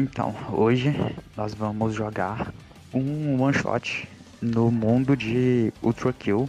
Então, 0.00 0.32
hoje 0.52 0.94
nós 1.36 1.52
vamos 1.52 1.92
jogar 1.92 2.54
um 2.94 3.42
one 3.42 3.52
shot 3.52 4.08
no 4.40 4.70
mundo 4.70 5.16
de 5.16 5.72
Ultra 5.82 6.12
Kill, 6.12 6.48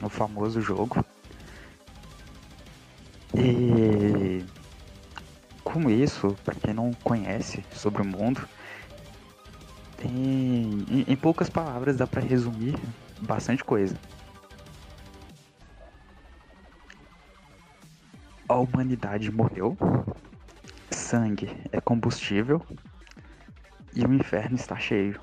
o 0.00 0.08
famoso 0.08 0.60
jogo. 0.60 1.04
E 3.34 4.44
com 5.64 5.90
isso, 5.90 6.36
para 6.44 6.54
quem 6.54 6.72
não 6.72 6.92
conhece 7.02 7.64
sobre 7.72 8.00
o 8.00 8.04
mundo, 8.04 8.48
tem 9.96 10.14
em, 10.88 11.04
em 11.08 11.16
poucas 11.16 11.50
palavras 11.50 11.96
dá 11.96 12.06
para 12.06 12.20
resumir 12.20 12.76
bastante 13.20 13.64
coisa. 13.64 13.96
A 18.48 18.54
humanidade 18.54 19.32
morreu, 19.32 19.76
sangue 21.14 21.48
é 21.70 21.80
combustível 21.80 22.60
e 23.94 24.04
o 24.04 24.12
inferno 24.12 24.56
está 24.56 24.76
cheio. 24.76 25.16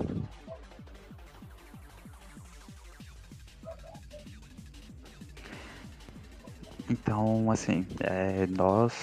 Então, 6.88 7.50
assim, 7.50 7.86
é, 8.00 8.46
nós 8.46 8.94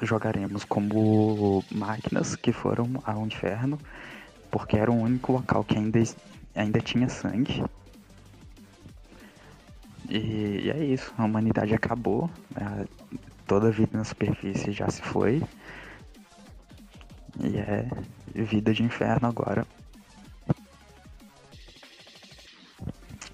jogaremos 0.00 0.64
como 0.64 1.62
máquinas 1.70 2.34
que 2.34 2.50
foram 2.50 2.86
ao 3.04 3.26
inferno, 3.26 3.78
porque 4.50 4.78
era 4.78 4.90
o 4.90 4.98
único 4.98 5.32
local 5.32 5.62
que 5.62 5.76
ainda, 5.76 6.02
ainda 6.54 6.80
tinha 6.80 7.08
sangue. 7.10 7.62
E, 10.08 10.62
e 10.64 10.70
é 10.70 10.84
isso, 10.86 11.12
a 11.18 11.24
humanidade 11.24 11.74
acabou, 11.74 12.30
né? 12.50 12.86
Toda 13.48 13.68
a 13.68 13.70
vida 13.70 13.96
na 13.96 14.04
superfície 14.04 14.70
já 14.70 14.88
se 14.90 15.00
foi. 15.02 15.42
E 17.40 17.56
é 17.56 17.88
vida 18.34 18.72
de 18.74 18.82
inferno 18.82 19.26
agora. 19.26 19.66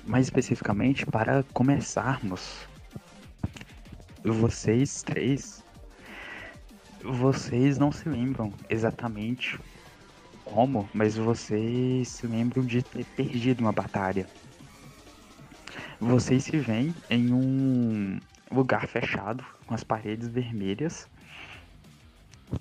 Mais 0.07 0.27
especificamente, 0.27 1.05
para 1.05 1.43
começarmos, 1.53 2.69
vocês 4.23 5.03
três, 5.03 5.65
vocês 7.03 7.77
não 7.77 7.91
se 7.91 8.09
lembram 8.09 8.53
exatamente 8.71 9.59
como, 10.45 10.89
mas 10.95 11.17
vocês 11.17 12.09
se 12.09 12.27
lembram 12.27 12.65
de 12.65 12.83
ter 12.83 13.05
perdido 13.05 13.61
uma 13.61 13.73
batalha. 13.73 14.29
Vocês 15.99 16.45
se 16.45 16.57
veem 16.59 16.95
em 17.09 17.33
um 17.33 18.21
lugar 18.51 18.87
fechado, 18.87 19.45
com 19.67 19.75
as 19.75 19.85
paredes 19.85 20.29
vermelhas 20.29 21.09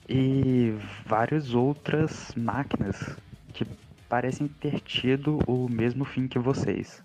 e 0.07 0.77
várias 1.05 1.53
outras 1.53 2.33
máquinas 2.35 3.17
que 3.53 3.65
parecem 4.07 4.47
ter 4.47 4.79
tido 4.79 5.39
o 5.47 5.67
mesmo 5.69 6.05
fim 6.05 6.27
que 6.27 6.39
vocês. 6.39 7.03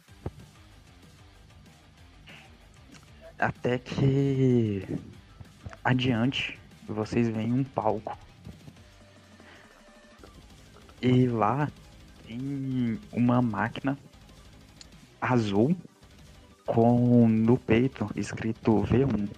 Até 3.39 3.79
que 3.79 4.85
adiante 5.85 6.59
vocês 6.87 7.29
veem 7.29 7.53
um 7.53 7.65
palco. 7.65 8.19
E 11.01 11.29
lá 11.29 11.71
tem 12.27 12.99
uma 13.13 13.41
máquina 13.41 13.97
azul 15.21 15.77
com 16.69 17.27
no 17.27 17.57
peito 17.57 18.09
escrito 18.15 18.83
V1. 18.83 19.29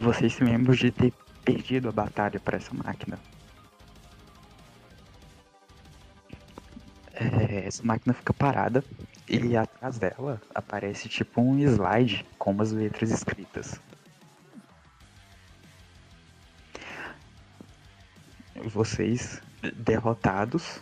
Vocês 0.00 0.32
se 0.32 0.42
lembram 0.42 0.74
de 0.74 0.90
ter 0.90 1.12
perdido 1.44 1.90
a 1.90 1.92
batalha 1.92 2.40
para 2.40 2.56
essa 2.56 2.74
máquina? 2.74 3.18
É, 7.14 7.66
essa 7.66 7.82
máquina 7.84 8.14
fica 8.14 8.32
parada 8.32 8.82
e 9.28 9.54
atrás 9.56 9.98
dela 9.98 10.40
aparece 10.54 11.08
tipo 11.08 11.42
um 11.42 11.58
slide 11.58 12.26
com 12.38 12.52
umas 12.52 12.72
letras 12.72 13.10
escritas. 13.10 13.78
Vocês 18.64 19.42
derrotados. 19.76 20.80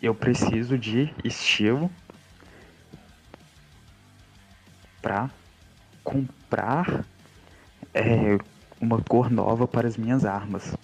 Eu 0.00 0.14
preciso 0.14 0.78
de 0.78 1.14
estilo 1.22 1.90
para 5.04 5.30
comprar 6.02 7.04
é, 7.92 8.38
uma 8.80 9.02
cor 9.02 9.30
nova 9.30 9.68
para 9.68 9.86
as 9.86 9.98
minhas 9.98 10.24
armas. 10.24 10.74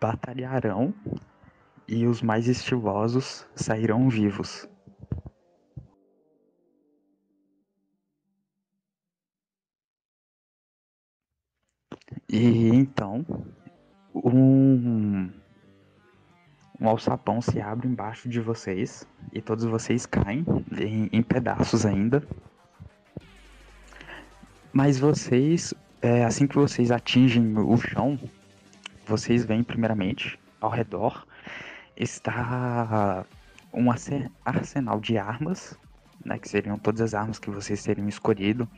Batalharão 0.00 0.94
e 1.86 2.06
os 2.06 2.22
mais 2.22 2.48
estilosos 2.48 3.46
sairão 3.54 4.08
vivos. 4.08 4.66
E 12.26 12.68
então, 12.68 13.22
um 14.14 15.41
um 16.82 16.88
alçapão 16.88 17.40
se 17.40 17.60
abre 17.60 17.86
embaixo 17.86 18.28
de 18.28 18.40
vocês 18.40 19.06
e 19.32 19.40
todos 19.40 19.64
vocês 19.64 20.04
caem 20.04 20.44
em, 20.76 21.08
em 21.12 21.22
pedaços 21.22 21.86
ainda. 21.86 22.26
Mas 24.72 24.98
vocês, 24.98 25.72
é, 26.00 26.24
assim 26.24 26.44
que 26.44 26.56
vocês 26.56 26.90
atingem 26.90 27.56
o 27.56 27.76
chão, 27.76 28.18
vocês 29.06 29.44
veem 29.44 29.62
primeiramente 29.62 30.40
ao 30.60 30.70
redor 30.70 31.24
está 31.96 33.24
um 33.72 33.86
arsenal 34.44 34.98
de 34.98 35.16
armas, 35.16 35.78
né, 36.24 36.36
que 36.36 36.48
seriam 36.48 36.76
todas 36.78 37.00
as 37.00 37.14
armas 37.14 37.38
que 37.38 37.48
vocês 37.50 37.80
teriam 37.82 38.08
escolhido, 38.08 38.68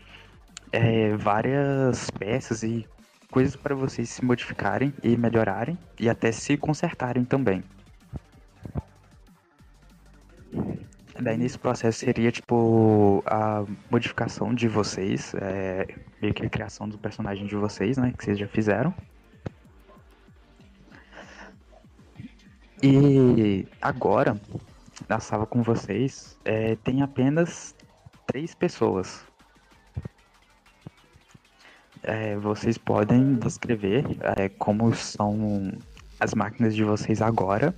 é, 0.73 1.17
várias 1.17 2.11
peças 2.11 2.63
e 2.63 2.87
coisas 3.31 3.57
para 3.57 3.75
vocês 3.75 4.11
se 4.11 4.23
modificarem 4.23 4.93
e 5.03 5.17
melhorarem 5.17 5.79
e 5.99 6.11
até 6.11 6.31
se 6.33 6.57
consertarem 6.59 7.25
também. 7.25 7.65
Daí 11.21 11.37
nesse 11.37 11.59
processo 11.59 12.01
seria 12.01 12.33
tipo 12.33 13.23
a 13.25 13.65
modificação 13.89 14.53
de 14.53 14.67
vocês, 14.67 15.33
é, 15.37 15.87
meio 16.21 16.35
que 16.35 16.45
a 16.45 16.51
criação 16.51 16.89
do 16.89 16.99
personagem 16.99 17.47
de 17.47 17.55
vocês, 17.55 17.97
né? 17.97 18.13
Que 18.17 18.25
vocês 18.25 18.39
já 18.39 18.49
fizeram. 18.49 18.93
E 22.83 23.67
agora, 23.81 24.39
na 25.09 25.21
sala 25.21 25.47
com 25.47 25.63
vocês, 25.63 26.37
é, 26.45 26.75
tem 26.77 27.01
apenas 27.01 27.75
três 28.27 28.55
pessoas. 28.55 29.25
É, 32.03 32.37
vocês 32.37 32.77
podem 32.77 33.37
descrever 33.37 34.05
é, 34.37 34.49
como 34.49 34.93
são 34.95 35.73
as 36.21 36.35
máquinas 36.35 36.75
de 36.75 36.85
vocês 36.85 37.23
agora 37.23 37.75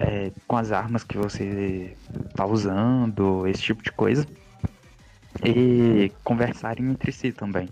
é, 0.00 0.32
com 0.48 0.56
as 0.56 0.72
armas 0.72 1.04
que 1.04 1.18
você 1.18 1.96
tá 2.34 2.46
usando, 2.46 3.46
esse 3.46 3.62
tipo 3.62 3.82
de 3.82 3.92
coisa. 3.92 4.26
E 5.44 6.10
conversarem 6.24 6.90
entre 6.90 7.12
si 7.12 7.30
também. 7.32 7.68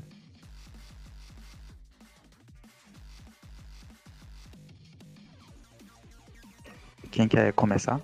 Quem 7.10 7.26
quer 7.26 7.52
começar? 7.52 8.00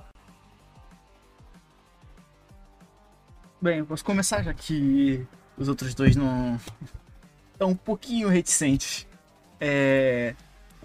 Bem, 3.60 3.78
eu 3.78 3.86
posso 3.86 4.04
começar 4.04 4.42
já 4.42 4.52
que 4.52 5.24
os 5.56 5.68
outros 5.68 5.94
dois 5.94 6.16
não 6.16 6.58
estão 7.52 7.70
um 7.70 7.76
pouquinho 7.76 8.28
reticentes. 8.28 9.06
É... 9.60 10.34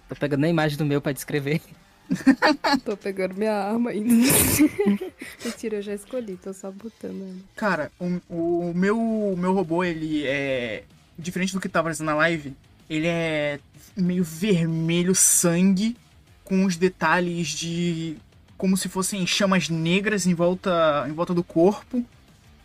Tô 0.08 0.16
pegando 0.16 0.46
a 0.46 0.48
imagem 0.48 0.78
do 0.78 0.86
meu 0.86 1.02
para 1.02 1.12
descrever. 1.12 1.62
tô 2.84 2.98
pegando 2.98 3.36
minha 3.36 3.54
arma 3.54 3.92
ainda. 3.92 4.10
Mentira, 5.44 5.78
eu 5.78 5.82
já 5.82 5.94
escolhi, 5.94 6.38
tô 6.38 6.54
só 6.54 6.72
botando 6.72 7.22
ela. 7.22 7.36
Cara, 7.56 7.92
o, 8.00 8.20
o 8.30 8.74
meu, 8.76 9.36
meu 9.38 9.54
robô, 9.54 9.84
ele 9.84 10.26
é. 10.26 10.84
Diferente 11.18 11.54
do 11.54 11.60
que 11.60 11.68
tava 11.68 11.92
na 12.00 12.16
live, 12.16 12.56
ele 12.90 13.08
é 13.08 13.60
meio 13.96 14.24
vermelho 14.24 15.14
sangue, 15.14 15.98
com 16.44 16.66
os 16.66 16.78
detalhes 16.78 17.50
de. 17.50 18.18
como 18.58 18.78
se 18.78 18.88
fossem 18.88 19.26
chamas 19.28 19.70
negras 19.70 20.26
em 20.26 20.34
volta, 20.34 21.06
em 21.08 21.12
volta 21.12 21.34
do 21.34 21.44
corpo. 21.44 22.06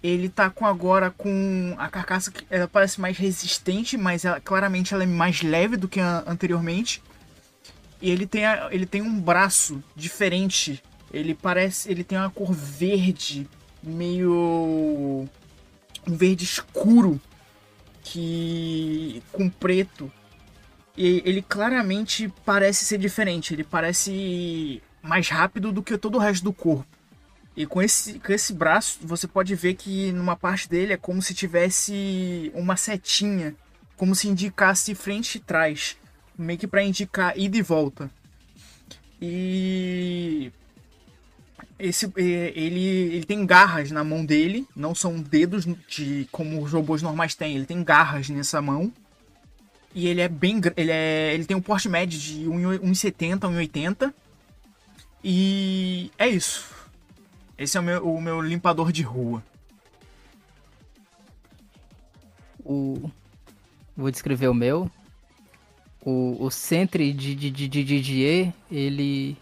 Ele 0.02 0.28
tá 0.28 0.50
com 0.50 0.66
agora 0.66 1.10
com 1.10 1.74
a 1.78 1.88
carcaça 1.88 2.30
que 2.30 2.44
ela 2.50 2.68
parece 2.68 3.00
mais 3.00 3.16
resistente, 3.16 3.96
mas 3.96 4.24
ela, 4.24 4.38
claramente 4.38 4.92
ela 4.92 5.02
é 5.02 5.06
mais 5.06 5.42
leve 5.42 5.78
do 5.78 5.88
que 5.88 5.98
anteriormente 5.98 7.02
e 8.04 8.10
ele 8.10 8.26
tem, 8.26 8.44
a, 8.44 8.68
ele 8.70 8.84
tem 8.84 9.00
um 9.00 9.18
braço 9.18 9.82
diferente. 9.96 10.82
Ele 11.10 11.34
parece. 11.34 11.90
Ele 11.90 12.04
tem 12.04 12.18
uma 12.18 12.28
cor 12.28 12.52
verde, 12.52 13.48
meio. 13.82 15.26
um 16.06 16.14
verde 16.14 16.44
escuro 16.44 17.18
que 18.02 19.22
com 19.32 19.48
preto. 19.48 20.12
E 20.94 21.22
ele 21.24 21.40
claramente 21.40 22.30
parece 22.44 22.84
ser 22.84 22.98
diferente. 22.98 23.54
Ele 23.54 23.64
parece 23.64 24.82
mais 25.02 25.30
rápido 25.30 25.72
do 25.72 25.82
que 25.82 25.96
todo 25.96 26.16
o 26.16 26.20
resto 26.20 26.44
do 26.44 26.52
corpo. 26.52 26.86
E 27.56 27.64
com 27.64 27.80
esse, 27.80 28.18
com 28.18 28.34
esse 28.34 28.52
braço, 28.52 28.98
você 29.00 29.26
pode 29.26 29.54
ver 29.54 29.76
que 29.76 30.12
numa 30.12 30.36
parte 30.36 30.68
dele 30.68 30.92
é 30.92 30.98
como 30.98 31.22
se 31.22 31.32
tivesse 31.32 32.52
uma 32.54 32.76
setinha, 32.76 33.54
como 33.96 34.14
se 34.14 34.28
indicasse 34.28 34.94
frente 34.94 35.36
e 35.36 35.40
trás, 35.40 35.96
meio 36.36 36.58
que 36.58 36.66
para 36.66 36.82
indicar 36.82 37.38
ida 37.38 37.56
e 37.56 37.62
volta. 37.62 38.10
E 39.20 40.52
esse 41.78 42.10
ele, 42.16 42.84
ele 42.84 43.24
tem 43.24 43.44
garras 43.46 43.90
na 43.90 44.04
mão 44.04 44.24
dele, 44.24 44.66
não 44.76 44.94
são 44.94 45.20
dedos 45.20 45.66
de 45.88 46.28
como 46.30 46.62
os 46.62 46.72
robôs 46.72 47.02
normais 47.02 47.34
têm, 47.34 47.56
ele 47.56 47.66
tem 47.66 47.82
garras 47.82 48.28
nessa 48.28 48.60
mão. 48.60 48.92
E 49.94 50.08
ele 50.08 50.20
é 50.20 50.28
bem 50.28 50.60
ele 50.76 50.90
é 50.90 51.32
ele 51.34 51.44
tem 51.44 51.56
um 51.56 51.60
porte 51.60 51.88
médio 51.88 52.18
de 52.18 52.44
1,70 52.44 53.40
1,80. 53.40 54.12
E 55.22 56.10
é 56.18 56.28
isso. 56.28 56.74
Esse 57.56 57.76
é 57.76 57.80
o 57.80 57.82
meu, 57.82 58.14
o 58.14 58.20
meu 58.20 58.40
limpador 58.40 58.92
de 58.92 59.02
rua. 59.02 59.42
O 62.64 63.10
vou 63.96 64.10
descrever 64.10 64.48
o 64.48 64.54
meu. 64.54 64.90
O, 66.04 66.36
o 66.38 66.50
Sentry 66.50 67.12
de, 67.12 67.34
de, 67.34 67.50
de, 67.50 67.68
de 67.68 67.84
Didier, 67.84 68.52
ele 68.70 69.36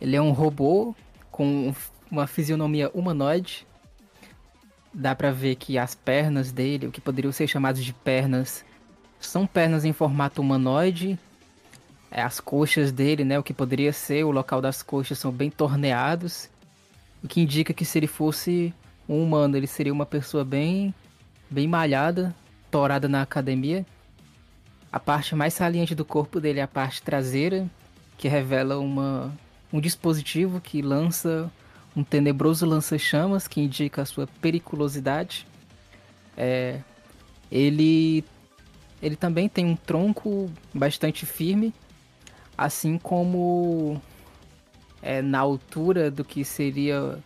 ele 0.00 0.14
é 0.14 0.22
um 0.22 0.30
robô 0.30 0.94
com 1.30 1.74
uma 2.10 2.26
fisionomia 2.26 2.90
humanoide. 2.94 3.66
Dá 4.94 5.14
pra 5.14 5.30
ver 5.30 5.56
que 5.56 5.76
as 5.76 5.94
pernas 5.94 6.52
dele, 6.52 6.86
o 6.86 6.92
que 6.92 7.00
poderiam 7.00 7.32
ser 7.32 7.46
chamados 7.46 7.84
de 7.84 7.92
pernas, 7.92 8.64
são 9.20 9.46
pernas 9.46 9.84
em 9.84 9.92
formato 9.92 10.40
humanoide. 10.40 11.18
É, 12.10 12.22
as 12.22 12.40
coxas 12.40 12.90
dele, 12.90 13.24
né, 13.24 13.38
o 13.38 13.42
que 13.42 13.52
poderia 13.52 13.92
ser 13.92 14.24
o 14.24 14.30
local 14.30 14.60
das 14.60 14.82
coxas, 14.82 15.18
são 15.18 15.30
bem 15.30 15.50
torneados. 15.50 16.48
O 17.22 17.28
que 17.28 17.40
indica 17.40 17.74
que 17.74 17.84
se 17.84 17.98
ele 17.98 18.06
fosse 18.06 18.72
um 19.08 19.22
humano, 19.22 19.56
ele 19.56 19.66
seria 19.66 19.92
uma 19.92 20.06
pessoa 20.06 20.44
bem, 20.44 20.94
bem 21.50 21.66
malhada, 21.66 22.34
torada 22.70 23.08
na 23.08 23.22
academia. 23.22 23.84
A 24.90 24.98
parte 24.98 25.34
mais 25.34 25.54
saliente 25.54 25.94
do 25.94 26.04
corpo 26.04 26.40
dele 26.40 26.60
é 26.60 26.62
a 26.62 26.68
parte 26.68 27.02
traseira, 27.02 27.68
que 28.16 28.28
revela 28.28 28.78
uma 28.78 29.32
um 29.72 29.80
dispositivo 29.80 30.60
que 30.60 30.80
lança 30.80 31.50
um 31.94 32.02
tenebroso 32.02 32.64
lança-chamas 32.64 33.48
que 33.48 33.60
indica 33.60 34.02
a 34.02 34.06
sua 34.06 34.26
periculosidade. 34.40 35.46
É, 36.36 36.80
ele, 37.50 38.24
ele 39.02 39.16
também 39.16 39.48
tem 39.48 39.66
um 39.66 39.76
tronco 39.76 40.50
bastante 40.72 41.26
firme, 41.26 41.74
assim 42.56 42.98
como 42.98 44.00
é, 45.02 45.20
na 45.20 45.40
altura 45.40 46.10
do 46.10 46.24
que 46.24 46.44
seria 46.44 47.18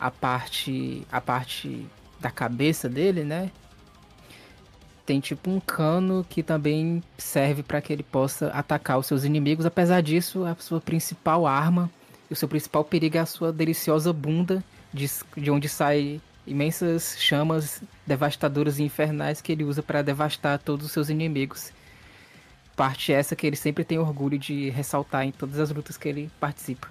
a 0.00 0.10
parte, 0.10 1.06
a 1.12 1.20
parte 1.20 1.86
da 2.18 2.30
cabeça 2.30 2.88
dele, 2.88 3.22
né? 3.22 3.50
Tem 5.06 5.20
tipo 5.20 5.48
um 5.48 5.60
cano 5.60 6.26
que 6.28 6.42
também 6.42 7.00
serve 7.16 7.62
para 7.62 7.80
que 7.80 7.92
ele 7.92 8.02
possa 8.02 8.48
atacar 8.48 8.98
os 8.98 9.06
seus 9.06 9.22
inimigos. 9.22 9.64
Apesar 9.64 10.02
disso, 10.02 10.44
a 10.44 10.56
sua 10.56 10.80
principal 10.80 11.46
arma 11.46 11.88
e 12.28 12.32
o 12.32 12.36
seu 12.36 12.48
principal 12.48 12.84
perigo 12.84 13.16
é 13.16 13.20
a 13.20 13.26
sua 13.26 13.52
deliciosa 13.52 14.12
bunda, 14.12 14.64
de, 14.92 15.08
de 15.36 15.50
onde 15.50 15.68
sai 15.68 16.20
imensas 16.44 17.16
chamas 17.18 17.82
devastadoras 18.06 18.78
e 18.78 18.82
infernais 18.82 19.40
que 19.40 19.52
ele 19.52 19.64
usa 19.64 19.82
para 19.82 20.02
devastar 20.02 20.58
todos 20.58 20.86
os 20.86 20.92
seus 20.92 21.08
inimigos. 21.08 21.72
Parte 22.74 23.12
essa 23.12 23.34
que 23.34 23.46
ele 23.46 23.56
sempre 23.56 23.84
tem 23.84 23.98
orgulho 23.98 24.38
de 24.38 24.70
ressaltar 24.70 25.24
em 25.24 25.32
todas 25.32 25.58
as 25.58 25.70
lutas 25.70 25.96
que 25.96 26.08
ele 26.08 26.30
participa. 26.38 26.88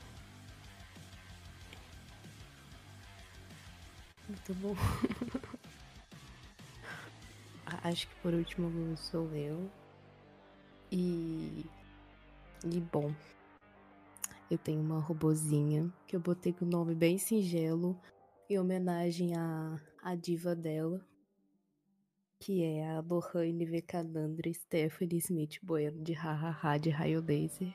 Muito 4.28 4.54
bom. 4.56 4.76
Acho 7.86 8.08
que 8.08 8.16
por 8.16 8.34
último 8.34 8.98
sou 8.98 9.32
eu. 9.36 9.70
E. 10.92 11.64
E 12.64 12.80
bom. 12.92 13.14
Eu 14.50 14.58
tenho 14.58 14.82
uma 14.82 15.00
robozinha 15.00 15.94
que 16.08 16.16
eu 16.16 16.20
botei 16.20 16.52
com 16.52 16.66
o 16.66 16.68
nome 16.68 16.96
bem 16.96 17.20
singelo, 17.20 17.96
em 18.50 18.58
homenagem 18.58 19.36
à, 19.38 19.80
à 20.02 20.16
diva 20.16 20.56
dela, 20.56 21.00
que 22.40 22.64
é 22.64 22.90
a 22.90 23.02
Lohane 23.02 23.66
Vekanandra 23.66 24.52
Stephanie 24.52 25.20
Smith 25.20 25.60
Bueno, 25.62 26.04
de 26.04 26.14
Hahaha, 26.14 26.80
de 26.80 26.90
Raio 26.90 27.24
Laser, 27.24 27.72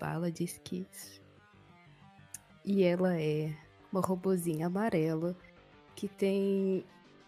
bala 0.00 0.32
de 0.32 0.42
esquis. 0.42 1.22
E 2.64 2.82
ela 2.82 3.16
é 3.16 3.56
uma 3.92 4.00
robozinha 4.00 4.66
amarela 4.66 5.36
que 5.94 6.08
tem 6.08 6.84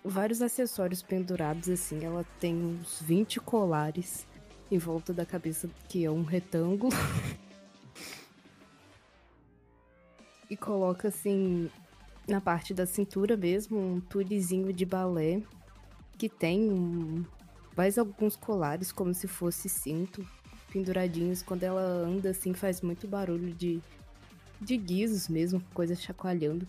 vários 0.09 0.41
acessórios 0.43 1.03
pendurados 1.03 1.69
assim. 1.69 2.05
Ela 2.05 2.25
tem 2.41 2.55
uns 2.55 3.01
20 3.03 3.41
colares 3.41 4.27
em 4.71 4.79
volta 4.79 5.13
da 5.13 5.25
cabeça, 5.27 5.69
que 5.89 6.05
é 6.05 6.11
um 6.11 6.23
retângulo. 6.23 6.93
e 10.49 10.57
coloca 10.57 11.09
assim 11.09 11.71
na 12.27 12.41
parte 12.41 12.73
da 12.73 12.87
cintura 12.87 13.37
mesmo 13.37 13.79
um 13.79 14.01
tulizinho 14.01 14.73
de 14.73 14.85
balé 14.85 15.43
que 16.17 16.29
tem 16.29 16.71
um, 16.71 17.25
mais 17.77 17.99
alguns 17.99 18.37
colares 18.37 18.91
como 18.93 19.13
se 19.13 19.27
fosse 19.27 19.69
cinto 19.69 20.27
penduradinhos 20.73 21.43
quando 21.43 21.63
ela 21.63 21.83
anda 21.83 22.31
assim 22.31 22.55
faz 22.55 22.81
muito 22.81 23.07
barulho 23.07 23.53
de 23.55 23.81
de 24.61 24.77
guizos 24.77 25.29
mesmo 25.29 25.61
coisa 25.75 25.95
chacoalhando 25.95 26.67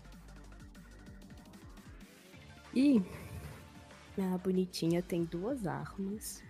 e 2.76 3.02
a 4.24 4.38
bonitinha 4.38 5.02
tem 5.02 5.24
duas 5.24 5.66
armas 5.68 6.42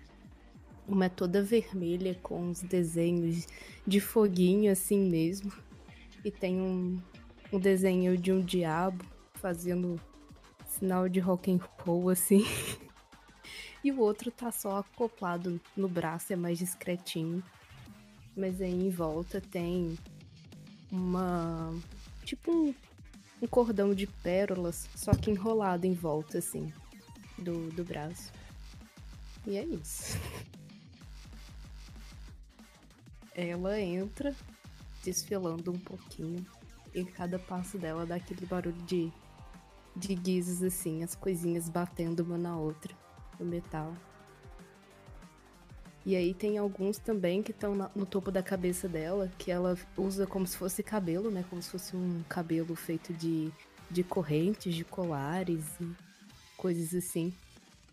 uma 0.87 1.05
é 1.05 1.09
toda 1.09 1.43
vermelha 1.43 2.15
com 2.23 2.41
uns 2.49 2.61
desenhos 2.61 3.47
de 3.85 3.99
foguinho 3.99 4.71
assim 4.71 4.99
mesmo 5.09 5.51
e 6.23 6.31
tem 6.31 6.61
um, 6.61 6.97
um 7.51 7.59
desenho 7.59 8.17
de 8.17 8.31
um 8.31 8.41
diabo 8.41 9.05
fazendo 9.35 9.99
sinal 10.65 11.07
de 11.09 11.19
rock 11.19 11.51
and 11.51 11.59
roll 11.83 12.09
assim. 12.09 12.45
e 13.83 13.91
o 13.91 13.99
outro 13.99 14.31
tá 14.31 14.51
só 14.51 14.77
acoplado 14.77 15.59
no 15.75 15.87
braço, 15.87 16.33
é 16.33 16.35
mais 16.35 16.57
discretinho. 16.57 17.43
Mas 18.35 18.61
aí 18.61 18.73
em 18.73 18.89
volta 18.89 19.41
tem 19.41 19.97
uma. 20.91 21.73
Tipo 22.23 22.51
um, 22.51 22.75
um 23.41 23.47
cordão 23.47 23.95
de 23.95 24.05
pérolas, 24.05 24.87
só 24.95 25.11
que 25.13 25.31
enrolado 25.31 25.87
em 25.87 25.93
volta, 25.93 26.37
assim, 26.37 26.71
do, 27.37 27.69
do 27.71 27.83
braço. 27.83 28.31
E 29.45 29.57
é 29.57 29.63
isso. 29.63 30.17
Ela 33.33 33.79
entra 33.79 34.35
desfilando 35.03 35.71
um 35.71 35.79
pouquinho 35.79 36.45
e 36.93 37.05
cada 37.05 37.37
passo 37.37 37.77
dela 37.77 38.05
dá 38.05 38.15
aquele 38.15 38.45
barulho 38.45 38.81
de, 38.83 39.11
de 39.95 40.15
guizos 40.15 40.63
assim, 40.63 41.03
as 41.03 41.15
coisinhas 41.15 41.69
batendo 41.69 42.21
uma 42.21 42.37
na 42.37 42.57
outra 42.57 42.93
no 43.39 43.45
metal. 43.45 43.93
E 46.05 46.15
aí 46.15 46.33
tem 46.33 46.57
alguns 46.57 46.97
também 46.97 47.43
que 47.43 47.51
estão 47.51 47.75
no 47.93 48.05
topo 48.05 48.31
da 48.31 48.41
cabeça 48.41 48.87
dela, 48.87 49.29
que 49.37 49.51
ela 49.51 49.77
usa 49.97 50.25
como 50.25 50.47
se 50.47 50.55
fosse 50.57 50.81
cabelo, 50.81 51.29
né? 51.29 51.43
Como 51.49 51.61
se 51.61 51.69
fosse 51.69 51.97
um 51.97 52.23
cabelo 52.29 52.75
feito 52.75 53.13
de, 53.13 53.51
de 53.91 54.03
correntes, 54.03 54.73
de 54.73 54.85
colares 54.85 55.65
e 55.81 56.06
coisas 56.57 56.93
assim. 56.93 57.31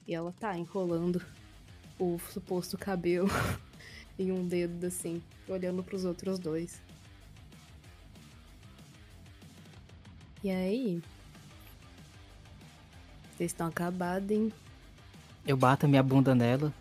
E 0.07 0.15
ela 0.15 0.33
tá 0.33 0.59
enrolando 0.59 1.23
o 1.99 2.19
suposto 2.33 2.77
cabelo 2.77 3.29
em 4.19 4.33
um 4.33 4.47
dedo, 4.47 4.87
assim, 4.87 5.23
olhando 5.47 5.83
para 5.85 5.95
os 5.95 6.05
outros 6.05 6.39
dois. 6.39 6.83
E 10.43 10.51
aí? 10.51 11.03
Vocês 13.37 13.51
estão 13.51 13.67
acabados, 13.67 14.31
hein? 14.31 14.53
Eu 15.47 15.57
bato 15.57 15.89
minha 15.89 16.03
bunda 16.03 16.35
nela. 16.35 16.73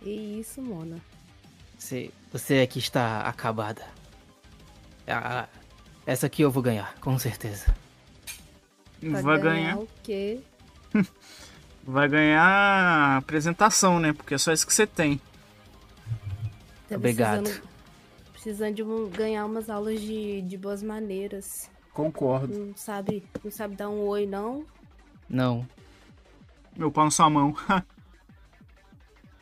E 0.00 0.40
isso, 0.40 0.60
Mona. 0.60 1.00
Você, 1.78 2.10
você 2.32 2.60
aqui 2.60 2.78
está 2.78 3.20
acabada. 3.22 3.82
Ah, 5.06 5.48
essa 6.06 6.26
aqui 6.26 6.42
eu 6.42 6.50
vou 6.50 6.62
ganhar, 6.62 6.94
com 7.00 7.18
certeza. 7.18 7.74
Pra 9.10 9.20
Vai 9.20 9.38
ganhar, 9.40 9.74
ganhar 9.74 9.78
o 9.78 9.88
quê? 10.02 10.40
Vai 11.84 12.08
ganhar 12.08 13.16
apresentação, 13.18 13.98
né? 13.98 14.12
Porque 14.12 14.34
é 14.34 14.38
só 14.38 14.52
isso 14.52 14.66
que 14.66 14.72
você 14.72 14.86
tem. 14.86 15.20
Tá 16.88 16.96
Obrigado. 16.96 17.42
Precisando, 17.42 17.68
precisando 18.32 18.74
de 18.76 18.82
um, 18.82 19.08
ganhar 19.10 19.44
umas 19.44 19.68
aulas 19.68 20.00
de, 20.00 20.42
de 20.42 20.56
boas 20.56 20.82
maneiras. 20.82 21.68
Concordo. 21.92 22.56
Não 22.56 22.76
sabe, 22.76 23.24
não 23.42 23.50
sabe 23.50 23.74
dar 23.74 23.88
um 23.88 24.00
oi, 24.06 24.26
não? 24.26 24.64
Não. 25.28 25.66
Meu 26.76 26.90
pau 26.90 27.04
na 27.04 27.10
sua 27.10 27.28
mão. 27.28 27.54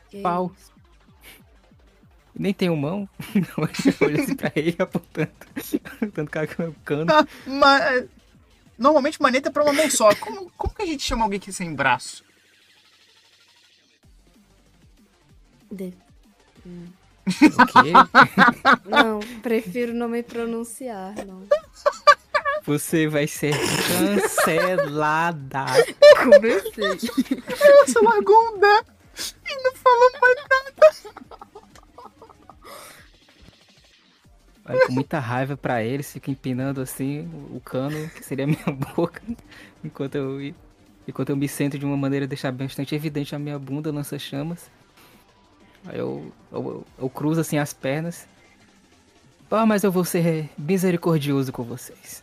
Que 0.09 0.21
Pau. 0.23 0.51
isso? 0.57 0.73
Nem 2.35 2.55
tenho 2.55 2.75
mão. 2.77 3.09
Eu 3.35 4.07
olho 4.07 4.23
assim 4.23 4.35
pra 4.35 4.51
ele 4.57 4.75
apontando. 4.79 5.31
Apontando 6.01 6.31
com 6.57 6.63
o 6.65 6.75
cano. 6.85 7.13
Ah, 7.13 7.27
ma- 7.47 8.05
Normalmente 8.81 9.21
maneta 9.21 9.51
é 9.51 9.53
pra 9.53 9.63
uma 9.63 9.75
mão 9.75 9.91
só. 9.91 10.15
Como, 10.15 10.51
como 10.57 10.75
que 10.75 10.81
a 10.83 10.87
gente 10.87 11.05
chama 11.05 11.23
alguém 11.25 11.39
que 11.39 11.51
é 11.51 11.53
sem 11.53 11.75
braço? 11.75 12.25
De- 15.71 15.93
O 17.27 17.67
quê? 17.67 17.93
Não, 18.89 19.21
prefiro 19.43 19.93
não 19.95 20.09
me 20.09 20.23
pronunciar, 20.23 21.15
não. 21.27 21.47
Você 22.65 23.07
vai 23.07 23.27
ser 23.29 23.53
cancelada. 23.87 25.67
Comecei. 26.23 26.99
Você 27.87 28.01
largou 28.03 28.37
um 28.55 28.57
e 28.57 29.63
não 29.63 29.75
falou 29.77 30.11
mais 30.21 30.37
nada. 30.49 31.50
Olha, 34.71 34.87
com 34.87 34.93
muita 34.93 35.19
raiva 35.19 35.57
pra 35.57 35.83
ele, 35.83 36.03
fica 36.03 36.31
empinando 36.31 36.81
assim 36.81 37.29
o 37.53 37.61
cano, 37.61 38.09
que 38.11 38.25
seria 38.25 38.45
a 38.45 38.49
minha 38.49 38.65
boca, 38.97 39.23
enquanto 39.85 40.15
eu, 40.15 40.55
enquanto 41.07 41.31
eu 41.31 41.37
me 41.37 41.49
sento 41.49 41.79
de 41.79 41.85
uma 41.85 41.97
maneira 41.97 42.25
a 42.25 42.29
deixar 42.29 42.53
bastante 42.53 42.95
evidente 42.95 43.35
a 43.35 43.39
minha 43.39 43.59
bunda 43.59 43.91
lança 43.91 44.19
chamas. 44.19 44.71
Aí 45.87 45.99
eu, 45.99 46.33
eu, 46.53 46.63
eu, 46.63 46.87
eu 46.99 47.11
cruzo 47.11 47.41
assim 47.41 47.59
as 47.59 47.73
pernas. 47.73 48.29
Ah, 49.51 49.67
mas 49.67 49.83
eu 49.83 49.91
vou 49.91 50.05
ser 50.05 50.49
misericordioso 50.57 51.51
com 51.51 51.65
vocês. 51.65 52.23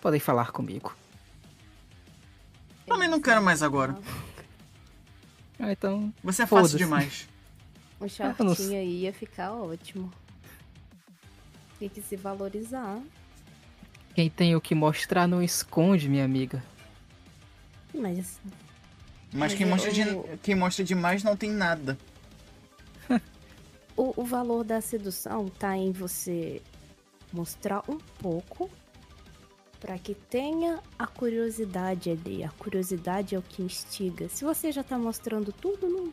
Podem 0.00 0.18
falar 0.18 0.50
comigo. 0.50 0.96
Também 2.86 3.08
não 3.08 3.20
quero 3.20 3.42
mais 3.42 3.62
agora. 3.62 3.96
Ah, 5.58 5.70
então. 5.70 6.12
Você 6.24 6.42
é 6.42 6.46
fácil 6.46 6.78
demais. 6.78 7.28
Um 8.00 8.06
Eu 8.06 8.44
não 8.44 8.54
shortinho 8.54 8.78
aí 8.78 9.02
ia 9.02 9.12
ficar 9.12 9.52
ótimo. 9.52 10.10
Tem 11.78 11.88
que 11.88 12.00
se 12.02 12.16
valorizar. 12.16 13.00
Quem 14.14 14.28
tem 14.28 14.56
o 14.56 14.60
que 14.60 14.74
mostrar 14.74 15.26
não 15.28 15.42
esconde, 15.42 16.08
minha 16.08 16.24
amiga. 16.24 16.62
Mas 17.94 18.40
Mas 19.32 19.54
quem 19.54 19.66
Mas 19.66 19.84
mostra, 19.84 19.92
de, 19.92 20.00
eu- 20.00 20.38
quem 20.42 20.54
mostra 20.54 20.84
demais 20.84 21.22
não 21.22 21.36
tem 21.36 21.50
nada. 21.50 21.96
o, 23.96 24.20
o 24.20 24.24
valor 24.24 24.64
da 24.64 24.80
sedução 24.80 25.46
tá 25.48 25.76
em 25.76 25.92
você 25.92 26.60
mostrar 27.32 27.82
um 27.88 27.98
pouco 27.98 28.68
pra 29.78 29.98
que 29.98 30.14
tenha 30.14 30.80
a 30.98 31.06
curiosidade 31.06 32.10
ali. 32.10 32.42
A 32.42 32.50
curiosidade 32.50 33.34
é 33.34 33.38
o 33.38 33.42
que 33.42 33.62
instiga. 33.62 34.28
Se 34.28 34.44
você 34.44 34.72
já 34.72 34.82
tá 34.82 34.98
mostrando 34.98 35.52
tudo, 35.52 35.88
não, 35.88 36.12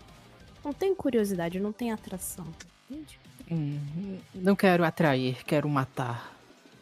não 0.64 0.74
tem 0.74 0.94
curiosidade, 0.94 1.60
não 1.60 1.72
tem 1.74 1.92
atração. 1.92 2.46
Entende? 2.90 3.20
Hum, 3.50 4.20
não 4.34 4.56
quero 4.56 4.84
atrair, 4.84 5.44
quero 5.46 5.70
matar, 5.70 6.36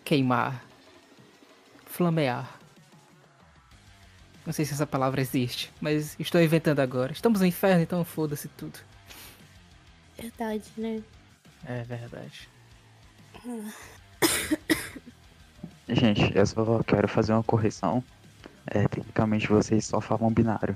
queimar, 0.03 0.63
flamear. 1.85 2.59
Não 4.45 4.51
sei 4.53 4.65
se 4.65 4.73
essa 4.73 4.87
palavra 4.87 5.21
existe, 5.21 5.71
mas 5.79 6.19
estou 6.19 6.41
inventando 6.41 6.79
agora. 6.79 7.11
Estamos 7.11 7.39
no 7.39 7.45
inferno, 7.45 7.81
então 7.81 8.03
foda-se 8.03 8.47
tudo. 8.49 8.79
Verdade, 10.17 10.65
né? 10.77 11.01
É 11.65 11.83
verdade. 11.83 12.49
Gente, 15.87 16.35
eu 16.35 16.45
só 16.45 16.83
quero 16.83 17.07
fazer 17.07 17.33
uma 17.33 17.43
correção. 17.43 18.03
É, 18.67 18.87
tecnicamente 18.87 19.47
vocês 19.47 19.85
só 19.85 19.99
falam 19.99 20.31
binário. 20.31 20.75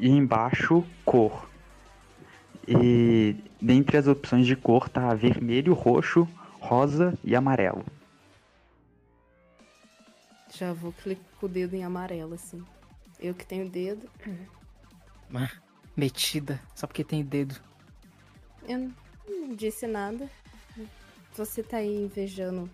E 0.00 0.08
embaixo 0.08 0.84
cor. 1.04 1.48
E 2.66 3.36
dentre 3.60 3.96
as 3.96 4.06
opções 4.08 4.46
de 4.46 4.56
cor 4.56 4.88
tá 4.88 5.14
vermelho, 5.14 5.74
roxo, 5.74 6.26
rosa 6.58 7.16
e 7.22 7.36
amarelo. 7.36 7.84
Já 10.52 10.72
vou 10.72 10.92
clicar 10.92 11.24
com 11.38 11.46
o 11.46 11.48
dedo 11.48 11.74
em 11.76 11.84
amarelo, 11.84 12.34
assim. 12.34 12.64
Eu 13.20 13.34
que 13.34 13.46
tenho 13.46 13.68
dedo. 13.68 14.08
Mas, 15.28 15.50
Metida, 15.96 16.60
só 16.74 16.86
porque 16.86 17.04
tem 17.04 17.22
dedo. 17.22 17.60
Eu 18.68 18.78
não- 18.78 19.54
disse 19.54 19.86
nada. 19.86 20.28
Você 21.34 21.62
tá 21.62 21.76
aí 21.76 22.04
invejando 22.04 22.68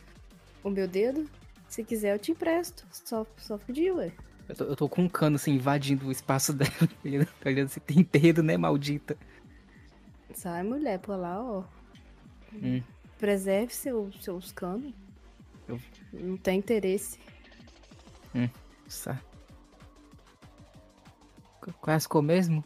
o 0.65 0.71
meu 0.71 0.89
dedo? 0.89 1.29
Se 1.69 1.85
quiser, 1.85 2.15
eu 2.15 2.19
te 2.19 2.31
empresto. 2.33 2.87
Só, 2.91 3.27
só 3.37 3.59
pedir, 3.59 3.93
ué. 3.93 4.13
Eu 4.49 4.55
tô, 4.55 4.65
eu 4.65 4.77
tô 4.77 4.89
com 4.89 5.03
um 5.03 5.09
cano 5.09 5.37
assim, 5.37 5.53
invadindo 5.55 6.07
o 6.07 6.13
espaço 6.13 6.53
dela. 6.55 6.71
olhando- 7.05 7.29
Olhando 7.45 7.69
se 7.69 7.81
tem 7.81 8.03
dedo, 8.11 8.43
né, 8.43 8.57
maldita? 8.57 9.17
Sai, 10.35 10.63
mulher, 10.63 10.99
por 10.99 11.17
lá, 11.17 11.43
ó. 11.43 11.65
Hum. 12.53 12.83
Preserve 13.19 13.73
seu, 13.75 14.11
seus 14.21 14.53
canos. 14.53 14.93
Eu- 15.67 15.81
Não 16.13 16.37
tem 16.37 16.59
interesse. 16.59 17.19
Nossa. 18.85 19.21
Qu- 21.61 21.73
Qual 21.81 22.23
é 22.23 22.27
mesmo? 22.27 22.63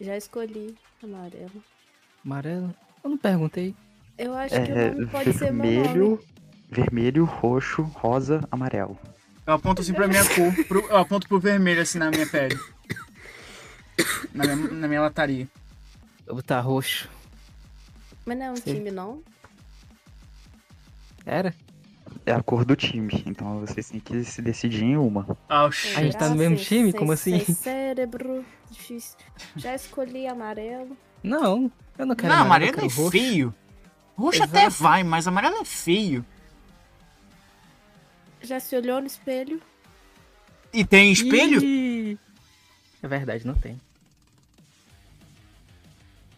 Já 0.00 0.16
escolhi 0.16 0.76
amarelo. 1.02 1.62
Amarelo? 2.24 2.74
Eu 3.02 3.10
não 3.10 3.16
perguntei. 3.18 3.74
Eu 4.18 4.34
acho 4.34 4.54
que 4.54 4.70
É 4.70 4.90
o 4.90 4.94
nome 4.94 5.06
pode 5.06 5.32
ser 5.32 5.52
meu 5.52 5.62
vermelho, 5.66 6.10
nome. 6.10 6.24
vermelho, 6.70 7.24
roxo, 7.24 7.82
rosa, 7.82 8.46
amarelo. 8.50 8.98
Eu 9.46 9.54
aponto 9.54 9.80
assim 9.82 9.92
pra 9.92 10.08
minha 10.08 10.24
cor. 10.34 10.64
pro- 10.66 10.86
eu 10.88 10.96
aponto 10.96 11.28
pro 11.28 11.38
vermelho 11.38 11.80
assim 11.82 11.98
na 11.98 12.10
minha 12.10 12.26
pele. 12.26 12.58
Na 14.34 14.44
minha, 14.44 14.56
na 14.72 14.88
minha 14.88 15.00
lataria. 15.00 15.48
Eu 16.26 16.34
vou 16.34 16.36
botar 16.36 16.60
roxo. 16.60 17.08
Mas 18.24 18.36
não 18.38 18.46
é 18.46 18.50
um 18.50 18.56
Sim. 18.56 18.74
time, 18.74 18.90
não? 18.90 19.22
Era? 21.24 21.54
É 22.24 22.32
a 22.32 22.42
cor 22.42 22.64
do 22.64 22.74
time, 22.74 23.22
então 23.26 23.60
vocês 23.60 23.88
têm 23.88 24.00
que 24.00 24.24
se 24.24 24.42
decidir 24.42 24.82
em 24.84 24.96
uma. 24.96 25.36
Ah, 25.48 25.66
A 25.66 25.70
gente 25.70 26.16
tá 26.16 26.28
no 26.28 26.34
mesmo 26.36 26.56
time? 26.56 26.92
Como 26.92 27.12
assim? 27.12 27.38
Cérebro, 27.54 28.44
difícil. 28.70 29.16
Já 29.56 29.74
escolhi 29.76 30.26
amarelo. 30.26 30.96
Não, 31.22 31.70
eu 31.96 32.06
não 32.06 32.16
quero 32.16 32.32
Não, 32.34 32.42
amarelo, 32.42 32.72
amarelo 32.72 32.90
é 32.92 32.94
roxo. 32.96 33.10
feio. 33.10 33.54
Roxo 34.16 34.38
Exato. 34.42 34.56
até 34.56 34.68
vai, 34.70 35.04
mas 35.04 35.28
amarelo 35.28 35.56
é 35.58 35.64
feio. 35.64 36.24
Já 38.46 38.60
se 38.60 38.76
olhou 38.76 39.00
no 39.00 39.06
espelho? 39.08 39.60
E 40.72 40.84
tem 40.84 41.10
espelho? 41.10 41.60
Ih! 41.62 42.16
É 43.02 43.08
verdade, 43.08 43.44
não 43.46 43.54
tem. 43.54 43.80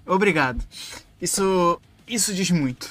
Obrigado. 0.07 0.65
Isso. 1.21 1.79
Isso 2.07 2.33
diz 2.35 2.51
muito. 2.51 2.91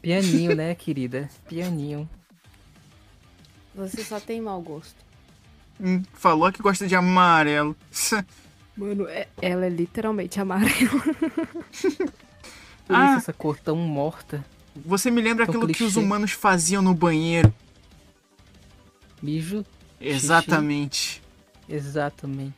Pianinho, 0.00 0.54
né, 0.56 0.74
querida? 0.74 1.28
Pianinho. 1.48 2.08
Você 3.74 4.02
só 4.02 4.18
tem 4.18 4.40
mau 4.40 4.60
gosto. 4.62 4.96
Hum, 5.80 6.02
falou 6.14 6.50
que 6.52 6.62
gosta 6.62 6.86
de 6.86 6.94
amarelo. 6.94 7.76
Mano, 8.76 9.06
é- 9.08 9.28
ela 9.42 9.66
é 9.66 9.68
literalmente 9.68 10.40
amarela. 10.40 11.02
Por 12.86 12.96
Ah. 12.96 13.10
isso 13.10 13.18
essa 13.18 13.32
cor 13.32 13.58
tão 13.58 13.76
morta. 13.76 14.42
Você 14.74 15.10
me 15.10 15.20
lembra 15.20 15.44
aquilo 15.44 15.66
que 15.66 15.84
os 15.84 15.92
clichê. 15.94 15.98
humanos 15.98 16.32
faziam 16.32 16.80
no 16.82 16.94
banheiro. 16.94 17.52
Mijo. 19.22 19.64
Exatamente. 20.00 21.22
Exatamente. 21.68 22.54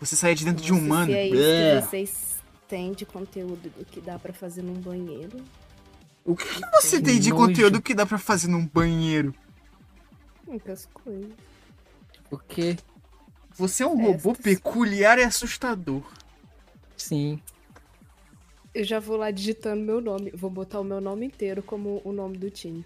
Você 0.00 0.16
saía 0.16 0.34
de 0.34 0.44
dentro 0.44 0.62
de 0.64 0.72
um 0.72 0.78
humano. 0.78 1.06
Se 1.06 1.12
é 1.16 1.26
isso 1.28 1.36
que 1.82 1.88
vocês 1.88 2.36
têm 2.68 2.92
de 2.92 3.06
conteúdo 3.06 3.70
do 3.78 3.84
que 3.84 4.00
dá 4.00 4.18
pra 4.18 4.32
fazer 4.32 4.62
num 4.62 4.74
banheiro. 4.74 5.40
O 6.24 6.36
que 6.36 6.44
você 6.72 6.98
Que 6.98 7.02
tem 7.04 7.20
de 7.20 7.30
nojo. 7.30 7.46
conteúdo 7.46 7.80
que 7.82 7.94
dá 7.94 8.04
pra 8.04 8.18
fazer 8.18 8.48
num 8.48 8.66
banheiro? 8.66 9.34
Muitas 10.46 10.86
coisas. 10.92 11.30
Porque, 12.28 12.76
Você 13.56 13.82
é 13.82 13.86
um 13.86 14.00
robô 14.00 14.34
Festas. 14.34 14.44
peculiar 14.44 15.18
e 15.18 15.22
assustador. 15.24 16.02
sim. 16.96 17.40
Eu 18.74 18.84
já 18.84 18.98
vou 18.98 19.16
lá 19.16 19.30
digitando 19.30 19.82
meu 19.82 20.00
nome. 20.00 20.30
Vou 20.34 20.50
botar 20.50 20.80
o 20.80 20.84
meu 20.84 21.00
nome 21.00 21.26
inteiro 21.26 21.62
como 21.62 22.00
o 22.04 22.12
nome 22.12 22.38
do 22.38 22.50
time. 22.50 22.84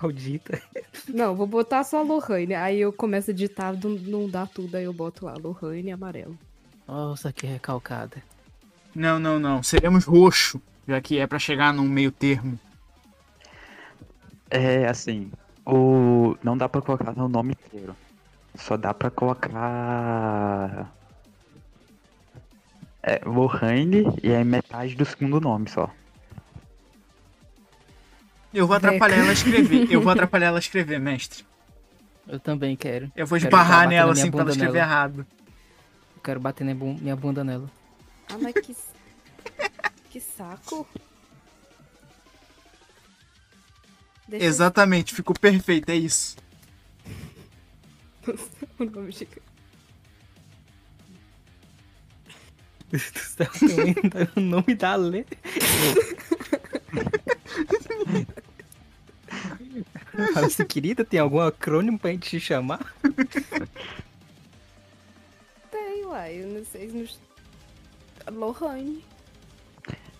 Maldita. 0.00 0.60
Não, 1.08 1.34
vou 1.34 1.46
botar 1.46 1.84
só 1.84 2.02
Lohane. 2.02 2.54
Aí 2.54 2.80
eu 2.80 2.92
começo 2.92 3.30
a 3.30 3.34
digitar, 3.34 3.78
não, 3.78 3.90
não 3.90 4.28
dá 4.28 4.46
tudo, 4.46 4.74
aí 4.74 4.84
eu 4.84 4.92
boto 4.92 5.26
lá 5.26 5.34
Lohane 5.34 5.92
amarelo. 5.92 6.38
Nossa, 6.88 7.32
que 7.32 7.46
recalcada. 7.46 8.22
Não, 8.94 9.18
não, 9.18 9.38
não. 9.38 9.62
Seremos 9.62 10.04
roxo, 10.04 10.60
já 10.88 11.00
que 11.00 11.18
é 11.18 11.26
pra 11.26 11.38
chegar 11.38 11.72
num 11.74 11.88
meio 11.88 12.10
termo. 12.10 12.58
É 14.50 14.88
assim, 14.88 15.30
o 15.64 16.36
não 16.42 16.56
dá 16.56 16.68
pra 16.68 16.80
colocar 16.80 17.12
no 17.14 17.28
nome 17.28 17.52
inteiro. 17.52 17.94
Só 18.56 18.76
dá 18.76 18.92
pra 18.92 19.10
colocar 19.10 20.90
é, 23.02 23.20
Lohane 23.24 24.04
e 24.22 24.30
é 24.30 24.42
metade 24.44 24.94
do 24.94 25.04
segundo 25.04 25.40
nome 25.40 25.68
só. 25.68 25.90
Eu 28.52 28.66
vou 28.66 28.76
atrapalhar 28.76 29.18
ela 29.18 29.30
a 29.30 29.32
escrever. 29.32 29.90
Eu 29.90 30.00
vou 30.00 30.10
atrapalhar 30.12 30.48
ela 30.48 30.58
a 30.58 30.60
escrever, 30.60 30.98
mestre. 30.98 31.44
Eu 32.26 32.38
também 32.40 32.76
quero. 32.76 33.10
Eu 33.16 33.26
vou 33.26 33.38
Quero 33.38 33.48
esbarrar 33.48 33.84
na 33.84 33.90
nela 33.90 34.12
assim 34.12 34.30
pra 34.30 34.40
ela 34.40 34.50
escrever 34.50 34.72
nela. 34.74 34.84
errado. 34.86 35.26
Eu 36.16 36.22
quero 36.22 36.40
bater 36.40 36.64
minha 36.64 36.76
bun- 36.76 36.98
minha 37.00 37.16
bunda 37.16 37.42
nela. 37.44 37.70
Ah, 38.28 38.36
mas 38.40 38.52
que. 38.54 38.76
que 40.10 40.20
saco. 40.20 40.86
Deixa 44.28 44.44
Exatamente, 44.46 45.14
ficou 45.14 45.34
perfeito, 45.34 45.88
é 45.90 45.96
isso. 45.96 46.36
o 48.78 48.84
nome 48.84 49.10
de- 49.12 49.26
Deus 52.90 53.10
do 53.10 53.18
céu, 53.18 53.46
também 53.54 54.28
o 54.36 54.40
nome 54.40 54.74
da 54.74 54.96
Lê. 54.96 55.24
Fala 60.34 60.46
assim, 60.46 60.64
querida, 60.64 61.04
tem 61.04 61.20
algum 61.20 61.40
acrônimo 61.40 61.98
pra 61.98 62.10
gente 62.10 62.30
te 62.30 62.40
chamar? 62.40 62.80
Tem, 65.70 66.04
uai. 66.04 66.42
Eu 66.42 66.48
não 66.48 66.64
sei. 66.64 66.88
Nos... 66.88 67.20
Lohane. 68.30 69.04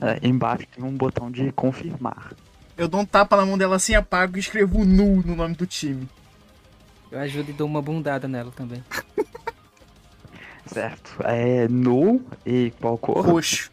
É, 0.01 0.27
embaixo 0.27 0.67
tem 0.75 0.83
um 0.83 0.97
botão 0.97 1.31
de 1.31 1.53
confirmar. 1.53 2.33
Eu 2.77 2.89
dou 2.89 3.01
um 3.01 3.05
tapa 3.05 3.37
na 3.37 3.45
mão 3.45 3.59
dela 3.59 3.77
assim, 3.77 3.95
apago 3.95 4.37
e 4.37 4.41
escrevo 4.41 4.85
nu 4.85 5.23
no 5.23 5.37
nome 5.37 5.55
do 5.55 5.67
time. 5.67 6.09
Eu 7.11 7.19
ajudo 7.19 7.51
e 7.51 7.53
dou 7.53 7.67
uma 7.67 7.83
bundada 7.83 8.27
nela 8.27 8.51
também. 8.53 8.83
Certo. 10.73 11.17
É 11.25 11.67
nu 11.69 12.25
e 12.47 12.73
qual 12.81 12.97
cor? 12.97 13.25
Roxo. 13.25 13.71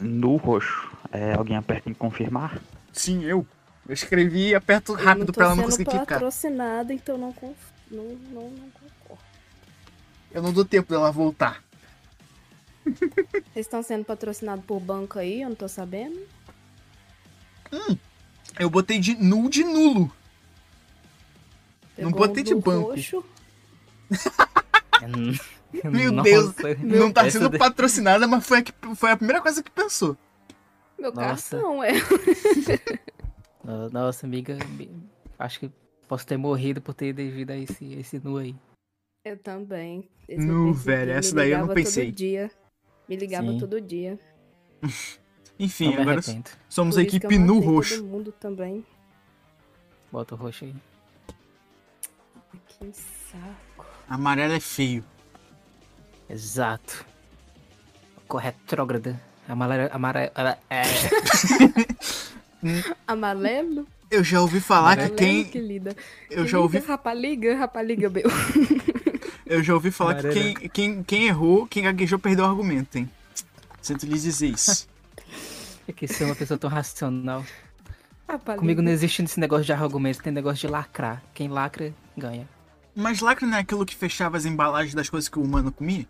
Nu 0.00 0.36
roxo. 0.36 0.88
É, 1.12 1.34
alguém 1.34 1.56
aperta 1.56 1.90
em 1.90 1.94
confirmar? 1.94 2.60
Sim, 2.92 3.24
eu. 3.24 3.46
Eu 3.86 3.94
escrevi 3.94 4.48
e 4.48 4.54
aperto 4.54 4.92
Eu 4.92 4.98
não 4.98 5.04
rápido 5.04 5.32
pra 5.32 5.46
ela 5.46 5.54
não 5.56 5.64
conseguir 5.64 5.86
clicar. 5.86 6.06
patrocinada, 6.06 6.92
então 6.92 7.16
não, 7.16 7.32
conf... 7.32 7.56
não, 7.90 8.04
não, 8.04 8.50
não 8.50 8.70
concordo. 8.70 9.22
Eu 10.30 10.42
não 10.42 10.52
dou 10.52 10.64
tempo 10.64 10.90
dela 10.90 11.10
voltar. 11.10 11.62
Vocês 12.84 13.66
estão 13.66 13.82
sendo 13.82 14.04
patrocinados 14.04 14.64
por 14.64 14.78
banco 14.80 15.18
aí? 15.18 15.40
Eu 15.42 15.48
não 15.50 15.56
tô 15.56 15.68
sabendo. 15.68 16.18
Eu 18.58 18.68
botei 18.70 18.98
de 18.98 19.14
nu 19.14 19.48
de 19.48 19.64
nulo. 19.64 20.12
Não 21.96 22.10
Pegou 22.12 22.28
botei 22.28 22.42
um 22.42 22.46
de 22.46 22.54
banco. 22.54 22.90
roxo. 22.90 23.24
Meu 25.84 26.12
Nossa, 26.12 26.30
Deus, 26.30 26.54
não 26.82 27.12
tá 27.12 27.30
sendo 27.30 27.48
daí- 27.48 27.58
patrocinada, 27.58 28.26
mas 28.26 28.46
foi 28.46 28.58
a, 28.58 28.62
que- 28.62 28.72
foi 28.96 29.10
a 29.10 29.16
primeira 29.16 29.40
coisa 29.42 29.62
que 29.62 29.70
pensou. 29.70 30.16
Meu 30.98 31.12
Nossa. 31.12 31.56
cartão, 31.56 31.82
é. 31.84 31.92
Nossa, 33.92 34.26
amiga, 34.26 34.56
acho 35.38 35.60
que 35.60 35.70
posso 36.08 36.26
ter 36.26 36.36
morrido 36.36 36.80
por 36.80 36.94
ter 36.94 37.12
devido 37.12 37.50
a 37.50 37.56
esse, 37.56 37.92
esse 37.94 38.18
nu 38.18 38.38
aí. 38.38 38.56
Eu 39.24 39.36
também. 39.36 40.08
Esse 40.26 40.44
Nu, 40.44 40.72
velho, 40.72 41.12
essa 41.12 41.34
daí 41.34 41.50
eu 41.50 41.66
não 41.66 41.74
pensei. 41.74 42.06
Todo 42.06 42.14
dia. 42.16 42.50
Me 43.08 43.16
ligava 43.16 43.46
Sim. 43.48 43.58
todo 43.58 43.80
dia. 43.80 44.18
Enfim, 45.58 45.94
agora 45.94 46.18
arrependo. 46.18 46.50
somos 46.68 46.94
Por 46.94 47.00
a 47.00 47.02
equipe 47.02 47.38
nu 47.38 47.58
roxo. 47.58 47.96
Todo 47.98 48.06
mundo 48.08 48.32
também. 48.32 48.86
Bota 50.10 50.34
o 50.34 50.38
roxo 50.38 50.64
aí. 50.64 50.74
Que 52.68 52.90
saco. 52.92 53.67
Amarelo 54.08 54.54
é 54.54 54.60
feio. 54.60 55.04
Exato. 56.28 57.04
Corretrógrada. 58.26 59.20
Amarela. 59.48 59.90
Amarela. 59.92 60.58
É. 60.70 60.82
Amarelo? 63.06 63.86
Eu 64.10 64.24
já 64.24 64.40
ouvi 64.40 64.60
falar 64.60 64.96
que 64.96 65.02
Amarelo, 65.02 65.16
quem. 65.16 65.44
que 65.44 65.58
lida. 65.58 65.96
Eu 66.30 66.44
Que 66.44 66.50
já 66.50 66.58
ouvi, 66.58 66.78
lida, 66.78 66.88
Rapaliga, 66.88 67.54
rapaliga, 67.56 68.08
meu. 68.08 68.24
eu 69.44 69.62
já 69.62 69.74
ouvi 69.74 69.90
falar 69.90 70.14
que 70.14 70.26
Amarelo. 70.26 70.54
quem, 70.54 70.68
quem, 70.70 71.02
quem 71.02 71.26
errou, 71.26 71.66
quem 71.66 71.84
gaguejou, 71.84 72.18
perdeu 72.18 72.44
o 72.44 72.48
argumento, 72.48 72.96
hein? 72.96 73.10
Sinto 73.82 74.06
lhes 74.06 74.22
dizer 74.22 74.48
isso. 74.48 74.88
É 75.86 75.92
que 75.92 76.06
ser 76.08 76.24
uma 76.24 76.34
pessoa 76.34 76.58
tão 76.58 76.68
racional. 76.68 77.44
Rapaliga. 78.26 78.60
Comigo 78.60 78.82
não 78.82 78.92
existe 78.92 79.22
esse 79.22 79.40
negócio 79.40 79.64
de 79.64 79.72
argumento, 79.72 80.22
tem 80.22 80.32
negócio 80.32 80.66
de 80.66 80.72
lacrar. 80.72 81.22
Quem 81.32 81.48
lacra, 81.48 81.94
ganha. 82.16 82.46
Mas 82.98 83.20
lacre 83.20 83.46
não 83.46 83.56
é 83.56 83.60
aquilo 83.60 83.86
que 83.86 83.94
fechava 83.94 84.36
as 84.36 84.44
embalagens 84.44 84.92
das 84.92 85.08
coisas 85.08 85.28
que 85.28 85.38
o 85.38 85.42
humano 85.42 85.70
comia? 85.70 86.04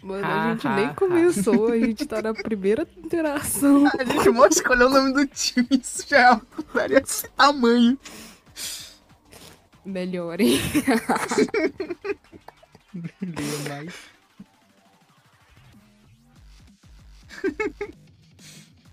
Mano, 0.00 0.24
a 0.24 0.52
gente 0.52 0.64
Ah, 0.68 0.76
nem 0.76 0.86
ah, 0.86 0.94
começou, 0.94 1.72
a 1.72 1.76
gente 1.80 2.06
tá 2.06 2.22
na 2.22 2.32
primeira 2.32 2.86
interação. 2.96 3.88
A 3.98 4.04
gente 4.04 4.30
mal 4.30 4.46
escolheu 4.46 4.86
o 4.86 4.90
nome 4.90 5.12
do 5.12 5.26
time, 5.26 5.66
isso 5.68 6.06
já 6.08 6.18
é 6.18 6.30
uma 6.30 6.38
putaria 6.38 7.00
desse 7.00 7.28
tamanho. 7.30 7.98
Melhorem. 9.84 10.60
mais. 13.68 13.94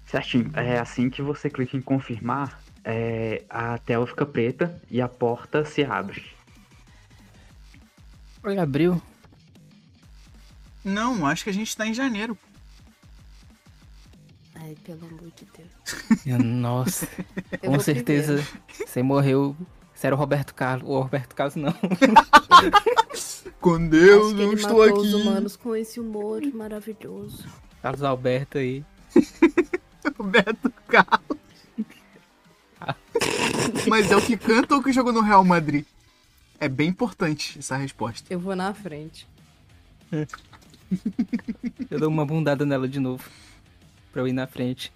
Certinho. 0.08 0.52
É 0.56 0.80
assim 0.80 1.12
que 1.12 1.22
você 1.22 1.48
clica 1.48 1.78
em 1.78 1.82
confirmar, 1.82 2.60
é, 2.84 3.44
a 3.48 3.78
tela 3.78 4.08
fica 4.08 4.26
preta 4.26 4.82
e 4.90 5.00
a 5.00 5.08
porta 5.08 5.64
se 5.64 5.84
abre. 5.84 6.33
Oi, 8.44 8.58
abriu. 8.58 9.02
Não, 10.84 11.26
acho 11.26 11.44
que 11.46 11.50
a 11.50 11.54
gente 11.54 11.76
tá 11.76 11.88
em 11.88 11.94
janeiro. 11.94 12.38
Ai, 14.56 14.76
pelo 14.84 15.06
amor 15.08 15.32
de 15.36 15.48
Deus. 15.58 15.72
Nossa, 16.44 17.08
Eu 17.62 17.72
com 17.72 17.80
certeza 17.80 18.46
você 18.86 19.02
morreu. 19.02 19.56
Você 19.96 20.08
era 20.08 20.16
o 20.16 20.20
Roberto 20.20 20.54
Carlos. 20.54 20.90
O 20.90 21.00
Roberto 21.00 21.34
Carlos 21.36 21.56
não. 21.56 21.74
Primeiro. 23.62 24.06
eu 24.06 24.26
Acho 24.26 24.30
que 24.30 24.36
não 24.36 24.52
ele 24.52 24.56
estou 24.56 24.78
matou 24.80 24.84
aqui. 24.84 25.08
os 25.08 25.14
humanos 25.14 25.56
com 25.56 25.76
esse 25.76 26.00
humor 26.00 26.42
maravilhoso. 26.54 27.46
Carlos 27.82 28.04
Alberto 28.04 28.58
aí. 28.58 28.84
Roberto 30.18 30.70
Carlos. 30.88 31.38
Mas 33.88 34.12
é 34.12 34.18
o 34.18 34.22
que 34.22 34.36
canta 34.36 34.74
ou 34.76 34.82
o 34.82 34.84
que 34.84 34.92
jogou 34.92 35.14
no 35.14 35.22
Real 35.22 35.44
Madrid? 35.46 35.86
É 36.64 36.70
bem 36.70 36.88
importante 36.88 37.60
essa 37.60 37.76
resposta. 37.76 38.34
Eu 38.34 38.40
vou 38.40 38.56
na 38.56 38.74
frente. 38.74 39.28
Eu 41.92 42.00
dou 42.00 42.08
uma 42.08 42.26
bundada 42.26 42.66
nela 42.66 42.88
de 42.88 43.02
novo. 43.02 43.30
Pra 44.14 44.22
eu 44.22 44.28
ir 44.30 44.32
na 44.32 44.48
frente. 44.48 44.94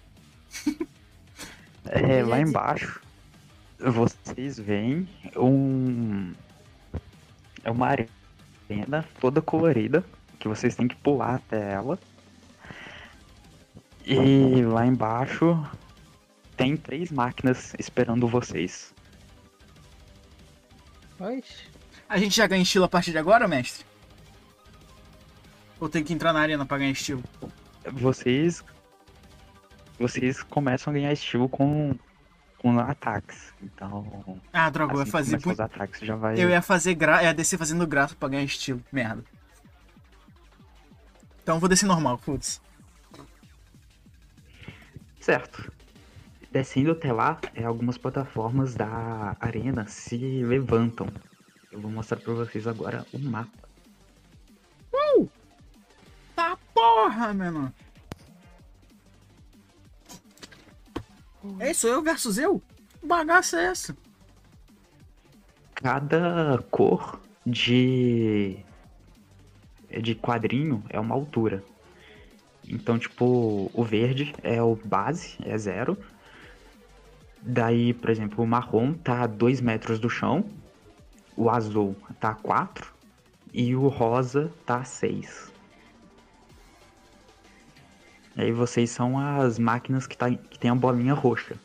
É, 1.84 2.22
lá 2.22 2.40
embaixo, 2.40 3.02
vocês 3.78 4.58
veem 4.58 5.06
um. 5.36 6.32
É 7.62 7.70
uma 7.70 7.88
arena 7.88 9.04
toda 9.20 9.42
colorida, 9.42 10.02
que 10.38 10.48
vocês 10.48 10.74
têm 10.74 10.88
que 10.88 10.96
pular 10.96 11.34
até 11.34 11.72
ela. 11.72 11.98
E 14.06 14.62
lá 14.62 14.86
embaixo 14.86 15.62
tem 16.56 16.78
três 16.78 17.10
máquinas 17.10 17.74
esperando 17.78 18.26
vocês. 18.26 18.94
A 22.08 22.16
gente 22.16 22.36
já 22.36 22.46
ganha 22.46 22.62
estilo 22.62 22.84
a 22.84 22.88
partir 22.88 23.10
de 23.10 23.18
agora, 23.18 23.46
mestre? 23.46 23.84
Ou 25.80 25.88
tem 25.88 26.02
que 26.02 26.12
entrar 26.12 26.32
na 26.32 26.40
arena 26.40 26.64
pra 26.64 26.78
ganhar 26.78 26.90
estilo? 26.90 27.22
Vocês. 27.92 28.64
Vocês 29.98 30.42
começam 30.42 30.92
a 30.92 30.94
ganhar 30.94 31.12
estilo 31.12 31.48
com, 31.48 31.94
com 32.58 32.78
ataques. 32.78 33.52
Então. 33.62 34.40
Ah, 34.52 34.70
droga, 34.70 34.94
eu 34.94 34.98
ia 34.98 35.02
assim 35.02 35.10
fazer. 35.10 35.36
os 35.36 35.60
ataques 35.60 36.00
já 36.00 36.16
vai. 36.16 36.40
Eu 36.40 36.48
ia 36.48 36.62
fazer 36.62 36.94
gra... 36.94 37.22
ia 37.22 37.34
descer 37.34 37.58
fazendo 37.58 37.86
graça 37.86 38.14
pra 38.14 38.28
ganhar 38.28 38.44
estilo. 38.44 38.82
Merda. 38.92 39.24
Então 41.42 41.56
eu 41.56 41.60
vou 41.60 41.68
descer 41.68 41.86
normal, 41.86 42.18
foda-se. 42.18 42.60
Certo. 45.20 45.72
Descendo 46.50 46.92
até 46.92 47.12
lá, 47.12 47.38
é, 47.54 47.64
algumas 47.64 47.98
plataformas 47.98 48.74
da 48.74 49.36
arena 49.38 49.86
se 49.86 50.16
levantam. 50.16 51.06
Eu 51.70 51.80
vou 51.80 51.90
mostrar 51.90 52.18
pra 52.18 52.32
vocês 52.32 52.66
agora 52.66 53.04
o 53.12 53.18
mapa. 53.18 53.68
Tá 56.38 56.56
porra, 56.72 57.34
menor. 57.34 57.72
É 61.58 61.72
isso, 61.72 61.88
eu 61.88 62.00
versus 62.00 62.38
eu? 62.38 62.62
Que 63.00 63.06
bagaça 63.08 63.60
é 63.60 63.64
essa? 63.64 63.96
Cada 65.74 66.64
cor 66.70 67.20
de 67.44 68.64
de 70.00 70.14
quadrinho 70.14 70.84
é 70.88 71.00
uma 71.00 71.16
altura. 71.16 71.64
Então, 72.68 72.96
tipo, 73.00 73.68
o 73.74 73.82
verde 73.82 74.32
é 74.44 74.62
o 74.62 74.76
base, 74.76 75.38
é 75.44 75.58
zero. 75.58 75.98
Daí, 77.42 77.94
por 77.94 78.10
exemplo, 78.10 78.44
o 78.44 78.46
marrom 78.46 78.92
tá 78.94 79.22
a 79.22 79.26
2 79.26 79.60
metros 79.60 79.98
do 79.98 80.10
chão. 80.10 80.44
O 81.36 81.48
azul 81.48 81.96
tá 82.20 82.30
a 82.30 82.34
4. 82.34 82.92
E 83.52 83.74
o 83.74 83.88
rosa 83.88 84.52
tá 84.66 84.78
a 84.78 84.84
6. 84.84 85.52
E 88.36 88.42
aí 88.42 88.52
vocês 88.52 88.90
são 88.90 89.18
as 89.18 89.58
máquinas 89.58 90.06
que, 90.06 90.16
tá, 90.16 90.30
que 90.30 90.58
tem 90.58 90.70
a 90.70 90.74
bolinha 90.74 91.14
roxa. 91.14 91.56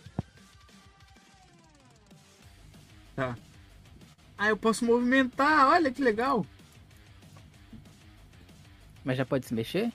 Tá. 3.16 3.38
Ah, 4.38 4.50
eu 4.50 4.58
posso 4.58 4.84
movimentar, 4.84 5.68
olha 5.68 5.92
que 5.92 6.02
legal. 6.02 6.46
Mas 9.04 9.18
já 9.18 9.26
pode 9.26 9.46
se 9.46 9.54
mexer? 9.54 9.92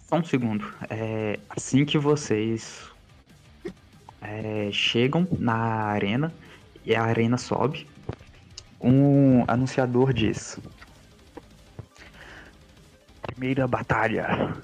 Só 0.00 0.16
um 0.16 0.24
segundo. 0.24 0.70
É, 0.90 1.38
assim 1.48 1.86
que 1.86 1.96
vocês 1.96 2.91
é, 4.22 4.70
chegam 4.72 5.26
na 5.38 5.54
arena 5.54 6.32
e 6.84 6.94
a 6.94 7.02
arena 7.02 7.36
sobe, 7.36 7.86
um 8.80 9.44
anunciador 9.48 10.12
diz: 10.12 10.58
Primeira 13.22 13.66
batalha. 13.66 14.56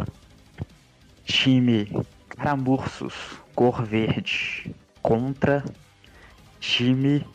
Time 1.25 1.89
Caramursos, 2.31 3.15
cor 3.55 3.85
verde, 3.85 4.75
contra 5.03 5.65
time. 6.61 7.27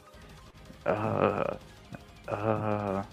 ah, 0.85 1.57
ah, 2.27 3.05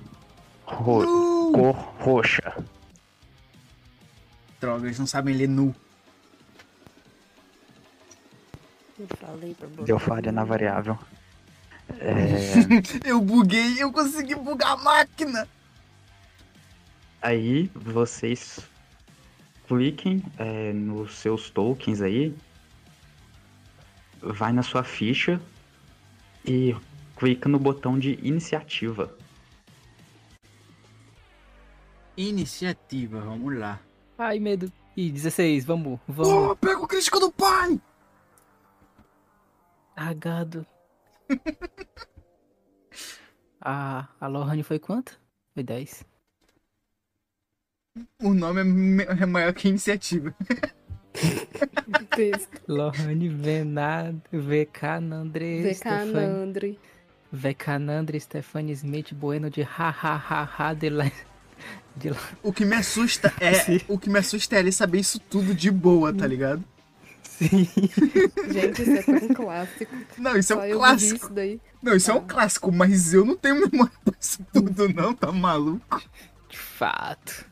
ro- 0.65 1.51
cor 1.53 1.75
roxa. 1.99 2.65
Droga, 4.61 4.87
eles 4.87 4.99
não 4.99 5.07
sabem 5.07 5.35
ler 5.35 5.49
nu. 5.49 5.75
Eu 9.01 9.07
falei 9.17 9.55
pra 9.55 9.67
botar. 9.69 9.83
Deu 9.85 9.99
falha 9.99 10.31
na 10.33 10.45
variável. 10.45 10.99
É, 11.99 12.29
Eu 13.09 13.21
buguei, 13.21 13.83
eu 13.83 13.91
consegui 13.91 14.35
bugar 14.35 14.73
a 14.73 14.77
máquina. 14.77 15.49
aí 17.23 17.71
vocês 17.75 18.61
cliquem 19.67 20.23
é, 20.39 20.73
nos 20.73 21.17
seus 21.19 21.49
tokens 21.51 22.01
aí, 22.03 22.35
vai 24.23 24.53
na 24.53 24.63
sua 24.63 24.85
ficha 24.85 25.41
e 26.45 26.77
clica 27.17 27.49
no 27.49 27.59
botão 27.59 27.99
de 27.99 28.19
iniciativa. 28.23 29.17
Iniciativa, 32.17 33.21
vamos 33.21 33.57
lá. 33.59 33.81
Ai, 34.19 34.39
medo. 34.39 34.71
Ih, 34.97 35.11
16, 35.11 35.65
vamos, 35.65 35.99
Oh, 36.09 36.13
vamos. 36.13 36.59
pega 36.61 36.81
o 36.81 36.87
crítico 36.87 37.19
do 37.19 37.33
pai! 37.33 37.81
Ah, 40.03 40.15
gado. 40.15 40.67
a, 43.61 44.09
a 44.19 44.27
Lohane 44.29 44.63
foi 44.63 44.79
quanto? 44.79 45.21
Foi 45.53 45.63
10. 45.63 46.07
O 48.23 48.33
nome 48.33 49.05
é, 49.05 49.23
é 49.23 49.27
maior 49.27 49.53
que 49.53 49.69
a 49.69 49.71
iniciativa. 49.71 50.35
Lohane 52.67 53.29
Venado, 53.29 54.23
Vecanandre, 54.33 55.75
Stefani, 55.75 56.13
Vecanandre. 56.13 56.79
Vecanandre, 57.31 58.21
Stephanie 58.21 58.73
Smith, 58.73 59.13
Bueno 59.13 59.51
de 59.51 59.65
ha 59.65 59.91
ha 59.91 60.17
ha 60.17 60.45
ha 60.45 60.73
de 60.73 60.89
lá. 60.89 61.13
De 61.95 62.09
lá. 62.09 62.17
O 62.43 62.55
que 62.55 62.65
me 62.65 62.77
assusta 62.77 63.35
é. 63.39 63.53
Sim. 63.61 63.81
o 63.87 63.99
que 63.99 64.09
me 64.09 64.19
assusta 64.19 64.57
é 64.57 64.61
ele 64.61 64.73
saber 64.73 65.01
isso 65.01 65.21
tudo 65.21 65.55
de 65.55 65.71
boa, 65.71 66.11
tá 66.11 66.27
ligado? 66.27 66.65
Sim. 67.49 67.67
Gente, 68.53 68.83
isso 68.83 68.91
é 69.13 69.19
tão 69.19 69.29
clássico. 69.29 69.95
Não, 70.19 70.37
isso 70.37 70.53
é 70.53 70.57
Só 70.57 70.61
um 70.63 70.65
eu 70.65 70.73
vi 70.73 70.79
clássico. 70.79 71.17
isso 71.17 71.33
daí. 71.33 71.61
Não, 71.83 71.95
isso 71.97 72.11
é 72.11 72.15
um 72.15 72.19
Ah. 72.19 72.25
clássico, 72.29 72.71
mas 72.73 73.15
eu 73.15 73.25
não 73.25 73.37
tenho 73.37 73.55
memória 73.69 73.93
pra 74.05 74.15
isso 74.21 74.45
tudo, 74.53 74.89
não, 74.93 75.15
tá 75.15 75.33
maluco? 75.33 76.03
De 76.49 76.59
fato. 76.59 77.47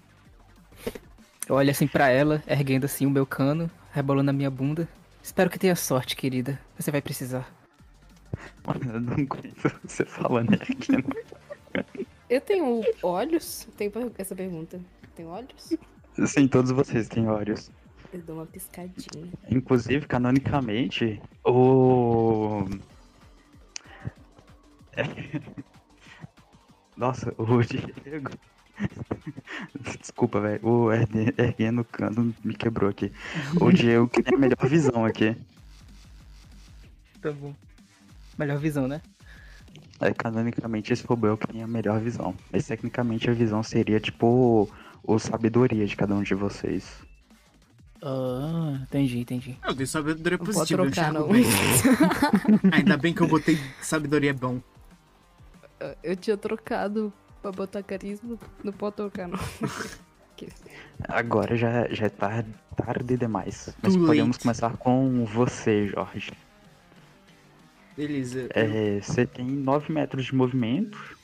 Eu 1.48 1.54
olho 1.54 1.70
assim 1.70 1.86
pra 1.86 2.08
ela, 2.10 2.42
erguendo 2.46 2.84
assim 2.84 3.06
o 3.06 3.10
meu 3.10 3.24
cano, 3.24 3.70
rebolando 3.92 4.28
a 4.30 4.34
minha 4.34 4.50
bunda. 4.50 4.86
Espero 5.22 5.48
que 5.48 5.58
tenha 5.58 5.74
sorte, 5.74 6.14
querida. 6.14 6.60
Você 6.78 6.90
vai 6.90 7.00
precisar. 7.00 7.50
Eu 8.92 9.00
não 9.00 9.14
aguento 9.14 9.72
você 9.84 10.04
falando 10.04 10.52
aqui. 10.54 10.92
Eu 12.28 12.40
tenho 12.42 12.82
olhos? 13.02 13.66
Tenho 13.78 13.90
essa 14.18 14.34
pergunta. 14.34 14.78
Tenho 15.16 15.30
olhos? 15.30 15.72
Sim, 16.26 16.46
todos 16.46 16.70
vocês 16.70 17.08
têm 17.08 17.26
olhos. 17.28 17.70
Eu 18.18 18.24
dou 18.24 18.36
uma 18.36 18.46
piscadinha. 18.46 19.32
Inclusive, 19.48 20.04
canonicamente, 20.04 21.22
o. 21.44 22.64
Nossa, 26.96 27.32
o 27.38 27.62
Diego. 27.62 28.30
Desculpa, 30.00 30.40
velho. 30.40 30.66
O 30.66 30.92
erguendo 30.92 31.82
o 31.82 31.84
cano 31.84 32.34
me 32.42 32.54
quebrou 32.54 32.90
aqui. 32.90 33.12
O 33.60 33.70
Diego 33.70 34.08
que 34.08 34.20
tem 34.20 34.34
a 34.34 34.40
melhor 34.40 34.66
visão 34.66 35.04
aqui. 35.04 35.36
Tá 37.22 37.30
bom. 37.30 37.54
Melhor 38.36 38.58
visão, 38.58 38.88
né? 38.88 39.00
É, 40.00 40.12
canonicamente, 40.12 40.92
esse 40.92 41.06
robô 41.06 41.28
é 41.28 41.32
o 41.32 41.38
que 41.38 41.46
tem 41.46 41.62
a 41.62 41.68
melhor 41.68 42.00
visão. 42.00 42.34
Mas 42.52 42.66
tecnicamente 42.66 43.30
a 43.30 43.32
visão 43.32 43.62
seria 43.62 44.00
tipo 44.00 44.68
o 45.04 45.18
sabedoria 45.20 45.86
de 45.86 45.96
cada 45.96 46.16
um 46.16 46.22
de 46.24 46.34
vocês. 46.34 47.06
Ah, 48.02 48.78
entendi, 48.82 49.18
entendi. 49.18 49.58
Eu 49.64 49.74
dei 49.74 49.86
sabedoria 49.86 50.38
Não 50.38 50.44
pode 50.46 50.56
positiva, 50.58 50.84
eu 50.84 50.90
trocar, 50.90 51.12
não. 51.12 51.28
Ainda 52.72 52.96
bem 52.96 53.12
que 53.12 53.20
eu 53.20 53.26
botei 53.28 53.58
sabedoria 53.82 54.32
bom. 54.32 54.60
Eu 56.02 56.16
tinha 56.16 56.36
trocado 56.36 57.12
pra 57.42 57.50
botar 57.52 57.82
carisma. 57.82 58.36
Não 58.62 58.72
pode 58.72 58.96
trocar, 58.96 59.26
não. 59.28 59.38
Agora 61.08 61.56
já, 61.56 61.88
já 61.88 62.06
é 62.06 62.08
tar- 62.08 62.44
tarde 62.76 63.16
demais. 63.16 63.74
Mas 63.82 63.94
Too 63.94 64.06
podemos 64.06 64.36
late. 64.36 64.42
começar 64.42 64.76
com 64.76 65.24
você, 65.24 65.88
Jorge. 65.88 66.30
Beleza. 67.96 68.48
É, 68.50 69.00
você 69.00 69.26
tem 69.26 69.44
9 69.46 69.92
metros 69.92 70.26
de 70.26 70.34
movimento 70.34 71.16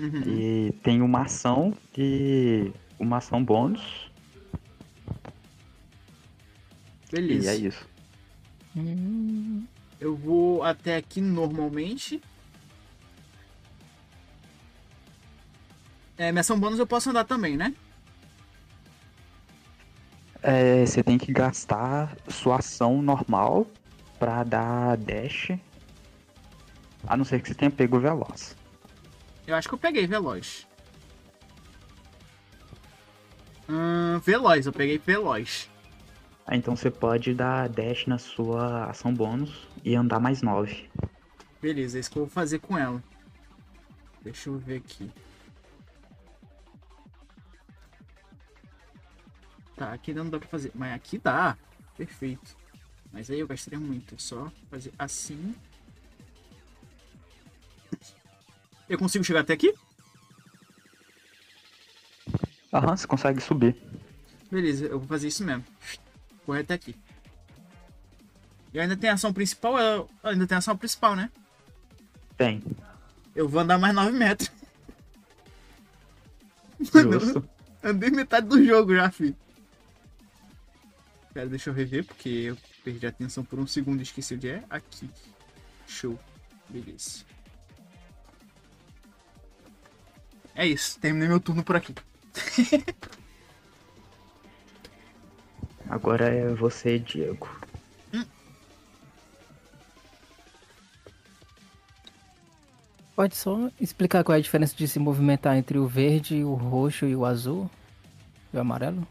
Uhum. 0.00 0.22
e 0.26 0.72
tem 0.82 1.02
uma 1.02 1.22
ação 1.22 1.74
e 1.96 2.72
uma 2.98 3.18
ação 3.18 3.44
bônus. 3.44 4.10
E 7.12 7.16
Beleza. 7.16 7.50
é 7.52 7.56
isso. 7.56 7.86
Hum, 8.76 9.66
Eu 10.00 10.16
vou 10.16 10.62
até 10.62 10.96
aqui 10.96 11.20
normalmente. 11.20 12.20
É, 16.16 16.32
minha 16.32 16.40
ação 16.40 16.58
bônus 16.58 16.78
eu 16.78 16.86
posso 16.86 17.10
andar 17.10 17.24
também, 17.24 17.56
né? 17.56 17.74
É, 20.42 20.84
você 20.84 21.02
tem 21.02 21.18
que 21.18 21.32
gastar 21.32 22.16
sua 22.28 22.56
ação 22.58 23.00
normal 23.02 23.66
pra 24.18 24.42
dar 24.42 24.96
dash. 24.96 25.52
A 27.06 27.16
não 27.16 27.24
ser 27.24 27.40
que 27.42 27.48
você 27.48 27.54
tenha 27.54 27.70
pego 27.70 27.98
veloz. 28.00 28.56
Eu 29.46 29.54
acho 29.54 29.68
que 29.68 29.74
eu 29.74 29.78
peguei 29.78 30.06
veloz. 30.06 30.66
Hum, 33.68 34.18
veloz, 34.20 34.66
eu 34.66 34.72
peguei 34.72 34.98
veloz. 34.98 35.68
Ah, 36.46 36.56
então 36.56 36.74
você 36.76 36.90
pode 36.90 37.34
dar 37.34 37.68
dash 37.68 38.06
na 38.06 38.18
sua 38.18 38.86
ação 38.86 39.14
bônus 39.14 39.68
e 39.84 39.94
andar 39.94 40.18
mais 40.18 40.42
9. 40.42 40.88
Beleza, 41.60 41.98
é 41.98 42.00
isso 42.00 42.10
que 42.10 42.18
eu 42.18 42.24
vou 42.24 42.30
fazer 42.30 42.58
com 42.58 42.76
ela. 42.76 43.02
Deixa 44.22 44.48
eu 44.48 44.58
ver 44.58 44.76
aqui. 44.76 45.10
Tá, 49.76 49.92
aqui 49.92 50.12
não 50.12 50.28
dá 50.28 50.38
pra 50.38 50.48
fazer. 50.48 50.72
Mas 50.74 50.92
aqui 50.92 51.18
dá. 51.18 51.56
Perfeito. 51.96 52.56
Mas 53.12 53.30
aí 53.30 53.40
eu 53.40 53.46
gastaria 53.46 53.78
muito. 53.78 54.14
É 54.14 54.18
só 54.18 54.50
fazer 54.70 54.92
assim. 54.98 55.54
Eu 58.88 58.98
consigo 58.98 59.24
chegar 59.24 59.40
até 59.40 59.52
aqui? 59.52 59.74
Aham, 62.72 62.96
você 62.96 63.06
consegue 63.06 63.40
subir. 63.40 63.76
Beleza, 64.50 64.86
eu 64.86 64.98
vou 64.98 65.08
fazer 65.08 65.28
isso 65.28 65.44
mesmo. 65.44 65.64
Correr 66.52 66.60
até 66.60 66.74
aqui. 66.74 66.94
E 68.74 68.78
ainda 68.78 68.94
tem 68.94 69.08
ação 69.08 69.32
principal? 69.32 69.78
Eu- 69.78 70.10
Ainda 70.22 70.46
tem 70.46 70.58
ação 70.58 70.76
principal, 70.76 71.16
né? 71.16 71.30
Tem. 72.36 72.62
Eu 73.34 73.48
vou 73.48 73.62
andar 73.62 73.78
mais 73.78 73.94
9 73.94 74.12
metros. 74.12 74.52
Justo. 76.78 77.48
Andei 77.82 78.10
metade 78.10 78.46
do 78.48 78.62
jogo 78.62 78.94
já, 78.94 79.10
filho. 79.10 79.34
Pera, 81.32 81.48
deixa 81.48 81.70
eu 81.70 81.74
rever, 81.74 82.04
porque 82.04 82.28
eu 82.28 82.58
perdi 82.84 83.06
a 83.06 83.08
atenção 83.08 83.42
por 83.42 83.58
um 83.58 83.66
segundo 83.66 84.00
e 84.00 84.02
esqueci 84.02 84.34
onde 84.34 84.50
é. 84.50 84.62
Aqui. 84.68 85.08
Show. 85.88 86.18
Beleza. 86.68 87.24
É 90.54 90.66
isso, 90.66 90.98
terminei 91.00 91.28
meu 91.28 91.40
turno 91.40 91.64
por 91.64 91.76
aqui. 91.76 91.94
Agora 95.92 96.26
é 96.26 96.48
você, 96.54 96.98
Diego. 96.98 97.46
Pode 103.14 103.36
só 103.36 103.68
explicar 103.78 104.24
qual 104.24 104.34
é 104.34 104.38
a 104.38 104.42
diferença 104.42 104.74
de 104.74 104.88
se 104.88 104.98
movimentar 104.98 105.54
entre 105.54 105.78
o 105.78 105.86
verde, 105.86 106.42
o 106.42 106.54
roxo 106.54 107.04
e 107.04 107.14
o 107.14 107.26
azul? 107.26 107.70
E 108.50 108.56
o 108.56 108.60
amarelo? 108.60 109.06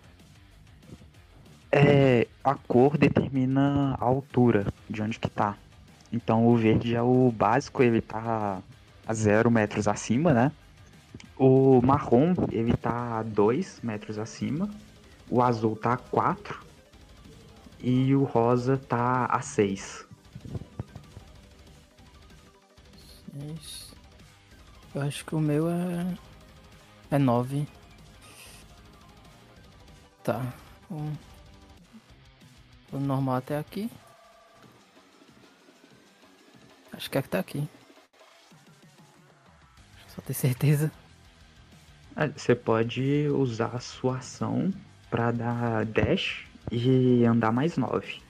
É, 1.72 2.26
a 2.44 2.56
cor 2.56 2.98
determina 2.98 3.96
a 4.00 4.04
altura 4.04 4.65
de 4.89 5.04
onde 5.04 5.20
que 5.20 5.30
tá. 5.30 5.56
Então 6.12 6.48
o 6.48 6.58
verde 6.58 6.96
é 6.96 7.02
o 7.04 7.32
básico, 7.32 7.84
ele 7.84 8.02
tá 8.02 8.60
a 9.06 9.13
zero 9.13 9.52
metros 9.52 9.88
acima, 9.88 10.34
né? 10.34 10.52
O 11.38 11.80
marrom, 11.84 12.34
ele 12.52 12.76
tá 12.76 13.20
a 13.20 13.24
2 13.24 13.82
metros 13.84 14.17
acima. 14.17 14.67
O 15.30 15.44
azul 15.44 15.76
tá 15.76 15.94
a 15.94 15.98
4. 15.98 16.61
E 17.84 18.13
o 18.15 18.24
rosa 18.24 18.78
tá 18.78 19.26
a 19.26 19.41
6. 19.41 20.06
Seis. 23.32 23.94
Eu 24.94 25.02
acho 25.02 25.26
que 25.26 25.34
o 25.34 25.39
meu 25.39 25.67
é. 25.70 26.17
É 27.10 27.17
9. 27.17 27.67
Tá. 30.24 30.54
Um... 30.91 31.13
O 32.91 33.00
normal 33.00 33.38
até 33.38 33.58
aqui. 33.58 33.89
Acho 36.91 37.10
que 37.10 37.17
é 37.17 37.22
que 37.22 37.30
tá 37.30 37.39
aqui. 37.39 37.67
Só 40.10 40.22
ter 40.22 40.34
certeza. 40.34 40.91
Ah, 42.15 42.28
Você 42.28 42.54
pode 42.54 43.28
usar 43.30 43.76
a 43.76 43.80
sua 43.80 44.17
ação 44.17 44.72
pra 45.10 45.32
dar 45.32 45.86
dash 45.86 46.50
e 46.69 47.26
andar 47.26 47.52
mais 47.52 47.78
9. 47.78 48.21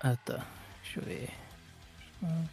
Ah 0.00 0.16
tá. 0.16 0.44
Deixa 0.82 1.00
eu 1.00 1.04
ver. 1.04 1.30
Hum. 2.22 2.44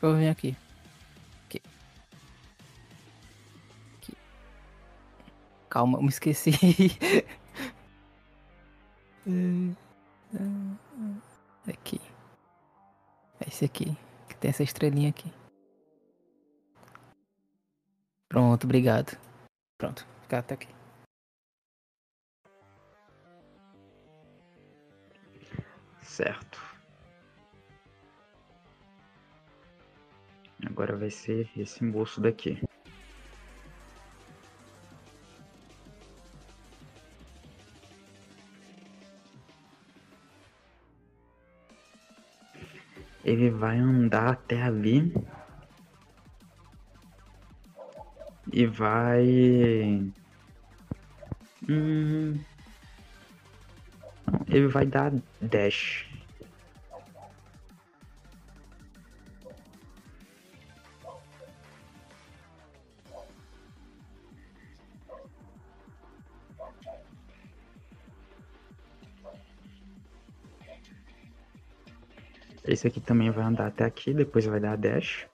Eu 0.00 0.16
vim 0.16 0.28
aqui. 0.28 0.56
Aqui. 1.46 1.62
Aqui. 3.96 4.14
Calma, 5.68 5.98
eu 5.98 6.02
me 6.02 6.08
esqueci. 6.08 6.50
Aqui. 11.68 12.00
É 13.40 13.48
esse 13.48 13.64
aqui. 13.64 13.96
Que 14.28 14.36
tem 14.36 14.50
essa 14.50 14.62
estrelinha 14.62 15.10
aqui. 15.10 15.30
Pronto, 18.28 18.64
obrigado. 18.64 19.18
Pronto, 19.76 20.06
até 20.36 20.54
aqui. 20.54 20.68
Certo. 26.02 26.58
Agora 30.66 30.96
vai 30.96 31.10
ser 31.10 31.48
esse 31.56 31.84
moço 31.84 32.20
daqui. 32.20 32.60
Ele 43.24 43.50
vai 43.50 43.78
andar 43.78 44.30
até 44.30 44.62
ali. 44.62 45.12
E 48.52 48.66
vai. 48.66 50.10
Hum... 51.68 52.38
Ele 54.48 54.66
vai 54.68 54.86
dar 54.86 55.12
dash. 55.40 56.06
Esse 72.64 72.86
aqui 72.86 73.00
também 73.00 73.30
vai 73.30 73.44
andar 73.44 73.68
até 73.68 73.84
aqui, 73.84 74.12
depois 74.12 74.44
vai 74.44 74.60
dar 74.60 74.76
dash. 74.76 75.26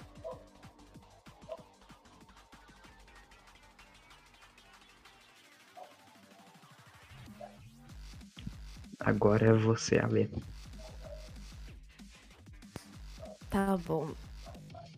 Agora 9.05 9.47
é 9.49 9.53
você, 9.53 9.99
Ale. 9.99 10.31
Tá 13.51 13.77
bom. 13.77 14.11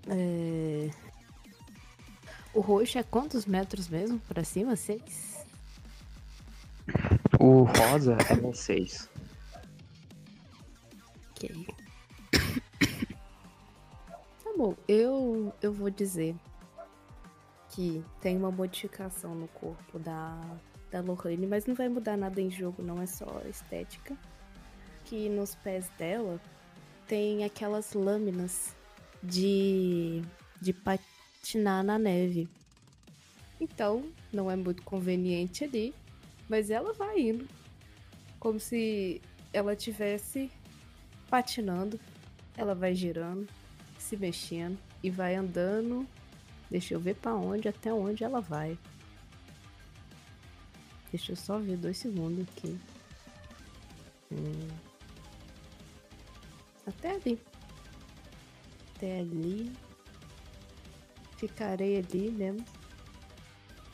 É... 0.09 0.91
O 2.55 2.61
roxo 2.61 2.99
é 2.99 3.03
quantos 3.03 3.45
metros 3.45 3.89
mesmo? 3.89 4.21
Pra 4.21 4.45
cima? 4.45 4.77
Seis? 4.77 5.45
O 7.41 7.65
rosa 7.65 8.17
é 8.31 8.53
6. 8.53 9.11
Ok. 11.31 11.67
Tá 14.43 14.51
bom, 14.57 14.75
eu, 14.87 15.53
eu 15.61 15.73
vou 15.73 15.91
dizer 15.91 16.35
que 17.71 18.03
tem 18.21 18.37
uma 18.37 18.51
modificação 18.51 19.35
no 19.35 19.49
corpo 19.49 19.99
da, 19.99 20.41
da 20.91 21.01
Lohane, 21.01 21.47
mas 21.47 21.67
não 21.67 21.75
vai 21.75 21.89
mudar 21.89 22.17
nada 22.17 22.41
em 22.41 22.51
jogo, 22.51 22.83
não, 22.83 23.01
é 23.01 23.07
só 23.07 23.43
estética. 23.49 24.17
Que 25.05 25.29
nos 25.29 25.55
pés 25.55 25.89
dela 25.99 26.41
tem 27.07 27.45
aquelas 27.45 27.93
lâminas 27.93 28.75
de, 29.23 30.23
de 30.61 30.73
patinar 30.73 31.85
na 31.85 31.99
neve. 31.99 32.49
Então, 33.61 34.05
não 34.33 34.51
é 34.51 34.57
muito 34.57 34.83
conveniente 34.83 35.65
ali, 35.65 35.95
mas 36.49 36.71
ela 36.71 36.93
vai 36.93 37.21
indo. 37.21 37.47
Como 38.39 38.61
se 38.61 39.21
ela 39.53 39.75
tivesse 39.75 40.51
patinando, 41.29 41.99
ela 42.57 42.75
vai 42.75 42.95
girando, 42.95 43.49
se 43.99 44.17
mexendo 44.17 44.79
e 45.03 45.11
vai 45.11 45.35
andando. 45.35 46.07
Deixa 46.71 46.95
eu 46.95 47.01
ver 47.01 47.15
pra 47.17 47.35
onde, 47.35 47.69
até 47.69 47.93
onde 47.93 48.25
ela 48.25 48.41
vai. 48.41 48.79
Deixa 51.11 51.33
eu 51.33 51.37
só 51.37 51.59
ver 51.59 51.77
dois 51.77 51.97
segundos 51.99 52.47
aqui. 52.49 52.79
Hum. 54.33 54.69
Até 56.87 57.13
ali. 57.13 57.41
Até 58.95 59.21
ali. 59.21 59.73
Ficarei 61.37 61.99
ali 61.99 62.31
mesmo. 62.31 62.65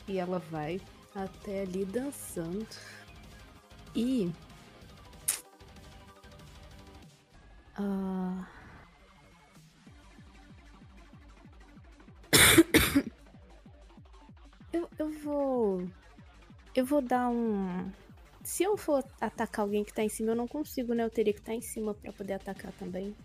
E 0.07 0.17
ela 0.17 0.39
vai 0.39 0.81
até 1.15 1.61
ali 1.61 1.85
dançando. 1.85 2.67
E 3.95 4.31
Ah. 7.75 8.47
eu, 14.71 14.87
eu 14.99 15.09
vou. 15.23 15.87
Eu 16.75 16.85
vou 16.85 17.01
dar 17.01 17.29
um. 17.29 17.89
Se 18.43 18.63
eu 18.63 18.75
for 18.75 19.03
atacar 19.21 19.63
alguém 19.63 19.83
que 19.83 19.93
tá 19.93 20.03
em 20.03 20.09
cima, 20.09 20.31
eu 20.31 20.35
não 20.35 20.47
consigo, 20.47 20.93
né? 20.93 21.03
Eu 21.03 21.09
teria 21.09 21.33
que 21.33 21.39
estar 21.39 21.53
em 21.53 21.61
cima 21.61 21.93
pra 21.93 22.11
poder 22.11 22.33
atacar 22.33 22.71
também. 22.73 23.15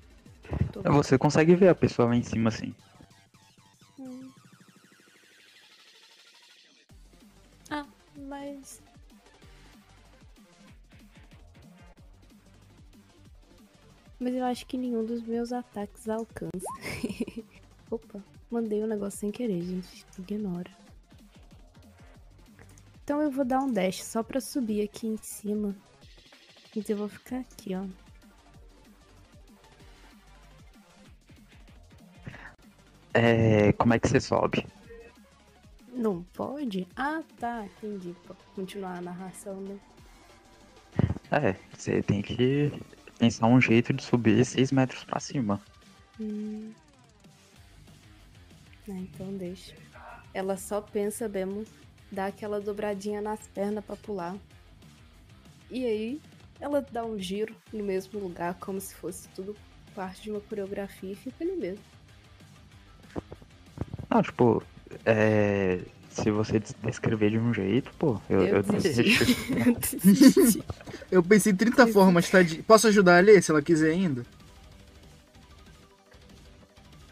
Tô- 0.72 0.82
Você 0.92 1.18
consegue 1.18 1.54
ver 1.56 1.68
a 1.68 1.74
pessoa 1.74 2.08
lá 2.08 2.16
em 2.16 2.22
cima 2.22 2.48
assim. 2.48 2.74
Hum. 3.98 4.30
Ah, 7.70 7.86
mas. 8.16 8.80
Mas 14.20 14.34
eu 14.34 14.44
acho 14.44 14.66
que 14.66 14.76
nenhum 14.76 15.04
dos 15.04 15.22
meus 15.22 15.52
ataques 15.52 16.08
alcança. 16.08 16.50
Opa, 17.90 18.20
mandei 18.50 18.82
um 18.82 18.86
negócio 18.86 19.18
sem 19.20 19.30
querer, 19.30 19.62
gente. 19.62 20.04
Ignora. 20.18 20.70
Então 23.08 23.22
eu 23.22 23.30
vou 23.30 23.42
dar 23.42 23.60
um 23.60 23.72
dash 23.72 24.04
só 24.04 24.22
pra 24.22 24.38
subir 24.38 24.82
aqui 24.82 25.06
em 25.06 25.16
cima. 25.16 25.74
Então 26.76 26.94
eu 26.94 26.98
vou 26.98 27.08
ficar 27.08 27.38
aqui, 27.38 27.74
ó. 27.74 27.86
É, 33.14 33.72
como 33.72 33.94
é 33.94 33.98
que 33.98 34.06
você 34.06 34.20
sobe? 34.20 34.66
Não 35.90 36.22
pode? 36.34 36.86
Ah, 36.94 37.22
tá, 37.40 37.64
entendi. 37.64 38.14
Pra 38.26 38.36
continuar 38.54 38.98
a 38.98 39.00
narração, 39.00 39.58
né? 39.58 39.80
É, 41.30 41.56
você 41.74 42.02
tem 42.02 42.20
que 42.20 42.70
pensar 43.18 43.46
um 43.46 43.58
jeito 43.58 43.94
de 43.94 44.04
subir 44.04 44.44
6 44.44 44.70
metros 44.70 45.02
pra 45.04 45.18
cima. 45.18 45.58
Hum. 46.20 46.74
Ah, 48.86 48.92
então 48.92 49.34
deixa. 49.38 49.74
Ela 50.34 50.58
só 50.58 50.82
pensa 50.82 51.26
mesmo, 51.26 51.64
dá 52.10 52.26
aquela 52.26 52.60
dobradinha 52.60 53.20
nas 53.20 53.46
pernas 53.48 53.84
pra 53.84 53.96
pular. 53.96 54.36
E 55.70 55.84
aí, 55.84 56.20
ela 56.60 56.80
dá 56.90 57.04
um 57.04 57.18
giro 57.18 57.54
no 57.72 57.84
mesmo 57.84 58.18
lugar, 58.18 58.54
como 58.54 58.80
se 58.80 58.94
fosse 58.94 59.28
tudo 59.28 59.54
parte 59.94 60.22
de 60.22 60.30
uma 60.30 60.40
coreografia 60.40 61.12
e 61.12 61.16
fica 61.16 61.44
ali 61.44 61.56
mesmo. 61.56 61.84
Não, 64.10 64.22
tipo, 64.22 64.62
é, 65.04 65.80
se 66.08 66.30
você 66.30 66.58
des- 66.58 66.74
descrever 66.82 67.30
de 67.30 67.38
um 67.38 67.52
jeito, 67.52 67.92
pô, 67.98 68.18
eu, 68.30 68.40
eu, 68.46 68.62
desisti. 68.62 69.36
Eu 69.52 69.74
desisti. 69.74 70.62
Eu 71.10 71.22
pensei 71.22 71.52
em 71.52 71.56
30 71.56 71.86
formas, 71.88 72.28
tá? 72.30 72.42
de- 72.42 72.62
Posso 72.62 72.86
ajudar 72.88 73.18
a 73.18 73.20
ler 73.20 73.42
se 73.42 73.50
ela 73.50 73.60
quiser 73.60 73.90
ainda? 73.90 74.24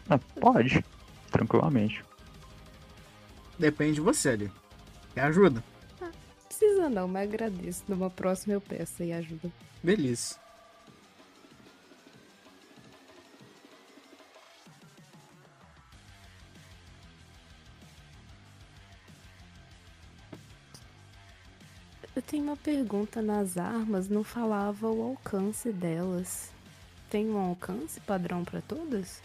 Ah, 0.09 0.17
pode, 0.39 0.83
tranquilamente. 1.31 2.03
Depende 3.59 3.95
de 3.95 4.01
você 4.01 4.29
ali. 4.29 4.51
Quer 5.17 5.23
ajuda? 5.23 5.63
Precisa 6.47 6.91
não, 6.91 7.07
mas 7.07 7.27
agradeço. 7.27 7.83
Numa 7.87 8.07
próxima 8.07 8.53
eu 8.53 8.61
peço 8.61 9.01
aí 9.01 9.11
ajuda. 9.11 9.51
Beleza. 9.81 10.35
Eu 22.15 22.21
tenho 22.21 22.43
uma 22.43 22.55
pergunta 22.55 23.19
nas 23.19 23.57
armas, 23.57 24.07
não 24.07 24.23
falava 24.23 24.87
o 24.87 25.01
alcance 25.01 25.71
delas. 25.71 26.51
Tem 27.09 27.27
um 27.27 27.39
alcance 27.39 27.99
padrão 28.01 28.45
pra 28.45 28.61
todas? 28.61 29.23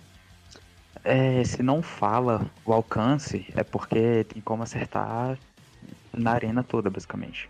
É, 1.05 1.45
se 1.45 1.63
não 1.63 1.83
fala 1.83 2.51
o 2.65 2.73
alcance, 2.73 3.45
é 3.55 3.63
porque 3.63 4.25
tem 4.25 4.41
como 4.41 4.63
acertar 4.63 5.39
na 6.13 6.33
arena 6.33 6.63
toda, 6.63 6.91
basicamente. 6.91 7.49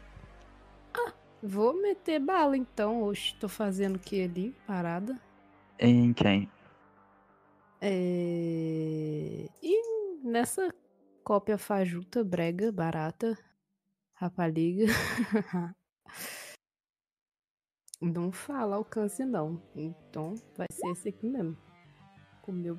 Vou 1.42 1.74
meter 1.74 2.20
bala 2.20 2.56
então. 2.56 3.02
Oxe, 3.02 3.34
tô 3.34 3.48
fazendo 3.48 3.96
o 3.96 3.98
que 3.98 4.22
ali? 4.22 4.54
Parada. 4.64 5.20
Em 5.76 6.12
quem? 6.12 6.48
É... 7.80 9.48
E 9.60 9.82
nessa 10.22 10.72
cópia 11.24 11.58
fajuta, 11.58 12.22
brega, 12.22 12.70
barata, 12.70 13.36
rapaliga. 14.14 14.86
não 18.00 18.30
fala 18.30 18.76
alcance 18.76 19.24
não. 19.24 19.60
Então 19.74 20.36
vai 20.56 20.68
ser 20.70 20.90
esse 20.90 21.08
aqui 21.08 21.26
mesmo. 21.26 21.58
Com 22.42 22.52
meu, 22.52 22.78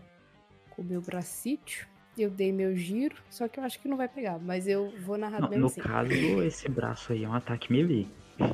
com 0.69 0.83
meu 0.83 1.01
bracite. 1.01 1.85
Eu 2.17 2.29
dei 2.29 2.51
meu 2.51 2.75
giro, 2.75 3.15
só 3.29 3.47
que 3.47 3.59
eu 3.59 3.63
acho 3.63 3.79
que 3.79 3.87
não 3.87 3.97
vai 3.97 4.07
pegar. 4.07 4.37
Mas 4.39 4.67
eu 4.67 4.93
vou 5.03 5.17
narrar 5.17 5.41
No, 5.41 5.47
bem 5.49 5.59
no 5.59 5.65
assim. 5.67 5.81
caso, 5.81 6.11
esse 6.43 6.69
braço 6.69 7.11
aí 7.11 7.23
é 7.23 7.27
um 7.29 7.33
ataque 7.33 7.71
melee. 7.71 8.07
Ah, 8.39 8.51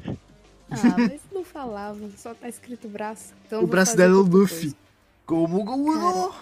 mas 0.97 1.21
não 1.31 1.43
falava, 1.43 1.99
só 2.15 2.33
tá 2.33 2.47
escrito 2.47 2.87
braço. 2.87 3.33
Então 3.45 3.63
O 3.63 3.67
braço 3.67 3.97
dela 3.97 4.13
é 4.13 4.15
o 4.15 4.21
Luffy. 4.21 4.59
coisa. 4.71 4.75
Como 5.25 5.65
como 5.65 6.33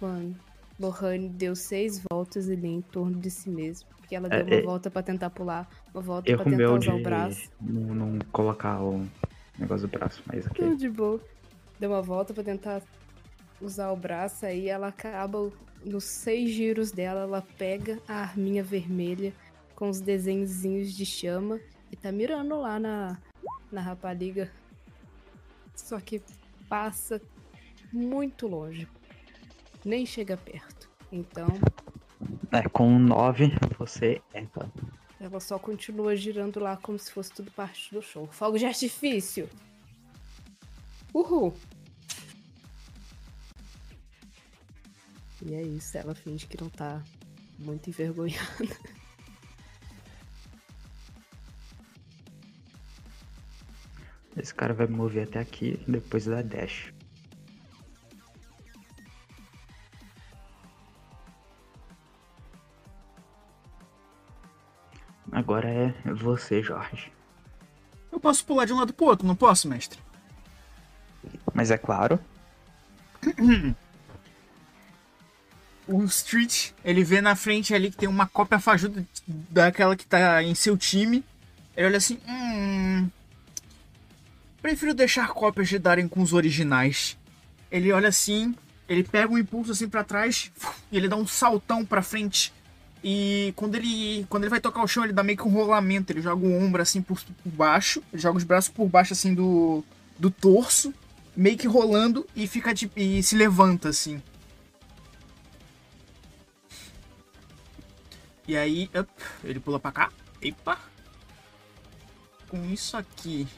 Mano, 0.00 0.36
Lohane 0.78 1.28
deu 1.28 1.54
seis 1.54 2.02
voltas 2.10 2.48
ali 2.48 2.66
em 2.68 2.80
torno 2.82 3.18
de 3.18 3.30
si 3.30 3.48
mesmo. 3.48 3.88
Porque 3.98 4.14
ela 4.16 4.26
É, 4.28 4.42
deu 4.42 4.46
uma 4.46 4.54
é- 4.54 4.62
volta 4.62 4.90
pra 4.90 5.02
tentar 5.02 5.30
pular, 5.30 5.68
uma 5.94 6.02
volta 6.02 6.30
Erro 6.30 6.42
pra 6.42 6.50
tentar 6.52 6.70
usar 6.72 6.78
de 6.78 6.90
o 6.90 7.02
braço. 7.02 7.50
não, 7.60 7.94
não 7.94 8.18
colocar 8.32 8.82
o 8.82 9.06
negócio 9.58 9.86
do 9.88 9.90
braço, 9.98 10.22
mas 10.26 10.46
ok. 10.46 10.64
Tudo 10.64 10.76
de 10.76 10.88
boa. 10.90 11.20
Deu 11.78 11.90
uma 11.90 12.02
volta 12.02 12.34
pra 12.34 12.42
tentar 12.44 12.82
usar 13.60 13.90
o 13.92 13.96
braço, 13.96 14.44
aí 14.44 14.68
ela 14.68 14.88
acaba, 14.88 15.50
nos 15.84 16.04
seis 16.04 16.50
giros 16.50 16.90
dela, 16.92 17.20
ela 17.22 17.42
pega 17.58 18.00
a 18.08 18.14
arminha 18.22 18.62
vermelha 18.62 19.32
com 19.74 19.88
os 19.88 20.00
desenhozinhos 20.00 20.92
de 20.94 21.04
chama 21.04 21.60
e 21.90 21.96
tá 21.96 22.10
mirando 22.12 22.56
lá 22.60 22.78
na, 22.78 23.18
na 23.70 23.80
rapariga. 23.80 24.50
Só 25.74 25.98
que 26.00 26.22
passa 26.68 27.20
muito 27.92 28.46
longe. 28.46 28.86
Nem 29.84 30.06
chega 30.06 30.36
perto. 30.36 30.88
Então, 31.10 31.48
É, 32.52 32.68
com 32.68 32.98
9 32.98 33.50
você 33.78 34.22
entra. 34.34 34.70
ela 35.20 35.40
só 35.40 35.58
continua 35.58 36.14
girando 36.14 36.60
lá 36.60 36.76
como 36.76 36.98
se 36.98 37.10
fosse 37.10 37.32
tudo 37.32 37.50
parte 37.50 37.92
do 37.92 38.00
show. 38.00 38.26
Fogo 38.28 38.58
de 38.58 38.64
artifício! 38.66 39.48
Uhul! 41.12 41.52
E 45.44 45.54
é 45.54 45.62
isso, 45.62 45.98
ela 45.98 46.14
finge 46.14 46.46
que 46.46 46.60
não 46.60 46.70
tá 46.70 47.02
muito 47.58 47.90
envergonhada. 47.90 48.76
Esse 54.36 54.54
cara 54.54 54.72
vai 54.72 54.86
me 54.86 54.94
mover 54.94 55.26
até 55.28 55.40
aqui, 55.40 55.82
depois 55.86 56.24
da 56.24 56.40
dash. 56.42 56.92
Agora 65.30 65.68
é 65.68 65.92
você, 66.14 66.62
Jorge. 66.62 67.12
Eu 68.10 68.20
posso 68.20 68.44
pular 68.44 68.64
de 68.64 68.72
um 68.72 68.78
lado 68.78 68.92
pro 68.92 69.06
outro, 69.06 69.26
não 69.26 69.34
posso, 69.34 69.66
mestre? 69.68 69.98
Mas 71.52 71.70
é 71.70 71.78
claro, 71.78 72.18
O 75.92 76.04
Street, 76.04 76.70
ele 76.84 77.04
vê 77.04 77.20
na 77.20 77.36
frente 77.36 77.74
ali 77.74 77.90
que 77.90 77.98
tem 77.98 78.08
uma 78.08 78.26
cópia 78.26 78.58
fajuta 78.58 79.04
daquela 79.26 79.94
que 79.94 80.06
tá 80.06 80.42
em 80.42 80.54
seu 80.54 80.76
time. 80.76 81.22
Ele 81.76 81.86
olha 81.86 81.98
assim, 81.98 82.18
hum... 82.26 83.08
Prefiro 84.62 84.94
deixar 84.94 85.28
cópias 85.28 85.70
lidarem 85.70 86.08
com 86.08 86.22
os 86.22 86.32
originais. 86.32 87.18
Ele 87.70 87.92
olha 87.92 88.08
assim, 88.08 88.54
ele 88.88 89.02
pega 89.02 89.32
um 89.32 89.38
impulso 89.38 89.72
assim 89.72 89.88
pra 89.88 90.04
trás 90.04 90.52
e 90.90 90.96
ele 90.96 91.08
dá 91.08 91.16
um 91.16 91.26
saltão 91.26 91.84
pra 91.84 92.00
frente. 92.00 92.52
E 93.02 93.52
quando 93.56 93.74
ele, 93.74 94.24
quando 94.28 94.44
ele 94.44 94.50
vai 94.50 94.60
tocar 94.60 94.82
o 94.82 94.86
chão, 94.86 95.02
ele 95.02 95.12
dá 95.12 95.22
meio 95.22 95.36
que 95.36 95.44
um 95.44 95.50
rolamento. 95.50 96.12
Ele 96.12 96.22
joga 96.22 96.46
o 96.46 96.64
ombro 96.64 96.80
assim 96.80 97.02
por, 97.02 97.20
por 97.20 97.50
baixo, 97.50 98.02
ele 98.12 98.22
joga 98.22 98.38
os 98.38 98.44
braços 98.44 98.70
por 98.70 98.88
baixo 98.88 99.12
assim 99.12 99.34
do, 99.34 99.84
do 100.18 100.30
torso, 100.30 100.94
meio 101.36 101.58
que 101.58 101.66
rolando 101.66 102.26
e 102.36 102.46
fica 102.46 102.72
de, 102.72 102.90
e 102.94 103.22
se 103.22 103.34
levanta 103.34 103.88
assim. 103.88 104.22
E 108.46 108.56
aí, 108.56 108.90
up, 108.98 109.10
ele 109.44 109.60
pula 109.60 109.78
pra 109.78 109.92
cá. 109.92 110.10
Epa! 110.40 110.78
Com 112.48 112.64
isso 112.66 112.96
aqui, 112.96 113.48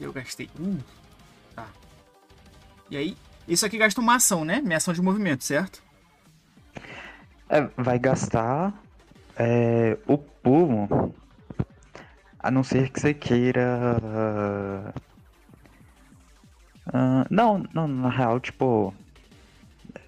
eu 0.00 0.12
gastei. 0.12 0.48
Uh, 0.58 0.78
tá. 1.54 1.66
E 2.90 2.96
aí, 2.96 3.16
isso 3.46 3.66
aqui 3.66 3.76
gasta 3.76 4.00
uma 4.00 4.14
ação, 4.14 4.44
né? 4.44 4.60
Minha 4.62 4.78
ação 4.78 4.94
de 4.94 5.02
movimento, 5.02 5.44
certo? 5.44 5.82
é, 7.50 7.68
vai 7.76 7.98
gastar 7.98 8.72
é, 9.36 9.98
o 10.06 10.16
pulo. 10.16 11.12
A 12.38 12.50
não 12.50 12.62
ser 12.62 12.88
que 12.90 13.00
você 13.00 13.12
queira. 13.12 13.98
ah, 16.86 17.26
não, 17.28 17.64
não, 17.74 17.86
na 17.86 18.08
real, 18.08 18.40
tipo. 18.40 18.94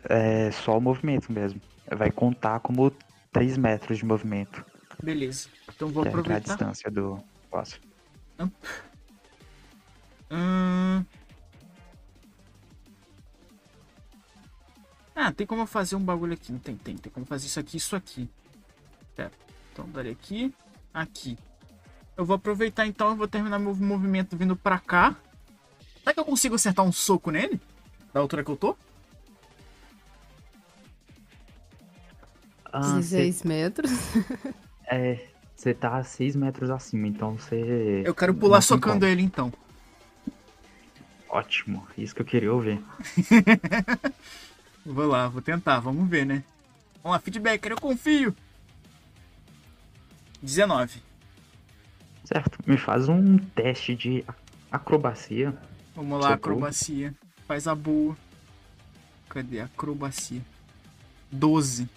É 0.09 0.51
só 0.53 0.79
o 0.79 0.81
movimento 0.81 1.31
mesmo. 1.33 1.61
Vai 1.91 2.11
contar 2.11 2.61
como 2.61 2.91
3 3.33 3.57
metros 3.57 3.99
de 3.99 4.05
movimento. 4.05 4.65
Beleza. 5.03 5.49
Então 5.75 5.89
vou 5.89 6.03
Que 6.03 6.09
é 6.09 6.13
a 6.13 6.15
aproveitar. 6.15 6.41
distância 6.41 6.91
do 6.91 7.19
passo. 7.51 7.81
Hum... 10.31 11.05
Ah, 15.15 15.31
tem 15.33 15.47
como 15.47 15.67
fazer 15.67 15.95
um 15.97 16.01
bagulho 16.05 16.33
aqui. 16.33 16.53
Não 16.53 16.59
tem, 16.59 16.77
tem. 16.77 16.97
Tem 16.97 17.13
como 17.13 17.27
fazer 17.27 17.47
isso 17.47 17.61
aqui 17.61 17.77
e 17.77 17.79
isso 17.79 17.95
aqui. 17.95 18.29
Pera. 19.15 19.31
Então, 19.73 19.89
darei 19.91 20.13
aqui. 20.13 20.55
Aqui. 20.93 21.39
Eu 22.17 22.25
vou 22.25 22.37
aproveitar 22.37 22.87
então. 22.87 23.11
Eu 23.11 23.17
vou 23.17 23.29
terminar 23.29 23.59
meu 23.59 23.75
movimento 23.75 24.37
vindo 24.37 24.57
pra 24.57 24.79
cá. 24.79 25.17
Será 25.99 26.13
que 26.15 26.21
eu 26.21 26.25
consigo 26.25 26.55
acertar 26.55 26.85
um 26.85 26.93
soco 26.93 27.31
nele? 27.31 27.61
Da 28.13 28.21
altura 28.21 28.43
que 28.43 28.51
eu 28.51 28.57
tô? 28.57 28.77
Ah, 32.73 32.97
16 32.97 33.43
metros. 33.45 33.91
É, 34.95 35.27
você 35.57 35.73
tá 35.73 35.97
a 35.97 36.05
6 36.05 36.37
metros 36.37 36.69
acima, 36.69 37.07
então 37.07 37.39
você. 37.39 38.03
Eu 38.05 38.15
quero 38.15 38.35
pular 38.35 38.61
socando 38.61 39.01
como. 39.01 39.11
ele 39.11 39.23
então. 39.23 39.51
Ótimo, 41.31 41.87
isso 41.97 42.15
que 42.15 42.21
eu 42.21 42.27
queria 42.27 42.53
ouvir. 42.53 42.79
Vou 44.85 45.07
lá, 45.07 45.29
vou 45.29 45.41
tentar. 45.41 45.79
Vamos 45.79 46.09
ver, 46.09 46.27
né? 46.27 46.43
Vamos 47.03 47.17
lá, 47.17 47.21
feedback. 47.21 47.65
Eu 47.67 47.81
confio. 47.81 48.35
19. 50.43 51.01
Certo. 52.25 52.59
Me 52.67 52.77
faz 52.77 53.09
um 53.09 53.39
teste 53.39 53.95
de 53.95 54.25
acrobacia. 54.71 55.57
Vamos 55.95 56.21
lá, 56.21 56.29
Seu 56.29 56.35
acrobacia. 56.35 57.15
Faz 57.47 57.69
a 57.69 57.75
boa. 57.75 58.17
Cadê 59.29 59.61
a 59.61 59.65
acrobacia? 59.67 60.43
12. 61.31 61.89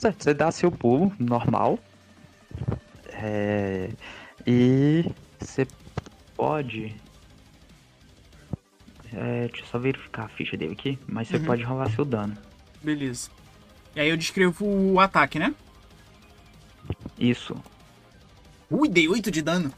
Certo, 0.00 0.24
você 0.24 0.32
dá 0.32 0.50
seu 0.50 0.72
pulo 0.72 1.12
normal. 1.18 1.78
É, 3.12 3.90
E 4.46 5.04
você 5.38 5.66
pode. 6.34 6.96
É, 9.12 9.48
deixa 9.48 9.62
eu 9.62 9.66
só 9.66 9.78
verificar 9.78 10.24
a 10.24 10.28
ficha 10.28 10.56
dele 10.56 10.72
aqui. 10.72 10.98
Mas 11.06 11.28
você 11.28 11.36
Uhum. 11.36 11.44
pode 11.44 11.62
rolar 11.62 11.90
seu 11.90 12.06
dano. 12.06 12.34
Beleza. 12.82 13.28
E 13.94 14.00
aí 14.00 14.08
eu 14.08 14.16
descrevo 14.16 14.64
o 14.64 14.98
ataque, 14.98 15.38
né? 15.38 15.54
Isso. 17.18 17.54
Ui, 18.70 18.88
dei 18.88 19.06
8 19.06 19.30
de 19.30 19.42
dano. 19.42 19.70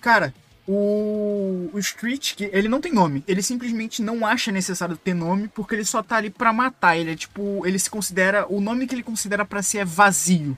Cara, 0.00 0.34
o, 0.66 1.70
o 1.72 1.78
Street, 1.78 2.34
que 2.34 2.44
ele 2.52 2.68
não 2.68 2.80
tem 2.80 2.92
nome. 2.92 3.24
Ele 3.26 3.42
simplesmente 3.42 4.02
não 4.02 4.24
acha 4.24 4.52
necessário 4.52 4.96
ter 4.96 5.14
nome 5.14 5.48
porque 5.48 5.74
ele 5.74 5.84
só 5.84 6.02
tá 6.02 6.16
ali 6.16 6.30
pra 6.30 6.52
matar. 6.52 6.96
Ele 6.96 7.12
é 7.12 7.16
tipo, 7.16 7.66
ele 7.66 7.78
se 7.78 7.90
considera, 7.90 8.46
o 8.48 8.60
nome 8.60 8.86
que 8.86 8.94
ele 8.94 9.02
considera 9.02 9.44
pra 9.44 9.62
si 9.62 9.78
é 9.78 9.84
vazio. 9.84 10.56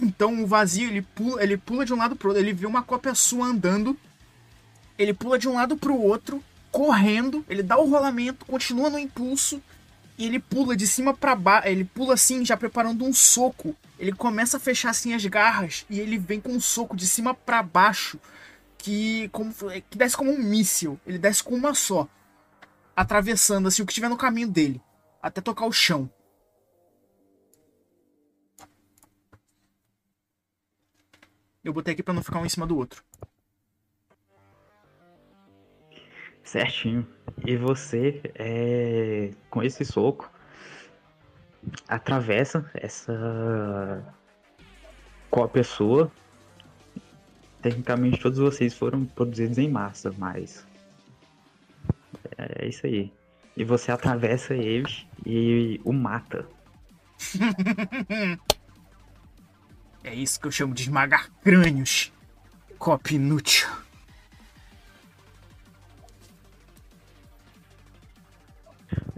Então 0.00 0.42
o 0.42 0.46
vazio, 0.46 0.88
ele 0.88 1.02
pula, 1.02 1.42
ele 1.42 1.56
pula 1.56 1.84
de 1.84 1.94
um 1.94 1.96
lado 1.96 2.16
pro 2.16 2.28
outro, 2.28 2.42
ele 2.42 2.52
vê 2.52 2.66
uma 2.66 2.82
cópia 2.82 3.14
sua 3.14 3.46
andando, 3.46 3.96
ele 4.98 5.14
pula 5.14 5.38
de 5.38 5.48
um 5.48 5.54
lado 5.54 5.76
pro 5.76 5.98
outro, 5.98 6.42
correndo, 6.70 7.44
ele 7.48 7.62
dá 7.62 7.78
o 7.78 7.88
rolamento, 7.88 8.44
continua 8.44 8.90
no 8.90 8.98
impulso 8.98 9.62
e 10.18 10.26
ele 10.26 10.38
pula 10.38 10.76
de 10.76 10.86
cima 10.86 11.14
pra 11.14 11.34
baixo, 11.34 11.68
ele 11.68 11.84
pula 11.84 12.14
assim, 12.14 12.44
já 12.44 12.56
preparando 12.56 13.04
um 13.04 13.12
soco. 13.12 13.74
Ele 13.98 14.12
começa 14.12 14.58
a 14.58 14.60
fechar 14.60 14.90
assim 14.90 15.14
as 15.14 15.24
garras 15.24 15.86
e 15.88 15.98
ele 15.98 16.18
vem 16.18 16.40
com 16.40 16.50
um 16.50 16.60
soco 16.60 16.94
de 16.94 17.06
cima 17.06 17.32
pra 17.32 17.62
baixo 17.62 18.18
que 18.78 19.28
como 19.30 19.52
que 19.90 19.98
desce 19.98 20.16
como 20.16 20.30
um 20.30 20.38
míssil. 20.38 21.00
Ele 21.06 21.18
desce 21.18 21.42
com 21.42 21.54
uma 21.54 21.74
só, 21.74 22.08
atravessando 22.94 23.68
assim 23.68 23.82
o 23.82 23.86
que 23.86 23.94
tiver 23.94 24.08
no 24.08 24.16
caminho 24.16 24.48
dele, 24.48 24.80
até 25.22 25.40
tocar 25.40 25.66
o 25.66 25.72
chão. 25.72 26.10
Eu 31.64 31.72
botei 31.72 31.94
aqui 31.94 32.02
pra 32.02 32.14
não 32.14 32.22
ficar 32.22 32.38
um 32.38 32.46
em 32.46 32.48
cima 32.48 32.66
do 32.66 32.76
outro. 32.76 33.02
Certinho. 36.44 37.04
E 37.44 37.56
você, 37.56 38.22
é, 38.36 39.32
com 39.50 39.64
esse 39.64 39.84
soco, 39.84 40.30
atravessa 41.88 42.70
essa 42.72 44.14
cópia 45.28 45.64
sua. 45.64 46.10
Tecnicamente, 47.66 48.20
todos 48.20 48.38
vocês 48.38 48.74
foram 48.74 49.04
produzidos 49.04 49.58
em 49.58 49.68
massa, 49.68 50.14
mas. 50.16 50.64
É 52.38 52.64
isso 52.64 52.86
aí. 52.86 53.12
E 53.56 53.64
você 53.64 53.90
atravessa 53.90 54.54
ele 54.54 54.88
e 55.26 55.80
o 55.84 55.92
mata. 55.92 56.46
É 60.04 60.14
isso 60.14 60.38
que 60.38 60.46
eu 60.46 60.52
chamo 60.52 60.72
de 60.72 60.82
esmagar 60.82 61.28
crânios. 61.42 62.12
Copa 62.78 63.12
inútil. 63.12 63.68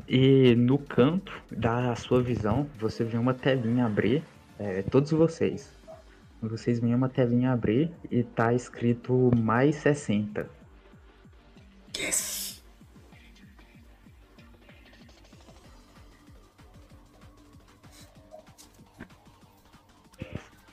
E 0.08 0.54
no 0.54 0.78
canto 0.78 1.30
da 1.50 1.94
sua 1.94 2.22
visão, 2.22 2.66
você 2.78 3.04
vê 3.04 3.18
uma 3.18 3.34
telinha 3.34 3.84
abrir, 3.84 4.24
é, 4.58 4.80
todos 4.80 5.10
vocês. 5.10 5.77
Vocês 6.40 6.78
veem 6.78 6.94
uma 6.94 7.08
telinha 7.08 7.52
abrir 7.52 7.90
e 8.10 8.22
tá 8.22 8.54
escrito 8.54 9.30
mais 9.36 9.74
60. 9.76 10.48
Yes! 11.96 12.62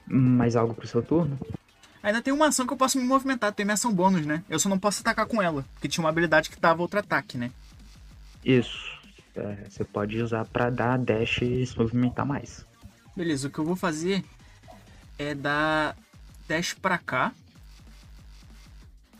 Mais 0.07 0.55
algo 0.55 0.75
pro 0.75 0.87
seu 0.87 1.01
turno? 1.01 1.39
Ainda 2.03 2.21
tem 2.21 2.31
uma 2.31 2.47
ação 2.47 2.67
que 2.67 2.73
eu 2.73 2.77
posso 2.77 2.99
me 2.99 3.03
movimentar, 3.03 3.51
tem 3.51 3.65
minha 3.65 3.73
ação 3.73 3.91
bônus, 3.91 4.23
né? 4.23 4.43
Eu 4.47 4.59
só 4.59 4.69
não 4.69 4.77
posso 4.77 5.01
atacar 5.01 5.25
com 5.25 5.41
ela, 5.41 5.65
porque 5.73 5.87
tinha 5.87 6.03
uma 6.03 6.09
habilidade 6.09 6.51
que 6.51 6.59
dava 6.59 6.83
outro 6.83 6.99
ataque, 6.99 7.35
né? 7.35 7.49
Isso. 8.43 8.93
É, 9.35 9.67
você 9.67 9.83
pode 9.83 10.21
usar 10.21 10.45
pra 10.45 10.69
dar 10.69 10.99
dash 10.99 11.41
e 11.41 11.65
se 11.65 11.75
movimentar 11.75 12.25
mais. 12.25 12.63
Beleza, 13.17 13.47
o 13.47 13.51
que 13.51 13.57
eu 13.57 13.65
vou 13.65 13.75
fazer 13.75 14.23
é 15.17 15.33
dar 15.33 15.95
dash 16.47 16.73
pra 16.73 16.97
cá. 16.97 17.33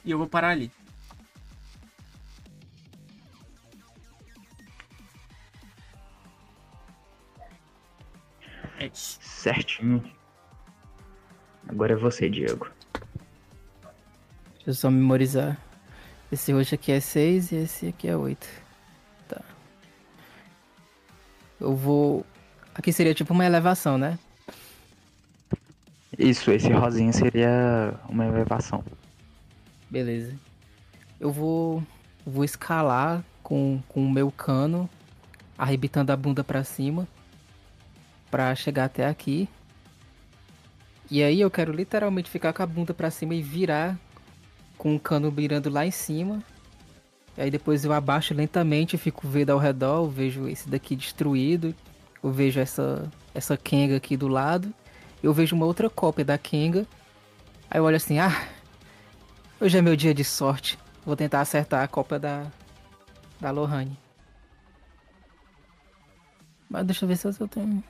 E 0.03 0.11
eu 0.11 0.17
vou 0.17 0.27
parar 0.27 0.49
ali. 0.49 0.71
É 8.79 8.87
isso. 8.87 9.19
Certinho. 9.21 10.03
Agora 11.67 11.93
é 11.93 11.95
você, 11.95 12.29
Diego. 12.29 12.69
Deixa 14.55 14.69
eu 14.69 14.73
só 14.73 14.91
memorizar. 14.91 15.57
Esse 16.31 16.51
roxo 16.51 16.75
aqui 16.75 16.91
é 16.91 16.99
6 16.99 17.51
e 17.51 17.55
esse 17.55 17.87
aqui 17.87 18.07
é 18.07 18.15
8. 18.15 18.47
Tá. 19.27 19.41
Eu 21.59 21.75
vou. 21.75 22.25
Aqui 22.73 22.91
seria 22.91 23.13
tipo 23.13 23.33
uma 23.33 23.45
elevação, 23.45 23.97
né? 23.97 24.19
Isso, 26.17 26.51
esse 26.51 26.71
rosinha 26.71 27.11
seria 27.11 27.93
uma 28.07 28.25
elevação. 28.25 28.83
Beleza. 29.89 30.33
Eu 31.19 31.31
vou. 31.31 31.83
Vou 32.25 32.43
escalar 32.43 33.23
com, 33.43 33.79
com 33.87 34.03
o 34.03 34.09
meu 34.09 34.31
cano, 34.31 34.89
arrebitando 35.55 36.11
a 36.11 36.17
bunda 36.17 36.43
pra 36.43 36.63
cima. 36.63 37.07
Pra 38.31 38.55
chegar 38.55 38.85
até 38.85 39.05
aqui. 39.05 39.47
E 41.09 41.21
aí 41.21 41.39
eu 41.39 41.51
quero 41.51 41.71
literalmente 41.71 42.29
ficar 42.29 42.51
com 42.51 42.63
a 42.63 42.65
bunda 42.65 42.93
pra 42.93 43.11
cima 43.11 43.35
e 43.35 43.41
virar 43.41 43.95
com 44.77 44.95
o 44.95 44.99
cano 44.99 45.31
mirando 45.31 45.69
lá 45.69 45.85
em 45.85 45.91
cima. 45.91 46.41
E 47.37 47.41
aí 47.41 47.51
depois 47.51 47.85
eu 47.85 47.93
abaixo 47.93 48.33
lentamente, 48.33 48.97
fico 48.97 49.27
vendo 49.27 49.51
ao 49.51 49.59
redor, 49.59 50.07
vejo 50.07 50.47
esse 50.47 50.67
daqui 50.67 50.95
destruído. 50.95 51.75
Eu 52.23 52.31
vejo 52.31 52.59
essa 52.59 53.07
essa 53.35 53.55
Kenga 53.55 53.97
aqui 53.97 54.17
do 54.17 54.27
lado. 54.27 54.73
Eu 55.25 55.33
vejo 55.33 55.55
uma 55.55 55.65
outra 55.65 55.89
cópia 55.89 56.23
da 56.23 56.37
Kenga. 56.37 56.85
Aí 57.69 57.79
eu 57.79 57.83
olho 57.83 57.95
assim, 57.95 58.19
ah, 58.19 58.47
hoje 59.59 59.75
é 59.77 59.81
meu 59.81 59.95
dia 59.95 60.13
de 60.13 60.23
sorte. 60.23 60.77
Vou 61.03 61.15
tentar 61.15 61.41
acertar 61.41 61.83
a 61.83 61.87
cópia 61.87 62.19
da 62.19 62.51
da 63.39 63.49
Lohane. 63.51 63.97
Mas 66.69 66.85
deixa 66.85 67.05
eu 67.05 67.09
ver 67.09 67.17
se 67.17 67.25
eu 67.27 67.47
tenho. 67.47 67.83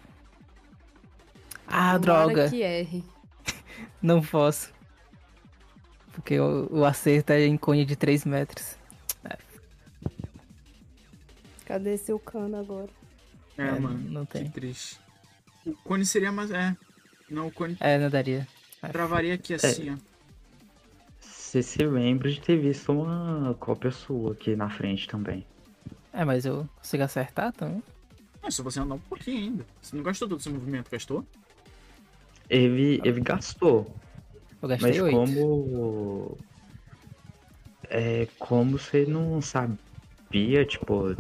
Ah, 1.67 1.99
Tomara 1.99 1.99
droga. 1.99 2.49
que 2.49 2.61
erre. 2.61 3.03
Não 4.01 4.21
posso. 4.21 4.73
Porque 6.13 6.39
o, 6.39 6.67
o 6.71 6.86
acerto 6.86 7.33
é 7.33 7.45
em 7.45 7.57
cone 7.57 7.83
de 7.86 7.95
3 7.97 8.23
metros. 8.25 8.77
Cadê 11.65 11.97
seu 11.97 12.17
cano 12.19 12.57
agora? 12.57 12.89
É, 13.57 13.63
É, 13.67 13.79
mano. 13.79 13.97
não 14.09 14.25
que 14.25 14.33
tem. 14.33 14.49
triste. 14.49 14.99
O 15.65 15.73
cone 15.83 16.05
seria 16.05 16.31
mais. 16.31 16.51
É. 16.51 16.77
Não, 17.30 17.47
o 17.47 17.51
cone 17.51 17.78
É, 17.80 17.97
não 17.97 18.09
daria. 18.09 18.47
travaria 18.91 19.34
aqui 19.36 19.53
assim, 19.53 19.91
ó. 19.91 19.97
Você 21.19 21.61
se 21.61 21.86
lembra 21.86 22.32
de 22.32 22.39
ter 22.39 22.55
visto 22.57 22.93
uma 22.93 23.53
cópia 23.59 23.91
sua 23.91 24.32
aqui 24.32 24.55
na 24.55 24.69
frente 24.69 25.09
também. 25.09 25.45
É, 26.11 26.23
mas 26.26 26.45
eu 26.45 26.67
consigo 26.78 27.03
acertar 27.03 27.51
também. 27.53 27.84
É 28.43 28.51
só 28.51 28.63
você 28.63 28.80
andar 28.80 28.95
um 28.95 28.99
pouquinho 28.99 29.38
ainda. 29.39 29.67
Você 29.82 29.95
não 29.95 30.03
gastou 30.03 30.28
todo 30.30 30.39
o 30.39 30.41
seu 30.43 30.53
movimento, 30.53 30.89
gastou? 30.91 31.26
Ele, 32.49 33.01
ele 33.03 33.21
gastou, 33.21 33.95
Eu 34.61 34.67
gastei 34.67 34.99
mas 34.99 35.01
8. 35.01 35.32
como. 35.32 36.38
É, 37.89 38.28
como 38.39 38.78
você 38.78 39.05
não 39.05 39.41
sabia, 39.41 40.65
tipo, 40.67 41.15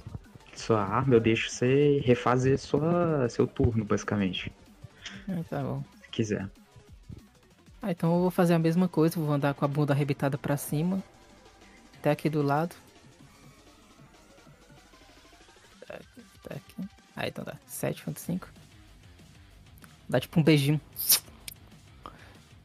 sua 0.55 0.81
arma, 0.83 1.15
eu 1.15 1.19
deixo 1.19 1.49
você 1.49 1.99
refazer 2.05 2.57
sua, 2.59 3.27
seu 3.29 3.47
turno, 3.47 3.85
basicamente. 3.85 4.51
Ah, 5.27 5.43
tá 5.43 5.61
bom. 5.63 5.85
Se 6.15 6.21
quiser. 6.23 6.49
Ah, 7.81 7.91
então 7.91 8.15
eu 8.15 8.21
vou 8.21 8.31
fazer 8.31 8.53
a 8.53 8.59
mesma 8.59 8.87
coisa. 8.87 9.19
Vou 9.19 9.33
andar 9.33 9.53
com 9.53 9.65
a 9.65 9.67
bunda 9.67 9.91
arrebitada 9.91 10.37
pra 10.37 10.55
cima. 10.55 11.03
Até 11.99 12.09
aqui 12.09 12.29
do 12.29 12.41
lado. 12.41 12.73
Tá 15.85 15.95
aqui, 15.95 16.23
tá 16.41 16.55
aqui. 16.55 16.89
Ah, 17.17 17.27
então 17.27 17.43
dá. 17.43 17.57
7.5. 17.69 18.47
Dá 20.07 20.17
tipo 20.21 20.39
um 20.39 20.43
beijinho. 20.43 20.79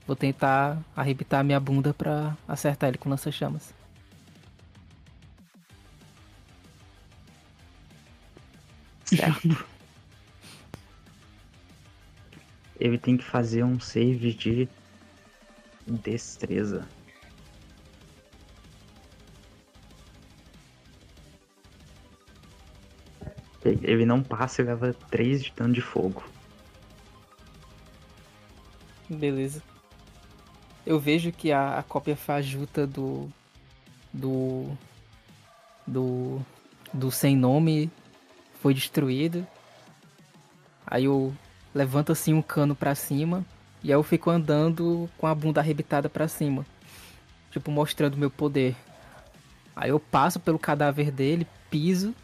Vou 0.07 0.14
tentar 0.14 0.78
arrebitar 0.94 1.40
a 1.40 1.44
minha 1.44 1.59
bunda 1.59 1.92
pra 1.92 2.36
acertar 2.46 2.88
ele 2.88 2.98
com 2.98 3.11
lança-chamas. 3.11 3.74
Certo. 9.07 9.66
ele 12.81 12.97
tem 12.99 13.16
que 13.16 13.24
fazer 13.24 13.62
um 13.62 13.78
save 13.78 14.33
de 14.33 14.68
destreza. 15.87 16.89
Ele 23.62 24.07
não 24.07 24.22
passa 24.22 24.62
e 24.62 24.64
leva 24.64 24.95
3 25.11 25.45
de 25.45 25.53
dano 25.53 25.74
de 25.74 25.83
fogo. 25.83 26.24
Beleza. 29.07 29.62
Eu 30.87 30.99
vejo 30.99 31.31
que 31.31 31.53
a, 31.53 31.78
a 31.78 31.83
cópia 31.83 32.16
fajuta 32.16 32.87
do. 32.87 33.28
do. 34.11 34.66
do. 35.87 36.41
do 36.95 37.11
sem 37.11 37.37
nome 37.37 37.91
foi 38.62 38.72
destruída. 38.72 39.47
Aí 40.87 41.05
eu 41.05 41.35
levanto 41.74 42.12
assim 42.12 42.34
um 42.34 42.42
cano 42.42 42.74
pra 42.74 42.94
cima 42.94 43.44
e 43.82 43.88
aí 43.88 43.96
eu 43.96 44.02
fico 44.02 44.30
andando 44.30 45.08
com 45.16 45.26
a 45.26 45.34
bunda 45.34 45.60
arrebitada 45.60 46.08
pra 46.08 46.28
cima. 46.28 46.66
Tipo, 47.50 47.70
mostrando 47.70 48.16
meu 48.16 48.30
poder. 48.30 48.76
Aí 49.74 49.90
eu 49.90 49.98
passo 49.98 50.38
pelo 50.38 50.58
cadáver 50.58 51.10
dele, 51.10 51.46
piso 51.70 52.14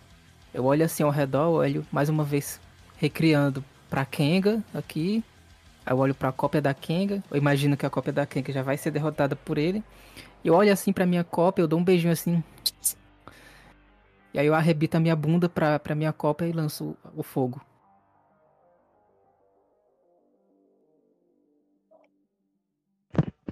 eu 0.57 0.65
olho 0.65 0.83
assim 0.83 1.03
ao 1.03 1.11
redor, 1.11 1.51
olho 1.51 1.87
mais 1.93 2.09
uma 2.09 2.25
vez 2.25 2.59
recriando 2.97 3.63
pra 3.91 4.07
Kenga 4.07 4.65
aqui. 4.73 5.23
Aí 5.85 5.93
eu 5.93 5.99
olho 5.99 6.15
pra 6.15 6.33
cópia 6.33 6.63
da 6.63 6.73
Kenga. 6.73 7.23
Eu 7.31 7.37
imagino 7.37 7.77
que 7.77 7.85
a 7.85 7.91
cópia 7.91 8.11
da 8.11 8.25
Kenga 8.25 8.51
já 8.51 8.63
vai 8.63 8.79
ser 8.79 8.91
derrotada 8.91 9.37
por 9.37 9.59
ele. 9.59 9.85
Eu 10.43 10.55
olho 10.55 10.73
assim 10.73 10.95
pra 10.95 11.05
minha 11.05 11.23
cópia, 11.23 11.61
eu 11.61 11.69
dou 11.69 11.79
um 11.79 11.85
beijinho 11.85 12.11
assim. 12.11 12.43
E 14.33 14.39
aí 14.39 14.47
eu 14.47 14.55
arrebito 14.55 14.97
a 14.97 15.01
minha 15.01 15.15
bunda 15.15 15.47
pra, 15.47 15.79
pra 15.79 15.95
minha 15.95 16.11
cópia 16.11 16.47
e 16.47 16.53
lanço 16.53 16.97
o 17.15 17.23
fogo. 17.23 17.61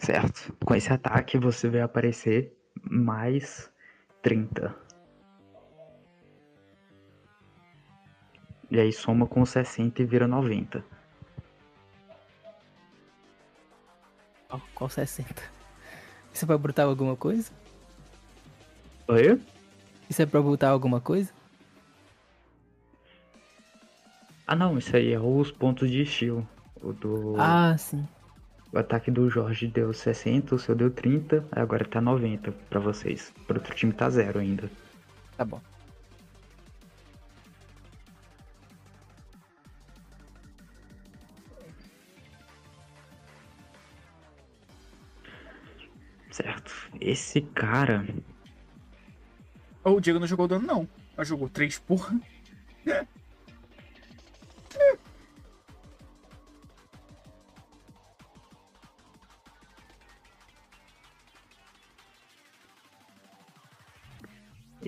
Certo. 0.04 0.52
Com 0.64 0.74
esse 0.74 0.92
ataque 0.92 1.38
você 1.38 1.68
vai 1.68 1.80
aparecer 1.80 2.54
mais 2.82 3.72
30. 4.22 4.74
E 8.70 8.78
aí 8.78 8.92
soma 8.92 9.26
com 9.26 9.44
60 9.46 10.02
e 10.02 10.04
vira 10.04 10.26
90. 10.26 10.84
Oh, 14.50 14.58
qual 14.74 14.90
60? 14.90 15.42
Isso 16.32 16.44
é 16.44 16.46
pra 16.46 16.58
botar 16.58 16.84
alguma 16.84 17.16
coisa? 17.16 17.50
Oi? 19.08 19.40
Isso 20.10 20.20
é 20.20 20.26
pra 20.26 20.42
botar 20.42 20.68
alguma 20.68 21.00
coisa? 21.00 21.32
Ah 24.46 24.54
não, 24.54 24.76
isso 24.76 24.94
aí 24.94 25.12
é 25.12 25.18
os 25.18 25.50
pontos 25.50 25.90
de 25.90 26.02
estilo. 26.02 26.46
O 26.82 26.92
do. 26.92 27.36
Ah, 27.38 27.74
sim. 27.78 28.06
O 28.74 28.78
ataque 28.80 29.08
do 29.08 29.30
Jorge 29.30 29.68
deu 29.68 29.92
60, 29.92 30.56
o 30.56 30.58
seu 30.58 30.74
deu 30.74 30.90
30, 30.90 31.46
agora 31.52 31.84
tá 31.84 32.00
90 32.00 32.50
pra 32.68 32.80
vocês. 32.80 33.32
Pro 33.46 33.58
outro 33.58 33.72
time 33.72 33.92
tá 33.92 34.10
zero 34.10 34.40
ainda. 34.40 34.68
Tá 35.36 35.44
bom. 35.44 35.60
Certo. 46.32 46.72
Esse 47.00 47.42
cara. 47.42 48.04
Oh, 49.84 49.92
o 49.92 50.00
Diego 50.00 50.18
não 50.18 50.26
jogou 50.26 50.48
dano, 50.48 50.66
não. 50.66 50.88
Mas 51.16 51.28
jogou 51.28 51.48
3, 51.48 51.78
porra. 51.78 52.20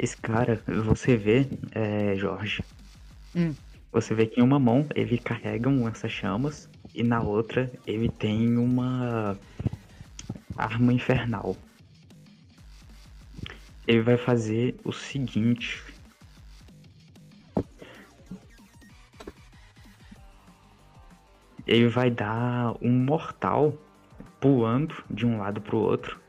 Esse 0.06 0.18
cara, 0.18 0.62
você 0.68 1.16
vê, 1.16 1.48
é, 1.72 2.14
Jorge. 2.14 2.62
Hum. 3.34 3.52
Você 3.90 4.14
vê 4.14 4.24
que 4.24 4.38
em 4.38 4.42
uma 4.44 4.56
mão 4.56 4.86
ele 4.94 5.18
carrega 5.18 5.68
um 5.68 5.82
lança-chamas 5.82 6.70
e 6.94 7.02
na 7.02 7.20
outra 7.20 7.68
ele 7.84 8.08
tem 8.08 8.56
uma 8.56 9.36
arma 10.56 10.92
infernal. 10.92 11.56
Ele 13.84 14.00
vai 14.00 14.16
fazer 14.16 14.76
o 14.84 14.92
seguinte. 14.92 15.82
Ele 21.66 21.88
vai 21.88 22.12
dar 22.12 22.76
um 22.80 22.92
mortal 22.92 23.76
pulando 24.38 24.94
de 25.10 25.26
um 25.26 25.38
lado 25.38 25.60
pro 25.60 25.78
outro. 25.78 26.25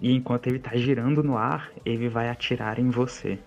E 0.00 0.12
enquanto 0.14 0.46
ele 0.46 0.58
tá 0.58 0.76
girando 0.76 1.22
no 1.22 1.36
ar, 1.36 1.70
ele 1.84 2.08
vai 2.08 2.28
atirar 2.28 2.78
em 2.78 2.88
você. 2.90 3.38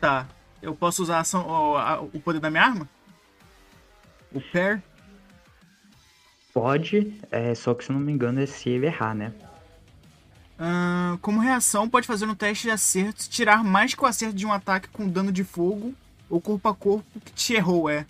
Tá. 0.00 0.26
Eu 0.62 0.74
posso 0.74 1.02
usar 1.02 1.20
ação, 1.20 1.46
o, 1.46 1.76
a- 1.76 2.00
o 2.00 2.20
poder 2.20 2.40
da 2.40 2.50
minha 2.50 2.62
arma? 2.62 2.88
O 4.32 4.40
pair? 4.40 4.82
Pode, 6.52 7.20
é, 7.30 7.54
só 7.54 7.74
que 7.74 7.84
se 7.84 7.90
eu 7.90 7.94
não 7.94 8.00
me 8.00 8.12
engano 8.12 8.40
é 8.40 8.46
se 8.46 8.68
ele 8.70 8.86
errar, 8.86 9.14
né? 9.14 9.32
Ahn, 10.58 11.18
como 11.18 11.38
reação, 11.40 11.86
pode 11.88 12.06
fazer 12.06 12.24
um 12.26 12.34
teste 12.34 12.64
de 12.64 12.70
acerto 12.70 13.28
tirar 13.28 13.62
mais 13.62 13.94
que 13.94 14.02
o 14.02 14.06
acerto 14.06 14.34
de 14.34 14.46
um 14.46 14.52
ataque 14.52 14.88
com 14.88 15.06
dano 15.06 15.30
de 15.30 15.44
fogo 15.44 15.94
ou 16.30 16.40
corpo 16.40 16.66
a 16.68 16.74
corpo 16.74 17.20
que 17.20 17.32
te 17.32 17.52
errou, 17.54 17.90
é. 17.90 18.06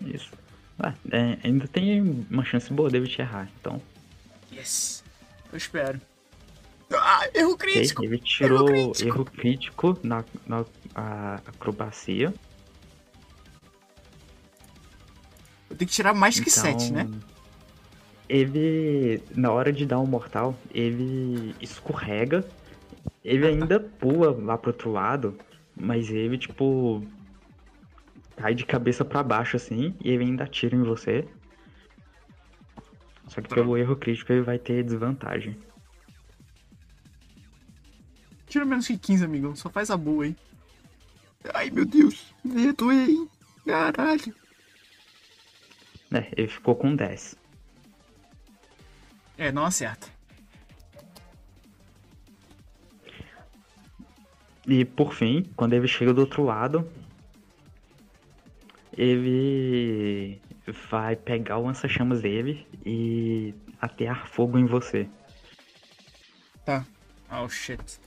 Isso. 0.00 0.30
Ah, 0.78 0.92
é, 1.10 1.38
ainda 1.44 1.68
tem 1.68 2.26
uma 2.30 2.44
chance 2.44 2.72
boa 2.72 2.90
dele 2.90 3.06
te 3.06 3.20
errar, 3.20 3.48
então. 3.60 3.80
Yes. 4.52 5.04
Eu 5.52 5.56
espero. 5.58 6.00
Ah, 6.92 7.28
erro 7.34 7.56
crítico! 7.56 8.04
Ele 8.04 8.18
tirou 8.18 8.66
crítico. 8.66 9.08
erro 9.08 9.24
crítico 9.24 9.98
na, 10.02 10.24
na 10.46 10.64
a- 10.94 11.40
acrobacia. 11.46 12.32
Eu 15.70 15.76
tenho 15.76 15.88
que 15.88 15.94
tirar 15.94 16.14
mais 16.14 16.38
que 16.38 16.48
então, 16.50 16.62
7, 16.62 16.92
né? 16.92 17.08
Ele, 18.28 19.22
na 19.34 19.50
hora 19.50 19.72
de 19.72 19.84
dar 19.84 19.98
um 19.98 20.06
mortal, 20.06 20.56
ele 20.72 21.54
escorrega. 21.60 22.44
Ele 23.24 23.46
Ah, 23.46 23.50
tá. 23.50 23.54
ainda 23.56 23.80
pula 23.80 24.30
lá 24.30 24.56
pro 24.56 24.70
outro 24.70 24.90
lado, 24.90 25.36
mas 25.76 26.08
ele, 26.10 26.38
tipo, 26.38 27.04
cai 28.36 28.54
de 28.54 28.64
cabeça 28.64 29.04
pra 29.04 29.22
baixo 29.22 29.56
assim, 29.56 29.94
e 30.02 30.10
ele 30.10 30.24
ainda 30.24 30.44
atira 30.44 30.76
em 30.76 30.82
você. 30.82 31.26
Só 33.28 33.40
que 33.40 33.48
pelo 33.48 33.76
erro 33.76 33.96
crítico 33.96 34.32
ele 34.32 34.42
vai 34.42 34.58
ter 34.58 34.82
desvantagem. 34.82 35.56
Tira 38.46 38.64
menos 38.64 38.86
que 38.86 38.96
15, 38.96 39.24
amigo. 39.24 39.56
Só 39.56 39.68
faz 39.68 39.90
a 39.90 39.96
boa 39.96 40.24
aí. 40.24 40.36
Ai, 41.52 41.70
meu 41.70 41.84
Deus. 41.84 42.32
Me 42.44 42.72
doer, 42.72 43.08
hein? 43.08 43.28
Caralho. 43.66 44.34
É, 46.12 46.28
ele 46.36 46.48
ficou 46.48 46.76
com 46.76 46.94
10. 46.94 47.36
É, 49.36 49.50
não 49.50 49.64
acerta. 49.64 50.06
E 54.66 54.84
por 54.84 55.12
fim, 55.12 55.50
quando 55.56 55.72
ele 55.72 55.88
chega 55.88 56.14
do 56.14 56.20
outro 56.20 56.44
lado, 56.44 56.88
ele 58.96 60.40
vai 60.90 61.16
pegar 61.16 61.58
o 61.58 61.66
lança-chamas 61.66 62.22
dele 62.22 62.66
e 62.84 63.54
atear 63.80 64.26
fogo 64.26 64.58
em 64.58 64.66
você. 64.66 65.08
Tá. 66.64 66.84
Oh, 67.30 67.48
shit. 67.48 67.98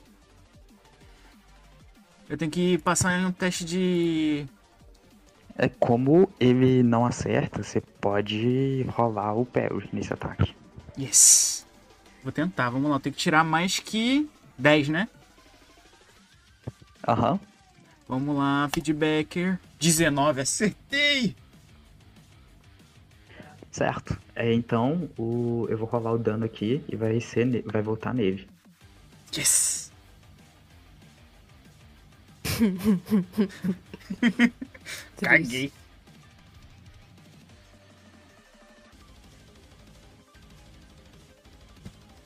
Eu 2.28 2.36
tenho 2.36 2.50
que 2.50 2.78
passar 2.78 3.18
em 3.18 3.24
um 3.24 3.32
teste 3.32 3.64
de. 3.64 4.46
É 5.56 5.68
como 5.68 6.30
ele 6.38 6.82
não 6.82 7.04
acerta, 7.06 7.62
você 7.62 7.80
pode 7.80 8.82
rolar 8.90 9.34
o 9.34 9.44
parry 9.44 9.88
nesse 9.92 10.12
ataque. 10.12 10.54
Yes. 10.98 11.66
Vou 12.22 12.32
tentar, 12.32 12.70
vamos 12.70 12.90
lá. 12.90 12.96
Eu 12.96 13.00
tenho 13.00 13.14
que 13.14 13.20
tirar 13.20 13.44
mais 13.44 13.78
que 13.78 14.28
10, 14.56 14.88
né? 14.88 15.08
Aham. 17.06 17.40
Vamos 18.08 18.36
lá, 18.36 18.68
feedbacker. 18.72 19.60
19, 19.78 20.40
acertei! 20.40 21.36
Certo. 23.70 24.18
É, 24.34 24.50
então, 24.52 25.10
o... 25.18 25.66
eu 25.68 25.76
vou 25.76 25.86
rolar 25.86 26.12
o 26.12 26.18
dano 26.18 26.44
aqui 26.46 26.82
e 26.88 26.96
vai 26.96 27.20
ser 27.20 27.44
ne- 27.44 27.60
vai 27.62 27.82
voltar 27.82 28.14
nele. 28.14 28.48
Yes! 29.36 29.92
Caguei. 35.20 35.70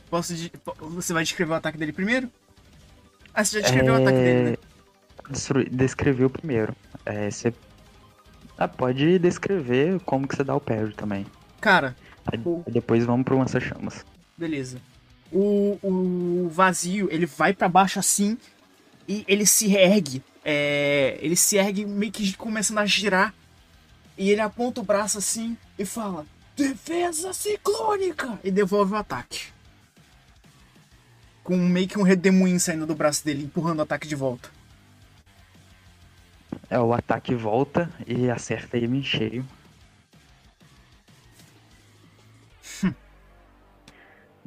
Posso. 0.09 0.33
Você 0.78 1.12
vai 1.12 1.24
descrever 1.24 1.53
o 1.53 1.57
ataque 1.57 1.76
dele 1.76 1.93
primeiro? 1.93 2.30
Ah, 3.35 3.45
você 3.45 3.57
já 3.61 3.62
descreveu 3.62 3.95
o 3.95 3.97
ataque 3.97 4.18
dele, 4.18 4.51
né? 4.51 4.57
Descrever 5.70 6.24
o 6.24 6.30
primeiro. 6.30 6.74
É, 7.04 7.30
você 7.30 7.52
ah, 8.58 8.68
pode 8.68 9.18
descrever 9.18 9.98
como 10.00 10.26
que 10.28 10.36
você 10.36 10.44
dá 10.44 10.54
o 10.54 10.60
parry 10.60 10.92
também. 10.94 11.26
Cara, 11.60 11.96
Aí, 12.26 12.40
O- 12.44 12.62
depois 12.68 13.04
vamos 13.04 13.24
pro 13.24 13.38
lança-chamas. 13.38 14.04
beleza. 14.36 14.78
O, 15.32 15.78
o 15.82 16.48
vazio, 16.50 17.08
ele 17.10 17.24
vai 17.26 17.52
pra 17.54 17.68
baixo 17.68 17.98
assim 17.98 18.36
e 19.08 19.24
ele 19.26 19.46
se 19.46 19.74
ergue. 19.74 20.22
É, 20.44 21.18
ele 21.22 21.34
se 21.36 21.56
ergue 21.56 21.86
meio 21.86 22.12
que 22.12 22.36
começando 22.36 22.78
a 22.78 22.86
girar. 22.86 23.34
E 24.18 24.30
ele 24.30 24.40
aponta 24.42 24.80
o 24.80 24.84
braço 24.84 25.16
assim 25.18 25.56
e 25.78 25.84
fala: 25.86 26.26
Defesa 26.54 27.32
ciclônica! 27.32 28.38
E 28.44 28.50
devolve 28.50 28.92
o 28.92 28.96
ataque. 28.96 29.46
Com 31.42 31.56
meio 31.56 31.88
que 31.88 31.98
um 31.98 32.02
redemoinho 32.02 32.60
saindo 32.60 32.86
do 32.86 32.94
braço 32.94 33.24
dele, 33.24 33.44
empurrando 33.44 33.78
o 33.78 33.82
ataque 33.82 34.06
de 34.06 34.14
volta. 34.14 34.50
É, 36.72 36.78
o 36.78 36.94
ataque 36.94 37.34
volta 37.34 37.90
e 38.06 38.30
acerta 38.30 38.78
ele 38.78 38.96
em 38.96 39.02
cheio. 39.02 39.44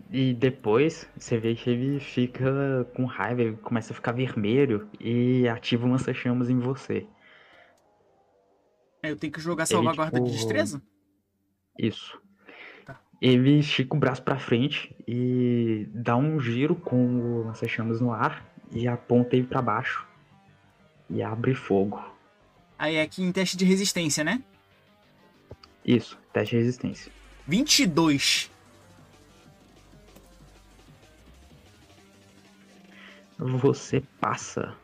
e 0.09 0.33
depois 0.33 1.07
você 1.15 1.37
vê 1.37 1.53
que 1.53 1.69
ele 1.69 1.99
fica 1.99 2.89
com 2.95 3.05
raiva, 3.05 3.43
ele 3.43 3.57
começa 3.57 3.93
a 3.93 3.95
ficar 3.95 4.11
vermelho 4.11 4.89
e 4.99 5.47
ativa 5.47 5.85
um 5.85 5.91
lança-chamas 5.91 6.49
em 6.49 6.57
você. 6.57 7.05
Aí 9.03 9.11
eu 9.11 9.17
tenho 9.17 9.31
que 9.31 9.39
jogar 9.39 9.67
salvaguarda 9.67 10.19
de 10.19 10.25
tipo, 10.25 10.35
destreza? 10.35 10.81
Isso. 11.77 12.19
Tá. 12.87 12.99
Ele 13.21 13.59
estica 13.59 13.95
o 13.95 13.99
braço 13.99 14.23
pra 14.23 14.39
frente 14.39 14.95
e 15.07 15.87
dá 15.93 16.17
um 16.17 16.39
giro 16.39 16.75
com 16.75 17.05
o 17.05 17.43
lança-chamas 17.45 18.01
no 18.01 18.11
ar 18.11 18.43
e 18.71 18.87
aponta 18.87 19.35
ele 19.35 19.45
pra 19.45 19.61
baixo. 19.61 20.07
E 21.07 21.21
abre 21.21 21.53
fogo. 21.53 22.14
Aí 22.77 22.95
é 22.95 23.01
aqui 23.01 23.23
em 23.23 23.31
teste 23.31 23.55
de 23.55 23.65
resistência, 23.65 24.23
né? 24.23 24.41
Isso, 25.83 26.17
teste 26.33 26.55
de 26.55 26.61
resistência. 26.61 27.11
22. 27.47 28.49
Você 33.37 34.01
passa. 34.19 34.75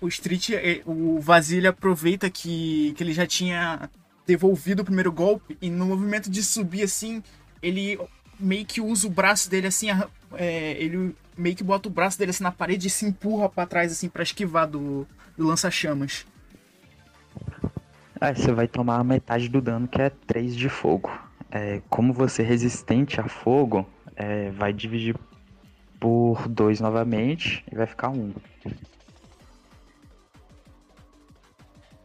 O 0.00 0.06
Street, 0.08 0.50
eh, 0.50 0.82
o 0.86 1.20
ele 1.50 1.66
aproveita 1.66 2.30
que, 2.30 2.94
que 2.96 3.02
ele 3.02 3.12
já 3.12 3.26
tinha 3.26 3.90
devolvido 4.26 4.82
o 4.82 4.84
primeiro 4.84 5.10
golpe 5.10 5.56
e 5.60 5.68
no 5.68 5.86
movimento 5.86 6.30
de 6.30 6.42
subir 6.42 6.82
assim, 6.84 7.22
ele 7.60 7.98
meio 8.38 8.64
que 8.64 8.80
usa 8.80 9.06
o 9.06 9.10
braço 9.10 9.50
dele 9.50 9.66
assim, 9.66 9.88
é, 10.34 10.72
ele 10.72 11.16
meio 11.38 11.54
que 11.56 11.64
bota 11.64 11.88
o 11.88 11.92
braço 11.92 12.18
dele 12.18 12.30
assim 12.30 12.42
na 12.42 12.52
parede 12.52 12.88
e 12.88 12.90
se 12.90 13.06
empurra 13.06 13.48
pra 13.48 13.66
trás 13.66 13.92
assim 13.92 14.08
para 14.08 14.22
esquivar 14.22 14.66
do, 14.66 15.06
do 15.36 15.46
lança-chamas. 15.46 16.26
Aí 18.20 18.34
você 18.34 18.52
vai 18.52 18.66
tomar 18.66 19.02
metade 19.04 19.48
do 19.48 19.60
dano, 19.60 19.86
que 19.86 20.02
é 20.02 20.10
3 20.10 20.56
de 20.56 20.68
fogo. 20.68 21.10
É, 21.50 21.80
como 21.88 22.12
você 22.12 22.42
é 22.42 22.44
resistente 22.44 23.20
a 23.20 23.28
fogo, 23.28 23.88
é, 24.16 24.50
vai 24.50 24.72
dividir 24.72 25.16
por 26.00 26.48
2 26.48 26.80
novamente 26.80 27.64
e 27.70 27.76
vai 27.76 27.86
ficar 27.86 28.08
1. 28.10 28.32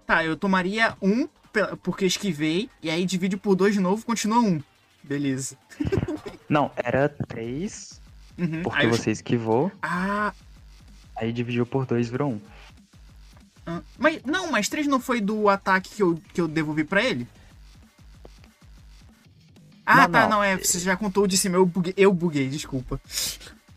Tá, 0.05 0.23
eu 0.23 0.35
tomaria 0.37 0.95
um 1.01 1.27
pe- 1.51 1.75
porque 1.81 2.05
esquivei 2.05 2.69
e 2.81 2.89
aí 2.89 3.05
divide 3.05 3.37
por 3.37 3.55
dois 3.55 3.73
de 3.73 3.79
novo, 3.79 4.05
continua 4.05 4.39
um. 4.39 4.61
Beleza. 5.03 5.57
Não, 6.47 6.71
era 6.75 7.09
3, 7.09 7.99
Uhum. 8.37 8.63
porque 8.63 8.87
você 8.87 9.11
esquivou, 9.11 9.71
Ah, 9.81 10.33
aí 11.15 11.31
dividiu 11.31 11.65
por 11.65 11.85
2 11.85 12.09
virou 12.09 12.31
1. 12.31 12.41
ah, 13.67 13.81
mas 13.97 14.23
não, 14.23 14.51
mas 14.51 14.67
três 14.69 14.87
não 14.87 14.99
foi 14.99 15.21
do 15.21 15.47
ataque 15.49 15.89
que 15.95 16.01
eu, 16.03 16.19
que 16.33 16.41
eu 16.41 16.47
devolvi 16.47 16.83
pra 16.83 17.03
ele? 17.03 17.27
Ah, 19.85 20.03
Não, 20.07 20.11
tá, 20.11 20.21
não. 20.23 20.29
não, 20.37 20.43
é, 20.43 20.57
você 20.57 20.79
já 20.79 20.95
contou 20.95 21.27
de 21.27 21.37
cima, 21.37 21.57
eu 21.57 21.65
buguei, 21.65 21.93
eu 21.97 22.13
buguei 22.13 22.49
desculpa. 22.49 22.99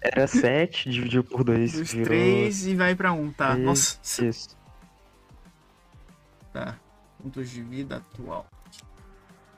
Era 0.01 0.27
7, 0.27 0.89
dividiu 0.91 1.25
por 1.25 1.43
2 1.45 1.73
Dos 1.73 1.91
virou... 1.93 2.07
três 2.07 2.67
e 2.67 2.75
vai 2.77 2.95
pra 2.95 3.13
um, 3.13 3.33
tá? 3.33 3.51
três, 3.53 3.65
Nossa, 3.67 4.25
Isso. 4.25 4.57
tá. 6.53 6.77
Pontos 7.23 7.51
de 7.51 7.61
vida 7.63 7.97
atual. 7.97 8.47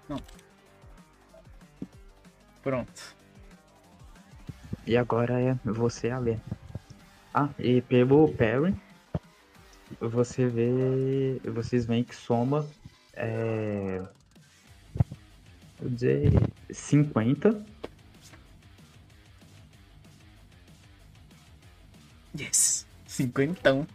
Não. 0.08 0.18
Pronto. 2.62 3.16
E 4.88 4.96
agora 4.96 5.38
é 5.38 5.54
você 5.66 6.08
a 6.08 6.18
ler. 6.18 6.40
Ah, 7.34 7.50
e 7.58 7.82
pelo 7.82 8.32
parry, 8.32 8.74
você 10.00 10.46
vê. 10.46 11.38
Vocês 11.44 11.84
veem 11.84 12.02
que 12.02 12.16
soma. 12.16 12.66
É. 13.12 14.02
Vou 15.78 15.90
dizer. 15.90 16.32
50. 16.70 17.62
Yes. 22.40 22.86
Cinquentão. 23.06 23.86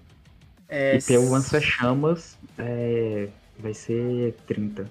É, 0.69 0.97
E 0.97 1.01
pelo 1.01 1.27
lança-chamas 1.31 2.37
é, 2.55 3.29
vai 3.57 3.73
ser 3.73 4.35
30. 4.45 4.87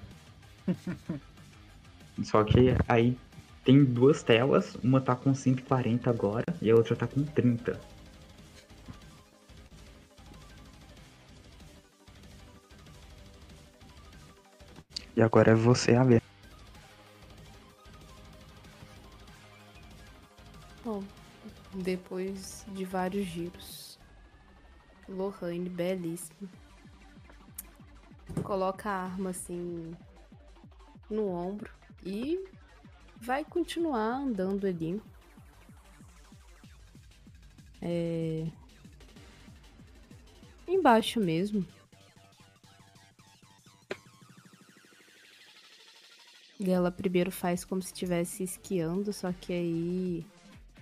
Só 2.24 2.42
que 2.42 2.74
aí 2.88 3.16
tem 3.64 3.84
duas 3.84 4.22
telas, 4.22 4.74
uma 4.82 5.00
tá 5.00 5.14
com 5.14 5.34
140 5.34 6.10
agora 6.10 6.44
e 6.60 6.70
a 6.70 6.74
outra 6.74 6.96
tá 6.96 7.06
com 7.06 7.22
30. 7.22 7.80
E 15.14 15.22
agora 15.22 15.52
é 15.52 15.54
você 15.54 15.94
a 15.94 16.02
ver. 16.02 16.22
Bom, 20.84 21.04
depois 21.74 22.66
de 22.68 22.84
vários 22.84 23.26
giros, 23.26 23.98
Lohane, 25.08 25.68
belíssima, 25.68 26.48
coloca 28.42 28.90
a 28.90 29.04
arma 29.04 29.30
assim 29.30 29.94
no 31.08 31.28
ombro 31.28 31.70
e 32.04 32.42
vai 33.22 33.44
continuar 33.44 34.16
andando 34.16 34.66
ali. 34.66 35.00
É... 37.80 38.46
Embaixo 40.66 41.20
mesmo. 41.20 41.64
E 46.58 46.70
ela 46.70 46.90
primeiro 46.90 47.30
faz 47.30 47.64
como 47.64 47.82
se 47.82 47.88
estivesse 47.88 48.42
esquiando, 48.42 49.12
só 49.12 49.32
que 49.32 49.52
aí 49.52 50.26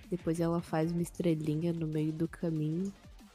depois 0.09 0.39
ela 0.39 0.61
faz 0.61 0.91
uma 0.91 1.01
estrelinha 1.01 1.73
no 1.73 1.87
meio 1.87 2.11
do 2.11 2.27
caminho. 2.27 2.91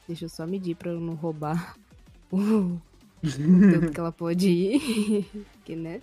Deixa 0.07 0.25
eu 0.25 0.29
só 0.29 0.45
medir 0.45 0.75
pra 0.75 0.91
eu 0.91 0.99
não 0.99 1.15
roubar 1.15 1.77
o, 2.31 2.37
o 2.37 2.81
tanto 3.23 3.91
que 3.91 3.99
ela 3.99 4.11
pode 4.11 4.49
ir. 4.49 5.25
que, 5.63 5.75
né? 5.75 6.01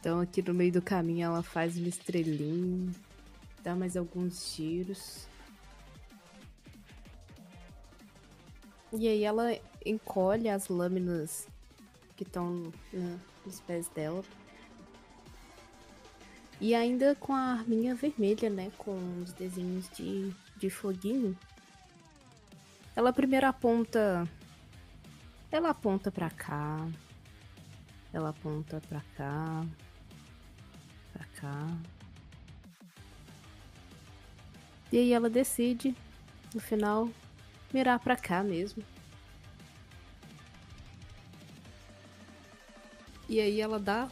Então 0.00 0.18
aqui 0.18 0.40
no 0.40 0.54
meio 0.54 0.72
do 0.72 0.80
caminho 0.80 1.26
ela 1.26 1.42
faz 1.42 1.76
uma 1.76 1.88
estrelinha. 1.88 2.90
Dá 3.62 3.76
mais 3.76 3.98
alguns 3.98 4.54
tiros. 4.54 5.28
E 8.92 9.06
aí 9.06 9.22
ela 9.22 9.56
encolhe 9.84 10.48
as 10.48 10.68
lâminas 10.68 11.46
que 12.16 12.22
estão 12.24 12.72
nos 13.44 13.60
pés 13.60 13.88
dela. 13.88 14.24
E 16.58 16.74
ainda 16.74 17.14
com 17.14 17.34
a 17.34 17.52
arminha 17.52 17.94
vermelha, 17.94 18.50
né? 18.50 18.72
Com 18.78 19.22
os 19.22 19.32
desenhos 19.34 19.88
de, 19.90 20.34
de 20.56 20.70
foguinho. 20.70 21.36
Ela 22.96 23.12
primeiro 23.12 23.46
aponta. 23.46 24.26
Ela 25.52 25.70
aponta 25.70 26.10
pra 26.10 26.30
cá. 26.30 26.88
Ela 28.12 28.30
aponta 28.30 28.80
pra 28.88 29.02
cá. 29.16 29.64
Cá. 31.40 31.66
E 34.92 34.98
aí 34.98 35.12
ela 35.12 35.30
decide, 35.30 35.94
no 36.52 36.60
final, 36.60 37.08
mirar 37.72 37.98
pra 37.98 38.16
cá 38.16 38.42
mesmo. 38.42 38.82
E 43.28 43.40
aí 43.40 43.60
ela 43.60 43.78
dá 43.78 44.08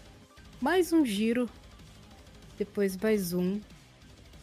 mais 0.60 0.92
um 0.92 1.04
giro, 1.04 1.50
depois 2.56 2.96
mais 2.96 3.32
um. 3.32 3.60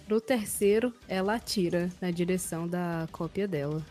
No 0.07 0.21
terceiro, 0.21 0.93
ela 1.07 1.35
atira 1.35 1.89
na 1.99 2.11
direção 2.11 2.67
da 2.67 3.07
cópia 3.11 3.47
dela. 3.47 3.83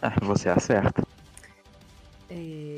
Ah, 0.00 0.14
você 0.22 0.48
acerta. 0.48 1.02
É... 2.30 2.75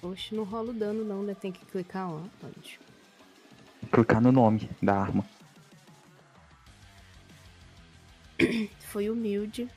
Oxe, 0.00 0.34
não 0.34 0.44
rola 0.44 0.70
o 0.70 0.74
dano 0.74 1.04
não, 1.04 1.22
né? 1.22 1.34
Tem 1.34 1.50
que 1.50 1.64
clicar 1.66 2.12
lá. 2.12 2.22
Onde? 2.42 2.78
Clicar 3.90 4.20
no 4.20 4.30
nome 4.30 4.70
da 4.80 4.94
arma. 4.94 5.24
Foi 8.78 9.10
humilde. 9.10 9.68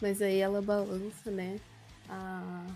Mas 0.00 0.20
aí 0.20 0.38
ela 0.38 0.60
balança, 0.60 1.30
né? 1.30 1.60
A... 2.08 2.66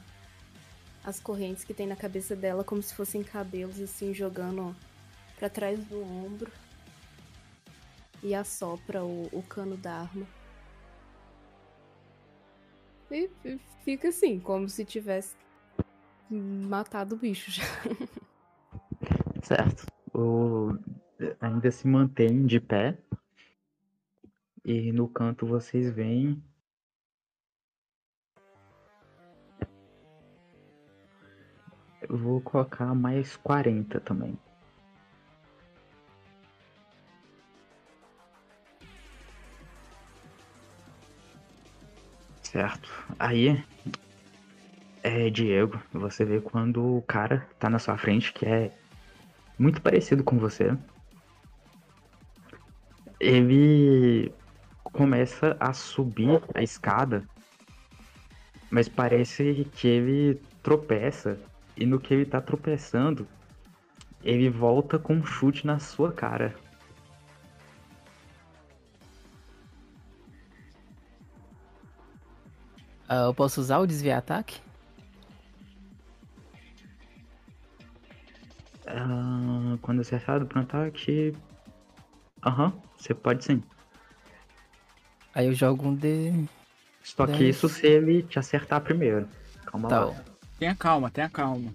As 1.02 1.18
correntes 1.18 1.64
que 1.64 1.74
tem 1.74 1.86
na 1.86 1.96
cabeça 1.96 2.36
dela 2.36 2.62
como 2.62 2.82
se 2.82 2.94
fossem 2.94 3.22
cabelos, 3.22 3.80
assim, 3.80 4.12
jogando 4.14 4.76
pra 5.38 5.48
trás 5.48 5.82
do 5.86 6.02
ombro. 6.02 6.52
E 8.22 8.34
assopra 8.34 9.02
o, 9.02 9.28
o 9.32 9.42
cano 9.42 9.76
da 9.76 10.00
arma. 10.00 10.26
E 13.10 13.30
fica 13.84 14.08
assim, 14.08 14.38
como 14.38 14.68
se 14.68 14.84
tivesse 14.84 15.36
matado 16.30 17.16
o 17.16 17.18
bicho 17.18 17.50
já. 17.50 17.64
Certo. 19.42 19.86
O... 20.14 20.78
Ainda 21.40 21.70
se 21.70 21.86
mantém 21.86 22.46
de 22.46 22.60
pé. 22.60 22.96
E 24.64 24.92
no 24.92 25.08
canto 25.08 25.46
vocês 25.46 25.90
veem. 25.90 26.42
Eu 32.02 32.16
vou 32.16 32.40
colocar 32.40 32.94
mais 32.94 33.36
40 33.36 34.00
também. 34.00 34.38
Certo. 42.50 42.90
Aí, 43.16 43.64
é, 45.04 45.30
Diego, 45.30 45.80
você 45.92 46.24
vê 46.24 46.40
quando 46.40 46.96
o 46.96 47.02
cara 47.02 47.48
tá 47.60 47.70
na 47.70 47.78
sua 47.78 47.96
frente, 47.96 48.32
que 48.32 48.44
é 48.44 48.72
muito 49.56 49.80
parecido 49.80 50.24
com 50.24 50.36
você. 50.36 50.76
Ele 53.20 54.32
começa 54.82 55.56
a 55.60 55.72
subir 55.72 56.42
a 56.52 56.60
escada, 56.60 57.22
mas 58.68 58.88
parece 58.88 59.64
que 59.76 59.86
ele 59.86 60.42
tropeça. 60.60 61.38
E 61.76 61.86
no 61.86 62.00
que 62.00 62.12
ele 62.12 62.26
tá 62.26 62.40
tropeçando, 62.40 63.28
ele 64.24 64.50
volta 64.50 64.98
com 64.98 65.14
um 65.14 65.24
chute 65.24 65.64
na 65.64 65.78
sua 65.78 66.10
cara. 66.12 66.52
Ah, 73.12 73.24
eu 73.26 73.34
posso 73.34 73.60
usar 73.60 73.78
o 73.80 73.86
desviar 73.88 74.18
ataque? 74.18 74.60
Ah, 78.86 79.76
quando 79.82 80.00
acertado 80.00 80.46
por 80.46 80.58
um 80.58 80.60
ataque. 80.62 81.34
Aham, 82.46 82.72
você 82.96 83.12
pode 83.12 83.44
sim. 83.44 83.64
Aí 85.34 85.46
eu 85.46 85.52
jogo 85.54 85.88
um 85.88 85.94
de. 85.96 86.46
Só 87.02 87.26
que 87.26 87.42
isso 87.48 87.68
se 87.68 87.84
ele 87.84 88.22
te 88.22 88.38
acertar 88.38 88.80
primeiro. 88.80 89.28
Calma 89.66 89.88
Tá. 89.88 90.04
lá. 90.04 90.24
Tenha 90.56 90.76
calma, 90.76 91.10
tenha 91.10 91.28
calma. 91.28 91.74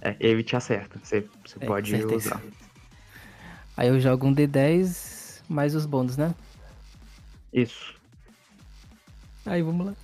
É, 0.00 0.16
ele 0.18 0.42
te 0.42 0.56
acerta. 0.56 0.98
Você, 1.04 1.28
você 1.44 1.58
É, 1.60 1.66
pode 1.66 1.94
usar. 2.06 2.40
Aí 3.76 3.88
eu 3.88 4.00
jogo 4.00 4.26
um 4.26 4.32
D10 4.32 5.42
mais 5.50 5.74
os 5.74 5.84
bônus, 5.84 6.16
né? 6.16 6.34
Isso. 7.52 8.00
Aí 9.46 9.62
vamos 9.62 9.86
lá. 9.86 9.94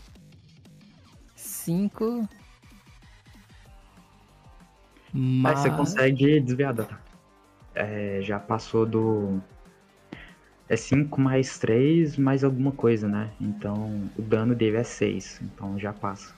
5. 1.35 2.29
Aí 5.15 5.21
Mas... 5.21 5.61
você 5.61 5.71
consegue 5.71 6.41
desviar 6.41 6.75
do 6.75 6.83
ataque. 6.83 7.03
É, 7.75 8.21
já 8.23 8.39
passou 8.39 8.87
do. 8.87 9.41
É 10.69 10.77
5 10.77 11.21
mais 11.21 11.59
3 11.59 12.17
mais 12.17 12.43
alguma 12.43 12.73
coisa, 12.73 13.07
né? 13.07 13.31
Então 13.41 14.11
o 14.17 14.23
dano 14.23 14.55
dele 14.55 14.79
é 14.79 14.85
6. 14.85 15.41
Então 15.43 15.79
já 15.79 15.93
passa. 15.93 16.35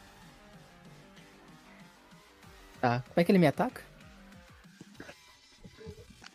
Tá. 2.81 3.03
Como 3.09 3.21
é 3.21 3.25
que 3.25 3.33
ele 3.33 3.39
me 3.39 3.47
ataca? 3.47 3.83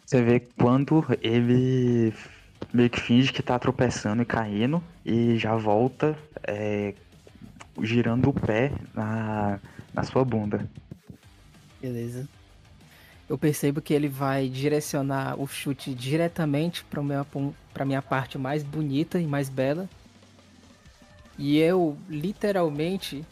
Você 0.06 0.22
vê 0.22 0.40
quando 0.40 1.06
ele 1.22 2.14
meio 2.74 2.90
que 2.90 3.00
finge 3.00 3.34
que 3.34 3.42
tá 3.42 3.58
tropeçando 3.58 4.22
e 4.22 4.26
caindo 4.26 4.84
e 5.06 5.38
já 5.38 5.56
volta 5.56 6.18
é, 6.44 6.94
girando 7.82 8.30
o 8.30 8.34
pé 8.34 8.72
na, 8.94 9.60
na 9.94 10.04
sua 10.04 10.24
bunda. 10.24 10.70
Beleza. 11.82 12.28
Eu 13.28 13.38
percebo 13.38 13.82
que 13.82 13.94
ele 13.94 14.08
vai 14.08 14.48
direcionar 14.48 15.40
o 15.40 15.48
chute 15.48 15.94
diretamente 15.94 16.84
para 16.84 17.02
minha, 17.02 17.26
pra 17.74 17.86
minha 17.86 18.02
parte 18.02 18.38
mais 18.38 18.64
bonita 18.64 19.20
e 19.20 19.26
mais 19.26 19.50
bela. 19.50 19.90
E 21.38 21.58
eu, 21.58 21.98
literalmente, 22.08 23.26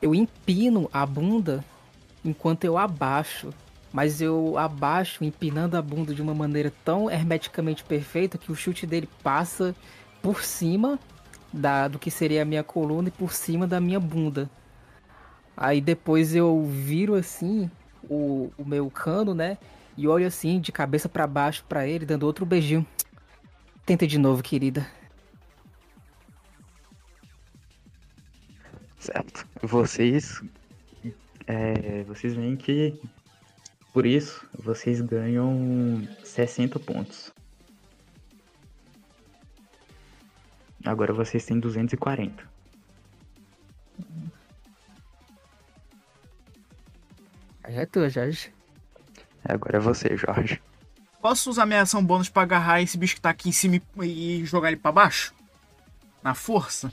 eu 0.00 0.14
empino 0.14 0.88
a 0.92 1.04
bunda 1.04 1.64
enquanto 2.24 2.64
eu 2.64 2.78
abaixo. 2.78 3.52
Mas 3.92 4.20
eu 4.20 4.58
abaixo 4.58 5.24
empinando 5.24 5.76
a 5.76 5.82
bunda 5.82 6.14
de 6.14 6.20
uma 6.20 6.34
maneira 6.34 6.72
tão 6.84 7.10
hermeticamente 7.10 7.82
perfeita 7.82 8.36
que 8.36 8.52
o 8.52 8.56
chute 8.56 8.86
dele 8.86 9.08
passa 9.22 9.74
por 10.20 10.42
cima 10.42 10.98
da, 11.52 11.88
do 11.88 11.98
que 11.98 12.10
seria 12.10 12.42
a 12.42 12.44
minha 12.44 12.62
coluna 12.62 13.08
e 13.08 13.12
por 13.12 13.32
cima 13.32 13.66
da 13.66 13.80
minha 13.80 13.98
bunda. 13.98 14.50
Aí 15.56 15.80
depois 15.80 16.34
eu 16.34 16.64
viro 16.64 17.14
assim 17.14 17.70
o, 18.08 18.50
o 18.56 18.64
meu 18.64 18.90
cano, 18.90 19.34
né? 19.34 19.58
E 19.96 20.06
olho 20.06 20.26
assim 20.26 20.60
de 20.60 20.70
cabeça 20.70 21.08
pra 21.08 21.26
baixo 21.26 21.64
pra 21.68 21.86
ele, 21.86 22.06
dando 22.06 22.24
outro 22.24 22.46
beijinho. 22.46 22.86
Tenta 23.84 24.06
de 24.06 24.18
novo, 24.18 24.42
querida. 24.42 24.86
Certo. 28.98 29.46
Vocês. 29.62 30.42
é, 31.46 32.04
vocês 32.04 32.34
veem 32.34 32.56
que. 32.56 33.00
Por 33.98 34.06
isso, 34.06 34.48
vocês 34.56 35.00
ganham 35.00 36.06
60 36.22 36.78
pontos. 36.78 37.32
Agora 40.84 41.12
vocês 41.12 41.44
têm 41.44 41.58
240. 41.58 42.48
Já 47.68 47.80
é 47.80 47.86
tua, 47.86 48.08
Jorge. 48.08 48.52
Agora 49.44 49.78
é 49.78 49.80
você, 49.80 50.16
Jorge. 50.16 50.62
Posso 51.20 51.50
usar 51.50 51.66
minha 51.66 51.82
ação 51.82 52.00
bônus 52.00 52.28
pra 52.28 52.42
agarrar 52.42 52.80
esse 52.80 52.96
bicho 52.96 53.16
que 53.16 53.20
tá 53.20 53.30
aqui 53.30 53.48
em 53.48 53.52
cima 53.52 53.82
e 54.04 54.40
e 54.40 54.44
jogar 54.44 54.68
ele 54.68 54.80
pra 54.80 54.92
baixo? 54.92 55.34
Na 56.22 56.36
força? 56.36 56.92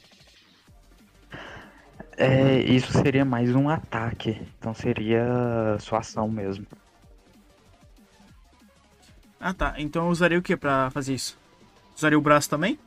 É, 2.17 2.61
isso 2.61 2.91
seria 2.93 3.23
mais 3.23 3.53
um 3.53 3.69
ataque. 3.69 4.41
Então 4.57 4.73
seria 4.73 5.77
sua 5.79 5.99
ação 5.99 6.27
mesmo. 6.27 6.65
Ah 9.39 9.53
tá, 9.53 9.75
então 9.77 10.05
eu 10.05 10.11
usaria 10.11 10.39
o 10.39 10.41
que 10.41 10.55
pra 10.55 10.89
fazer 10.91 11.13
isso? 11.13 11.37
Usaria 11.95 12.17
o 12.17 12.21
braço 12.21 12.49
também? 12.49 12.79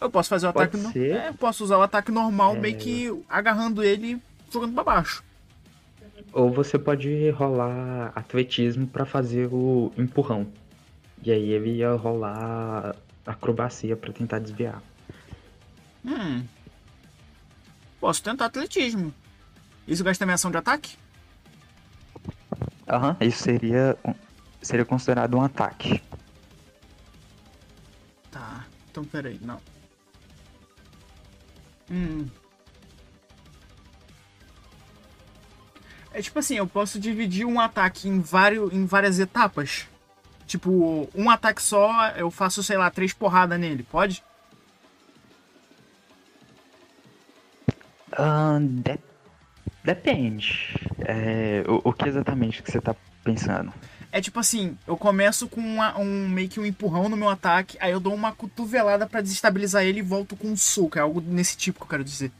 Eu 0.00 0.10
posso 0.10 0.28
fazer 0.28 0.48
o 0.48 0.52
Pode 0.52 0.76
ataque 0.76 0.98
no... 0.98 1.04
É, 1.04 1.28
eu 1.28 1.34
posso 1.34 1.62
usar 1.62 1.76
o 1.76 1.82
ataque 1.82 2.10
normal, 2.10 2.56
É. 2.56 2.58
meio 2.58 2.78
que 2.78 3.24
agarrando 3.28 3.82
ele 3.82 4.14
e 4.14 4.22
jogando 4.52 4.72
pra 4.72 4.82
baixo. 4.82 5.22
Ou 6.32 6.50
você 6.50 6.78
pode 6.78 7.30
rolar 7.30 8.12
atletismo 8.14 8.86
pra 8.86 9.04
fazer 9.04 9.48
o 9.52 9.92
empurrão. 9.98 10.46
E 11.22 11.30
aí 11.30 11.50
ele 11.50 11.76
ia 11.76 11.92
rolar 11.92 12.94
acrobacia 13.26 13.94
pra 13.96 14.12
tentar 14.12 14.38
desviar. 14.38 14.82
Hum. 16.04 16.44
Posso 18.00 18.22
tentar 18.22 18.46
atletismo. 18.46 19.12
Isso 19.86 20.02
gasta 20.02 20.24
minha 20.24 20.34
ação 20.34 20.50
de 20.50 20.56
ataque? 20.56 20.96
Aham, 22.90 23.16
isso 23.20 23.44
seria 23.44 23.96
seria 24.60 24.84
considerado 24.84 25.36
um 25.36 25.42
ataque. 25.42 26.02
Tá, 28.32 28.66
então 28.90 29.04
peraí, 29.04 29.38
não. 29.40 29.60
Hum. 31.90 32.26
É 36.12 36.20
tipo 36.20 36.38
assim, 36.40 36.56
eu 36.56 36.66
posso 36.66 36.98
dividir 36.98 37.46
um 37.46 37.60
ataque 37.60 38.08
em, 38.08 38.20
vários, 38.20 38.72
em 38.72 38.84
várias 38.84 39.20
etapas. 39.20 39.86
Tipo, 40.46 41.08
um 41.14 41.30
ataque 41.30 41.62
só, 41.62 42.08
eu 42.16 42.28
faço, 42.28 42.60
sei 42.64 42.76
lá, 42.76 42.90
três 42.90 43.12
porradas 43.12 43.58
nele, 43.58 43.84
pode? 43.84 44.24
Ahn, 48.18 48.66
de- 48.82 48.98
Depende. 49.82 50.74
É, 51.00 51.64
o, 51.66 51.88
o 51.90 51.92
que 51.92 52.08
exatamente 52.08 52.62
que 52.62 52.70
você 52.70 52.80
tá 52.80 52.94
pensando? 53.24 53.72
É 54.12 54.20
tipo 54.20 54.40
assim, 54.40 54.76
eu 54.86 54.96
começo 54.96 55.48
com 55.48 55.60
uma- 55.60 55.96
um 55.98 56.28
meio 56.28 56.48
que 56.48 56.58
um 56.58 56.66
empurrão 56.66 57.08
no 57.08 57.16
meu 57.16 57.28
ataque, 57.28 57.78
aí 57.80 57.92
eu 57.92 58.00
dou 58.00 58.12
uma 58.14 58.32
cotovelada 58.32 59.06
pra 59.06 59.20
desestabilizar 59.20 59.84
ele 59.84 60.00
e 60.00 60.02
volto 60.02 60.36
com 60.36 60.48
um 60.48 60.56
soco. 60.56 60.98
É 60.98 61.00
algo 61.00 61.20
nesse 61.20 61.56
tipo 61.56 61.78
que 61.78 61.84
eu 61.84 61.88
quero 61.88 62.04
dizer. 62.04 62.32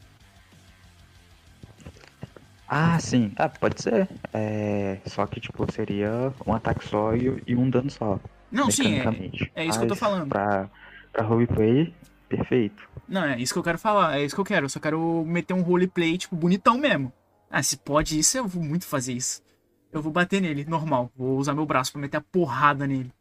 Ah, 2.69 2.99
sim. 3.01 3.33
Ah, 3.37 3.49
pode 3.49 3.83
ser. 3.83 4.09
É, 4.33 4.99
só 5.07 5.27
que, 5.27 5.41
tipo, 5.41 5.71
seria 5.73 6.33
um 6.47 6.53
ataque 6.55 6.87
só 6.87 7.15
e, 7.17 7.43
e 7.47 7.57
um 7.57 7.69
dano 7.69 7.91
só. 7.91 8.19
Não, 8.51 8.71
sim, 8.71 8.99
é, 8.99 9.63
é 9.63 9.65
isso 9.65 9.79
que 9.79 9.85
eu 9.85 9.89
tô 9.89 9.95
Mas 9.95 9.99
falando. 9.99 10.29
Pra, 10.29 10.69
pra 11.13 11.25
roleplay, 11.25 11.93
perfeito. 12.29 12.89
Não, 13.09 13.25
é 13.25 13.39
isso 13.41 13.53
que 13.53 13.59
eu 13.59 13.65
quero 13.65 13.79
falar, 13.79 14.19
é 14.19 14.25
isso 14.25 14.35
que 14.35 14.41
eu 14.41 14.45
quero. 14.45 14.67
Eu 14.67 14.71
só 14.71 14.79
quero 14.79 15.25
meter 15.27 15.53
um 15.55 15.63
roleplay, 15.63 16.17
tipo, 16.17 16.37
bonitão 16.37 16.79
mesmo. 16.79 17.13
Ah, 17.51 17.65
se 17.65 17.77
pode 17.79 18.17
isso, 18.17 18.39
eu 18.39 18.47
vou 18.47 18.63
muito 18.63 18.87
fazer 18.87 19.13
isso. 19.13 19.43
Eu 19.91 20.01
vou 20.01 20.13
bater 20.13 20.41
nele, 20.41 20.65
normal. 20.65 21.11
Vou 21.17 21.37
usar 21.37 21.53
meu 21.53 21.67
braço 21.67 21.91
pra 21.91 22.01
meter 22.01 22.19
a 22.19 22.21
porrada 22.21 22.87
nele. 22.87 23.13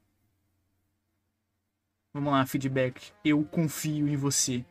Vamos 2.14 2.32
lá, 2.32 2.46
feedback. 2.46 3.12
Eu 3.26 3.44
confio 3.44 4.08
em 4.08 4.16
você. 4.16 4.64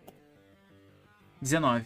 19. 1.40 1.84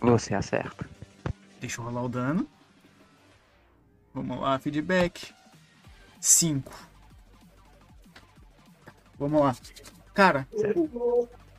Você 0.00 0.34
acerta. 0.34 0.88
Deixa 1.60 1.80
eu 1.80 1.84
rolar 1.84 2.02
o 2.04 2.08
dano. 2.08 2.48
Vamos 4.14 4.40
lá, 4.40 4.56
feedback. 4.58 5.32
5. 6.20 6.91
Vamos 9.28 9.40
lá. 9.40 9.56
Cara. 10.14 10.46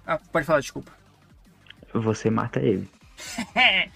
Ah, 0.05 0.19
pode 0.31 0.45
falar, 0.45 0.59
desculpa. 0.59 0.91
Você 1.93 2.29
mata 2.29 2.59
ele. 2.59 2.89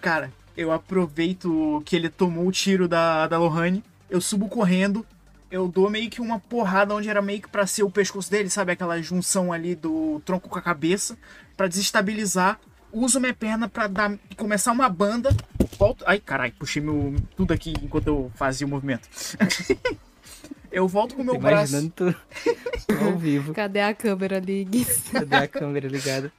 Cara, 0.00 0.32
eu 0.56 0.72
aproveito 0.72 1.82
que 1.84 1.94
ele 1.96 2.08
tomou 2.08 2.46
o 2.46 2.52
tiro 2.52 2.88
da, 2.88 3.26
da 3.26 3.38
Lohane. 3.38 3.84
Eu 4.08 4.20
subo 4.20 4.48
correndo. 4.48 5.06
Eu 5.50 5.68
dou 5.68 5.90
meio 5.90 6.08
que 6.08 6.20
uma 6.20 6.40
porrada 6.40 6.94
onde 6.94 7.08
era 7.08 7.20
meio 7.20 7.42
que 7.42 7.48
pra 7.48 7.66
ser 7.66 7.82
o 7.82 7.90
pescoço 7.90 8.30
dele, 8.30 8.48
sabe? 8.48 8.72
Aquela 8.72 9.00
junção 9.02 9.52
ali 9.52 9.74
do 9.74 10.20
tronco 10.24 10.48
com 10.48 10.58
a 10.58 10.62
cabeça. 10.62 11.16
Pra 11.56 11.68
desestabilizar. 11.68 12.58
Uso 12.90 13.20
minha 13.20 13.34
perna 13.34 13.68
pra 13.68 13.86
dar, 13.86 14.18
começar 14.36 14.72
uma 14.72 14.88
banda. 14.88 15.30
Volto. 15.78 16.04
Ai, 16.06 16.18
caralho, 16.18 16.52
puxei 16.58 16.82
meu, 16.82 17.14
tudo 17.36 17.52
aqui 17.52 17.72
enquanto 17.82 18.06
eu 18.06 18.32
fazia 18.34 18.66
o 18.66 18.70
movimento. 18.70 19.08
eu 20.72 20.88
volto 20.88 21.14
com 21.14 21.22
o 21.22 21.24
meu 21.24 21.38
braço. 21.38 21.74
Imaginando 21.74 21.92
tu 21.94 22.16
ao 23.04 23.16
vivo. 23.16 23.54
Cadê 23.54 23.80
a 23.80 23.94
câmera 23.94 24.38
ali, 24.38 24.64
Gui? 24.64 24.86
Cadê 25.12 25.36
a 25.36 25.48
câmera 25.48 25.86
ligada? 25.86 26.32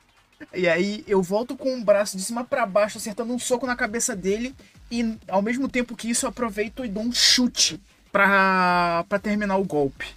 E 0.54 0.68
aí 0.68 1.04
eu 1.08 1.22
volto 1.22 1.56
com 1.56 1.78
o 1.78 1.84
braço 1.84 2.18
de 2.18 2.24
cima 2.24 2.44
pra 2.44 2.66
baixo, 2.66 2.98
acertando 2.98 3.34
um 3.34 3.40
soco 3.40 3.66
na 3.66 3.76
cabeça 3.76 4.16
dele. 4.16 4.56
E 4.92 5.18
ao 5.28 5.42
mesmo 5.42 5.70
tempo 5.70 5.96
que 5.96 6.10
isso, 6.10 6.26
eu 6.26 6.30
aproveito 6.30 6.84
e 6.84 6.90
dou 6.90 7.04
um 7.04 7.14
chute 7.14 7.82
pra, 8.12 9.06
pra 9.08 9.20
terminar 9.20 9.58
o 9.58 9.64
golpe. 9.64 10.08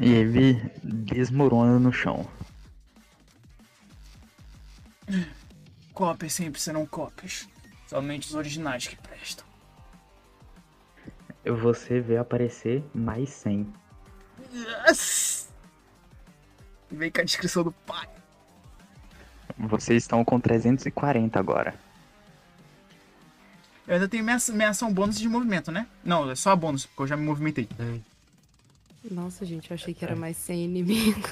E 0.00 0.12
ele 0.12 0.60
desmorona 0.82 1.78
no 1.78 1.92
chão. 1.92 2.28
Cópias 5.92 6.32
sempre 6.32 6.60
serão 6.60 6.84
cópias. 6.84 7.46
Somente 7.86 8.26
os 8.26 8.34
originais 8.34 8.88
que. 8.88 8.98
Você 11.44 12.00
vê 12.00 12.16
aparecer 12.16 12.82
mais 12.94 13.28
100. 13.30 13.66
Yes! 14.52 15.48
Vem 16.90 17.10
com 17.10 17.20
a 17.20 17.24
descrição 17.24 17.64
do 17.64 17.72
pai. 17.72 18.08
Vocês 19.58 20.02
estão 20.02 20.24
com 20.24 20.40
340 20.40 21.38
agora. 21.38 21.74
Eu 23.86 23.94
ainda 23.94 24.08
tenho 24.08 24.24
minha, 24.24 24.38
minha 24.52 24.70
ação 24.70 24.92
bônus 24.92 25.18
de 25.18 25.28
movimento, 25.28 25.70
né? 25.70 25.86
Não, 26.02 26.30
é 26.30 26.34
só 26.34 26.50
a 26.50 26.56
bônus, 26.56 26.86
porque 26.86 27.02
eu 27.02 27.06
já 27.06 27.16
me 27.16 27.24
movimentei. 27.24 27.68
Nossa, 29.10 29.44
gente, 29.44 29.70
eu 29.70 29.74
achei 29.74 29.92
que 29.92 30.04
era 30.04 30.16
mais 30.16 30.36
sem 30.36 30.64
inimigo. 30.64 31.28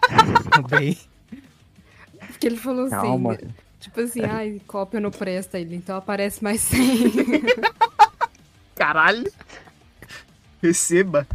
Bem, 0.68 0.98
Porque 2.28 2.46
ele 2.46 2.56
falou 2.56 2.90
Calma. 2.90 3.32
assim, 3.32 3.48
tipo 3.80 4.00
assim, 4.00 4.22
ai, 4.22 4.60
cópia 4.66 5.00
não 5.00 5.10
presta 5.10 5.58
ele, 5.58 5.74
então 5.74 5.96
aparece 5.96 6.44
mais 6.44 6.60
100. 6.60 7.12
Caralho! 8.76 9.32
Receba! 10.62 11.26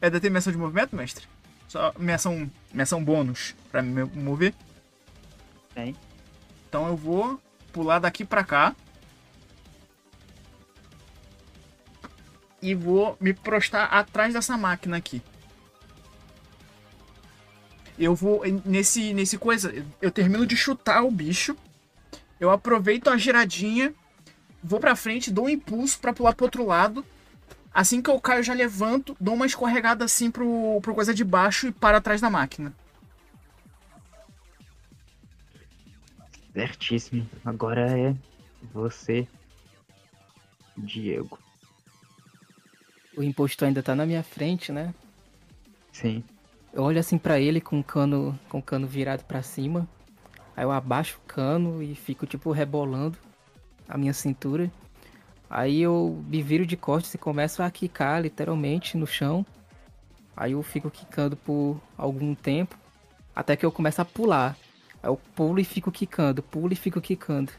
Tem 0.00 0.30
minha 0.30 0.38
ação 0.38 0.52
de 0.52 0.58
movimento, 0.58 0.96
mestre? 0.96 1.26
Só 1.68 1.92
minha 1.98 2.14
ação, 2.14 2.50
minha 2.72 2.84
ação 2.84 3.04
bônus 3.04 3.54
pra 3.70 3.82
me 3.82 4.04
mover? 4.04 4.54
Tem. 5.74 5.94
Então 6.68 6.86
eu 6.88 6.96
vou 6.96 7.40
pular 7.72 7.98
daqui 7.98 8.24
pra 8.24 8.42
cá. 8.42 8.74
E 12.62 12.74
vou 12.74 13.16
me 13.20 13.34
prostar 13.34 13.92
atrás 13.92 14.34
dessa 14.34 14.56
máquina 14.56 14.96
aqui. 14.96 15.22
Eu 17.98 18.14
vou 18.14 18.42
nesse 18.64 19.12
nesse 19.12 19.36
coisa, 19.36 19.84
eu 20.00 20.10
termino 20.10 20.46
de 20.46 20.56
chutar 20.56 21.02
o 21.02 21.10
bicho. 21.10 21.56
Eu 22.38 22.50
aproveito 22.50 23.08
a 23.08 23.18
giradinha, 23.18 23.94
vou 24.62 24.80
pra 24.80 24.96
frente, 24.96 25.30
dou 25.30 25.46
um 25.46 25.48
impulso 25.48 25.98
pra 25.98 26.12
pular 26.12 26.34
pro 26.34 26.46
outro 26.46 26.66
lado. 26.66 27.04
Assim 27.72 28.02
que 28.02 28.10
eu 28.10 28.20
caio, 28.20 28.40
eu 28.40 28.44
já 28.44 28.52
levanto, 28.52 29.16
dou 29.20 29.34
uma 29.34 29.46
escorregada 29.46 30.04
assim 30.04 30.30
pro, 30.30 30.80
pro 30.82 30.94
coisa 30.94 31.14
de 31.14 31.24
baixo 31.24 31.68
e 31.68 31.72
paro 31.72 31.96
atrás 31.96 32.20
da 32.20 32.28
máquina. 32.28 32.74
Certíssimo. 36.52 37.28
Agora 37.44 37.96
é 37.96 38.14
você, 38.74 39.26
Diego. 40.76 41.38
o 43.16 43.22
impostor 43.22 43.68
ainda 43.68 43.82
tá 43.82 43.94
na 43.94 44.04
minha 44.04 44.22
frente, 44.22 44.72
né? 44.72 44.92
Sim. 45.92 46.24
Eu 46.72 46.82
olho 46.82 46.98
assim 46.98 47.18
pra 47.18 47.40
ele 47.40 47.60
com 47.60 47.78
o 47.80 47.84
cano, 47.84 48.38
com 48.48 48.58
o 48.58 48.62
cano 48.62 48.86
virado 48.86 49.24
pra 49.24 49.42
cima. 49.42 49.88
Aí 50.56 50.64
eu 50.64 50.72
abaixo 50.72 51.18
o 51.18 51.26
cano 51.26 51.82
e 51.82 51.94
fico 51.94 52.26
tipo 52.26 52.50
rebolando 52.50 53.16
a 53.90 53.98
minha 53.98 54.12
cintura. 54.12 54.70
Aí 55.50 55.82
eu 55.82 56.22
me 56.28 56.40
viro 56.40 56.64
de 56.64 56.76
costas 56.76 57.12
e 57.12 57.18
começo 57.18 57.62
a 57.62 57.70
quicar 57.70 58.22
literalmente 58.22 58.96
no 58.96 59.06
chão. 59.06 59.44
Aí 60.36 60.52
eu 60.52 60.62
fico 60.62 60.90
quicando 60.90 61.36
por 61.36 61.80
algum 61.98 62.34
tempo 62.34 62.78
até 63.34 63.56
que 63.56 63.66
eu 63.66 63.72
começo 63.72 64.00
a 64.00 64.04
pular. 64.04 64.56
Aí 65.02 65.10
eu 65.10 65.20
pulo 65.34 65.58
e 65.58 65.64
fico 65.64 65.90
quicando, 65.90 66.42
pulo 66.42 66.72
e 66.72 66.76
fico 66.76 67.00
quicando. 67.00 67.52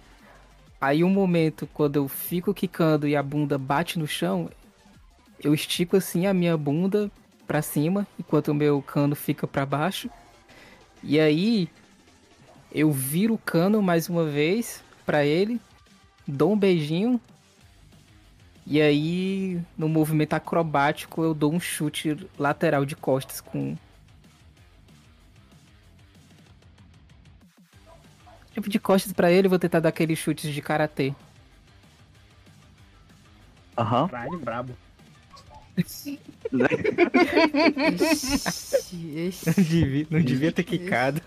Aí 0.79 1.03
um 1.03 1.09
momento 1.09 1.67
quando 1.73 1.97
eu 1.97 2.07
fico 2.07 2.53
quicando 2.53 3.07
e 3.07 3.15
a 3.15 3.21
bunda 3.21 3.57
bate 3.57 3.99
no 3.99 4.07
chão, 4.07 4.49
eu 5.43 5.53
estico 5.53 5.97
assim 5.97 6.25
a 6.25 6.33
minha 6.33 6.55
bunda 6.57 7.11
pra 7.45 7.61
cima, 7.61 8.07
enquanto 8.17 8.47
o 8.47 8.55
meu 8.55 8.81
cano 8.81 9.15
fica 9.15 9.45
pra 9.45 9.65
baixo. 9.65 10.09
E 11.03 11.19
aí 11.19 11.67
eu 12.71 12.89
viro 12.91 13.33
o 13.33 13.37
cano 13.37 13.81
mais 13.81 14.07
uma 14.07 14.23
vez 14.23 14.81
pra 15.05 15.25
ele, 15.25 15.59
dou 16.31 16.53
um 16.53 16.57
beijinho. 16.57 17.19
E 18.65 18.81
aí, 18.81 19.61
no 19.77 19.89
movimento 19.89 20.33
acrobático, 20.33 21.23
eu 21.23 21.33
dou 21.33 21.51
um 21.51 21.59
chute 21.59 22.17
lateral 22.37 22.85
de 22.85 22.95
costas 22.95 23.41
com 23.41 23.75
Tipo 28.53 28.69
de 28.69 28.79
costas 28.79 29.13
pra 29.13 29.31
ele, 29.31 29.47
eu 29.47 29.49
vou 29.49 29.59
tentar 29.59 29.79
dar 29.79 29.89
aqueles 29.89 30.19
chutes 30.19 30.53
de 30.53 30.61
karatê. 30.61 31.13
Aham. 33.77 34.07
Caralho, 34.09 34.39
brabo. 34.39 34.73
Não 36.51 36.67
devia, 39.63 40.07
não 40.09 40.21
devia 40.21 40.51
ter 40.51 40.63
quicado. 40.63 41.21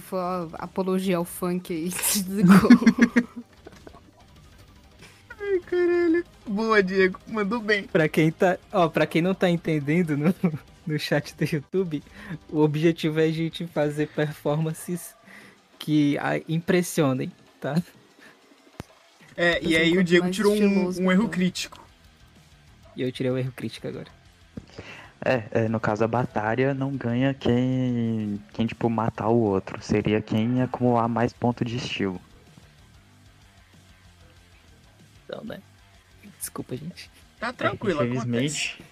Foi 0.00 0.20
a 0.20 0.46
apologia 0.58 1.16
ao 1.16 1.24
funk 1.24 1.72
aí. 1.72 1.90
Ai, 5.58 5.60
caralho. 5.60 6.24
Boa, 6.46 6.82
Diego. 6.82 7.18
Mandou 7.26 7.60
bem. 7.60 7.82
Pra 7.84 8.08
quem 8.08 8.30
tá, 8.30 8.58
ó, 8.72 8.88
para 8.88 9.06
quem 9.06 9.20
não 9.20 9.34
tá 9.34 9.50
entendendo 9.50 10.16
no, 10.16 10.34
no 10.86 10.98
chat 10.98 11.34
do 11.34 11.44
YouTube, 11.44 12.02
o 12.48 12.60
objetivo 12.60 13.18
é 13.20 13.24
a 13.24 13.32
gente 13.32 13.66
fazer 13.66 14.08
performances 14.08 15.14
que 15.78 16.16
a, 16.18 16.38
impressionem, 16.48 17.32
tá? 17.60 17.82
É, 19.36 19.60
e 19.62 19.76
um 19.76 19.78
aí 19.78 19.98
o 19.98 20.04
Diego 20.04 20.30
tirou 20.30 20.54
um, 20.54 20.86
um 20.86 21.10
erro 21.10 21.22
então. 21.22 21.28
crítico. 21.28 21.84
E 22.96 23.02
eu 23.02 23.10
tirei 23.12 23.30
o 23.30 23.38
erro 23.38 23.52
crítico 23.52 23.88
agora. 23.88 24.08
É, 25.24 25.42
é, 25.50 25.68
no 25.68 25.80
caso 25.80 26.04
a 26.04 26.08
batalha 26.08 26.72
não 26.72 26.92
ganha 26.92 27.34
quem, 27.34 28.40
quem 28.52 28.66
tipo 28.66 28.88
matar 28.88 29.28
o 29.28 29.36
outro, 29.36 29.82
seria 29.82 30.20
quem 30.20 30.62
acumular 30.62 31.08
mais 31.08 31.32
ponto 31.32 31.64
de 31.64 31.76
estilo. 31.76 32.20
Então, 35.28 35.44
né? 35.44 35.60
Desculpa, 36.38 36.74
gente. 36.74 37.10
Tá 37.38 37.52
tranquilo, 37.52 38.00
acontece. 38.00 38.16
Infelizmente, 38.26 38.84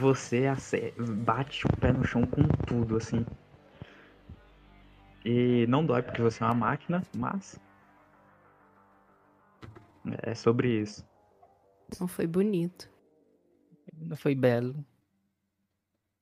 você 0.00 0.46
ace- 0.46 0.94
bate 0.98 1.66
o 1.66 1.76
pé 1.76 1.92
no 1.92 2.02
chão 2.04 2.26
com 2.26 2.42
tudo, 2.66 2.96
assim. 2.96 3.26
E 5.24 5.66
não 5.68 5.84
dói 5.84 6.02
porque 6.02 6.22
você 6.22 6.42
é 6.42 6.46
uma 6.46 6.54
máquina, 6.54 7.02
mas. 7.14 7.60
É 10.22 10.34
sobre 10.34 10.80
isso. 10.80 11.04
Não 12.00 12.08
foi 12.08 12.26
bonito. 12.26 12.88
Não 13.94 14.16
foi 14.16 14.34
belo. 14.34 14.84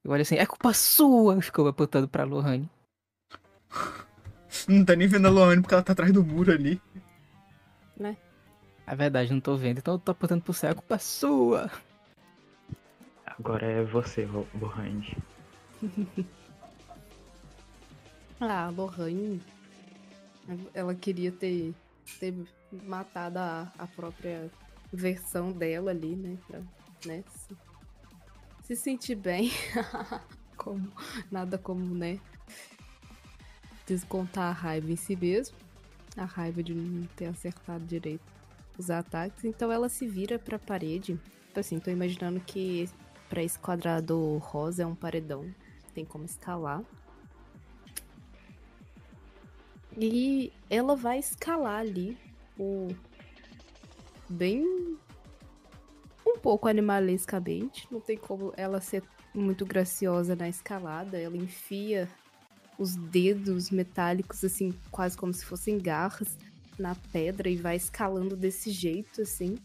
Eu 0.04 0.10
olho 0.10 0.22
assim, 0.22 0.36
é 0.36 0.44
culpa 0.46 0.72
sua! 0.74 1.40
Ficou 1.40 1.68
apontando 1.68 2.08
pra 2.08 2.24
Lohane. 2.24 2.68
Não 4.68 4.84
tá 4.84 4.96
nem 4.96 5.06
vendo 5.06 5.26
a 5.26 5.30
Loane 5.30 5.62
porque 5.62 5.74
ela 5.74 5.82
tá 5.82 5.92
atrás 5.92 6.12
do 6.12 6.24
muro 6.24 6.50
ali. 6.52 6.80
É 8.90 8.96
verdade, 8.96 9.32
não 9.32 9.40
tô 9.40 9.56
vendo. 9.56 9.78
Então 9.78 9.94
eu 9.94 9.98
tô 10.00 10.10
apontando 10.10 10.42
pro 10.42 10.52
céu, 10.52 10.70
é 10.70 10.74
culpa 10.74 10.98
sua! 10.98 11.70
Agora 13.24 13.64
é 13.64 13.84
você, 13.84 14.26
Lohane. 14.26 15.16
Ah, 18.42 18.64
a 18.64 18.70
Lohane. 18.70 19.40
Ela 20.72 20.94
queria 20.94 21.30
ter, 21.30 21.74
ter 22.18 22.34
matado 22.82 23.38
a, 23.38 23.70
a 23.78 23.86
própria 23.86 24.50
versão 24.90 25.52
dela 25.52 25.90
ali, 25.90 26.16
né? 26.16 26.38
Pra, 26.48 26.60
né? 27.04 27.22
Se, 27.28 27.56
se 28.64 28.76
sentir 28.76 29.14
bem. 29.14 29.52
como, 30.56 30.90
nada 31.30 31.58
como, 31.58 31.94
né? 31.94 32.18
Descontar 33.86 34.48
a 34.48 34.52
raiva 34.52 34.90
em 34.90 34.96
si 34.96 35.14
mesmo. 35.14 35.54
A 36.16 36.24
raiva 36.24 36.62
de 36.62 36.74
não 36.74 37.06
ter 37.08 37.26
acertado 37.26 37.84
direito 37.84 38.39
os 38.80 38.90
ataques. 38.90 39.44
Então 39.44 39.70
ela 39.70 39.88
se 39.88 40.06
vira 40.06 40.38
pra 40.38 40.58
parede. 40.58 41.18
Tipo 41.46 41.60
assim, 41.60 41.78
tô 41.78 41.90
imaginando 41.90 42.40
que 42.40 42.88
pra 43.28 43.42
esse 43.42 43.58
quadrado 43.58 44.38
rosa 44.38 44.82
é 44.82 44.86
um 44.86 44.94
paredão. 44.94 45.46
Tem 45.94 46.04
como 46.04 46.24
escalar. 46.24 46.82
E 49.96 50.52
ela 50.68 50.96
vai 50.96 51.18
escalar 51.18 51.80
ali 51.80 52.16
o. 52.58 52.88
Bem. 54.28 54.64
Um 56.26 56.38
pouco 56.38 56.68
animalescamente. 56.68 57.86
Não 57.90 58.00
tem 58.00 58.16
como 58.16 58.52
ela 58.56 58.80
ser 58.80 59.02
muito 59.34 59.66
graciosa 59.66 60.36
na 60.36 60.48
escalada. 60.48 61.18
Ela 61.18 61.36
enfia 61.36 62.08
os 62.78 62.96
dedos 62.96 63.70
metálicos, 63.70 64.42
assim, 64.42 64.72
quase 64.90 65.16
como 65.16 65.34
se 65.34 65.44
fossem 65.44 65.76
garras, 65.76 66.38
na 66.80 66.94
pedra 67.12 67.48
e 67.48 67.56
vai 67.56 67.76
escalando 67.76 68.36
desse 68.36 68.70
jeito, 68.70 69.22
assim. 69.22 69.56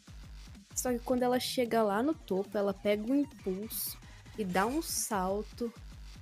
Só 0.76 0.92
que 0.92 1.00
quando 1.00 1.24
ela 1.24 1.40
chega 1.40 1.82
lá 1.82 2.04
no 2.04 2.14
topo, 2.14 2.58
ela 2.58 2.74
pega 2.74 3.12
um 3.12 3.16
impulso 3.16 3.98
e 4.38 4.44
dá 4.44 4.66
um 4.66 4.82
salto 4.82 5.72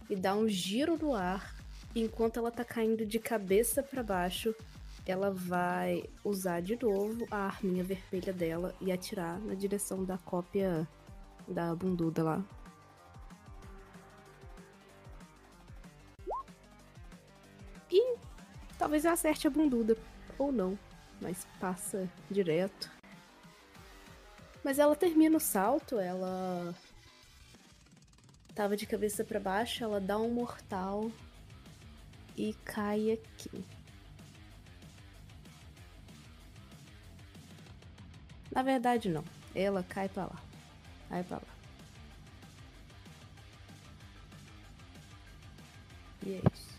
e 0.09 0.15
dá 0.15 0.35
um 0.35 0.47
giro 0.47 0.97
no 0.97 1.13
ar 1.13 1.63
enquanto 1.95 2.37
ela 2.37 2.51
tá 2.51 2.63
caindo 2.63 3.05
de 3.05 3.19
cabeça 3.19 3.83
para 3.83 4.01
baixo, 4.01 4.55
ela 5.05 5.31
vai 5.31 6.03
usar 6.23 6.61
de 6.61 6.81
novo 6.81 7.27
a 7.29 7.45
arminha 7.47 7.83
vermelha 7.83 8.33
dela 8.33 8.73
e 8.79 8.91
atirar 8.91 9.39
na 9.39 9.53
direção 9.53 10.03
da 10.03 10.17
cópia 10.17 10.87
da 11.47 11.75
bunduda 11.75 12.23
lá. 12.23 12.43
E 17.91 18.17
talvez 18.77 19.05
eu 19.05 19.11
acerte 19.11 19.45
a 19.45 19.49
bunduda, 19.49 19.95
ou 20.37 20.51
não, 20.51 20.77
mas 21.21 21.47
passa 21.59 22.09
direto. 22.29 22.91
Mas 24.63 24.79
ela 24.79 24.95
termina 24.95 25.37
o 25.37 25.41
salto, 25.41 25.99
ela 25.99 26.73
tava 28.55 28.77
de 28.77 28.85
cabeça 28.85 29.23
para 29.23 29.39
baixo, 29.39 29.83
ela 29.83 29.99
dá 29.99 30.17
um 30.17 30.31
mortal 30.31 31.11
e 32.37 32.53
cai 32.65 33.11
aqui. 33.11 33.65
Na 38.51 38.61
verdade, 38.61 39.09
não. 39.09 39.23
Ela 39.55 39.83
cai 39.83 40.07
pra 40.07 40.25
lá. 40.25 40.39
Cai 41.09 41.23
pra 41.23 41.37
lá. 41.37 41.43
E 46.25 46.33
é 46.33 46.41
isso. 46.53 46.73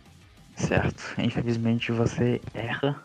Certo. 0.56 1.20
Infelizmente 1.20 1.92
você 1.92 2.40
erra. 2.54 3.02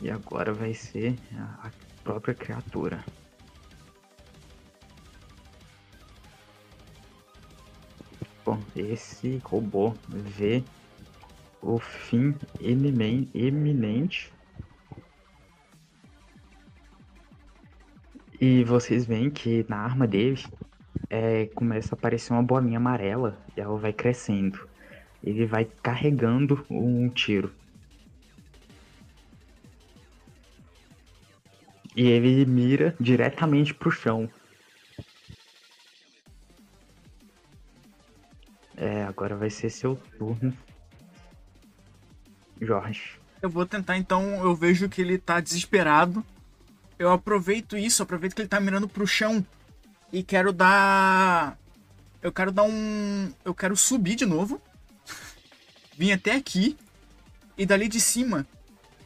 E 0.00 0.10
agora 0.10 0.52
vai 0.52 0.74
ser 0.74 1.18
a 1.34 1.70
própria 2.04 2.34
criatura. 2.34 3.04
Bom, 8.44 8.62
esse 8.74 9.42
robô 9.44 9.94
vê 10.08 10.62
o 11.60 11.78
fim 11.78 12.34
eminente. 12.60 14.32
E 18.40 18.62
vocês 18.64 19.04
veem 19.04 19.30
que 19.30 19.66
na 19.68 19.78
arma 19.78 20.06
dele 20.06 20.42
é, 21.10 21.46
começa 21.54 21.94
a 21.94 21.98
aparecer 21.98 22.32
uma 22.32 22.42
bolinha 22.42 22.78
amarela 22.78 23.38
e 23.56 23.60
ela 23.60 23.76
vai 23.76 23.92
crescendo. 23.92 24.66
Ele 25.22 25.44
vai 25.44 25.64
carregando 25.82 26.64
um 26.70 27.08
tiro. 27.08 27.52
E 31.98 32.06
ele 32.06 32.46
mira 32.46 32.94
diretamente 33.00 33.74
pro 33.74 33.90
chão. 33.90 34.30
É, 38.76 39.02
agora 39.02 39.34
vai 39.34 39.50
ser 39.50 39.68
seu 39.68 39.96
turno. 40.16 40.56
Jorge. 42.60 43.18
Eu 43.42 43.50
vou 43.50 43.66
tentar 43.66 43.98
então, 43.98 44.22
eu 44.44 44.54
vejo 44.54 44.88
que 44.88 45.02
ele 45.02 45.18
tá 45.18 45.40
desesperado. 45.40 46.24
Eu 46.96 47.10
aproveito 47.10 47.76
isso, 47.76 48.00
aproveito 48.00 48.36
que 48.36 48.42
ele 48.42 48.48
tá 48.48 48.60
mirando 48.60 48.88
pro 48.88 49.04
chão 49.04 49.44
e 50.12 50.22
quero 50.22 50.52
dar 50.52 51.58
eu 52.22 52.30
quero 52.30 52.52
dar 52.52 52.62
um, 52.62 53.32
eu 53.44 53.52
quero 53.52 53.76
subir 53.76 54.14
de 54.14 54.24
novo. 54.24 54.62
Vim 55.98 56.12
até 56.12 56.36
aqui 56.36 56.76
e 57.56 57.66
dali 57.66 57.88
de 57.88 58.00
cima 58.00 58.46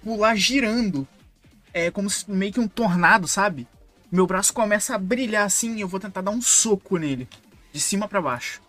pular 0.05 0.37
girando. 0.37 1.09
É 1.75 1.91
como 1.91 2.09
se 2.11 2.31
meio 2.31 2.53
que 2.53 2.61
um 2.61 2.69
tornado, 2.69 3.27
sabe? 3.27 3.67
Meu 4.11 4.27
braço 4.27 4.53
começa 4.53 4.95
a 4.95 4.99
brilhar 4.99 5.47
assim 5.47 5.77
e 5.77 5.81
eu 5.81 5.89
vou 5.89 5.99
tentar 5.99 6.21
dar 6.21 6.31
um 6.31 6.43
soco 6.43 6.99
nele, 6.99 7.27
de 7.73 7.81
cima 7.81 8.07
pra 8.07 8.21
baixo. 8.21 8.61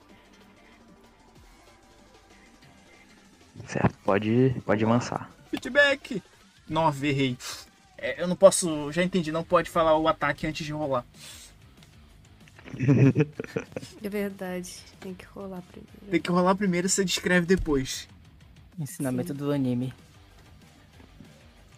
Certo, 3.67 3.97
pode, 4.03 4.55
pode 4.65 4.85
lançar. 4.85 5.29
Feedback. 5.49 6.23
9, 6.67 7.07
errei. 7.09 7.37
É, 7.97 8.21
eu 8.21 8.27
não 8.27 8.35
posso. 8.35 8.91
Já 8.91 9.03
entendi, 9.03 9.31
não 9.31 9.43
pode 9.43 9.69
falar 9.69 9.97
o 9.97 10.07
ataque 10.07 10.47
antes 10.47 10.65
de 10.65 10.71
rolar. 10.71 11.05
É 14.01 14.09
verdade. 14.09 14.75
Tem 14.99 15.13
que 15.13 15.25
rolar 15.25 15.61
primeiro. 15.61 16.11
Tem 16.11 16.21
que 16.21 16.31
rolar 16.31 16.55
primeiro 16.55 16.87
e 16.87 16.89
você 16.89 17.05
descreve 17.05 17.45
depois. 17.45 18.07
Ensinamento 18.79 19.33
do 19.33 19.51
anime. 19.51 19.93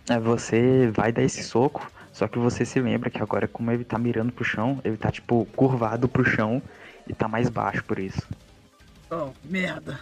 É, 0.08 0.20
você 0.20 0.92
vai 0.92 1.12
dar 1.12 1.24
esse 1.24 1.44
soco, 1.44 1.92
só 2.14 2.28
que 2.28 2.38
você 2.38 2.64
se 2.64 2.80
lembra 2.80 3.10
que 3.10 3.22
agora, 3.22 3.48
como 3.48 3.72
ele 3.72 3.84
tá 3.84 3.98
mirando 3.98 4.32
pro 4.32 4.44
chão, 4.44 4.80
ele 4.84 4.98
tá 4.98 5.12
tipo 5.12 5.46
curvado 5.56 6.08
pro 6.08 6.24
chão 6.24 6.62
e 7.08 7.14
tá 7.14 7.28
mais 7.28 7.50
baixo 7.50 7.84
por 7.84 7.98
isso. 7.98 8.28
Oh, 9.12 9.32
merda. 9.44 10.00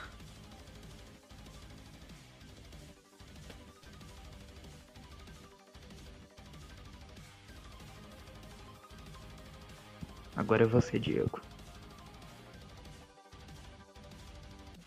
Agora 10.36 10.64
é 10.64 10.68
você, 10.68 11.00
Diego. 11.00 11.40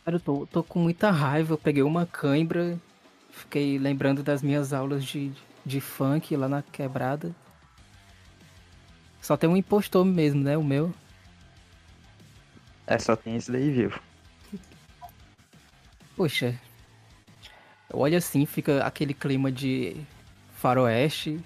Cara, 0.04 0.16
eu 0.16 0.20
tô, 0.20 0.46
tô 0.46 0.62
com 0.62 0.78
muita 0.78 1.10
raiva. 1.10 1.54
Eu 1.54 1.58
peguei 1.58 1.82
uma 1.82 2.04
cãibra, 2.04 2.78
fiquei 3.36 3.78
lembrando 3.78 4.22
das 4.22 4.42
minhas 4.42 4.72
aulas 4.72 5.04
de, 5.04 5.30
de 5.64 5.80
funk 5.80 6.34
lá 6.36 6.48
na 6.48 6.62
quebrada. 6.62 7.34
Só 9.20 9.36
tem 9.36 9.48
um 9.48 9.56
impostor 9.56 10.04
mesmo, 10.04 10.42
né? 10.42 10.56
O 10.56 10.64
meu. 10.64 10.92
É, 12.86 12.98
só 12.98 13.14
tem 13.14 13.36
esse 13.36 13.50
daí 13.50 13.70
vivo. 13.70 14.00
Poxa. 16.16 16.58
Eu 17.90 17.98
olho 17.98 18.16
assim, 18.16 18.46
fica 18.46 18.84
aquele 18.84 19.12
clima 19.12 19.50
de 19.50 19.96
faroeste. 20.56 21.40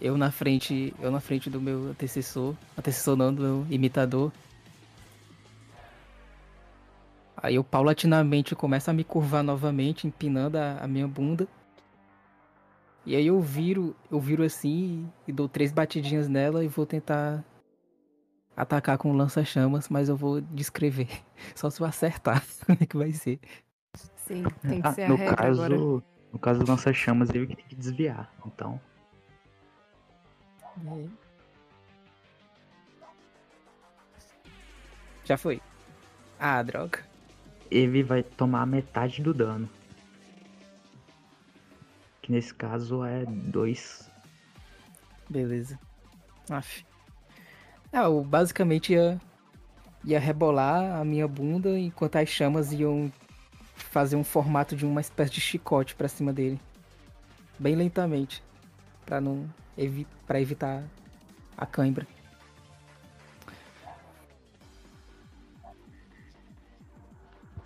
Eu 0.00 0.16
na 0.16 0.30
frente, 0.30 0.94
eu 1.00 1.10
na 1.10 1.20
frente 1.20 1.50
do 1.50 1.60
meu 1.60 1.88
antecessor, 1.88 2.54
antecessor 2.78 3.16
não, 3.16 3.34
do 3.34 3.42
meu 3.42 3.66
imitador. 3.70 4.32
Aí 7.42 7.54
eu 7.54 7.64
paulatinamente 7.64 8.54
começo 8.54 8.90
a 8.90 8.92
me 8.92 9.02
curvar 9.02 9.42
novamente, 9.42 10.06
empinando 10.06 10.56
a, 10.58 10.78
a 10.78 10.86
minha 10.86 11.08
bunda. 11.08 11.48
E 13.06 13.16
aí 13.16 13.26
eu 13.26 13.40
viro, 13.40 13.96
eu 14.10 14.20
viro 14.20 14.42
assim 14.42 15.10
e 15.26 15.32
dou 15.32 15.48
três 15.48 15.72
batidinhas 15.72 16.28
nela 16.28 16.62
e 16.62 16.68
vou 16.68 16.84
tentar 16.84 17.42
atacar 18.54 18.98
com 18.98 19.12
lança-chamas, 19.16 19.88
mas 19.88 20.08
eu 20.10 20.16
vou 20.16 20.40
descrever. 20.40 21.08
Só 21.56 21.70
se 21.70 21.80
eu 21.80 21.86
acertar 21.86 22.44
como 22.66 22.78
é 22.80 22.86
que 22.86 22.96
vai 22.96 23.12
ser. 23.12 23.40
Sim, 24.16 24.44
tem 24.68 24.82
que 24.82 24.88
Ah, 24.88 24.92
ser 24.92 25.02
a 25.04 25.08
no 25.08 25.16
regra 25.16 25.34
caso, 25.36 25.62
agora. 25.62 25.76
no 26.32 26.38
caso 26.38 26.60
do 26.60 26.70
lança-chamas, 26.70 27.30
ele 27.30 27.46
que 27.46 27.56
tem 27.56 27.64
que 27.64 27.74
desviar. 27.74 28.30
Então, 28.46 28.78
É. 30.86 31.06
Já 35.24 35.36
foi. 35.36 35.60
Ah, 36.38 36.62
droga. 36.62 37.09
Ele 37.70 38.02
vai 38.02 38.22
tomar 38.22 38.66
metade 38.66 39.22
do 39.22 39.32
dano. 39.32 39.68
Que 42.20 42.32
nesse 42.32 42.52
caso 42.52 43.04
é 43.04 43.24
2. 43.24 44.10
Beleza. 45.28 45.78
Aff. 46.50 46.84
Ah, 47.92 48.04
eu 48.04 48.22
basicamente 48.22 48.92
ia, 48.92 49.20
ia 50.04 50.18
rebolar 50.18 51.00
a 51.00 51.04
minha 51.04 51.26
bunda 51.26 51.78
enquanto 51.78 52.16
as 52.16 52.28
chamas 52.28 52.72
iam 52.72 53.12
fazer 53.74 54.16
um 54.16 54.24
formato 54.24 54.76
de 54.76 54.84
uma 54.84 55.00
espécie 55.00 55.32
de 55.32 55.40
chicote 55.40 55.94
pra 55.94 56.08
cima 56.08 56.32
dele. 56.32 56.60
Bem 57.58 57.74
lentamente. 57.74 58.42
Pra 59.04 59.20
não 59.20 59.48
evi 59.76 60.06
para 60.26 60.40
evitar 60.40 60.84
a 61.56 61.66
cãibra. 61.66 62.06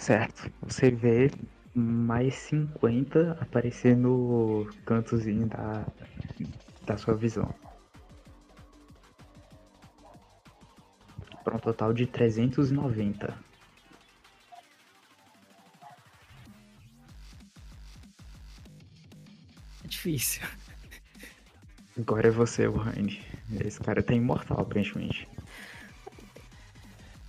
Certo. 0.04 0.52
Você 0.60 0.90
vê 0.90 1.30
mais 1.74 2.34
50 2.34 3.38
aparecer 3.40 3.96
no 3.96 4.68
cantozinho 4.84 5.46
da, 5.46 5.86
da 6.84 6.98
sua 6.98 7.14
visão. 7.14 7.54
Para 11.42 11.56
um 11.56 11.58
total 11.58 11.94
de 11.94 12.06
390. 12.06 13.34
É 19.84 19.88
difícil. 19.88 20.46
Agora 21.98 22.28
é 22.28 22.30
você, 22.30 22.68
Wayne. 22.68 23.22
Esse 23.58 23.80
cara 23.80 24.02
tá 24.02 24.12
imortal, 24.12 24.60
aparentemente. 24.60 25.26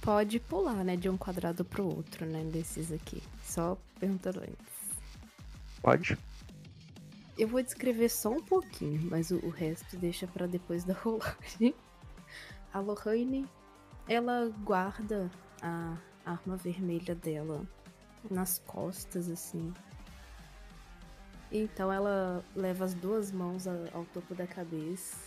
Pode 0.05 0.39
pular, 0.39 0.83
né, 0.83 0.95
de 0.95 1.09
um 1.09 1.17
quadrado 1.17 1.65
pro 1.65 1.83
outro, 1.83 2.27
né, 2.27 2.43
desses 2.43 2.91
aqui. 2.91 3.23
Só 3.43 3.75
perguntando 3.99 4.39
antes. 4.39 4.75
Pode? 5.81 6.15
Eu 7.35 7.47
vou 7.47 7.59
descrever 7.63 8.09
só 8.09 8.29
um 8.29 8.43
pouquinho, 8.43 9.01
mas 9.09 9.31
o, 9.31 9.37
o 9.37 9.49
resto 9.49 9.97
deixa 9.97 10.27
pra 10.27 10.45
depois 10.45 10.83
da 10.83 10.93
rolagem. 11.01 11.73
A 12.71 12.79
Lohane, 12.79 13.49
ela 14.07 14.53
guarda 14.63 15.31
a 15.59 15.97
arma 16.23 16.55
vermelha 16.55 17.15
dela 17.15 17.65
nas 18.29 18.59
costas, 18.59 19.27
assim. 19.27 19.73
Então 21.51 21.91
ela 21.91 22.45
leva 22.55 22.85
as 22.85 22.93
duas 22.93 23.31
mãos 23.31 23.65
ao 23.67 24.05
topo 24.13 24.35
da 24.35 24.45
cabeça 24.45 25.17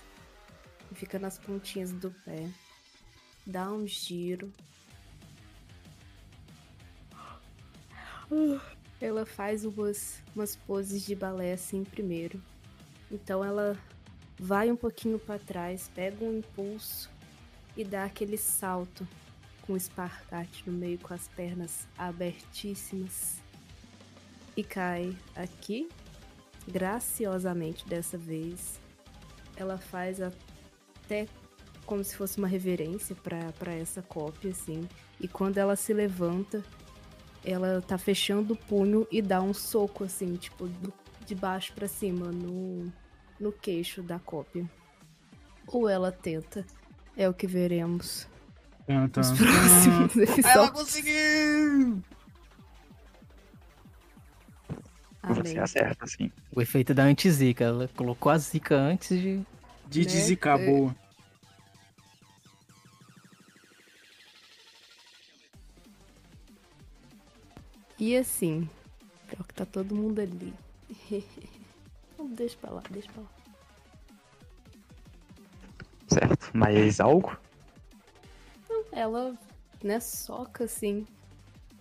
e 0.93 0.95
fica 0.95 1.19
nas 1.19 1.37
pontinhas 1.37 1.91
do 1.91 2.13
pé. 2.25 2.49
Dá 3.49 3.73
um 3.73 3.87
giro. 3.87 4.53
Ela 9.01 9.25
faz 9.25 9.65
umas, 9.65 10.23
umas 10.37 10.55
poses 10.55 11.07
de 11.07 11.15
balé 11.15 11.55
assim 11.55 11.83
primeiro. 11.83 12.43
Então 13.11 13.43
ela 13.43 13.75
vai 14.39 14.71
um 14.71 14.77
pouquinho 14.77 15.19
para 15.19 15.39
trás, 15.39 15.91
pega 15.95 16.23
um 16.23 16.41
impulso 16.41 17.09
e 17.75 17.83
dá 17.83 18.05
aquele 18.05 18.37
salto 18.37 19.09
com 19.63 19.73
o 19.73 19.77
espargate 19.79 20.63
no 20.69 20.77
meio 20.77 20.99
com 20.99 21.15
as 21.15 21.27
pernas 21.29 21.89
abertíssimas. 21.97 23.41
E 24.55 24.63
cai 24.63 25.17
aqui, 25.35 25.89
graciosamente 26.71 27.89
dessa 27.89 28.19
vez. 28.19 28.79
Ela 29.57 29.79
faz 29.79 30.21
até 30.21 31.27
como 31.89 32.05
se 32.05 32.15
fosse 32.15 32.37
uma 32.37 32.47
reverência 32.47 33.17
para 33.17 33.73
essa 33.73 34.03
cópia, 34.03 34.51
assim. 34.51 34.87
E 35.19 35.27
quando 35.27 35.57
ela 35.57 35.75
se 35.75 35.93
levanta, 35.95 36.63
ela 37.45 37.81
tá 37.81 37.97
fechando 37.97 38.53
o 38.53 38.57
punho 38.57 39.07
e 39.11 39.23
dá 39.23 39.41
um 39.41 39.55
soco, 39.55 40.05
assim, 40.05 40.37
tipo, 40.37 40.67
do- 40.67 40.93
de 41.25 41.35
baixo 41.35 41.73
para 41.73 41.89
cima, 41.89 42.27
no, 42.31 42.93
no 43.41 43.51
queixo 43.51 44.03
da 44.03 44.19
cópia. 44.19 44.69
Ou 45.67 45.89
ela 45.89 46.13
tenta. 46.13 46.65
É 47.17 47.29
o 47.29 47.35
que 47.35 47.47
veremos 47.47 48.29
nos 48.87 49.11
próximos 49.33 50.17
Ela 50.17 50.23
episódios. 50.33 50.71
conseguiu! 50.71 52.03
Você 55.25 55.41
Amém. 55.41 55.59
acerta, 55.59 56.07
sim. 56.07 56.31
O 56.55 56.61
efeito 56.63 56.95
da 56.95 57.03
anti-zica. 57.05 57.65
Ela 57.65 57.89
colocou 57.97 58.31
a 58.31 58.39
zica 58.39 58.77
antes 58.77 59.09
de. 59.21 59.43
De 59.89 60.01
Né? 60.05 60.09
zica 60.09 60.57
boa. 60.57 60.95
E 67.99 68.17
assim, 68.17 68.69
pior 69.29 69.45
que 69.47 69.55
tá 69.55 69.67
todo 69.67 69.95
mundo 69.95 70.21
ali. 70.21 70.55
Deixa 72.37 72.57
pra 72.59 72.71
lá, 72.71 72.83
deixa 72.91 73.11
pra 73.13 73.23
lá. 73.23 73.29
Certo. 76.09 76.51
Mais 76.53 77.01
algo? 77.01 77.37
Ela, 78.93 79.37
né, 79.83 80.01
soca 80.01 80.65
assim 80.65 81.07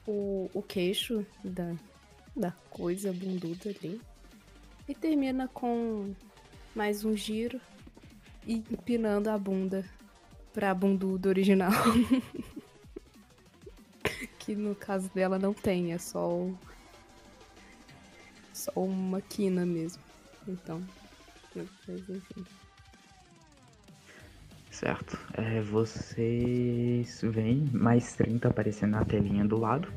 o, 0.07 0.49
o 0.53 0.61
queixo 0.61 1.25
da, 1.43 1.75
da 2.35 2.51
coisa 2.69 3.11
bunduda 3.11 3.69
ali. 3.69 4.01
E 4.87 4.95
termina 4.95 5.47
com 5.47 6.13
mais 6.75 7.03
um 7.03 7.15
giro 7.15 7.59
e 8.45 8.63
empinando 8.71 9.29
a 9.29 9.37
bunda 9.37 9.85
pra 10.53 10.73
bunduda 10.73 11.29
original. 11.29 11.71
que 14.47 14.55
no 14.55 14.73
caso 14.73 15.11
dela 15.13 15.37
não 15.37 15.53
tem, 15.53 15.91
é 15.91 15.97
só 15.97 16.25
o- 16.29 16.57
só 18.53 18.71
uma 18.77 19.19
quina 19.19 19.65
mesmo. 19.65 20.01
Então, 20.47 20.81
mas 21.53 21.67
enfim. 22.09 22.45
Certo. 24.71 25.19
É, 25.33 25.59
vocês 25.61 27.19
veem 27.23 27.65
mais 27.73 28.13
30 28.13 28.47
aparecendo 28.47 28.91
na 28.91 29.03
telinha 29.03 29.43
do 29.43 29.59
lado. 29.59 29.91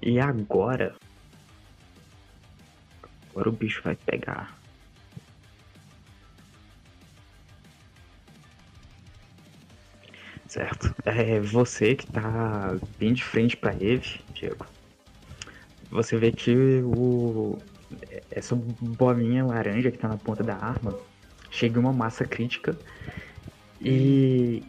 E 0.00 0.18
agora. 0.18 0.96
Agora 3.30 3.50
o 3.50 3.52
bicho 3.52 3.82
vai 3.82 3.94
pegar. 3.94 4.58
Certo. 10.50 10.92
É 11.04 11.38
você 11.38 11.94
que 11.94 12.04
tá 12.08 12.76
bem 12.98 13.12
de 13.12 13.22
frente 13.22 13.56
pra 13.56 13.72
ele, 13.72 14.02
Diego. 14.34 14.66
Você 15.92 16.18
vê 16.18 16.32
que 16.32 16.82
o. 16.82 17.56
Essa 18.32 18.56
bolinha 18.56 19.46
laranja 19.46 19.92
que 19.92 19.98
tá 19.98 20.08
na 20.08 20.18
ponta 20.18 20.42
da 20.42 20.56
arma 20.56 20.98
chega 21.52 21.78
uma 21.78 21.92
massa 21.92 22.24
crítica 22.24 22.76
e 23.80 24.64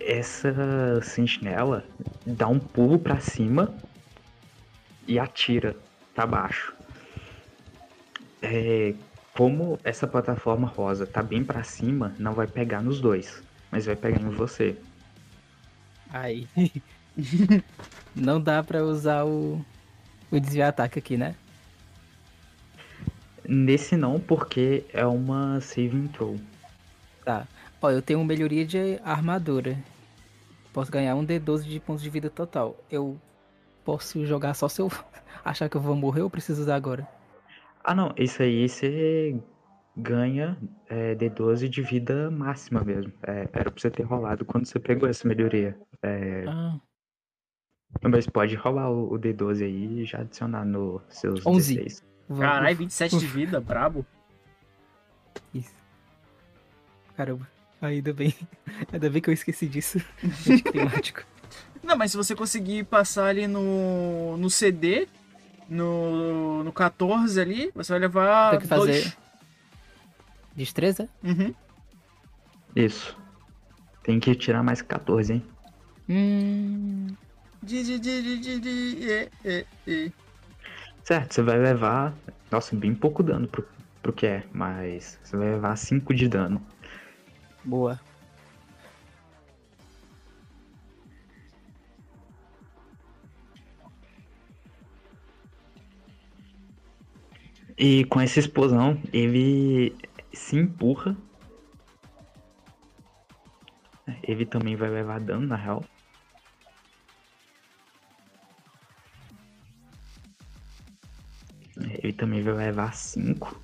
essa 0.00 1.00
sentinela 1.02 1.84
dá 2.24 2.46
um 2.46 2.60
pulo 2.60 2.96
pra 2.96 3.18
cima 3.18 3.74
e 5.08 5.18
atira 5.18 5.74
pra 6.14 6.28
baixo. 6.28 6.72
É, 8.40 8.94
como 9.34 9.80
essa 9.82 10.06
plataforma 10.06 10.68
rosa 10.68 11.08
tá 11.08 11.24
bem 11.24 11.42
pra 11.42 11.64
cima, 11.64 12.14
não 12.20 12.34
vai 12.34 12.46
pegar 12.46 12.80
nos 12.80 13.00
dois, 13.00 13.42
mas 13.76 13.84
vai 13.84 13.94
pegar 13.94 14.22
em 14.22 14.30
você. 14.30 14.74
Aí. 16.10 16.48
Não 18.16 18.40
dá 18.40 18.62
pra 18.62 18.82
usar 18.82 19.26
o. 19.26 19.62
O 20.30 20.40
desviar 20.40 20.70
ataque 20.70 20.98
aqui, 20.98 21.18
né? 21.18 21.36
Nesse 23.46 23.96
não, 23.96 24.18
porque 24.18 24.84
é 24.92 25.06
uma 25.06 25.60
saving 25.60 26.08
throw. 26.08 26.36
Tá. 27.24 27.46
Ó, 27.80 27.90
eu 27.90 28.02
tenho 28.02 28.24
melhoria 28.24 28.66
de 28.66 28.98
armadura. 29.04 29.78
Posso 30.72 30.90
ganhar 30.90 31.14
um 31.14 31.24
D12 31.24 31.62
de 31.62 31.78
pontos 31.78 32.02
de 32.02 32.10
vida 32.10 32.28
total. 32.28 32.76
Eu 32.90 33.16
posso 33.84 34.26
jogar 34.26 34.54
só 34.54 34.68
se 34.68 34.80
eu 34.80 34.90
achar 35.44 35.68
que 35.68 35.76
eu 35.76 35.80
vou 35.80 35.94
morrer 35.94 36.22
ou 36.22 36.30
preciso 36.30 36.62
usar 36.62 36.74
agora? 36.74 37.06
Ah 37.84 37.94
não, 37.94 38.12
isso 38.16 38.42
aí 38.42 38.68
você 38.68 39.38
ganha 39.96 40.58
é, 40.88 41.14
D12 41.14 41.68
de 41.68 41.82
vida 41.82 42.30
máxima 42.30 42.82
mesmo. 42.84 43.12
É, 43.22 43.48
era 43.52 43.70
pra 43.70 43.80
você 43.80 43.90
ter 43.90 44.02
rolado 44.02 44.44
quando 44.44 44.66
você 44.66 44.78
pegou 44.78 45.08
essa 45.08 45.26
melhoria. 45.26 45.78
É, 46.02 46.44
Ah, 46.46 46.78
mas 48.02 48.26
pode 48.26 48.54
rolar 48.56 48.90
o, 48.90 49.14
o 49.14 49.18
D12 49.18 49.64
aí 49.64 50.00
e 50.02 50.04
já 50.04 50.18
adicionar 50.20 50.64
nos 50.64 51.00
seus 51.08 51.44
11. 51.46 51.74
16. 51.76 52.04
Vou- 52.28 52.40
Caralho, 52.40 52.76
vou- 52.76 52.84
27 52.84 53.18
de 53.18 53.26
vida, 53.26 53.60
brabo. 53.60 54.04
Isso. 55.54 55.74
Caramba, 57.16 57.48
ainda 57.80 58.12
bem. 58.12 58.34
Ainda 58.92 59.08
bem 59.08 59.22
que 59.22 59.30
eu 59.30 59.34
esqueci 59.34 59.66
disso. 59.66 59.98
Anticlimático. 60.22 61.22
Não, 61.82 61.96
mas 61.96 62.10
se 62.10 62.16
você 62.16 62.34
conseguir 62.34 62.84
passar 62.84 63.26
ali 63.28 63.46
no, 63.46 64.36
no 64.36 64.50
CD, 64.50 65.06
no, 65.68 66.62
no 66.64 66.72
14 66.72 67.40
ali, 67.40 67.70
você 67.74 67.92
vai 67.92 68.00
levar 68.00 68.50
Tem 68.50 68.60
que 68.60 68.66
fazer- 68.66 69.02
dois. 69.02 69.16
Destreza? 70.56 71.06
Uhum. 71.22 71.54
Isso. 72.74 73.16
Tem 74.02 74.18
que 74.18 74.34
tirar 74.34 74.62
mais 74.62 74.80
14, 74.80 75.34
hein? 75.34 75.42
Hum. 76.08 77.08
Di, 77.62 77.82
di, 77.82 77.98
di, 77.98 78.22
di, 78.22 78.60
di, 78.60 79.30
di. 79.86 80.12
Certo, 81.04 81.34
você 81.34 81.42
vai 81.42 81.58
levar. 81.58 82.14
Nossa, 82.50 82.74
bem 82.74 82.94
pouco 82.94 83.22
dano 83.22 83.46
pro, 83.46 83.68
pro 84.02 84.12
que 84.12 84.26
é, 84.26 84.44
mas 84.52 85.18
você 85.22 85.36
vai 85.36 85.50
levar 85.50 85.76
5 85.76 86.14
de 86.14 86.28
dano. 86.28 86.64
Boa. 87.64 88.00
E 97.76 98.04
com 98.06 98.20
essa 98.20 98.38
explosão, 98.38 98.98
ele 99.12 99.94
se 100.36 100.56
empurra. 100.56 101.16
Ele 104.22 104.46
também 104.46 104.76
vai 104.76 104.88
levar 104.88 105.20
dano, 105.20 105.46
na 105.46 105.56
real. 105.56 105.84
Ele 111.76 112.12
também 112.12 112.42
vai 112.42 112.54
levar 112.54 112.94
5. 112.94 113.60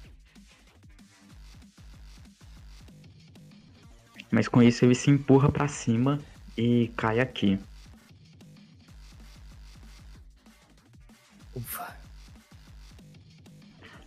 Mas 4.31 4.49
com 4.49 4.63
isso 4.63 4.85
ele 4.85 4.95
se 4.95 5.11
empurra 5.11 5.51
pra 5.51 5.69
cima 5.69 6.19
e 6.57 6.89
cai 6.97 7.21
aqui. 7.21 7.59
Ufa. 11.55 12.02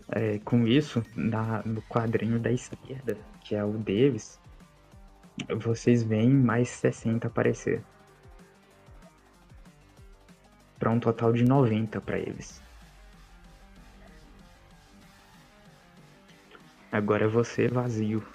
É, 0.09 0.39
com 0.39 0.67
isso, 0.67 1.03
na- 1.15 1.63
no 1.63 1.81
quadrinho 1.83 2.39
da 2.39 2.51
esquerda, 2.51 3.17
que 3.41 3.55
é 3.55 3.63
o 3.63 3.73
deles, 3.73 4.39
vocês 5.57 6.03
veem 6.03 6.29
mais 6.29 6.69
60 6.69 7.27
aparecer. 7.27 7.81
Para 10.77 10.91
um 10.91 10.99
total 10.99 11.33
de 11.33 11.43
90 11.43 11.99
para 11.99 12.19
eles. 12.19 12.61
Agora 16.91 17.25
é 17.25 17.27
você 17.27 17.67
vazio. 17.67 18.25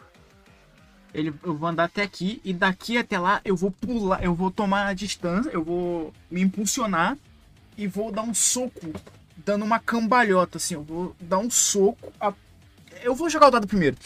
Ele, 1.15 1.33
eu 1.43 1.57
vou 1.57 1.69
andar 1.69 1.85
até 1.85 2.03
aqui 2.03 2.41
e 2.45 2.53
daqui 2.53 2.99
até 2.99 3.19
lá 3.19 3.41
eu 3.45 3.57
vou 3.57 3.71
pular, 3.71 4.23
eu 4.23 4.35
vou 4.35 4.51
tomar 4.51 4.87
a 4.87 4.93
distância, 4.95 5.51
eu 5.51 5.65
vou 5.65 6.13
me 6.31 6.41
impulsionar 6.41 7.17
e 7.77 7.87
vou 7.87 8.13
dar 8.13 8.23
um 8.23 8.35
soco, 8.35 8.93
dando 9.45 9.65
uma 9.65 9.79
cambalhota, 9.79 10.59
assim. 10.59 10.75
Eu 10.75 10.83
vou 10.83 11.17
dar 11.21 11.39
um 11.39 11.51
soco. 11.51 12.13
a- 12.21 12.33
Eu 13.03 13.15
vou 13.15 13.29
jogar 13.31 13.49
o 13.49 13.51
dado 13.51 13.67
primeiro. 13.67 13.97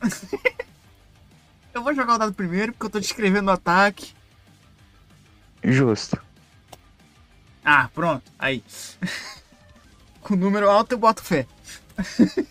eu 1.74 1.82
vou 1.82 1.94
jogar 1.94 2.14
o 2.14 2.18
dado 2.18 2.32
primeiro 2.34 2.72
porque 2.72 2.86
eu 2.86 2.90
tô 2.90 3.00
descrevendo 3.00 3.48
o 3.48 3.52
ataque. 3.54 4.14
Justo. 5.62 6.20
Ah, 7.64 7.88
pronto, 7.92 8.30
aí. 8.38 8.62
Com 10.22 10.36
número 10.36 10.70
alto 10.70 10.92
eu 10.92 10.98
boto 10.98 11.22
fé. 11.22 11.46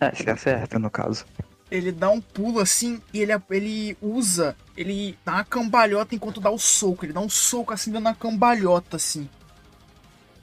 É, 0.00 0.14
se 0.14 0.28
acerta 0.28 0.78
no 0.78 0.90
caso. 0.90 1.24
Ele 1.70 1.90
dá 1.90 2.10
um 2.10 2.20
pulo 2.20 2.60
assim 2.60 3.00
e 3.12 3.20
ele, 3.20 3.32
ele 3.50 3.96
usa. 4.02 4.54
Ele 4.76 5.16
dá 5.24 5.34
uma 5.34 5.44
cambalhota 5.44 6.14
enquanto 6.14 6.40
dá 6.40 6.50
o 6.50 6.58
soco. 6.58 7.04
Ele 7.06 7.12
dá 7.12 7.20
um 7.20 7.28
soco 7.28 7.72
assim, 7.72 7.90
dando 7.90 8.06
uma 8.06 8.14
cambalhota 8.14 8.96
assim. 8.96 9.28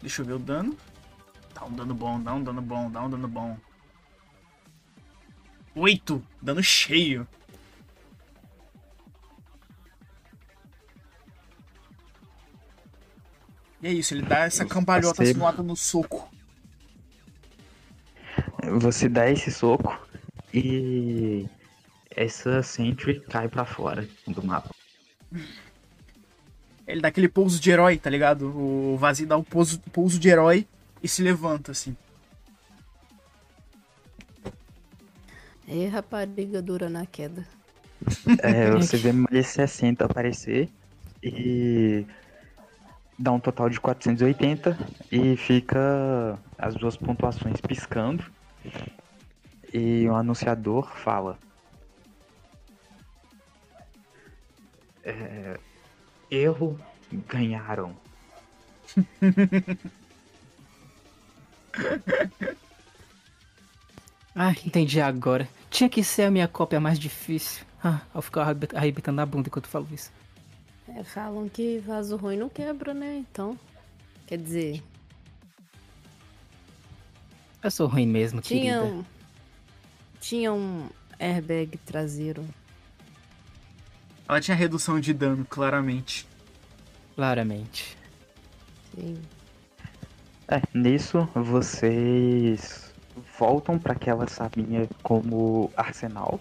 Deixa 0.01 0.21
eu 0.21 0.25
ver 0.25 0.33
o 0.33 0.39
dano. 0.39 0.75
Dá 1.53 1.65
um 1.65 1.73
dano 1.73 1.93
bom, 1.93 2.21
dá 2.21 2.33
um 2.33 2.43
dano 2.43 2.61
bom, 2.61 2.89
dá 2.89 3.03
um 3.03 3.09
dano 3.09 3.27
bom. 3.27 3.57
Oito! 5.75 6.25
Dano 6.41 6.63
cheio. 6.63 7.27
E 13.81 13.87
é 13.87 13.91
isso, 13.91 14.13
ele 14.13 14.21
dá 14.21 14.39
essa 14.45 14.65
cambalhota 14.65 15.23
Percebo. 15.23 15.63
no 15.63 15.75
soco. 15.75 16.29
Você 18.79 19.09
dá 19.09 19.29
esse 19.29 19.51
soco 19.51 19.99
e 20.53 21.47
essa 22.11 22.61
Sentry 22.61 23.19
cai 23.21 23.49
pra 23.49 23.65
fora 23.65 24.07
do 24.27 24.43
mapa. 24.43 24.69
Ele 26.91 26.99
dá 26.99 27.07
aquele 27.07 27.29
pouso 27.29 27.57
de 27.57 27.71
herói, 27.71 27.97
tá 27.97 28.09
ligado? 28.09 28.47
O 28.47 28.97
vazio 28.97 29.25
dá 29.25 29.37
o 29.37 29.43
pouso, 29.43 29.79
pouso 29.93 30.19
de 30.19 30.27
herói 30.27 30.67
e 31.01 31.07
se 31.07 31.23
levanta, 31.23 31.71
assim. 31.71 31.95
E 35.65 35.85
rapariga 35.85 36.61
dura 36.61 36.89
na 36.89 37.05
queda. 37.05 37.47
É, 38.43 38.71
você 38.71 38.97
vê 38.99 39.13
mais 39.13 39.47
60 39.47 40.03
aparecer 40.03 40.67
e 41.23 42.05
dá 43.17 43.31
um 43.31 43.39
total 43.39 43.69
de 43.69 43.79
480 43.79 44.77
e 45.09 45.37
fica 45.37 46.37
as 46.57 46.75
duas 46.75 46.97
pontuações 46.97 47.61
piscando. 47.61 48.25
E 49.73 50.09
o 50.09 50.15
anunciador 50.15 50.91
fala. 50.97 51.39
É, 55.05 55.57
erro, 56.31 56.79
ganharam. 57.27 57.95
Ah, 64.35 64.51
entendi 64.65 64.99
agora. 65.01 65.47
Tinha 65.69 65.89
que 65.89 66.03
ser 66.03 66.23
a 66.23 66.31
minha 66.31 66.47
cópia 66.47 66.79
mais 66.79 66.97
difícil. 66.97 67.65
Ah, 67.83 68.01
eu 68.15 68.21
ficar 68.21 68.43
arrebent- 68.43 68.73
arrebentando 68.73 69.19
a 69.21 69.25
bunda 69.25 69.47
enquanto 69.49 69.65
eu 69.65 69.71
falo 69.71 69.87
isso. 69.91 70.11
É, 70.87 71.03
falam 71.03 71.49
que 71.49 71.79
vaso 71.79 72.15
ruim 72.15 72.37
não 72.37 72.49
quebra, 72.49 72.93
né? 72.93 73.17
Então. 73.29 73.57
Quer 74.27 74.37
dizer, 74.37 74.81
Eu 77.63 77.69
sou 77.69 77.87
ruim 77.87 78.07
mesmo, 78.07 78.41
tinha 78.41 78.79
querida. 78.79 78.95
um. 78.95 79.05
Tinha 80.21 80.53
um 80.53 80.89
airbag 81.19 81.77
traseiro. 81.79 82.45
Ela 84.31 84.39
tinha 84.39 84.55
redução 84.55 84.97
de 84.97 85.13
dano, 85.13 85.43
claramente. 85.43 86.25
Claramente. 87.17 87.97
Sim. 88.95 89.21
É, 90.47 90.61
nisso 90.73 91.27
vocês 91.35 92.93
voltam 93.37 93.77
para 93.77 93.91
aquela 93.91 94.25
sabinha 94.29 94.87
como 95.03 95.69
arsenal. 95.75 96.39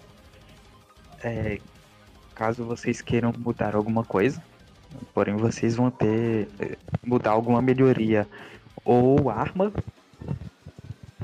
É, 1.21 1.59
caso 2.33 2.63
vocês 2.63 3.01
queiram 3.01 3.33
mudar 3.37 3.75
alguma 3.75 4.05
coisa, 4.05 4.41
porém 5.13 5.35
vocês 5.35 5.75
vão 5.75 5.91
ter 5.91 6.47
é, 6.61 6.77
mudar 7.05 7.31
alguma 7.31 7.61
melhoria 7.61 8.25
ou 8.85 9.29
arma. 9.29 9.69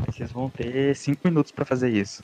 Vocês 0.06 0.30
vão 0.34 0.49
ter 0.49 0.94
5 0.94 1.22
minutos 1.23 1.53
para 1.53 1.64
fazer 1.64 1.91
isso. 1.94 2.22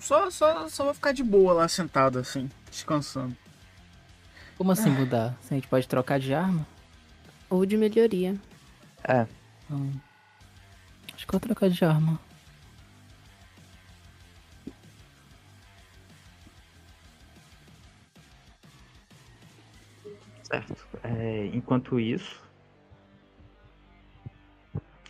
Só, 0.00 0.30
só, 0.30 0.68
só 0.68 0.84
vou 0.84 0.94
ficar 0.94 1.12
de 1.12 1.22
boa 1.22 1.52
lá 1.52 1.68
sentado, 1.68 2.18
assim, 2.18 2.48
descansando. 2.70 3.36
Como 4.56 4.72
assim 4.72 4.90
mudar? 4.90 5.36
Se 5.42 5.54
a 5.54 5.56
gente 5.56 5.68
pode 5.68 5.86
trocar 5.86 6.18
de 6.18 6.34
arma? 6.34 6.66
Ou 7.48 7.64
de 7.64 7.76
melhoria. 7.76 8.36
É, 9.04 9.26
Hum. 9.70 9.92
Acho 11.14 11.26
que 11.26 11.34
eu 11.34 11.38
vou 11.38 11.40
trocar 11.40 11.68
de 11.68 11.84
arma. 11.84 12.18
Certo. 20.42 20.88
É, 21.02 21.46
enquanto 21.52 22.00
isso, 22.00 22.42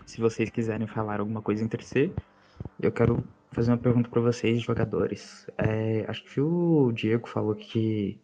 se 0.04 0.20
vocês 0.20 0.50
quiserem 0.50 0.86
falar 0.88 1.20
alguma 1.20 1.40
coisa 1.40 1.62
entre 1.62 1.84
si, 1.84 2.12
eu 2.80 2.90
quero 2.90 3.22
fazer 3.52 3.70
uma 3.70 3.78
pergunta 3.78 4.08
para 4.08 4.20
vocês, 4.20 4.62
jogadores. 4.62 5.46
É, 5.56 6.04
acho 6.08 6.24
que 6.24 6.40
o 6.40 6.92
Diego 6.92 7.28
falou 7.28 7.54
que 7.54 8.18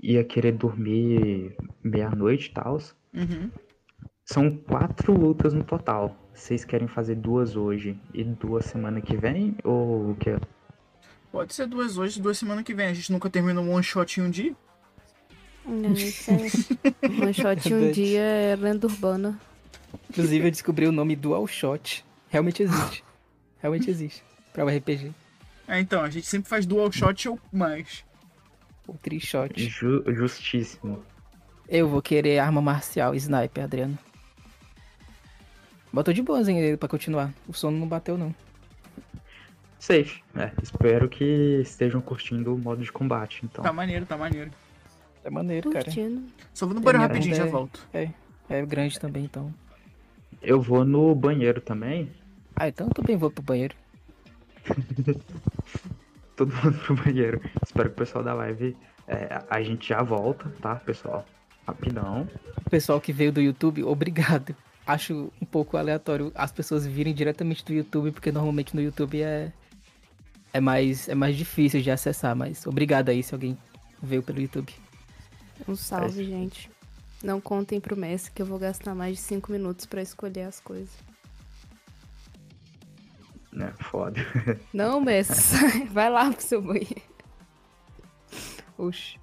ia 0.00 0.24
querer 0.24 0.52
dormir 0.52 1.56
meia-noite 1.82 2.50
e 2.50 2.52
tal. 2.52 2.78
Uhum. 3.14 3.50
São 4.24 4.56
quatro 4.56 5.12
lutas 5.12 5.52
no 5.52 5.64
total. 5.64 6.16
Vocês 6.32 6.64
querem 6.64 6.88
fazer 6.88 7.16
duas 7.16 7.56
hoje 7.56 7.98
e 8.14 8.24
duas 8.24 8.64
semana 8.66 9.00
que 9.00 9.16
vem? 9.16 9.56
Ou 9.64 10.10
o 10.10 10.16
que? 10.16 10.38
Pode 11.30 11.54
ser 11.54 11.66
duas 11.66 11.98
hoje, 11.98 12.20
duas 12.20 12.38
semana 12.38 12.62
que 12.62 12.74
vem. 12.74 12.86
A 12.86 12.94
gente 12.94 13.12
nunca 13.12 13.28
termina 13.30 13.60
um 13.60 13.72
one 13.72 13.82
shot 13.82 14.20
em 14.20 14.24
um 14.24 14.30
dia. 14.30 14.54
Não, 15.64 15.92
isso 15.92 16.30
é. 16.30 16.36
One 17.22 17.32
shot 17.32 17.68
em 17.68 17.74
um 17.74 17.90
dia 17.92 18.20
é 18.20 18.56
lenda 18.56 18.86
urbana. 18.86 19.38
Inclusive, 20.10 20.46
eu 20.46 20.50
descobri 20.50 20.86
o 20.86 20.92
nome 20.92 21.14
Dual 21.14 21.46
Shot. 21.46 22.04
Realmente 22.28 22.62
existe. 22.62 23.04
Realmente 23.58 23.90
existe. 23.90 24.22
Pra 24.52 24.64
o 24.64 24.68
RPG. 24.68 25.12
É, 25.68 25.80
então, 25.80 26.02
a 26.02 26.10
gente 26.10 26.26
sempre 26.26 26.48
faz 26.48 26.66
dual 26.66 26.90
shot 26.92 27.28
ou 27.28 27.38
mais. 27.52 28.04
O 28.86 28.94
Trishot. 28.94 29.68
Ju- 29.68 30.04
justíssimo. 30.08 31.02
Eu 31.68 31.88
vou 31.88 32.02
querer 32.02 32.38
arma 32.38 32.60
marcial, 32.60 33.14
sniper, 33.14 33.64
Adriano. 33.64 33.98
Botou 35.92 36.12
de 36.12 36.22
boas 36.22 36.48
ainda 36.48 36.76
pra 36.76 36.88
continuar. 36.88 37.32
O 37.46 37.52
sono 37.52 37.78
não 37.78 37.86
bateu, 37.86 38.18
não. 38.18 38.34
Safe. 39.78 40.22
É, 40.36 40.50
espero 40.62 41.08
que 41.08 41.24
estejam 41.62 42.00
curtindo 42.00 42.54
o 42.54 42.58
modo 42.58 42.82
de 42.82 42.90
combate, 42.92 43.40
então. 43.44 43.62
Tá 43.64 43.72
maneiro, 43.72 44.04
tá 44.06 44.16
maneiro. 44.16 44.50
É 45.24 45.30
maneiro, 45.30 45.70
cara. 45.70 45.84
Curtindo. 45.84 46.24
Só 46.52 46.66
vou 46.66 46.74
no 46.74 46.80
banheiro 46.80 47.02
rapidinho, 47.06 47.34
já 47.34 47.44
bunda 47.44 47.48
é- 47.48 47.52
volto. 47.52 47.88
É 48.50 48.66
grande 48.66 48.98
também, 48.98 49.24
então. 49.24 49.52
Eu 50.40 50.60
vou 50.60 50.84
no 50.84 51.14
banheiro 51.14 51.60
também. 51.60 52.10
Ah, 52.56 52.68
então 52.68 52.88
eu 52.88 52.92
também 52.94 53.16
vou 53.16 53.30
pro 53.30 53.42
banheiro. 53.42 53.74
Todo 56.36 56.54
mundo 56.54 56.78
pro 56.78 56.96
banheiro. 56.96 57.40
Espero 57.64 57.90
que 57.90 57.94
o 57.94 57.98
pessoal 57.98 58.24
da 58.24 58.34
live. 58.34 58.76
é, 59.06 59.42
a 59.48 59.62
gente 59.62 59.88
já 59.88 60.02
volta, 60.02 60.48
tá, 60.60 60.76
pessoal? 60.76 61.26
Rapidão. 61.66 62.28
O 62.66 62.70
pessoal 62.70 63.00
que 63.00 63.12
veio 63.12 63.32
do 63.32 63.40
YouTube, 63.40 63.84
obrigado. 63.84 64.54
Acho 64.86 65.30
um 65.40 65.46
pouco 65.46 65.76
aleatório 65.76 66.32
as 66.34 66.50
pessoas 66.50 66.84
virem 66.84 67.14
diretamente 67.14 67.64
do 67.64 67.72
YouTube, 67.72 68.10
porque 68.10 68.32
normalmente 68.32 68.74
no 68.74 68.82
YouTube 68.82 69.22
é 69.22 69.52
é 70.52 70.60
mais 70.60 71.08
é 71.08 71.14
mais 71.14 71.36
difícil 71.36 71.80
de 71.80 71.90
acessar, 71.90 72.34
mas 72.34 72.66
obrigado 72.66 73.08
aí 73.08 73.22
se 73.22 73.32
alguém 73.32 73.56
veio 74.02 74.22
pelo 74.22 74.40
YouTube. 74.40 74.72
Um 75.68 75.76
salve, 75.76 76.24
gente. 76.24 76.70
Não 77.22 77.40
contem 77.40 77.80
pro 77.80 77.96
Messi 77.96 78.32
que 78.32 78.42
eu 78.42 78.46
vou 78.46 78.58
gastar 78.58 78.94
mais 78.94 79.16
de 79.16 79.22
5 79.22 79.52
minutos 79.52 79.86
pra 79.86 80.02
escolher 80.02 80.42
as 80.42 80.58
coisas. 80.58 80.90
Né, 83.52 83.72
foda. 83.78 84.20
Não, 84.72 85.00
sai. 85.28 85.86
vai 85.92 86.08
lá 86.10 86.30
pro 86.30 86.42
seu 86.42 86.62
banheiro. 86.62 87.02
Oxi. 88.78 89.21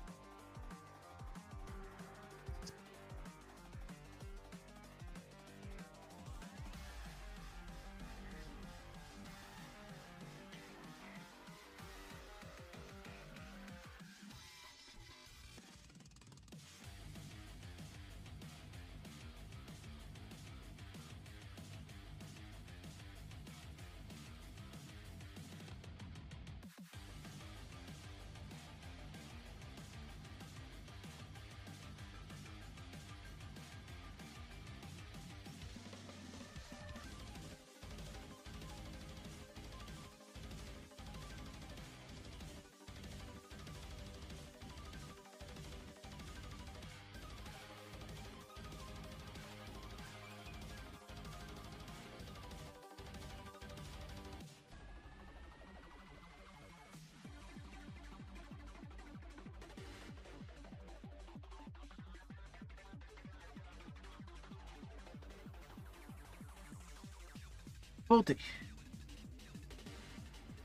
Voltei. 68.19 68.35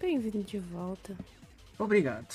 Bem-vindo 0.01 0.43
de 0.43 0.59
volta. 0.59 1.17
Obrigado. 1.79 2.35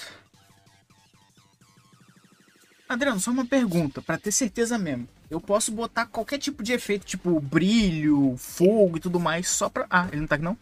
Adriano, 2.87 3.19
só 3.19 3.29
uma 3.29 3.45
pergunta, 3.45 4.01
pra 4.01 4.17
ter 4.17 4.31
certeza 4.31 4.77
mesmo. 4.77 5.09
Eu 5.29 5.41
posso 5.41 5.73
botar 5.73 6.05
qualquer 6.05 6.37
tipo 6.37 6.63
de 6.63 6.71
efeito, 6.71 7.05
tipo 7.05 7.37
brilho, 7.41 8.37
fogo 8.37 8.95
e 8.95 9.01
tudo 9.01 9.19
mais, 9.19 9.49
só 9.49 9.67
pra. 9.67 9.85
Ah, 9.89 10.07
ele 10.09 10.21
não 10.21 10.27
tá 10.27 10.35
aqui 10.35 10.43
não? 10.45 10.57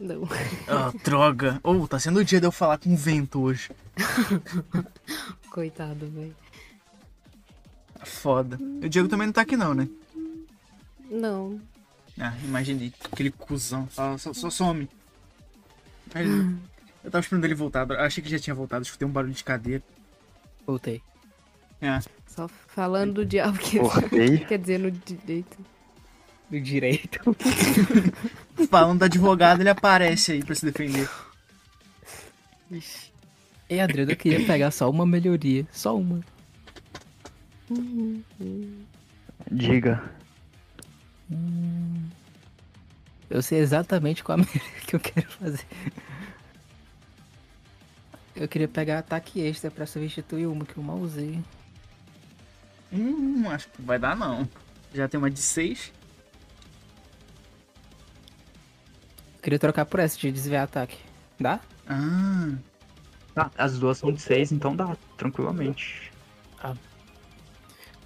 Não. 0.00 0.22
Ah, 0.66 0.92
droga. 1.04 1.60
Oh, 1.62 1.86
tá 1.86 2.00
sendo 2.00 2.18
o 2.18 2.24
dia 2.24 2.40
de 2.40 2.46
eu 2.48 2.50
falar 2.52 2.78
com 2.78 2.92
o 2.92 2.96
vento 2.96 3.40
hoje. 3.40 3.70
Coitado, 5.48 6.08
velho. 6.08 6.34
Foda. 8.02 8.58
O 8.82 8.88
Diego 8.88 9.08
também 9.08 9.28
não 9.28 9.32
tá 9.32 9.42
aqui 9.42 9.56
não, 9.56 9.74
né? 9.74 9.88
Não. 11.08 11.60
Ah, 12.18 12.34
imaginei. 12.44 12.92
Aquele 13.12 13.30
cuzão. 13.30 13.88
Só, 13.90 14.16
só, 14.18 14.32
só 14.32 14.50
some. 14.50 14.88
Ele- 16.14 16.56
Eu 17.04 17.10
tava 17.10 17.20
esperando 17.22 17.44
ele 17.44 17.54
voltar. 17.54 17.90
Achei 17.92 18.22
que 18.22 18.30
já 18.30 18.38
tinha 18.38 18.54
voltado. 18.54 18.82
Escutei 18.84 19.06
um 19.06 19.10
barulho 19.10 19.34
de 19.34 19.44
cadeira. 19.44 19.82
Voltei. 20.66 21.00
É. 21.80 22.00
Só 22.26 22.48
falando 22.48 23.14
do 23.14 23.26
diabo 23.26 23.58
que 23.58 23.78
Voltei. 23.78 24.38
quer 24.46 24.58
dizer 24.58 24.78
no 24.78 24.90
direito. 24.90 25.58
Do 26.50 26.60
direito. 26.60 27.36
Falando 28.70 29.00
do 29.00 29.04
advogado, 29.04 29.60
ele 29.60 29.68
aparece 29.68 30.32
aí 30.32 30.44
pra 30.44 30.54
se 30.54 30.64
defender. 30.64 31.08
Ixi. 32.70 33.12
Ei, 33.68 33.80
Adriano, 33.80 34.12
eu 34.12 34.16
queria 34.16 34.46
pegar 34.46 34.70
só 34.70 34.88
uma 34.88 35.04
melhoria. 35.04 35.66
Só 35.72 35.96
uma. 35.96 36.20
Uhum, 37.68 38.22
Diga. 41.28 42.16
Eu 43.28 43.42
sei 43.42 43.58
exatamente 43.58 44.22
qual 44.22 44.38
a 44.38 44.44
que 44.86 44.94
eu 44.94 45.00
quero 45.00 45.28
fazer. 45.32 45.66
Eu 48.34 48.46
queria 48.46 48.68
pegar 48.68 48.98
ataque 48.98 49.40
extra 49.40 49.70
pra 49.70 49.86
substituir 49.86 50.46
uma 50.46 50.64
que 50.64 50.76
eu 50.76 50.82
mal 50.82 50.98
usei. 50.98 51.42
Hum, 52.92 53.48
acho 53.50 53.68
que 53.68 53.82
vai 53.82 53.98
dar 53.98 54.16
não. 54.16 54.48
Já 54.94 55.08
tem 55.08 55.18
uma 55.18 55.30
de 55.30 55.40
6. 55.40 55.92
Eu 59.34 59.42
queria 59.42 59.58
trocar 59.58 59.86
por 59.86 60.00
essa 60.00 60.18
de 60.18 60.30
desviar 60.30 60.64
ataque. 60.64 60.98
Dá? 61.38 61.60
Ah. 61.88 62.52
Tá, 63.34 63.50
as 63.56 63.78
duas 63.78 63.98
são 63.98 64.10
de 64.10 64.20
seis, 64.20 64.50
então 64.50 64.74
dá, 64.74 64.96
tranquilamente. 65.16 66.10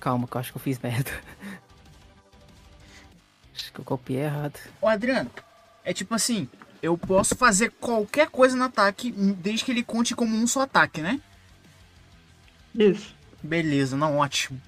Calma, 0.01 0.27
que 0.27 0.35
eu 0.35 0.41
acho 0.41 0.51
que 0.51 0.59
eu 0.59 0.63
fiz 0.63 0.79
merda. 0.81 1.11
Acho 3.71 3.75
que 3.75 3.81
eu 3.81 3.85
copiei 3.85 4.23
errado. 4.23 4.59
Ô, 4.81 4.89
Adriano, 4.89 5.31
é 5.85 5.93
tipo 5.93 6.13
assim, 6.13 6.49
eu 6.83 6.99
posso 6.99 7.37
fazer 7.37 7.71
qualquer 7.71 8.29
coisa 8.29 8.57
no 8.57 8.65
ataque, 8.65 9.13
desde 9.13 9.65
que 9.65 9.71
ele 9.71 9.85
conte 9.85 10.15
como 10.15 10.37
um 10.37 10.45
só 10.45 10.63
ataque, 10.63 11.01
né? 11.01 11.21
Isso. 12.75 13.15
Beleza, 13.41 13.97
não, 13.97 14.19
ótimo. 14.19 14.61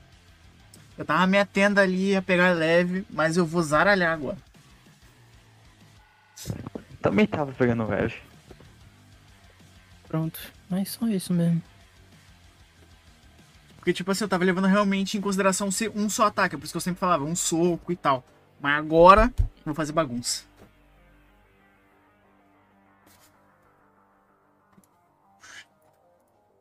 Eu 0.97 1.05
tava 1.05 1.27
me 1.27 1.37
atendo 1.37 1.81
ali 1.81 2.15
a 2.15 2.23
pegar 2.23 2.53
leve, 2.53 3.05
mas 3.11 3.37
eu 3.37 3.45
vou 3.45 3.61
zaralhar 3.63 4.13
agora. 4.13 4.39
Também 7.01 7.27
tava 7.27 7.53
pegando 7.53 7.85
leve. 7.89 8.15
Pronto. 10.07 10.39
Mas 10.71 10.91
só 10.91 11.09
isso 11.09 11.35
mesmo. 11.35 11.61
Porque, 13.79 13.93
tipo 13.93 14.13
assim, 14.13 14.23
eu 14.23 14.29
tava 14.29 14.45
levando 14.45 14.69
realmente 14.69 15.19
em 15.19 15.21
consideração 15.21 15.73
ser 15.73 15.91
um 15.91 16.09
só 16.09 16.27
ataque, 16.27 16.55
é 16.55 16.59
por 16.59 16.65
isso 16.65 16.73
que 16.73 16.77
eu 16.77 16.81
sempre 16.81 17.01
falava, 17.01 17.25
um 17.25 17.35
soco 17.35 17.91
e 17.91 17.97
tal. 17.97 18.25
Mas 18.63 18.79
agora, 18.79 19.35
vou 19.65 19.75
fazer 19.75 19.93
bagunça. 19.93 20.45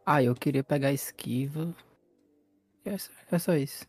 Ah, 0.04 0.24
eu 0.24 0.34
queria 0.34 0.64
pegar 0.64 0.88
a 0.88 0.94
esquiva. 0.94 1.76
É 2.84 2.98
só, 2.98 3.12
é 3.32 3.38
só 3.38 3.54
isso. 3.54 3.86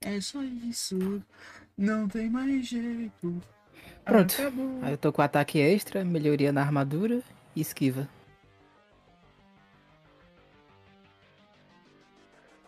É 0.00 0.20
só 0.20 0.42
isso, 0.42 1.22
não 1.78 2.08
tem 2.08 2.28
mais 2.28 2.66
jeito. 2.66 3.40
Pronto. 4.04 4.34
Acabou. 4.34 4.80
Aí 4.82 4.92
eu 4.92 4.98
tô 4.98 5.12
com 5.12 5.22
ataque 5.22 5.60
extra, 5.60 6.04
melhoria 6.04 6.52
na 6.52 6.62
armadura 6.62 7.22
e 7.54 7.60
esquiva. 7.60 8.08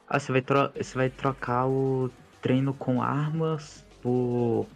Ah, 0.07 0.21
você 0.21 0.31
vai, 0.31 0.41
tro 0.41 0.73
você 0.73 0.95
vai 0.95 1.11
trocar 1.11 1.67
o 1.67 2.11
treino 2.41 2.73
com 2.73 3.03
armas 3.03 3.85
por 4.03 4.67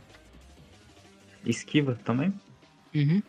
esquiva 1.44 1.94
também. 2.04 2.32
Uhum. 2.94 3.22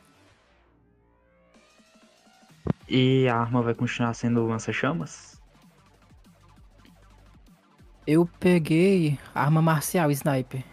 E 2.88 3.28
a 3.28 3.38
arma 3.38 3.62
vai 3.62 3.74
continuar 3.74 4.14
sendo 4.14 4.46
lança-chamas? 4.46 5.42
Eu 8.06 8.26
peguei 8.40 9.18
arma 9.34 9.62
marcial, 9.62 10.12
sniper. 10.12 10.64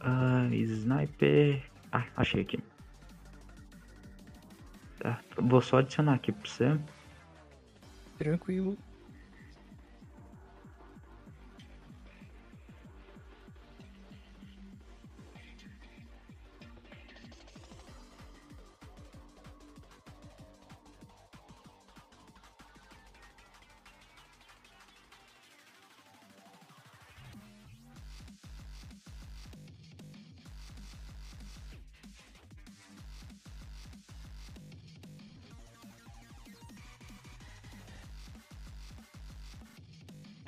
Uh, 0.00 0.52
sniper. 0.52 1.62
Ah, 1.92 2.04
achei 2.16 2.42
aqui. 2.42 2.58
Tá, 4.98 5.20
vou 5.36 5.60
só 5.60 5.78
adicionar 5.78 6.14
aqui 6.14 6.32
pra 6.32 6.50
você. 6.50 6.78
Tranquilo. 8.18 8.76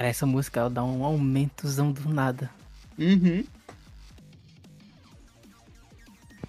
Essa 0.06 0.26
música 0.26 0.60
ela 0.60 0.70
dá 0.70 0.82
um 0.84 1.04
aumentozão 1.04 1.92
do 1.92 2.08
nada. 2.08 2.50
Uhum. 2.98 3.44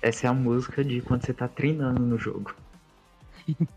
Essa 0.01 0.27
é 0.27 0.29
a 0.29 0.33
música 0.33 0.83
de 0.83 1.01
quando 1.01 1.25
você 1.25 1.33
tá 1.33 1.47
treinando 1.47 2.01
no 2.01 2.17
jogo. 2.17 2.55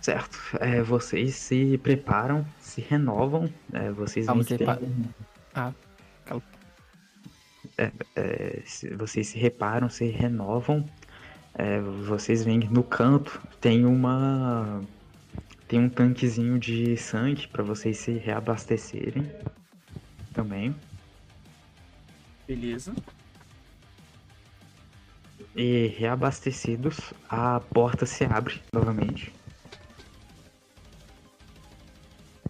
certo. 0.00 0.38
É, 0.60 0.82
vocês 0.82 1.34
se 1.36 1.78
preparam, 1.78 2.44
se 2.60 2.80
renovam. 2.80 3.52
É, 3.72 3.90
vocês 3.90 4.26
Calma, 4.26 4.42
veem 4.42 4.48
você 4.48 4.58
que 4.58 4.64
pa- 4.64 4.76
tem- 4.76 5.14
Ah, 5.54 5.72
é, 8.16 8.62
se- 8.66 8.94
vocês 8.94 9.28
se 9.28 9.38
reparam, 9.38 9.88
se 9.88 10.06
renovam. 10.06 10.84
É, 11.54 11.80
vocês 11.80 12.44
veem 12.44 12.60
que 12.60 12.72
no 12.72 12.82
canto 12.82 13.40
tem 13.60 13.84
uma 13.84 14.80
tem 15.68 15.80
um 15.80 15.88
tanquezinho 15.88 16.58
de 16.58 16.96
sangue 16.96 17.48
para 17.48 17.62
vocês 17.62 17.98
se 17.98 18.12
reabastecerem 18.12 19.30
também. 20.32 20.74
Beleza. 22.46 22.94
E 25.54 25.86
reabastecidos, 25.98 27.12
a 27.28 27.60
porta 27.60 28.06
se 28.06 28.24
abre 28.24 28.60
novamente. 28.72 29.32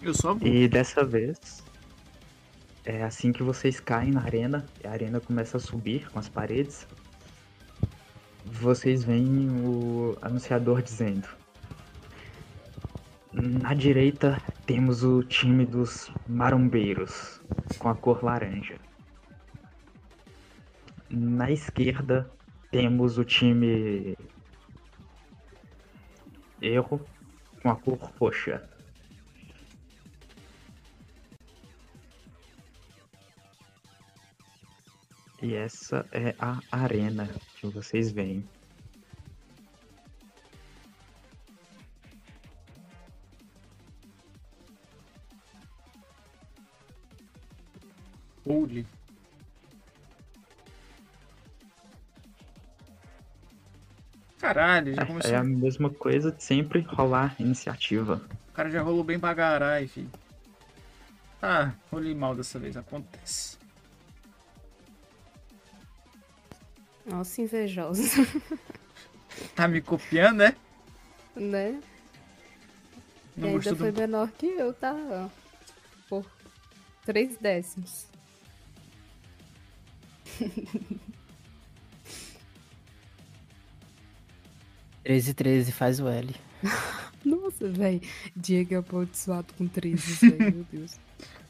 Eu 0.00 0.14
só 0.14 0.34
vou. 0.34 0.46
E 0.46 0.66
dessa 0.66 1.04
vez, 1.04 1.62
é 2.84 3.04
assim 3.04 3.32
que 3.32 3.42
vocês 3.42 3.78
caem 3.78 4.10
na 4.10 4.22
arena, 4.22 4.66
e 4.82 4.86
a 4.86 4.90
arena 4.90 5.20
começa 5.20 5.56
a 5.56 5.60
subir 5.60 6.10
com 6.10 6.18
as 6.18 6.28
paredes. 6.28 6.86
Vocês 8.54 9.02
veem 9.02 9.48
o 9.64 10.14
anunciador 10.20 10.82
dizendo: 10.82 11.26
Na 13.32 13.72
direita 13.72 14.38
temos 14.66 15.02
o 15.02 15.22
time 15.22 15.64
dos 15.64 16.12
marombeiros, 16.28 17.40
com 17.78 17.88
a 17.88 17.94
cor 17.94 18.22
laranja. 18.22 18.78
Na 21.08 21.50
esquerda 21.50 22.30
temos 22.70 23.16
o 23.16 23.24
time 23.24 24.14
erro 26.60 27.00
com 27.62 27.70
a 27.70 27.74
cor 27.74 28.12
roxa. 28.20 28.62
E 35.42 35.56
essa 35.56 36.06
é 36.12 36.36
a 36.38 36.60
arena 36.70 37.28
que 37.56 37.66
vocês 37.66 38.12
veem. 38.12 38.48
Holy. 48.46 48.86
Caralho, 54.38 54.94
já 54.94 55.06
começou. 55.06 55.30
é 55.32 55.36
a 55.36 55.42
mesma 55.42 55.90
coisa 55.90 56.30
de 56.30 56.42
sempre 56.42 56.80
rolar 56.82 57.34
iniciativa. 57.40 58.22
O 58.48 58.52
cara 58.52 58.70
já 58.70 58.80
rolou 58.80 59.02
bem 59.02 59.18
pra 59.18 59.34
caralho, 59.34 59.88
filho. 59.88 60.10
Tá, 61.40 61.74
rolei 61.90 62.14
mal 62.14 62.34
dessa 62.36 62.60
vez, 62.60 62.76
acontece. 62.76 63.61
Nossa, 67.06 67.42
invejosa. 67.42 68.02
Tá 69.56 69.66
me 69.66 69.80
copiando, 69.80 70.36
né? 70.38 70.54
né? 71.34 71.80
Não 73.34 73.48
e 73.48 73.50
ainda 73.50 73.58
gostou 73.58 73.76
foi 73.76 73.90
do... 73.90 74.00
menor 74.00 74.30
que 74.32 74.44
eu, 74.46 74.74
tá? 74.74 75.30
Por 76.06 76.26
três 77.06 77.38
décimos. 77.38 78.06
treze 85.02 85.30
e 85.30 85.34
13 85.34 85.72
faz 85.72 86.00
o 86.00 86.08
L. 86.08 86.34
Nossa, 87.24 87.68
velho. 87.68 88.00
Diego 88.34 88.74
é 88.74 88.76
amaldiçoado 88.78 89.52
com 89.54 89.66
13, 89.66 90.30
velho. 90.30 90.54
Meu 90.56 90.66
Deus. 90.72 90.96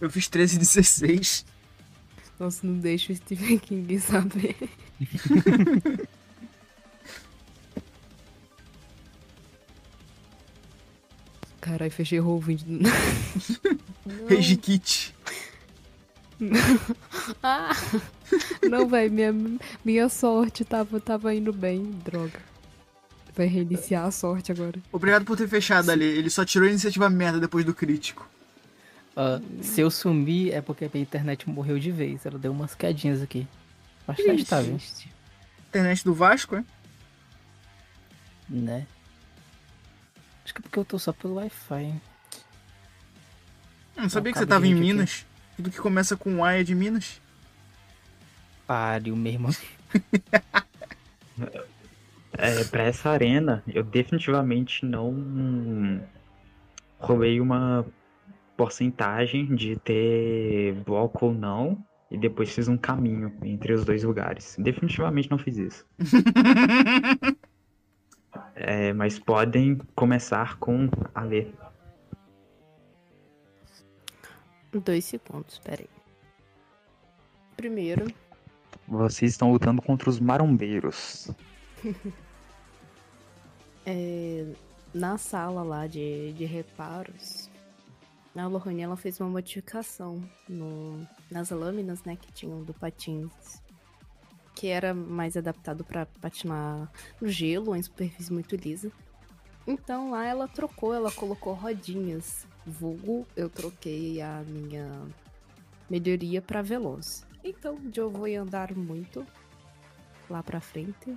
Eu 0.01 0.11
fiz 0.11 0.29
13 0.29 0.57
e 0.57 0.59
16. 0.59 1.45
Nossa, 2.43 2.67
não 2.67 2.75
deixa 2.75 3.13
o 3.13 3.15
Stephen 3.15 3.57
King 3.57 4.01
saber. 4.01 4.57
Caralho, 11.61 11.93
fechei 11.93 12.21
20. 12.21 12.65
Não. 12.67 12.91
Rage 14.29 14.57
Kit. 14.57 15.15
Ah! 17.41 17.71
Não, 18.69 18.89
velho, 18.89 19.13
minha, 19.13 19.33
minha 19.85 20.09
sorte 20.09 20.65
tava, 20.65 20.99
tava 20.99 21.33
indo 21.33 21.53
bem. 21.53 21.93
Droga. 22.05 22.41
Vai 23.37 23.47
reiniciar 23.47 24.05
a 24.05 24.11
sorte 24.11 24.51
agora. 24.51 24.83
Obrigado 24.91 25.25
por 25.25 25.37
ter 25.37 25.47
fechado 25.47 25.91
ali. 25.91 26.05
Ele 26.05 26.29
só 26.29 26.45
tirou 26.45 26.67
a 26.67 26.71
iniciativa 26.71 27.09
merda 27.09 27.39
depois 27.39 27.65
do 27.65 27.73
crítico. 27.73 28.29
Ah, 29.17 29.41
se 29.61 29.81
eu 29.81 29.91
sumir 29.91 30.53
é 30.53 30.61
porque 30.61 30.85
a 30.85 30.91
minha 30.93 31.03
internet 31.03 31.49
morreu 31.49 31.79
de 31.79 31.91
vez. 31.91 32.25
Ela 32.25 32.39
deu 32.39 32.53
umas 32.53 32.75
quedinhas 32.75 33.23
aqui. 33.23 33.47
Bastante 34.07 34.45
tá, 34.45 34.61
viu? 34.61 34.79
Internet 35.69 36.05
do 36.05 36.15
Vasco, 36.15 36.57
é? 36.57 36.65
Né? 38.49 38.87
Acho 40.45 40.55
que 40.55 40.61
é 40.61 40.63
porque 40.63 40.79
eu 40.79 40.85
tô 40.85 40.99
só 40.99 41.13
pelo 41.13 41.35
Wi-Fi. 41.35 41.95
Eu 43.97 44.03
não 44.03 44.09
sabia 44.09 44.33
que 44.33 44.39
cabo 44.39 44.47
você 44.47 44.49
tava 44.49 44.67
em 44.67 44.71
rede 44.71 44.81
aqui. 44.81 44.93
Minas. 44.93 45.27
Tudo 45.57 45.71
que 45.71 45.79
começa 45.79 46.17
com 46.17 46.45
A 46.45 46.55
é 46.55 46.63
de 46.63 46.75
Minas. 46.75 47.21
Páreo 48.67 49.17
mesmo. 49.17 49.49
É, 52.39 52.65
pra 52.65 52.85
essa 52.85 53.11
arena, 53.11 53.63
eu 53.69 53.85
definitivamente 53.85 54.87
não 54.87 56.03
roubei 56.99 57.39
uma 57.41 57.85
porcentagem 58.63 59.57
de 59.57 59.77
ter 59.81 60.73
bloco 60.85 61.27
ou 61.27 61.35
não, 61.35 61.85
e 62.09 62.17
depois 62.17 62.55
fiz 62.55 62.69
um 62.69 62.77
caminho 62.77 63.33
entre 63.43 63.73
os 63.73 63.85
dois 63.85 64.05
lugares. 64.05 64.55
Definitivamente 64.57 65.29
não 65.29 65.39
fiz 65.39 65.57
isso. 65.57 65.87
É, 68.55 68.93
mas 68.93 69.19
podem 69.19 69.79
começar 69.95 70.59
com 70.59 70.89
a 71.15 71.23
ler. 71.23 71.53
Dois 74.73 75.05
segundos, 75.05 75.59
peraí. 75.59 75.89
Primeiro, 77.57 78.07
Vocês 78.87 79.33
estão 79.33 79.51
lutando 79.51 79.83
contra 79.83 80.09
os 80.09 80.21
marombeiros. 80.21 81.31
é, 83.85 84.47
na 84.95 85.19
sala 85.19 85.63
lá 85.63 85.87
de, 85.87 86.33
de 86.35 86.45
reparos, 86.45 87.51
a 88.35 88.47
Lohane 88.47 88.83
ela 88.83 88.97
fez 88.97 89.21
uma 89.21 89.29
modificação 89.29 90.23
no, 90.49 91.07
nas 91.31 91.51
lâminas, 91.51 92.03
né, 92.05 92.17
que 92.17 92.33
tinham 92.33 92.63
do 92.63 92.73
patins, 92.73 93.63
que 94.55 94.69
era 94.69 94.95
mais 94.95 95.37
adaptado 95.37 95.85
para 95.85 96.07
patinar 96.07 96.91
no 97.21 97.29
gelo, 97.29 97.77
em 97.77 97.83
superfície 97.83 98.33
muito 98.33 98.57
lisa. 98.57 98.91
Então 99.67 100.11
lá 100.11 100.25
ela 100.25 100.49
trocou, 100.49 100.95
ela 100.95 101.13
colocou 101.13 101.53
rodinhas. 101.55 102.47
Vulgo, 102.65 103.27
eu 103.37 103.51
troquei 103.51 104.21
a 104.23 104.43
minha 104.47 104.89
melhoria 105.91 106.41
para 106.41 106.63
veloz. 106.63 107.27
Então 107.45 107.79
eu 107.95 108.11
vou 108.11 108.27
andar 108.27 108.75
muito 108.75 109.27
lá 110.31 110.43
pra 110.43 110.61
frente. 110.61 111.17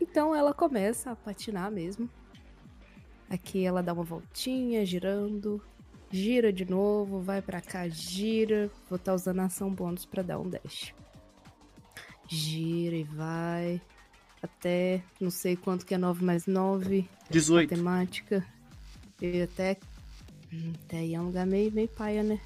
Então 0.00 0.34
ela 0.34 0.52
começa 0.52 1.10
a 1.10 1.16
patinar 1.16 1.70
mesmo. 1.70 2.08
Aqui 3.34 3.64
ela 3.64 3.82
dá 3.82 3.92
uma 3.92 4.04
voltinha, 4.04 4.86
girando. 4.86 5.60
Gira 6.08 6.52
de 6.52 6.64
novo, 6.64 7.20
vai 7.20 7.42
pra 7.42 7.60
cá, 7.60 7.88
gira. 7.88 8.70
Vou 8.88 8.96
estar 8.96 9.12
usando 9.12 9.40
a 9.40 9.46
ação 9.46 9.74
bônus 9.74 10.06
pra 10.06 10.22
dar 10.22 10.38
um 10.38 10.48
dash. 10.48 10.94
Gira 12.28 12.94
e 12.94 13.02
vai. 13.02 13.80
Até 14.40 15.02
não 15.20 15.30
sei 15.32 15.56
quanto 15.56 15.84
que 15.84 15.94
é 15.94 15.98
9 15.98 16.24
mais 16.24 16.46
9. 16.46 17.08
18. 17.28 17.70
Matemática. 17.70 18.46
E 19.20 19.42
até. 19.42 19.78
Hum, 20.52 20.72
Até 20.84 20.98
aí 20.98 21.14
é 21.14 21.20
um 21.20 21.24
lugar 21.26 21.44
meio, 21.44 21.72
meio 21.72 21.88
paia, 21.88 22.22
né? 22.22 22.38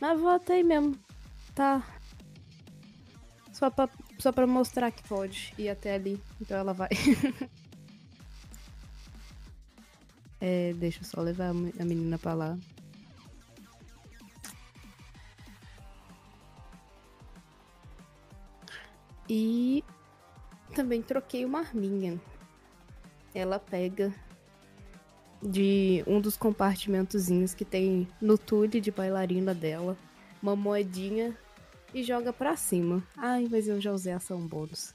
Mas 0.00 0.18
vou 0.18 0.30
até 0.30 0.54
aí 0.54 0.64
mesmo. 0.64 0.98
Tá. 1.54 1.86
Só 3.52 3.70
pra, 3.70 3.88
só 4.18 4.32
pra 4.32 4.46
mostrar 4.46 4.90
que 4.90 5.04
pode 5.04 5.54
ir 5.56 5.68
até 5.68 5.94
ali. 5.94 6.20
Então 6.40 6.58
ela 6.58 6.72
vai. 6.72 6.88
é, 10.40 10.72
deixa 10.74 11.00
eu 11.00 11.04
só 11.04 11.20
levar 11.20 11.48
a 11.50 11.54
me- 11.54 11.74
a 11.78 11.84
menina 11.84 12.18
pra 12.18 12.34
lá. 12.34 12.58
E 19.28 19.82
também 20.74 21.02
troquei 21.02 21.44
uma 21.44 21.60
arminha. 21.60 22.20
Ela 23.34 23.58
pega 23.58 24.14
de 25.42 26.02
um 26.06 26.20
dos 26.20 26.36
compartimentozinhos 26.36 27.54
que 27.54 27.64
tem 27.64 28.08
no 28.20 28.38
tule 28.38 28.80
de 28.80 28.90
bailarina 28.90 29.54
dela 29.54 29.96
uma 30.42 30.56
moedinha 30.56 31.36
e 31.92 32.02
joga 32.02 32.32
pra 32.32 32.56
cima. 32.56 33.02
Ai, 33.16 33.46
mas 33.50 33.68
eu 33.68 33.80
já 33.80 33.92
usei 33.92 34.12
ação 34.12 34.40
bônus. 34.46 34.94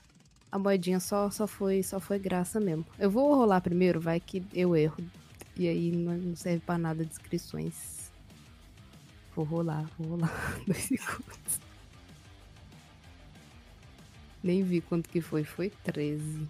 A 0.51 0.57
moedinha 0.59 0.99
só, 0.99 1.30
só, 1.30 1.47
foi, 1.47 1.81
só 1.84 1.99
foi 1.99 2.19
graça 2.19 2.59
mesmo. 2.59 2.85
Eu 2.99 3.09
vou 3.09 3.34
rolar 3.35 3.61
primeiro, 3.61 3.99
vai 4.01 4.19
que 4.19 4.43
eu 4.53 4.76
erro. 4.76 4.97
E 5.57 5.68
aí 5.68 5.91
não 5.91 6.36
serve 6.36 6.60
pra 6.65 6.78
nada 6.78 7.03
descrições. 7.06 8.10
Vou 9.36 9.45
rolar, 9.45 9.86
vou 9.98 10.10
rolar. 10.18 10.57
Dois 10.65 10.78
segundos. 10.84 11.60
Nem 14.44 14.64
vi 14.64 14.82
quanto 14.82 15.07
que 15.10 15.22
foi. 15.22 15.44
Foi 15.44 15.69
13. 15.84 16.48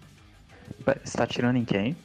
Você 1.04 1.16
tá 1.18 1.24
atirando 1.24 1.58
em 1.58 1.64
quem? 1.64 1.96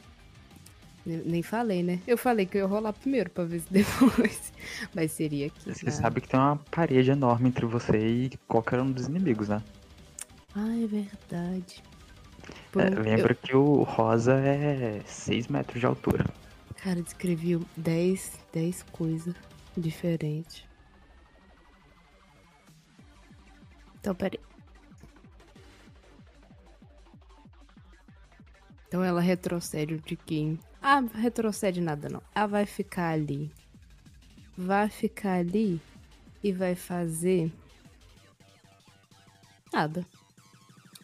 Nem, 1.06 1.18
nem 1.24 1.42
falei, 1.42 1.82
né? 1.82 2.00
Eu 2.06 2.18
falei 2.18 2.44
que 2.44 2.58
eu 2.58 2.62
ia 2.62 2.66
rolar 2.66 2.92
primeiro 2.92 3.30
pra 3.30 3.44
ver 3.44 3.60
se 3.60 3.66
depois. 3.72 4.52
Mas 4.94 5.12
seria 5.12 5.46
aqui. 5.46 5.72
Você 5.72 5.86
na- 5.86 5.92
sabe 5.92 6.20
que 6.20 6.28
tem 6.28 6.38
uma 6.38 6.56
parede 6.70 7.10
enorme 7.10 7.48
entre 7.48 7.64
você 7.64 7.96
e 7.96 8.30
qualquer 8.46 8.80
um 8.80 8.90
dos 8.92 9.06
inimigos, 9.06 9.48
né? 9.48 9.62
Ah, 10.54 10.76
é 10.76 10.86
verdade. 10.86 11.82
Por 12.72 12.82
É, 12.82 12.90
lembra 12.90 13.34
que 13.34 13.54
o 13.56 13.82
rosa 13.82 14.34
é 14.34 15.00
6 15.06 15.48
metros 15.48 15.80
de 15.80 15.86
altura. 15.86 16.26
Cara, 16.82 17.02
descrevi 17.02 17.56
10, 17.76 18.38
10 18.52 18.82
coisas 18.84 19.34
diferentes. 19.76 20.64
Então, 24.00 24.14
peraí. 24.14 24.40
Então 28.86 29.04
ela 29.04 29.20
retrocede 29.20 29.94
um 29.94 29.98
tiquinho. 29.98 30.58
Ah, 30.80 31.00
retrocede 31.00 31.80
nada 31.80 32.08
não. 32.08 32.22
Ela 32.34 32.46
vai 32.46 32.64
ficar 32.64 33.10
ali. 33.10 33.52
Vai 34.56 34.88
ficar 34.88 35.34
ali 35.34 35.80
e 36.42 36.52
vai 36.52 36.74
fazer. 36.74 37.52
Nada. 39.72 40.06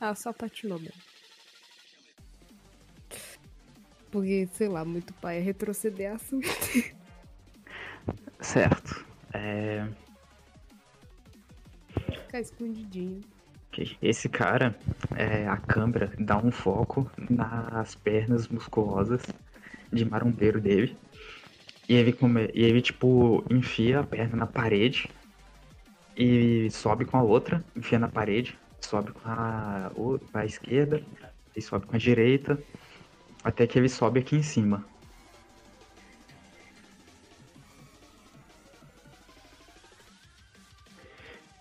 Ah, 0.01 0.15
só 0.15 0.33
patinou 0.33 0.79
mesmo. 0.79 1.04
Porque, 4.15 4.49
sei 4.53 4.69
lá, 4.69 4.85
muito 4.85 5.13
pai 5.15 5.39
é 5.39 5.41
retroceder 5.41 6.13
a 6.13 6.15
ação. 6.15 6.41
Certo. 8.39 9.05
É, 9.33 9.89
Ficar 12.35 12.41
escondidinho. 12.41 13.23
Esse 14.01 14.29
cara, 14.29 14.79
é, 15.17 15.49
a 15.49 15.57
câmera 15.57 16.13
dá 16.17 16.39
um 16.39 16.53
foco 16.53 17.11
nas 17.29 17.97
pernas 17.97 18.47
musculosas 18.47 19.21
de 19.93 20.05
marombeiro 20.05 20.61
dele. 20.61 20.97
E 21.89 21.95
ele, 21.95 22.13
come... 22.13 22.49
e 22.55 22.63
ele, 22.63 22.81
tipo, 22.81 23.45
enfia 23.51 23.99
a 23.99 24.05
perna 24.05 24.37
na 24.37 24.47
parede 24.47 25.11
e 26.17 26.71
sobe 26.71 27.05
com 27.05 27.17
a 27.17 27.23
outra, 27.23 27.65
enfia 27.75 27.99
na 27.99 28.07
parede, 28.09 28.57
sobe 28.81 29.11
com 29.11 29.29
a, 29.29 29.91
a 30.35 30.45
esquerda 30.45 31.03
e 31.57 31.61
sobe 31.61 31.87
com 31.87 31.97
a 31.97 31.99
direita, 31.99 32.57
até 33.45 33.67
que 33.67 33.79
ele 33.79 33.89
sobe 33.89 34.21
aqui 34.21 34.35
em 34.37 34.43
cima. 34.43 34.85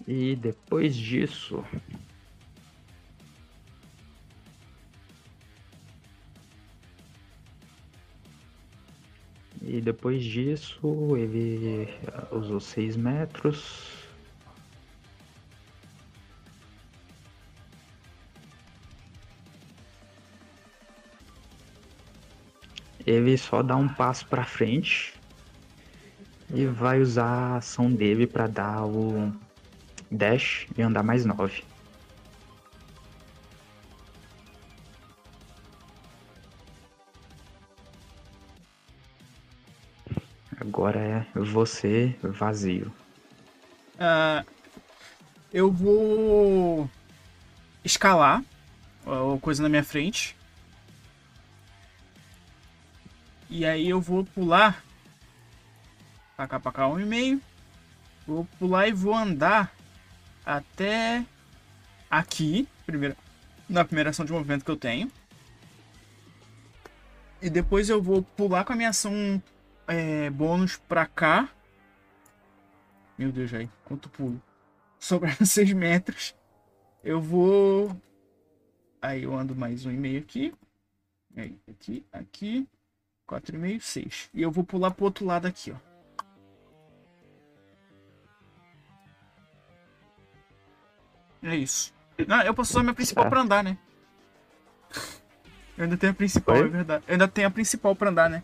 E 0.08 0.36
depois 0.36 0.96
disso. 0.96 1.64
E 9.62 9.80
depois 9.82 10.24
disso 10.24 11.16
ele 11.18 11.88
usou 12.32 12.60
6 12.60 12.96
metros. 12.98 13.93
Ele 23.06 23.38
só 23.38 23.62
dá 23.62 23.76
um 23.76 23.88
passo 23.88 24.26
pra 24.28 24.46
frente 24.46 25.14
e 26.54 26.66
vai 26.66 27.02
usar 27.02 27.26
a 27.26 27.58
ação 27.58 27.92
dele 27.92 28.26
pra 28.26 28.48
dar 28.48 28.86
o 28.86 29.34
dash 30.10 30.68
e 30.78 30.82
andar 30.82 31.04
mais 31.04 31.26
9. 31.26 31.64
Agora 40.60 41.00
é 41.00 41.40
você 41.40 42.16
vazio. 42.24 42.92
Ah, 44.00 44.46
eu 45.54 45.72
vou 45.72 46.90
escalar 47.84 48.44
ó, 49.06 49.38
coisa 49.38 49.62
na 49.62 49.70
minha 49.70 49.84
frente. 49.84 50.36
E 53.54 53.68
aí 53.68 53.88
eu 53.88 54.02
vou 54.02 54.26
pular. 54.26 54.84
Pra 56.36 56.48
cá, 56.48 56.60
pra 56.60 56.72
cá, 56.72 56.88
um 56.88 57.00
e 57.00 57.06
meio. 57.06 57.40
Vou 58.26 58.46
pular 58.58 58.88
e 58.88 58.92
vou 58.92 59.14
andar 59.14 59.72
até 60.44 61.24
aqui. 62.10 62.68
Primeira, 62.84 63.16
na 63.70 63.86
primeira 63.86 64.10
ação 64.10 64.26
de 64.26 64.34
movimento 64.34 64.66
que 64.66 64.72
eu 64.72 64.76
tenho. 64.76 65.12
E 67.40 67.48
depois 67.48 67.90
eu 67.90 68.02
vou 68.02 68.24
pular 68.24 68.66
com 68.66 68.74
a 68.74 68.76
minha 68.76 68.90
ação 68.90 69.40
é, 69.86 70.32
bônus 70.32 70.78
pra 70.78 71.06
cá. 71.06 71.48
Meu 73.16 73.32
Deus, 73.32 73.54
aí, 73.54 73.70
quanto 73.86 74.10
pulo? 74.10 74.42
Sobraram 74.98 75.46
6 75.46 75.74
metros. 75.74 76.36
Eu 77.04 77.22
vou. 77.22 77.96
Aí 79.00 79.22
eu 79.22 79.38
ando 79.38 79.56
mais 79.56 79.86
um 79.86 79.92
e 79.92 79.98
meio 79.98 80.20
aqui. 80.22 80.52
Aí, 81.38 81.56
aqui, 81.70 82.04
aqui. 82.12 82.68
4,5, 83.34 83.80
6. 83.82 84.30
E 84.34 84.42
eu 84.42 84.52
vou 84.52 84.64
pular 84.64 84.92
pro 84.92 85.06
outro 85.06 85.26
lado 85.26 85.48
aqui, 85.48 85.72
ó. 85.72 85.76
É 91.42 91.56
isso. 91.56 91.94
Não, 92.28 92.42
eu 92.42 92.54
posso 92.54 92.72
usar 92.72 92.84
minha 92.84 92.94
principal 92.94 93.24
Certo. 93.24 93.34
pra 93.34 93.42
andar, 93.42 93.64
né? 93.64 93.78
Eu 95.78 95.86
ainda 95.86 95.98
tenho 95.98 96.12
a 96.12 96.16
principal, 96.16 96.56
Oi? 96.56 96.62
é 96.66 96.68
verdade. 96.68 97.04
Eu 97.08 97.14
ainda 97.14 97.28
tenho 97.28 97.48
a 97.48 97.52
principal 97.52 97.96
pra 97.96 98.10
andar, 98.10 98.30
né? 98.30 98.44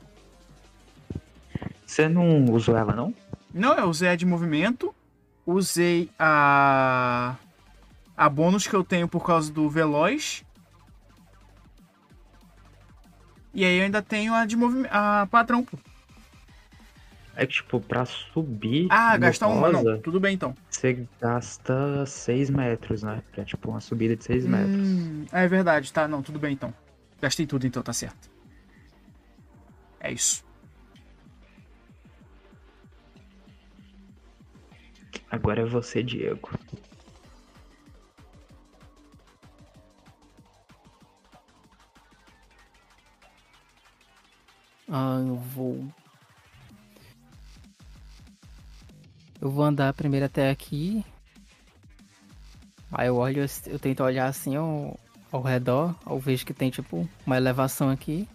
Você 1.85 2.09
não 2.09 2.45
usou 2.45 2.75
ela 2.75 2.93
não? 2.93 3.13
Não, 3.53 3.73
eu 3.75 3.85
usei 3.85 4.09
a 4.09 4.15
de 4.15 4.25
movimento. 4.25 4.93
Usei 5.45 6.09
a. 6.19 7.35
A 8.17 8.27
bônus 8.29 8.67
que 8.67 8.75
eu 8.75 8.83
tenho 8.83 9.07
por 9.07 9.25
causa 9.25 9.51
do 9.51 9.69
veloz. 9.69 10.43
E 13.53 13.65
aí 13.65 13.77
eu 13.77 13.83
ainda 13.83 14.01
tenho 14.01 14.33
a 14.33 14.45
de 14.45 14.55
movimento. 14.55 14.91
A 14.91 15.27
padrão, 15.29 15.63
pô. 15.63 15.77
É 17.35 17.45
que 17.45 17.53
tipo, 17.53 17.79
pra 17.79 18.05
subir. 18.05 18.87
Ah, 18.89 19.15
gastar 19.17 19.47
uma 19.47 19.71
não. 19.71 19.99
Tudo 20.01 20.19
bem 20.19 20.35
então. 20.35 20.53
Você 20.69 21.07
gasta 21.21 22.05
6 22.05 22.49
metros, 22.49 23.01
né? 23.01 23.23
Que 23.31 23.41
é 23.41 23.45
tipo 23.45 23.69
uma 23.69 23.79
subida 23.79 24.15
de 24.15 24.23
6 24.23 24.45
metros. 24.45 24.87
Hum, 24.87 25.25
é 25.31 25.47
verdade, 25.47 25.91
tá. 25.91 26.07
Não, 26.07 26.21
tudo 26.21 26.37
bem 26.37 26.53
então. 26.53 26.73
Gastei 27.21 27.45
tudo 27.45 27.65
então, 27.65 27.81
tá 27.81 27.93
certo. 27.93 28.29
É 30.01 30.11
isso. 30.11 30.43
Agora 35.31 35.61
é 35.61 35.65
você, 35.65 36.03
Diego. 36.03 36.49
Ah, 44.91 45.23
eu 45.25 45.35
vou. 45.35 45.85
Eu 49.39 49.49
vou 49.49 49.63
andar 49.63 49.93
primeiro 49.93 50.25
até 50.25 50.49
aqui. 50.49 51.05
Aí 52.91 53.07
eu 53.07 53.15
olho, 53.15 53.45
eu 53.67 53.79
tento 53.79 54.03
olhar 54.03 54.27
assim 54.27 54.55
ao, 54.55 54.99
ao 55.31 55.41
redor. 55.41 55.95
Eu 56.05 56.19
vejo 56.19 56.45
que 56.45 56.53
tem 56.53 56.69
tipo 56.69 57.07
uma 57.25 57.37
elevação 57.37 57.89
aqui. 57.89 58.27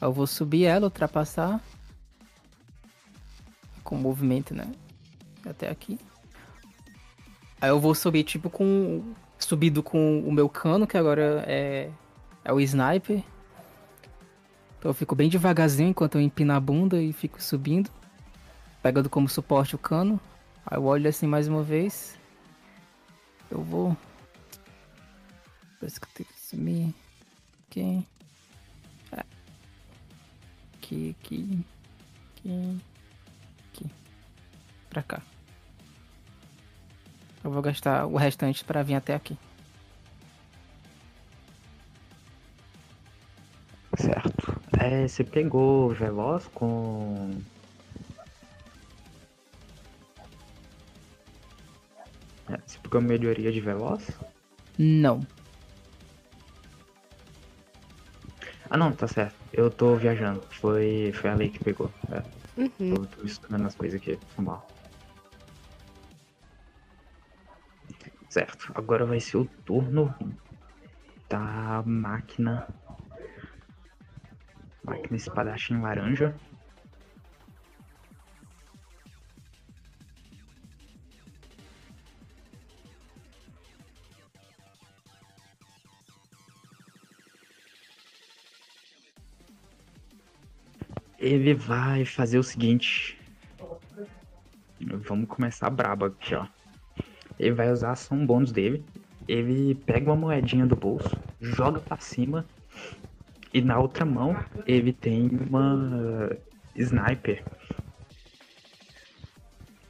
Eu 0.00 0.12
vou 0.12 0.26
subir 0.26 0.64
ela, 0.64 0.84
ultrapassar. 0.84 1.60
Com 3.82 3.96
movimento, 3.96 4.54
né? 4.54 4.70
Até 5.46 5.70
aqui. 5.70 5.98
Aí 7.60 7.70
eu 7.70 7.80
vou 7.80 7.94
subir 7.94 8.22
tipo 8.24 8.50
com. 8.50 9.14
Subido 9.38 9.82
com 9.82 10.20
o 10.20 10.32
meu 10.32 10.48
cano, 10.48 10.86
que 10.86 10.96
agora 10.96 11.42
é. 11.46 11.90
É 12.44 12.52
o 12.52 12.60
sniper. 12.60 13.22
Então 14.84 14.90
eu 14.90 14.94
fico 14.94 15.14
bem 15.14 15.30
devagarzinho 15.30 15.88
enquanto 15.88 16.16
eu 16.16 16.20
empino 16.20 16.52
a 16.52 16.60
bunda 16.60 17.00
e 17.00 17.10
fico 17.10 17.42
subindo. 17.42 17.90
Pegando 18.82 19.08
como 19.08 19.26
suporte 19.26 19.74
o 19.74 19.78
cano. 19.78 20.20
Aí 20.66 20.76
eu 20.76 20.84
olho 20.84 21.08
assim 21.08 21.26
mais 21.26 21.48
uma 21.48 21.62
vez. 21.62 22.18
Eu 23.50 23.62
vou. 23.62 23.96
Parece 25.80 25.98
que 25.98 26.04
eu 26.04 26.10
tenho 26.12 26.28
que 26.28 26.38
sumir. 26.38 26.94
Aqui. 27.66 28.06
É. 29.12 29.24
Aqui, 30.74 31.16
aqui. 31.18 31.64
Aqui. 32.36 32.82
Aqui. 33.72 33.90
Pra 34.90 35.02
cá. 35.02 35.22
Eu 37.42 37.50
vou 37.50 37.62
gastar 37.62 38.04
o 38.04 38.16
restante 38.18 38.62
pra 38.62 38.82
vir 38.82 38.96
até 38.96 39.14
aqui. 39.14 39.38
Certo. 43.96 44.63
É, 44.80 45.06
você 45.06 45.22
pegou 45.24 45.90
Veloz 45.90 46.46
com. 46.48 47.40
É, 52.48 52.58
você 52.66 52.78
pegou 52.78 53.00
melhoria 53.00 53.52
de 53.52 53.60
Veloz? 53.60 54.06
Não. 54.78 55.26
Ah 58.68 58.76
não, 58.76 58.92
tá 58.92 59.06
certo. 59.06 59.36
Eu 59.52 59.70
tô 59.70 59.96
viajando. 59.96 60.42
Foi, 60.50 61.12
foi 61.14 61.30
a 61.30 61.34
lei 61.34 61.48
que 61.50 61.62
pegou. 61.62 61.90
É, 62.10 62.22
Uhum. 62.56 62.94
tô, 62.94 63.06
tô 63.06 63.22
estudando 63.24 63.66
as 63.66 63.74
coisas 63.74 64.00
aqui. 64.00 64.18
Foi 64.34 64.44
mal. 64.44 64.66
Certo. 68.28 68.72
Agora 68.74 69.04
vai 69.06 69.20
ser 69.20 69.36
o 69.36 69.44
turno 69.44 70.14
da 71.28 71.82
máquina. 71.86 72.66
Máquina 74.84 75.16
espadachim 75.16 75.80
laranja. 75.80 76.34
Ele 91.18 91.54
vai 91.54 92.04
fazer 92.04 92.38
o 92.38 92.42
seguinte. 92.42 93.18
Vamos 94.78 95.26
começar 95.26 95.70
brabo 95.70 96.04
aqui, 96.04 96.34
ó. 96.34 96.46
Ele 97.38 97.52
vai 97.52 97.72
usar 97.72 97.88
a 97.88 97.92
ação 97.92 98.26
bônus 98.26 98.52
dele. 98.52 98.84
Ele 99.26 99.74
pega 99.74 100.10
uma 100.12 100.16
moedinha 100.16 100.66
do 100.66 100.76
bolso, 100.76 101.16
joga 101.40 101.80
pra 101.80 101.96
cima. 101.96 102.44
E 103.54 103.62
na 103.62 103.78
outra 103.78 104.04
mão 104.04 104.36
ele 104.66 104.92
tem 104.92 105.28
uma 105.28 106.28
sniper. 106.74 107.44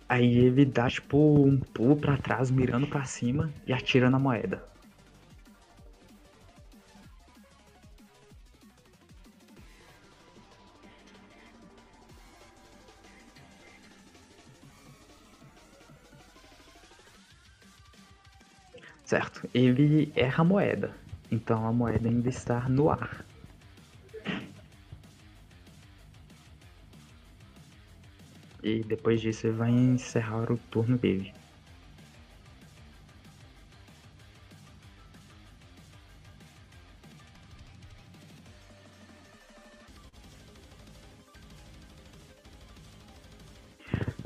Aí 0.06 0.36
ele 0.36 0.66
dá 0.66 0.86
tipo 0.90 1.16
um 1.16 1.58
pulo 1.58 1.96
pra 1.96 2.18
trás, 2.18 2.50
mirando 2.50 2.86
pra 2.86 3.04
cima 3.04 3.50
e 3.66 3.72
atira 3.72 4.10
na 4.10 4.18
moeda. 4.18 4.62
Certo. 19.06 19.48
Ele 19.54 20.12
erra 20.14 20.42
a 20.42 20.44
moeda. 20.44 20.94
Então 21.30 21.66
a 21.66 21.72
moeda 21.72 22.10
ainda 22.10 22.28
está 22.28 22.68
no 22.68 22.90
ar. 22.90 23.24
E 28.64 28.82
depois 28.82 29.20
disso 29.20 29.46
ele 29.46 29.56
vai 29.56 29.70
encerrar 29.70 30.50
o 30.50 30.56
turno 30.56 30.96
dele. 30.96 31.34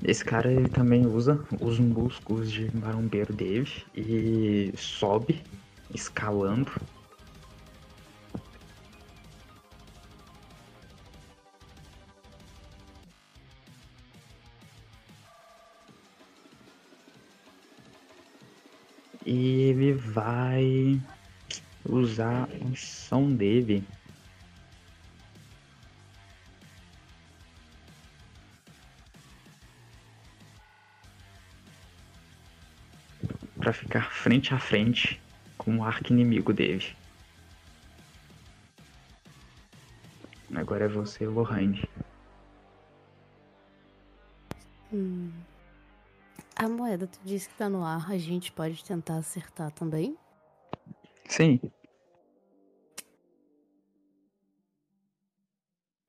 Esse 0.05 0.25
cara 0.25 0.53
ele 0.53 0.69
também 0.69 1.05
usa 1.05 1.45
os 1.61 1.81
músculos 1.81 2.53
de 2.53 2.75
marombeiro 2.77 3.33
dele 3.33 3.69
e 3.93 4.73
sobe, 4.77 5.43
escalando. 5.93 6.71
Usar 22.19 22.49
a 22.49 22.73
ação 22.73 23.33
dele. 23.33 23.85
Pra 33.61 33.73
ficar 33.73 34.11
frente 34.11 34.53
a 34.53 34.59
frente 34.59 35.21
com 35.57 35.79
o 35.79 35.85
arco 35.85 36.13
inimigo 36.13 36.53
dele. 36.53 36.85
Agora 40.55 40.87
é 40.87 40.89
você, 40.89 41.27
Lohane. 41.27 41.89
Hum. 44.93 45.31
A 46.57 46.69
moeda, 46.69 47.07
tu 47.07 47.21
disse 47.25 47.49
que 47.49 47.55
tá 47.55 47.69
no 47.69 47.85
ar, 47.85 48.11
a 48.11 48.19
gente 48.19 48.51
pode 48.51 48.83
tentar 48.83 49.19
acertar 49.19 49.71
também? 49.71 50.17
Sim. 51.29 51.61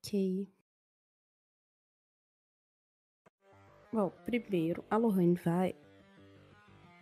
Ok. 0.09 0.47
Bom, 3.93 4.11
primeiro, 4.25 4.83
a 4.89 4.97
Lohane 4.97 5.35
vai 5.35 5.75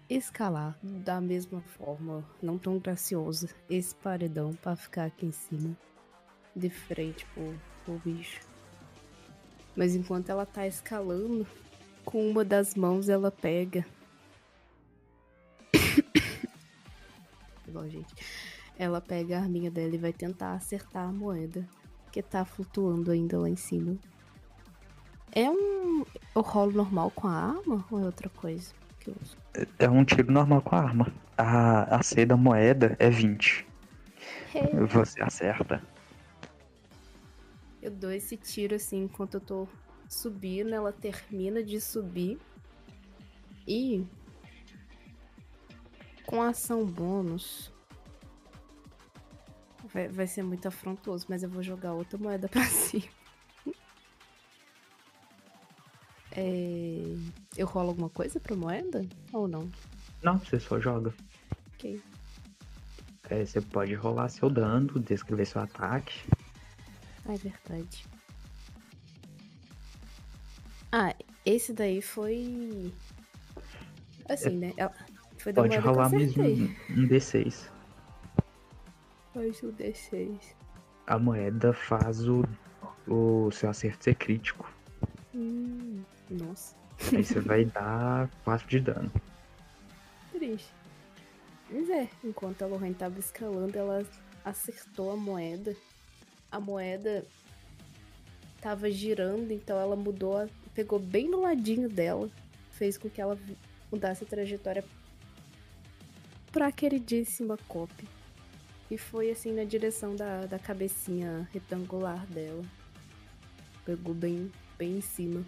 escalar 0.09 0.77
da 0.83 1.21
mesma 1.21 1.61
forma, 1.61 2.29
não 2.41 2.57
tão 2.57 2.77
graciosa, 2.79 3.47
esse 3.69 3.95
paredão 3.95 4.53
pra 4.55 4.75
ficar 4.75 5.05
aqui 5.05 5.25
em 5.25 5.31
cima, 5.31 5.77
de 6.53 6.69
frente 6.69 7.25
pro, 7.27 7.57
pro 7.85 7.97
bicho. 7.99 8.41
Mas 9.73 9.95
enquanto 9.95 10.29
ela 10.29 10.45
tá 10.45 10.67
escalando, 10.67 11.47
com 12.03 12.29
uma 12.29 12.43
das 12.43 12.75
mãos 12.75 13.07
ela 13.07 13.31
pega. 13.31 13.85
Igual, 17.65 17.87
gente. 17.87 18.13
Ela 18.77 18.99
pega 18.99 19.37
a 19.37 19.41
arminha 19.43 19.71
dela 19.71 19.95
e 19.95 19.97
vai 19.97 20.11
tentar 20.11 20.55
acertar 20.55 21.07
a 21.07 21.11
moeda 21.13 21.65
que 22.17 22.23
tá 22.23 22.43
flutuando 22.43 23.11
ainda 23.11 23.37
lá 23.37 23.47
em 23.47 23.55
cima. 23.55 23.95
É 25.31 25.47
um. 25.47 26.03
Eu 26.35 26.41
rolo 26.41 26.71
normal 26.71 27.11
com 27.11 27.27
a 27.27 27.31
arma 27.31 27.85
ou 27.91 27.99
é 27.99 28.05
outra 28.05 28.27
coisa 28.29 28.73
que 28.99 29.11
eu 29.11 29.15
uso? 29.21 29.37
É 29.77 29.87
um 29.87 30.03
tiro 30.03 30.31
normal 30.31 30.61
com 30.63 30.75
a 30.75 30.79
arma. 30.79 31.13
A, 31.37 31.97
a 31.97 32.01
C 32.01 32.25
da 32.25 32.35
moeda 32.35 32.95
é 32.97 33.09
20. 33.09 33.67
Você 34.89 35.21
acerta. 35.21 35.83
Eu 37.81 37.91
dou 37.91 38.11
esse 38.11 38.35
tiro 38.35 38.73
assim 38.73 39.03
enquanto 39.03 39.35
eu 39.35 39.41
tô 39.41 39.67
subindo, 40.09 40.73
ela 40.73 40.91
termina 40.91 41.61
de 41.61 41.79
subir. 41.79 42.39
E. 43.67 44.03
Com 46.25 46.41
ação 46.41 46.83
bônus. 46.83 47.71
Vai, 49.97 50.07
vai 50.09 50.27
ser 50.27 50.43
muito 50.43 50.67
afrontoso, 50.67 51.25
mas 51.27 51.41
eu 51.41 51.49
vou 51.49 51.63
jogar 51.63 51.93
outra 51.93 52.19
moeda 52.19 52.47
pra 52.53 52.63
cima. 52.65 53.07
É... 56.31 57.15
Eu 57.57 57.65
rolo 57.65 57.89
alguma 57.89 58.09
coisa 58.11 58.39
pra 58.39 58.55
moeda? 58.55 59.03
Ou 59.33 59.47
não? 59.47 59.67
Não, 60.21 60.37
você 60.37 60.59
só 60.59 60.79
joga. 60.79 61.11
Ok. 61.73 61.99
É, 63.31 63.43
você 63.43 63.59
pode 63.59 63.95
rolar 63.95 64.29
seu 64.29 64.51
dano, 64.51 64.99
descrever 64.99 65.45
seu 65.47 65.61
ataque. 65.61 66.29
Ah, 67.25 67.33
é 67.33 67.37
verdade. 67.37 68.05
Ah, 70.91 71.15
esse 71.43 71.73
daí 71.73 72.03
foi. 72.03 72.93
Assim, 74.29 74.57
é, 74.57 74.67
né? 74.67 74.73
Ah, 74.79 74.91
foi 75.39 75.51
da 75.51 75.63
pode 75.63 75.73
moeda 75.73 75.89
rolar 75.89 76.09
que 76.11 76.15
eu 76.15 76.19
mesmo 76.19 76.43
um 76.91 77.07
D6. 77.07 77.76
Mais 79.37 79.61
um 79.63 79.71
D6. 79.71 80.39
A 81.05 81.19
moeda 81.19 81.71
faz 81.71 82.27
o, 82.27 82.43
o 83.07 83.51
seu 83.51 83.69
acerto 83.69 84.03
ser 84.03 84.15
crítico. 84.15 84.67
Hum, 85.35 86.01
nossa, 86.29 86.75
Aí 87.15 87.23
você 87.23 87.39
vai 87.39 87.63
dar 87.65 88.27
4 88.43 88.67
de 88.67 88.79
dano. 88.79 89.11
triste. 90.31 90.73
Mas 91.69 91.87
é, 91.89 92.09
enquanto 92.23 92.63
a 92.63 92.65
Lorraine 92.65 92.95
tava 92.95 93.19
escalando, 93.19 93.77
ela 93.77 94.03
acertou 94.43 95.11
a 95.11 95.15
moeda. 95.15 95.75
A 96.51 96.59
moeda 96.59 97.23
tava 98.59 98.89
girando, 98.89 99.51
então 99.51 99.77
ela 99.79 99.95
mudou, 99.95 100.35
a- 100.37 100.47
pegou 100.73 100.97
bem 100.97 101.29
no 101.29 101.41
ladinho 101.41 101.87
dela, 101.87 102.27
fez 102.71 102.97
com 102.97 103.07
que 103.09 103.21
ela 103.21 103.37
mudasse 103.91 104.23
a 104.23 104.27
trajetória 104.27 104.83
pra 106.51 106.71
queridíssima 106.71 107.55
Cop. 107.67 107.93
E 108.89 108.97
foi 108.97 109.29
assim 109.29 109.51
na 109.51 109.63
direção 109.63 110.15
da, 110.15 110.45
da 110.45 110.57
cabecinha 110.57 111.47
retangular 111.51 112.25
dela. 112.27 112.63
Pegou 113.85 114.13
bem, 114.13 114.51
bem 114.77 114.97
em 114.97 115.01
cima. 115.01 115.43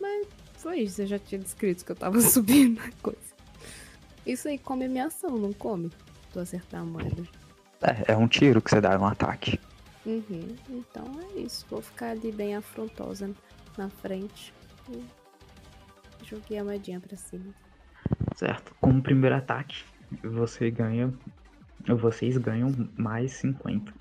Mas 0.00 0.26
foi 0.54 0.80
isso, 0.80 1.02
eu 1.02 1.06
já 1.06 1.18
tinha 1.18 1.40
descrito 1.40 1.84
que 1.84 1.92
eu 1.92 1.96
tava 1.96 2.20
subindo 2.22 2.80
a 2.80 2.90
coisa. 3.02 3.32
Isso 4.24 4.46
aí 4.46 4.58
come 4.58 4.86
minha 4.86 5.06
ação, 5.06 5.36
não 5.36 5.52
come? 5.52 5.90
Tu 6.32 6.38
acertar 6.38 6.80
a 6.80 6.84
moeda. 6.84 7.22
É, 7.80 8.12
é 8.12 8.16
um 8.16 8.28
tiro 8.28 8.62
que 8.62 8.70
você 8.70 8.80
dá 8.80 8.96
no 8.96 9.06
ataque. 9.06 9.58
Uhum, 10.06 10.56
então 10.68 11.04
é 11.20 11.40
isso. 11.40 11.66
Vou 11.68 11.82
ficar 11.82 12.10
ali 12.10 12.30
bem 12.30 12.54
afrontosa 12.54 13.30
na 13.76 13.88
frente. 13.88 14.54
E 14.90 15.04
joguei 16.24 16.58
a 16.58 16.64
moedinha 16.64 17.00
pra 17.00 17.16
cima. 17.16 17.52
Certo? 18.36 18.74
Como 18.80 19.02
primeiro 19.02 19.36
ataque, 19.36 19.84
você 20.22 20.70
ganha. 20.70 21.12
Vocês 21.88 22.36
ganham 22.38 22.70
mais 22.96 23.32
50. 23.34 23.92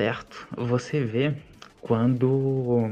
Certo. 0.00 0.48
Você 0.56 1.04
vê 1.04 1.36
quando 1.78 2.90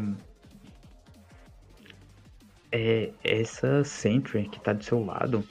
é 2.70 3.10
essa 3.24 3.82
Sentry 3.82 4.46
que 4.46 4.60
tá 4.60 4.74
do 4.74 4.84
seu 4.84 5.02
lado. 5.02 5.42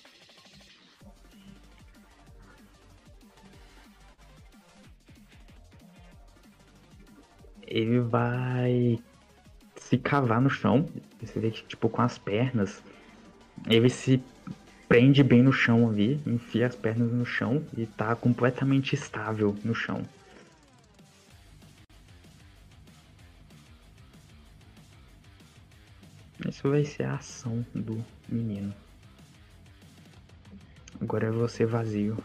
Ele 7.66 8.02
vai 8.02 9.00
se 9.78 9.98
cavar 9.98 10.40
no 10.40 10.52
chão. 10.52 10.88
Você 11.20 11.40
vê 11.40 11.50
que, 11.50 11.64
tipo, 11.64 11.90
com 11.90 12.04
as 12.04 12.20
pernas, 12.20 12.84
ele 13.68 13.90
se 13.90 14.22
prende 14.88 15.24
bem 15.24 15.42
no 15.42 15.52
chão 15.52 15.90
ali, 15.90 16.22
enfia 16.24 16.68
as 16.68 16.76
pernas 16.76 17.12
no 17.12 17.26
chão 17.26 17.66
e 17.76 17.88
tá 17.88 18.16
completamente 18.16 18.94
estável 18.94 19.56
no 19.64 19.74
chão. 19.74 20.04
Isso 26.48 26.70
vai 26.70 26.86
ser 26.86 27.04
a 27.04 27.16
ação 27.16 27.66
do 27.76 28.04
menino. 28.28 28.74
Agora 31.02 31.28
é 31.28 31.32
você 31.32 31.66
vazio. 31.66 32.18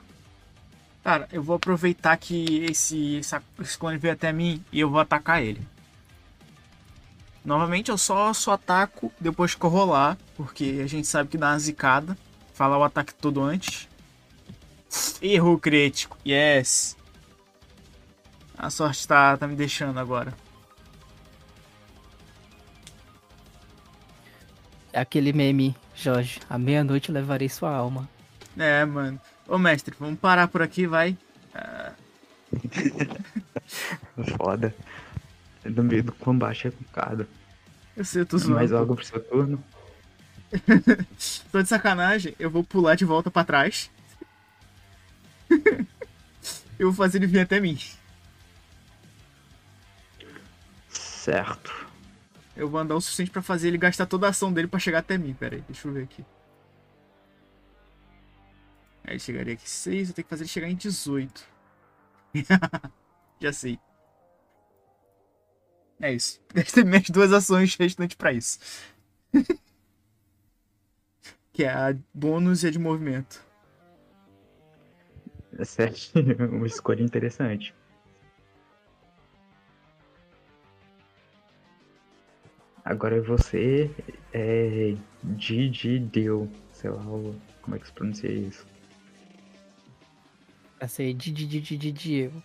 Cara, 1.05 1.29
eu 1.33 1.43
vou 1.43 1.57
aproveitar 1.57 2.17
que 2.17 2.65
esse, 2.65 3.19
essa- 3.19 3.43
esse 3.61 3.77
clone 3.77 3.99
veio 3.99 4.15
até 4.15 4.33
mim 4.33 4.65
e 4.73 4.81
eu 4.81 4.89
vou 4.89 5.01
atacar 5.01 5.43
ele. 5.43 5.67
Novamente 7.45 7.91
eu 7.91 7.99
só, 7.99 8.33
só 8.33 8.53
ataco 8.53 9.13
depois 9.21 9.55
que 9.55 9.65
eu 9.67 9.69
rolar, 9.71 10.17
porque 10.37 10.81
a 10.83 10.87
gente 10.87 11.09
sabe 11.09 11.29
que 11.29 11.37
dá 11.37 11.49
uma 11.51 11.59
zicada. 11.59 12.17
Falar 12.55 12.79
o 12.79 12.85
ataque 12.85 13.13
todo 13.15 13.43
antes. 13.43 13.89
Erro 15.21 15.59
crítico. 15.59 16.17
Yes. 16.25 16.97
A 18.57 18.71
sorte 18.71 19.09
tá, 19.09 19.37
tá 19.37 19.49
me 19.49 19.57
deixando 19.57 19.99
agora. 19.99 20.33
Aquele 24.93 25.33
meme, 25.33 25.77
Jorge. 25.95 26.41
À 26.49 26.59
meia-noite 26.59 27.13
levarei 27.13 27.49
sua 27.49 27.71
alma. 27.71 28.09
É, 28.57 28.85
mano. 28.85 29.21
Ô 29.49 29.59
mestre, 29.59 29.95
vamos 29.99 30.19
parar 30.19 30.49
por 30.49 30.63
aqui, 30.63 30.87
vai. 30.87 31.17
Foda. 34.37 34.75
No 35.65 35.83
meio 35.83 36.03
do 36.03 36.13
combate 36.13 36.69
é 36.69 36.71
complicado. 36.71 37.27
Eu 37.97 38.05
sei, 38.05 38.23
eu 38.23 38.27
tô 38.27 38.39
zoando. 38.39 38.55
Mais 38.57 38.73
algo 38.73 38.95
pro 38.95 39.05
seu 39.05 39.23
turno? 39.23 39.63
Tô 41.51 41.63
de 41.63 41.69
sacanagem, 41.69 42.35
eu 42.39 42.51
vou 42.51 42.63
pular 42.63 42.95
de 42.95 43.05
volta 43.05 43.31
pra 43.31 43.45
trás. 43.45 43.91
eu 46.79 46.91
vou 46.91 46.93
fazer 46.93 47.19
ele 47.19 47.27
vir 47.27 47.41
até 47.41 47.61
mim. 47.61 47.79
Certo. 50.89 51.82
Eu 52.57 52.69
vou 52.69 52.81
andar 52.81 52.95
o 52.95 53.01
suficiente 53.01 53.31
pra 53.31 53.43
fazer 53.43 53.69
ele 53.69 53.79
gastar 53.79 54.07
toda 54.07 54.27
a 54.27 54.31
ação 54.31 54.53
dele 54.53 54.69
pra 54.69 54.79
chegar 54.79 54.99
até 54.99 55.17
mim. 55.17 55.35
Pera 55.35 55.57
aí, 55.57 55.63
deixa 55.63 55.89
eu 55.89 55.93
ver 55.93 56.05
aqui. 56.05 56.25
Aí 59.05 59.13
ele 59.15 59.19
chegaria 59.19 59.55
aqui 59.55 59.69
6, 59.69 60.09
eu 60.09 60.15
tenho 60.15 60.25
que 60.25 60.31
fazer 60.31 60.43
ele 60.45 60.51
chegar 60.51 60.69
em 60.69 60.77
18. 60.77 61.49
Já 63.41 63.53
sei. 63.53 63.79
É 66.01 66.13
isso. 66.13 66.41
Gastei 66.53 66.85
minhas 66.85 67.09
duas 67.11 67.33
ações 67.33 67.75
restantes 67.77 68.17
pra 68.17 68.33
isso. 68.33 68.59
que 71.53 71.65
é 71.65 71.71
a 71.71 71.97
bônus 72.13 72.63
e 72.65 72.69
a 72.69 72.71
de 72.71 72.79
movimento. 72.79 73.45
É 75.59 75.65
certo. 75.65 76.13
Uma 76.51 76.67
escolha 76.67 77.03
interessante. 77.03 77.75
Agora 82.85 83.17
é 83.17 83.21
você, 83.21 83.91
é. 84.33 84.97
Didi 85.23 85.99
Deu. 86.01 86.51
Sei 86.73 86.91
lá 86.91 87.01
como 87.63 87.77
é 87.77 87.79
que 87.79 87.87
se 87.87 87.93
pronuncia 87.93 88.31
isso. 88.31 88.67
Pra 90.79 90.89
ser 90.89 91.15
de 91.15 91.31
de 91.33 91.93
Diego. 91.93 92.43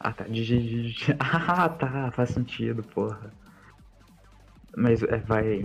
Ah 0.00 0.12
tá, 0.12 0.24
Didi. 0.24 0.58
Didi- 0.58 1.16
Ah 1.20 1.68
tá, 1.68 2.10
faz 2.12 2.30
sentido, 2.30 2.82
porra. 2.82 3.30
Mas 4.76 5.02
é, 5.02 5.18
vai. 5.18 5.60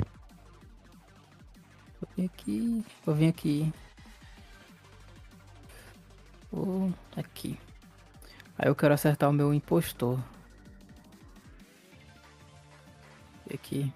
Vou 2.00 2.10
vir 2.18 2.26
aqui. 2.26 2.86
Vou 3.06 3.16
vir 3.16 3.28
aqui. 3.30 3.74
Vou 6.52 6.94
aqui. 7.16 7.58
Aí 8.58 8.68
eu 8.68 8.76
quero 8.76 8.94
acertar 8.94 9.30
o 9.30 9.34
meu 9.34 9.54
impostor. 9.54 10.20
Aqui. 13.54 13.92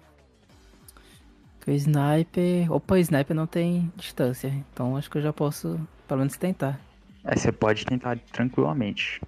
Que 1.60 1.70
o 1.70 1.74
sniper. 1.74 2.72
Opa, 2.72 2.98
sniper 2.98 3.34
não 3.34 3.46
tem 3.46 3.92
distância. 3.96 4.48
Então 4.48 4.96
acho 4.96 5.10
que 5.10 5.18
eu 5.18 5.22
já 5.22 5.32
posso 5.32 5.80
pelo 6.06 6.18
menos 6.18 6.36
tentar. 6.36 6.80
É, 7.24 7.36
você 7.36 7.50
pode 7.50 7.84
tentar 7.84 8.18
tranquilamente. 8.32 9.20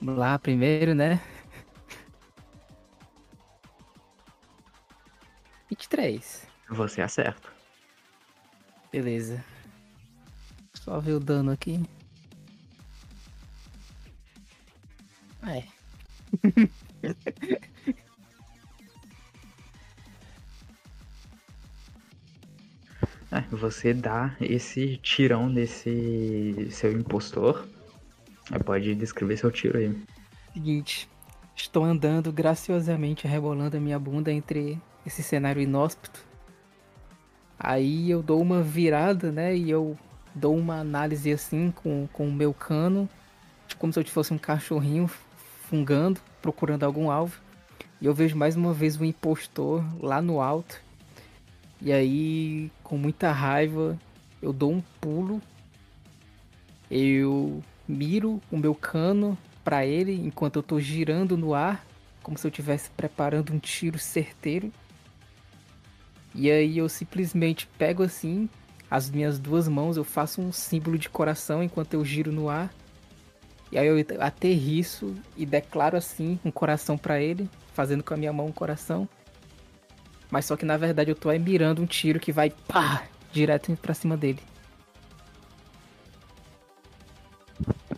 Vamos 0.00 0.18
lá 0.18 0.38
primeiro, 0.38 0.94
né? 0.94 1.20
23. 5.68 6.46
Você 6.70 7.02
acerta. 7.02 7.48
Beleza. 8.90 9.44
Só 10.74 10.98
ver 11.00 11.12
o 11.12 11.20
dano 11.20 11.50
aqui. 11.50 11.82
É. 15.46 15.64
É, 23.30 23.42
você 23.54 23.92
dá 23.92 24.34
esse 24.40 24.96
tirão 24.98 25.48
nesse 25.48 26.68
seu 26.70 26.92
impostor. 26.92 27.66
Pode 28.64 28.94
descrever 28.94 29.36
seu 29.36 29.50
tiro 29.50 29.78
aí. 29.78 29.94
Seguinte. 30.54 31.08
Estou 31.54 31.84
andando 31.84 32.32
graciosamente 32.32 33.26
rebolando 33.26 33.76
a 33.76 33.80
minha 33.80 33.98
bunda 33.98 34.32
entre 34.32 34.80
esse 35.04 35.24
cenário 35.24 35.60
inóspito. 35.60 36.24
Aí 37.58 38.08
eu 38.08 38.22
dou 38.22 38.40
uma 38.40 38.62
virada, 38.62 39.32
né? 39.32 39.56
E 39.56 39.68
eu 39.68 39.98
dou 40.32 40.56
uma 40.56 40.78
análise 40.78 41.32
assim 41.32 41.72
com, 41.72 42.08
com 42.12 42.28
o 42.28 42.32
meu 42.32 42.54
cano, 42.54 43.08
como 43.76 43.92
se 43.92 43.98
eu 43.98 44.04
fosse 44.04 44.32
um 44.32 44.38
cachorrinho 44.38 45.10
fungando, 45.68 46.20
procurando 46.40 46.84
algum 46.84 47.10
alvo. 47.10 47.40
E 48.00 48.06
eu 48.06 48.14
vejo 48.14 48.36
mais 48.36 48.54
uma 48.54 48.72
vez 48.72 48.98
o 48.98 49.04
impostor 49.04 49.84
lá 50.00 50.22
no 50.22 50.40
alto. 50.40 50.80
E 51.80 51.92
aí, 51.92 52.70
com 52.82 52.98
muita 52.98 53.30
raiva, 53.30 53.98
eu 54.42 54.52
dou 54.52 54.72
um 54.72 54.80
pulo. 55.00 55.40
Eu 56.90 57.62
miro 57.86 58.40
o 58.50 58.56
meu 58.56 58.74
cano 58.74 59.36
para 59.62 59.84
ele 59.86 60.12
enquanto 60.14 60.56
eu 60.56 60.62
tô 60.62 60.80
girando 60.80 61.36
no 61.36 61.54
ar, 61.54 61.84
como 62.22 62.38
se 62.38 62.46
eu 62.46 62.48
estivesse 62.48 62.90
preparando 62.90 63.52
um 63.52 63.58
tiro 63.58 63.98
certeiro. 63.98 64.72
E 66.34 66.50
aí 66.50 66.78
eu 66.78 66.88
simplesmente 66.88 67.66
pego 67.78 68.02
assim 68.02 68.48
as 68.90 69.10
minhas 69.10 69.38
duas 69.38 69.68
mãos, 69.68 69.96
eu 69.96 70.04
faço 70.04 70.40
um 70.40 70.50
símbolo 70.50 70.96
de 70.96 71.10
coração 71.10 71.62
enquanto 71.62 71.94
eu 71.94 72.04
giro 72.04 72.32
no 72.32 72.48
ar. 72.48 72.72
E 73.70 73.76
aí 73.76 73.86
eu 73.86 73.96
aterriço 74.20 75.14
e 75.36 75.44
declaro 75.44 75.96
assim 75.96 76.40
um 76.42 76.50
coração 76.50 76.96
para 76.96 77.20
ele, 77.20 77.50
fazendo 77.74 78.02
com 78.02 78.14
a 78.14 78.16
minha 78.16 78.32
mão 78.32 78.46
um 78.46 78.52
coração. 78.52 79.06
Mas 80.30 80.44
só 80.44 80.56
que 80.56 80.64
na 80.64 80.76
verdade 80.76 81.10
eu 81.10 81.16
tô 81.16 81.28
aí 81.28 81.38
mirando 81.38 81.82
um 81.82 81.86
tiro 81.86 82.20
que 82.20 82.32
vai 82.32 82.50
pá, 82.50 83.04
direto 83.32 83.74
para 83.76 83.94
cima 83.94 84.16
dele. 84.16 84.40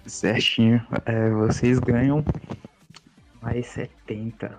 Certinho. 0.06 0.84
É, 1.06 1.30
vocês 1.30 1.78
ganham 1.78 2.24
mais 3.40 3.66
70. 3.66 4.58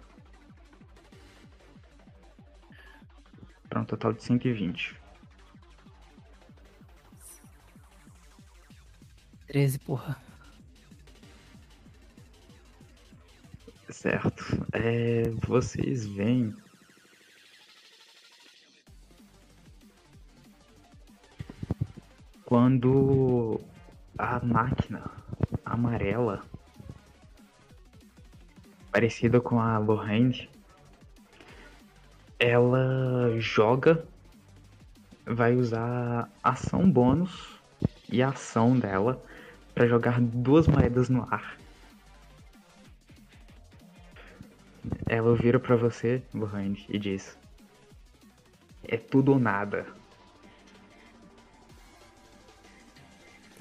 Para 3.70 3.82
um 3.82 3.86
total 3.86 4.14
de 4.14 4.24
120. 4.24 5.00
13, 9.48 9.80
porra. 9.80 10.18
Certo. 13.90 14.66
É, 14.72 15.30
vocês 15.46 16.08
veem. 16.08 16.56
Quando 22.52 23.62
a 24.18 24.38
máquina 24.42 25.10
amarela, 25.64 26.44
parecida 28.92 29.40
com 29.40 29.58
a 29.58 29.78
Lorraine, 29.78 30.50
ela 32.38 33.40
joga, 33.40 34.06
vai 35.26 35.56
usar 35.56 36.30
ação 36.44 36.92
bônus 36.92 37.58
e 38.12 38.22
a 38.22 38.32
ação 38.32 38.78
dela 38.78 39.24
para 39.74 39.88
jogar 39.88 40.20
duas 40.20 40.68
moedas 40.68 41.08
no 41.08 41.22
ar. 41.34 41.58
Ela 45.08 45.34
vira 45.38 45.58
para 45.58 45.78
você, 45.78 46.22
Lorraine, 46.34 46.86
e 46.90 47.00
diz: 47.00 47.40
É 48.84 48.98
tudo 48.98 49.32
ou 49.32 49.40
nada. 49.40 50.01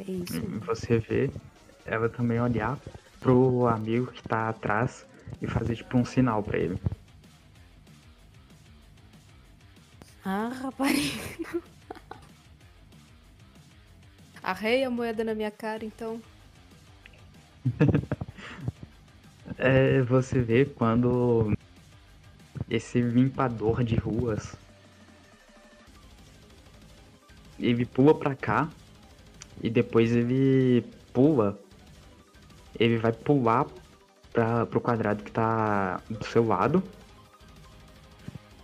É 0.01 0.11
isso. 0.11 0.41
Você 0.67 0.99
vê 0.99 1.31
ela 1.85 2.09
também 2.09 2.41
olhar 2.41 2.79
pro 3.21 3.67
amigo 3.67 4.11
que 4.11 4.23
tá 4.23 4.49
atrás 4.49 5.07
e 5.43 5.47
fazer 5.47 5.77
tipo 5.77 5.99
um 5.99 6.05
sinal 6.05 6.43
para 6.43 6.59
ele. 6.59 6.81
Ah, 10.25 10.51
rapariga. 10.63 11.63
Arrei 14.43 14.85
a 14.85 14.91
moeda 14.91 15.23
na 15.23 15.35
minha 15.35 15.51
cara, 15.51 15.85
então. 15.85 16.21
É, 19.59 20.01
você 20.01 20.41
vê 20.41 20.65
quando 20.65 21.53
esse 22.71 22.99
limpador 23.03 23.85
de 23.85 23.95
ruas 23.95 24.57
ele 27.59 27.85
pula 27.85 28.15
pra 28.15 28.35
cá 28.35 28.71
e 29.61 29.71
depois 29.71 30.13
ele 30.13 30.85
pula. 31.13 31.59
Ele 32.79 32.99
vai 32.99 33.13
pular 33.13 33.67
para 34.33 34.65
pro 34.67 34.81
quadrado 34.81 35.23
que 35.23 35.33
tá 35.33 36.01
do 36.09 36.25
seu 36.25 36.47
lado 36.47 36.83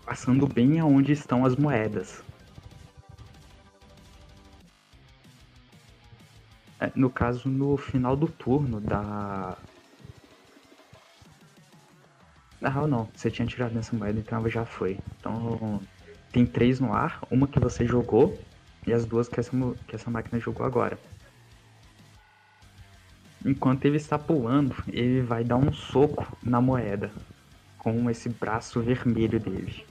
passando 0.06 0.46
bem 0.46 0.78
aonde 0.78 1.10
estão 1.10 1.44
as 1.44 1.56
moedas. 1.56 2.22
É, 6.78 6.92
no 6.94 7.10
caso 7.10 7.48
no 7.48 7.76
final 7.76 8.14
do 8.16 8.28
turno 8.28 8.80
da 8.80 9.58
na 12.60 12.68
real 12.70 12.86
não, 12.86 13.08
você 13.14 13.30
tinha 13.30 13.46
tirado 13.46 13.74
nessa 13.74 13.94
moeda, 13.96 14.18
então 14.18 14.38
ela 14.38 14.48
já 14.48 14.64
foi. 14.64 14.98
Então 15.18 15.80
tem 16.32 16.46
três 16.46 16.78
no 16.78 16.92
ar, 16.92 17.20
uma 17.30 17.48
que 17.48 17.58
você 17.58 17.84
jogou 17.84 18.38
e 18.86 18.92
as 18.92 19.04
duas 19.04 19.28
que 19.28 19.40
essa, 19.40 19.50
que 19.86 19.96
essa 19.96 20.10
máquina 20.10 20.38
jogou 20.40 20.64
agora. 20.64 20.98
Enquanto 23.44 23.84
ele 23.84 23.96
está 23.96 24.18
pulando, 24.18 24.74
ele 24.88 25.20
vai 25.22 25.44
dar 25.44 25.56
um 25.56 25.72
soco 25.72 26.36
na 26.42 26.60
moeda 26.60 27.10
com 27.78 28.08
esse 28.10 28.28
braço 28.28 28.80
vermelho 28.80 29.38
dele. 29.38 29.84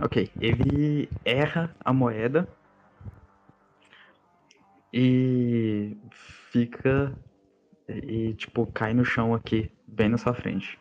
Ok, 0.00 0.30
ele 0.40 1.08
erra 1.24 1.74
a 1.84 1.92
moeda 1.92 2.46
e 4.92 5.96
fica 6.50 7.12
e 7.88 8.34
tipo 8.34 8.66
cai 8.66 8.92
no 8.92 9.04
chão 9.04 9.34
aqui, 9.34 9.70
bem 9.86 10.08
na 10.08 10.18
sua 10.18 10.34
frente. 10.34 10.78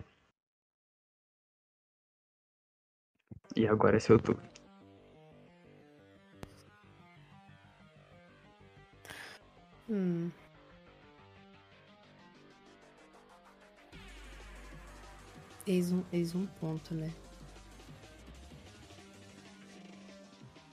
E 3.56 3.66
agora 3.68 3.96
é 3.96 4.00
seu 4.00 4.20
turno. 4.20 4.44
Hum. 9.90 10.30
Eis 15.66 15.92
um, 15.92 16.04
eis 16.12 16.36
um 16.36 16.46
ponto, 16.46 16.94
né? 16.94 17.12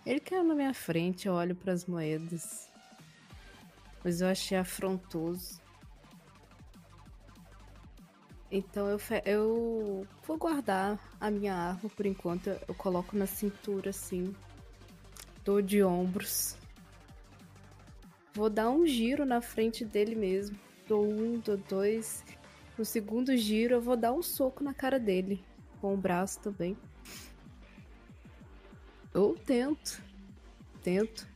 Ele 0.04 0.18
caiu 0.18 0.42
na 0.42 0.54
minha 0.54 0.74
frente, 0.74 1.28
eu 1.28 1.34
olho 1.34 1.54
para 1.54 1.72
as 1.72 1.86
moedas. 1.86 2.68
Mas 4.02 4.20
eu 4.20 4.28
achei 4.28 4.58
afrontoso. 4.58 5.61
Então 8.54 8.86
eu, 8.86 9.00
eu 9.24 10.06
vou 10.26 10.36
guardar 10.36 11.00
a 11.18 11.30
minha 11.30 11.54
arma 11.54 11.88
por 11.88 12.04
enquanto. 12.04 12.48
Eu 12.48 12.74
coloco 12.74 13.16
na 13.16 13.24
cintura 13.24 13.88
assim. 13.88 14.34
Tô 15.42 15.62
de 15.62 15.82
ombros. 15.82 16.54
Vou 18.34 18.50
dar 18.50 18.68
um 18.68 18.86
giro 18.86 19.24
na 19.24 19.40
frente 19.40 19.86
dele 19.86 20.14
mesmo. 20.14 20.58
Dou 20.86 21.02
um, 21.02 21.38
dou 21.38 21.56
dois. 21.56 22.22
No 22.76 22.84
segundo 22.84 23.34
giro 23.38 23.76
eu 23.76 23.80
vou 23.80 23.96
dar 23.96 24.12
um 24.12 24.22
soco 24.22 24.62
na 24.62 24.74
cara 24.74 25.00
dele. 25.00 25.42
Com 25.80 25.94
o 25.94 25.96
braço 25.96 26.38
também. 26.40 26.76
Eu 29.14 29.34
tento. 29.46 30.02
Tento. 30.82 31.26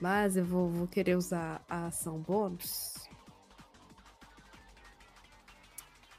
Mas 0.00 0.36
eu 0.36 0.44
vou, 0.44 0.68
vou 0.68 0.88
querer 0.88 1.16
usar 1.16 1.64
a 1.68 1.86
ação 1.86 2.18
bônus. 2.18 3.07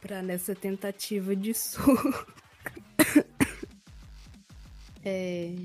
Pra 0.02 0.22
nessa 0.22 0.56
tentativa 0.56 1.36
de 1.36 1.54
soco. 1.54 2.26
é. 5.04 5.56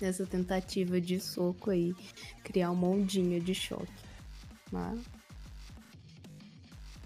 nessa 0.00 0.26
tentativa 0.26 1.00
de 1.00 1.18
soco 1.20 1.70
aí, 1.70 1.94
criar 2.44 2.70
uma 2.70 2.88
ondinha 2.88 3.40
de 3.40 3.54
choque. 3.54 3.90
Mas. 4.70 5.00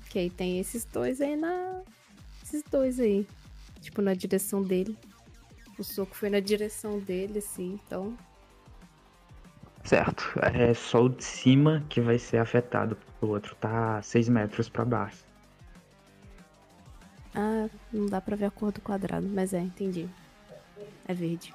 Que 0.09 0.19
aí 0.19 0.31
tem 0.31 0.59
esses 0.59 0.85
dois 0.85 1.21
aí 1.21 1.37
na. 1.37 1.83
Esses 2.43 2.63
dois 2.65 2.99
aí. 2.99 3.27
Tipo, 3.81 4.03
na 4.03 4.15
direção 4.15 4.63
dele. 4.63 4.97
O 5.79 5.85
soco 5.85 6.15
foi 6.15 6.29
na 6.29 6.41
direção 6.41 6.99
dele, 6.99 7.39
assim, 7.39 7.79
então. 7.83 8.17
Certo, 9.83 10.23
é 10.43 10.75
só 10.75 11.05
o 11.05 11.09
de 11.09 11.25
cima 11.25 11.85
que 11.89 12.03
vai 12.03 12.19
ser 12.19 12.37
afetado, 12.37 12.99
o 13.21 13.27
outro 13.27 13.55
tá 13.57 14.01
6 14.03 14.29
metros 14.29 14.69
pra 14.69 14.85
baixo. 14.85 15.25
Ah, 17.35 17.69
não 17.93 18.07
dá 18.07 18.21
pra 18.21 18.37
ver 18.37 18.47
a 18.47 18.51
cor 18.51 18.73
do 18.73 18.81
quadrado, 18.81 19.29
mas 19.29 19.53
é, 19.53 19.61
entendi. 19.61 20.09
É 21.07 21.15
verde. 21.15 21.55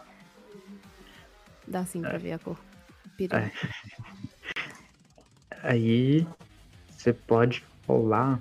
Dá 1.68 1.86
sim 1.86 2.02
pra 2.02 2.18
ver 2.18 2.34
a 2.34 2.40
cor. 2.40 2.60
É. 3.32 3.52
Aí 5.64 6.28
você 6.90 7.12
pode 7.14 7.64
rolar. 7.88 8.40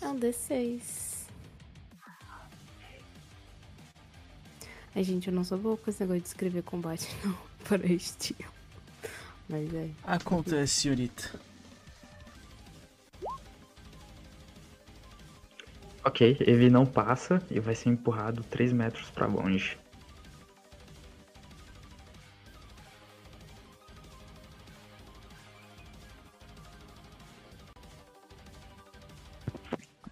É 0.00 0.06
um 0.08 0.18
D6. 0.18 1.14
Ai, 4.96 5.02
gente, 5.02 5.26
eu 5.26 5.34
não 5.34 5.42
sou 5.42 5.58
boa 5.58 5.76
com 5.76 5.90
esse 5.90 6.00
negócio 6.00 6.22
de 6.22 6.28
escrever 6.28 6.62
combate, 6.62 7.08
não, 7.24 7.36
para 7.68 7.86
estilo. 7.86 8.52
Mas 9.48 9.72
é. 9.74 9.90
Acontece, 10.04 10.74
senhorita. 10.74 11.40
Ok, 16.04 16.36
ele 16.40 16.68
não 16.68 16.84
passa 16.84 17.42
e 17.50 17.58
vai 17.58 17.74
ser 17.74 17.88
empurrado 17.88 18.44
3 18.44 18.72
metros 18.72 19.10
pra 19.10 19.26
longe. 19.26 19.78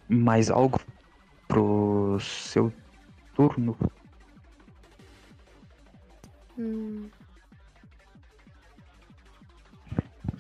Mais 0.09 0.51
algo 0.51 0.81
pro 1.47 2.19
seu 2.21 2.73
turno? 3.35 3.77
Hum, 6.59 7.11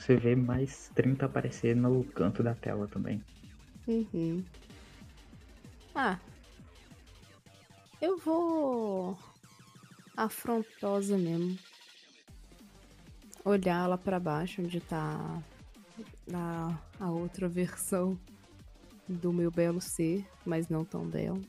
Você 0.02 0.16
vê 0.16 0.34
mais 0.34 0.90
30 0.96 1.26
aparecer 1.26 1.76
no 1.76 2.02
canto 2.02 2.42
da 2.42 2.56
tela 2.56 2.88
também. 2.88 3.22
uhum. 3.86 4.44
Ah. 5.94 6.18
Eu 8.00 8.18
vou. 8.18 9.16
Afrontosa 10.16 11.16
mesmo. 11.16 11.56
Olhar 13.44 13.86
lá 13.86 13.96
pra 13.96 14.18
baixo 14.18 14.60
onde 14.60 14.80
tá 14.80 15.40
a, 16.34 16.78
a 16.98 17.08
outra 17.08 17.48
versão 17.48 18.18
do 19.06 19.32
meu 19.32 19.52
belo 19.52 19.80
ser, 19.80 20.26
mas 20.44 20.68
não 20.68 20.84
tão 20.84 21.06
belo. 21.06 21.40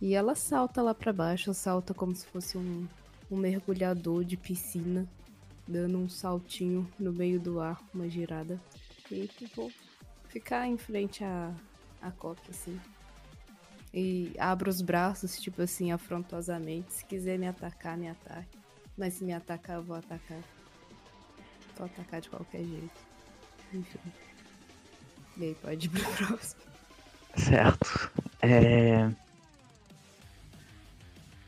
E 0.00 0.12
ela 0.14 0.34
salta 0.34 0.82
lá 0.82 0.92
pra 0.92 1.12
baixo, 1.12 1.54
salta 1.54 1.94
como 1.94 2.16
se 2.16 2.26
fosse 2.26 2.58
um, 2.58 2.88
um 3.30 3.36
mergulhador 3.36 4.24
de 4.24 4.36
piscina, 4.36 5.08
dando 5.66 5.98
um 5.98 6.08
saltinho 6.08 6.90
no 6.98 7.12
meio 7.12 7.40
do 7.40 7.60
ar, 7.60 7.80
uma 7.92 8.08
girada. 8.08 8.60
E 9.10 9.28
vou 9.54 9.70
ficar 10.28 10.66
em 10.66 10.76
frente 10.76 11.24
à, 11.24 11.52
à 12.00 12.10
Coque, 12.10 12.50
assim. 12.50 12.78
E 13.92 14.32
abro 14.38 14.68
os 14.68 14.80
braços, 14.80 15.40
tipo 15.40 15.62
assim, 15.62 15.92
afrontosamente. 15.92 16.92
Se 16.92 17.04
quiser 17.04 17.38
me 17.38 17.46
atacar, 17.46 17.96
me 17.96 18.08
ataque. 18.08 18.58
Mas 18.96 19.14
se 19.14 19.24
me 19.24 19.32
atacar, 19.32 19.76
eu 19.76 19.82
vou 19.82 19.96
atacar. 19.96 20.40
Vou 21.76 21.86
atacar 21.86 22.20
de 22.20 22.28
qualquer 22.28 22.64
jeito. 22.64 23.00
Enfim. 23.72 23.98
E 25.36 25.44
aí, 25.44 25.54
pode 25.62 25.86
ir 25.86 25.90
pro 25.90 26.12
próximo. 26.26 26.62
Certo. 27.36 28.10
É... 28.42 29.10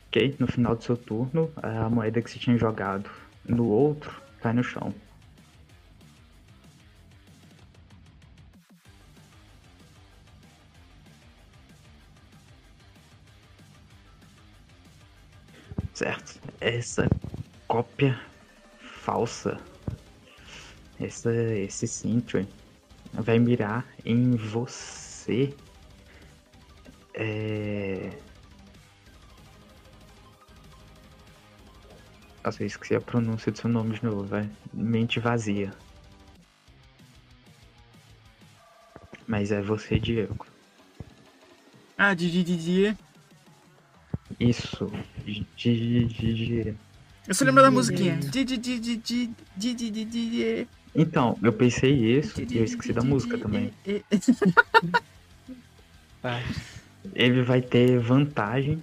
Ok, 0.07 0.35
no 0.39 0.47
final 0.47 0.75
do 0.75 0.83
seu 0.83 0.95
turno, 0.95 1.51
a 1.57 1.89
moeda 1.89 2.21
que 2.21 2.31
você 2.31 2.39
tinha 2.39 2.57
jogado 2.57 3.09
no 3.47 3.67
outro 3.67 4.21
cai 4.41 4.53
no 4.53 4.63
chão. 4.63 4.93
Certo. 15.93 16.39
Essa 16.61 17.09
cópia 17.67 18.19
falsa, 18.79 19.57
essa, 20.99 21.33
esse 21.33 21.87
Sentry, 21.87 22.47
vai 23.13 23.39
mirar 23.39 23.83
em 24.05 24.35
você. 24.35 25.55
É... 27.15 28.11
Nossa, 32.47 32.63
eu 32.63 32.67
esqueci 32.67 32.95
a 32.95 33.01
pronúncia 33.01 33.51
do 33.51 33.57
seu 33.57 33.69
nome 33.69 33.95
de 33.99 34.05
novo, 34.05 34.23
vai. 34.23 34.49
Mente 34.73 35.19
vazia. 35.19 35.73
Mas 39.27 39.51
é 39.51 39.61
você, 39.61 39.99
Diego. 39.99 40.47
Ah, 41.97 42.13
Didi 42.13 42.43
Didi. 42.45 42.97
Isso. 44.39 44.89
Di- 45.25 45.45
di- 45.57 46.05
di- 46.05 46.75
Eu 47.27 47.35
só 47.35 47.43
lembro 47.43 47.61
da 47.61 47.69
musiquinha. 47.69 48.15
Didi 48.15 48.55
Didi 48.55 48.95
Didi 48.95 49.29
Didi 49.57 50.05
Didi. 50.05 50.67
Então, 50.95 51.37
eu 51.43 51.51
pensei 51.51 51.91
isso 52.17 52.41
e 52.41 52.57
eu 52.59 52.63
esqueci 52.63 52.93
da 52.93 53.03
música 53.03 53.37
também. 53.37 53.73
Vai. 56.23 56.45
Ele 57.13 57.41
vai 57.43 57.61
ter 57.61 57.99
vantagem, 57.99 58.81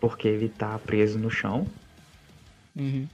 porque 0.00 0.26
ele 0.26 0.48
tá 0.48 0.78
preso 0.78 1.18
no 1.18 1.30
chão. 1.30 1.66
Uhum. 2.76 3.08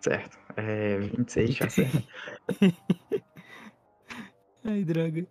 Certo. 0.00 0.38
É 0.56 0.98
26, 0.98 1.54
já 1.54 1.68
certo. 1.68 2.08
Ai, 4.64 4.84
droga. 4.84 5.26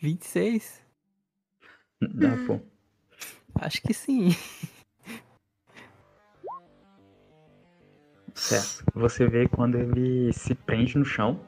26? 0.00 0.82
Dá, 2.00 2.36
pô. 2.46 2.60
Acho 3.54 3.80
que 3.82 3.94
sim. 3.94 4.30
Certo. 8.34 8.84
Você 8.94 9.26
vê 9.26 9.48
quando 9.48 9.78
ele 9.78 10.32
se 10.32 10.54
prende 10.54 10.98
no 10.98 11.04
chão, 11.04 11.40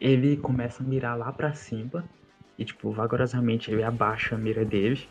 ele 0.00 0.36
começa 0.36 0.82
a 0.82 0.86
mirar 0.86 1.16
lá 1.18 1.32
pra 1.32 1.54
cima 1.54 2.08
e, 2.58 2.64
tipo, 2.64 2.90
vagarosamente 2.90 3.70
ele 3.70 3.82
abaixa 3.82 4.34
a 4.34 4.38
mira 4.38 4.64
dele. 4.64 5.08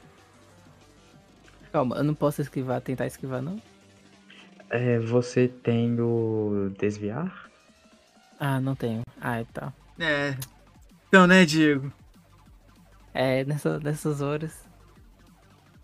Calma, 1.72 1.98
eu 1.98 2.04
não 2.04 2.16
posso 2.16 2.42
esquivar, 2.42 2.82
tentar 2.82 3.06
esquivar, 3.06 3.42
não? 3.42 3.62
É, 4.70 4.98
você 5.00 5.48
tem 5.48 6.00
o 6.00 6.74
desviar? 6.80 7.50
Ah, 8.40 8.60
não 8.60 8.76
tenho. 8.76 9.02
Ah, 9.22 9.44
tá. 9.54 9.74
É. 10.00 10.36
Então, 11.08 11.28
né, 11.28 11.46
Diego? 11.46 11.92
É, 13.14 13.44
nessa, 13.46 13.80
nessas 13.80 14.22
horas. 14.22 14.66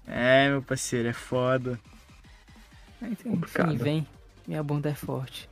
É, 0.08 0.50
meu 0.50 0.62
parceiro, 0.62 1.08
é 1.08 1.14
foda. 1.14 1.80
Enfim, 3.02 3.30
Complicado. 3.32 3.78
vem. 3.78 4.06
Minha 4.48 4.62
bunda 4.64 4.90
é 4.90 4.96
forte. 4.96 5.50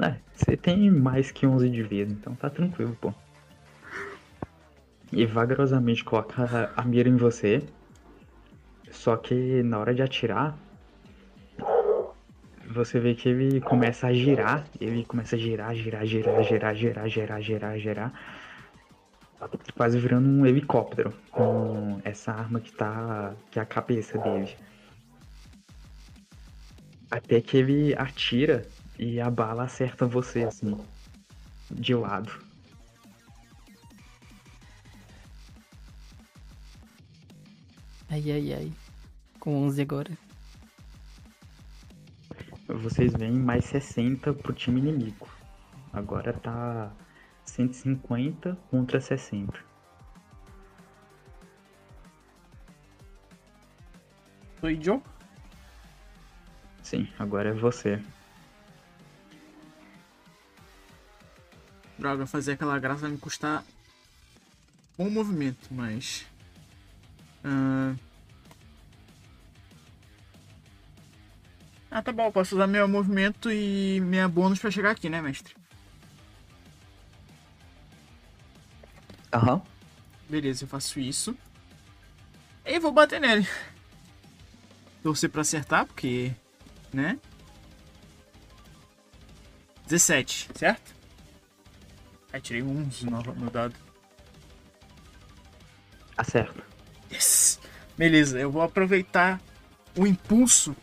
É, 0.00 0.16
você 0.34 0.56
tem 0.56 0.90
mais 0.90 1.30
que 1.30 1.46
11 1.46 1.68
de 1.70 1.82
vida, 1.82 2.12
então 2.12 2.34
tá 2.34 2.48
tranquilo, 2.50 2.96
pô. 3.00 3.12
E 5.14 5.24
vagarosamente 5.26 6.04
coloca 6.04 6.72
a 6.76 6.82
mira 6.82 7.08
em 7.08 7.16
você. 7.16 7.62
Só 8.90 9.16
que 9.16 9.62
na 9.62 9.78
hora 9.78 9.94
de 9.94 10.02
atirar, 10.02 10.56
você 12.68 12.98
vê 12.98 13.14
que 13.14 13.28
ele 13.28 13.60
começa 13.60 14.08
a 14.08 14.12
girar. 14.12 14.66
Ele 14.80 15.04
começa 15.04 15.36
a 15.36 15.38
girar, 15.38 15.74
girar, 15.74 16.04
girar, 16.04 16.42
girar, 16.42 16.74
girar, 16.74 17.08
girar, 17.08 17.40
girar, 17.40 17.78
girar. 17.78 18.12
Quase 19.76 19.98
virando 19.98 20.28
um 20.28 20.46
helicóptero 20.46 21.12
com 21.30 22.00
essa 22.04 22.32
arma 22.32 22.60
que 22.60 22.72
tá. 22.72 23.34
que 23.50 23.58
é 23.58 23.62
a 23.62 23.66
cabeça 23.66 24.18
dele. 24.18 24.50
Até 27.10 27.40
que 27.40 27.56
ele 27.56 27.94
atira 27.94 28.66
e 28.98 29.20
a 29.20 29.30
bala 29.30 29.64
acerta 29.64 30.06
você, 30.06 30.44
assim, 30.44 30.76
de 31.70 31.94
lado. 31.94 32.32
Ai, 38.14 38.30
ai, 38.30 38.52
ai. 38.52 38.72
Com 39.40 39.64
11 39.64 39.82
agora. 39.82 40.16
Vocês 42.68 43.12
veem 43.12 43.32
mais 43.32 43.64
60 43.64 44.32
pro 44.34 44.52
time 44.52 44.78
inimigo. 44.78 45.28
Agora 45.92 46.32
tá 46.32 46.92
150 47.44 48.56
contra 48.70 49.00
60. 49.00 49.58
Sou 54.60 54.70
Joe? 54.80 55.02
Sim, 56.84 57.08
agora 57.18 57.48
é 57.48 57.52
você. 57.52 58.00
Droga, 61.98 62.26
fazer 62.26 62.52
aquela 62.52 62.78
graça 62.78 63.00
vai 63.00 63.10
me 63.10 63.18
custar 63.18 63.64
um 64.96 65.10
movimento, 65.10 65.66
mas. 65.72 66.24
Ah, 67.42 67.94
ah 71.94 72.02
tá 72.02 72.10
bom, 72.10 72.30
posso 72.32 72.56
usar 72.56 72.66
meu 72.66 72.88
movimento 72.88 73.52
e 73.52 74.00
minha 74.00 74.28
bônus 74.28 74.58
pra 74.58 74.68
chegar 74.68 74.90
aqui, 74.90 75.08
né, 75.08 75.22
mestre? 75.22 75.54
Aham. 79.32 79.62
Beleza, 80.28 80.64
eu 80.64 80.68
faço 80.68 80.98
isso. 80.98 81.36
E 82.64 82.80
vou 82.80 82.90
bater 82.90 83.20
nele. 83.20 83.46
Torcer 85.04 85.30
pra 85.30 85.42
acertar, 85.42 85.86
porque. 85.86 86.32
Né? 86.92 87.16
17, 89.86 90.48
certo? 90.54 90.94
Aí 92.32 92.40
tirei 92.40 92.62
um 92.62 92.86
11 92.86 93.06
no 93.06 93.34
meu 93.36 93.50
dado. 93.50 93.74
Acerta. 96.16 96.64
Yes! 97.12 97.60
Beleza, 97.96 98.40
eu 98.40 98.50
vou 98.50 98.62
aproveitar 98.62 99.40
o 99.96 100.06
impulso 100.06 100.74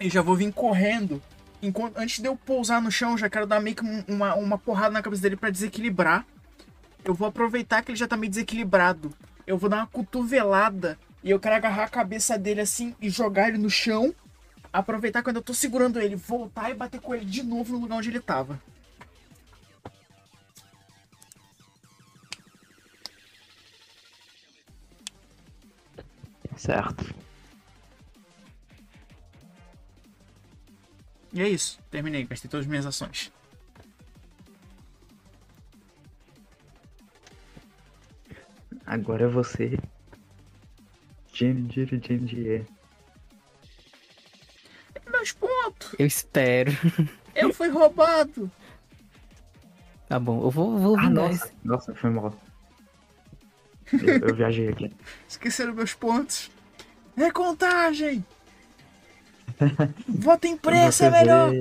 e 0.00 0.08
já 0.08 0.22
vou 0.22 0.36
vir 0.36 0.52
correndo. 0.52 1.22
Enquanto, 1.62 1.96
antes 1.98 2.20
de 2.20 2.28
eu 2.28 2.36
pousar 2.36 2.80
no 2.80 2.90
chão, 2.90 3.18
já 3.18 3.28
quero 3.28 3.46
dar 3.46 3.60
meio 3.60 3.74
que 3.76 3.84
um- 3.84 4.04
uma, 4.08 4.34
uma 4.34 4.58
porrada 4.58 4.90
na 4.92 5.02
cabeça 5.02 5.22
dele 5.22 5.36
pra 5.36 5.50
desequilibrar. 5.50 6.24
Eu 7.04 7.14
vou 7.14 7.26
aproveitar 7.28 7.82
que 7.82 7.90
ele 7.90 7.98
já 7.98 8.06
tá 8.06 8.16
meio 8.16 8.30
desequilibrado. 8.30 9.12
Eu 9.46 9.58
vou 9.58 9.68
dar 9.68 9.78
uma 9.78 9.86
cotovelada 9.86 10.98
e 11.22 11.30
eu 11.30 11.40
quero 11.40 11.56
agarrar 11.56 11.84
a 11.84 11.88
cabeça 11.88 12.38
dele 12.38 12.60
assim 12.60 12.94
e 13.00 13.08
jogar 13.10 13.48
ele 13.48 13.58
no 13.58 13.70
chão. 13.70 14.14
Aproveitar 14.72 15.22
quando 15.22 15.36
eu 15.36 15.42
tô 15.42 15.54
segurando 15.54 15.98
ele, 16.00 16.14
voltar 16.14 16.70
e 16.70 16.74
bater 16.74 17.00
com 17.00 17.14
ele 17.14 17.24
de 17.24 17.42
novo 17.42 17.72
no 17.72 17.80
lugar 17.80 17.96
onde 17.96 18.10
ele 18.10 18.20
tava. 18.20 18.60
Certo. 26.56 27.04
E 31.32 31.40
é 31.42 31.48
isso. 31.48 31.78
Terminei, 31.90 32.24
gastei 32.24 32.50
todas 32.50 32.64
as 32.64 32.70
minhas 32.70 32.86
ações. 32.86 33.30
Agora 38.86 39.24
é 39.24 39.28
você. 39.28 39.78
Gin, 41.32 41.68
gin, 41.70 41.86
gin. 42.26 42.66
Meus 45.10 45.32
pontos! 45.32 45.94
Eu 45.98 46.06
espero. 46.06 46.72
Eu 47.34 47.52
fui 47.52 47.68
roubado! 47.68 48.50
Tá 50.08 50.18
bom, 50.18 50.42
eu 50.42 50.50
vou, 50.50 50.78
vou 50.78 50.98
Ah, 50.98 51.10
nossa. 51.10 51.46
esse. 51.46 51.52
Nossa, 51.62 51.94
foi 51.94 52.10
mal. 52.10 52.34
Eu, 53.92 54.28
eu 54.28 54.34
viajei 54.34 54.68
aqui. 54.68 54.92
Esqueceram 55.28 55.74
meus 55.74 55.92
pontos. 55.94 56.50
Recontagem! 57.16 58.24
Voto 60.08 60.46
impresso 60.46 61.04
é 61.04 61.10
melhor! 61.10 61.52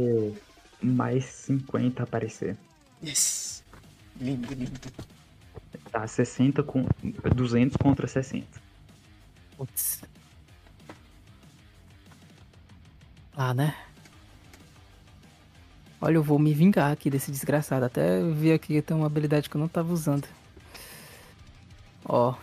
mais 0.81 1.25
50 1.25 2.03
aparecer. 2.03 2.57
Yes! 3.03 3.63
Lindo, 4.19 4.53
lindo. 4.53 4.79
Tá 5.91 6.05
60 6.05 6.63
com 6.63 6.85
200 7.35 7.77
contra 7.77 8.07
60. 8.07 8.45
Putz. 9.55 10.01
Ah, 13.35 13.53
né? 13.53 13.75
Olha, 16.01 16.15
eu 16.15 16.23
vou 16.23 16.37
me 16.37 16.53
vingar 16.53 16.91
aqui 16.91 17.09
desse 17.09 17.31
desgraçado. 17.31 17.85
Até 17.85 18.21
ver 18.23 18.53
aqui 18.53 18.73
que 18.73 18.81
tem 18.81 18.97
uma 18.97 19.05
habilidade 19.07 19.49
que 19.49 19.55
eu 19.55 19.61
não 19.61 19.67
tava 19.67 19.93
usando. 19.93 20.27
Ó. 22.05 22.35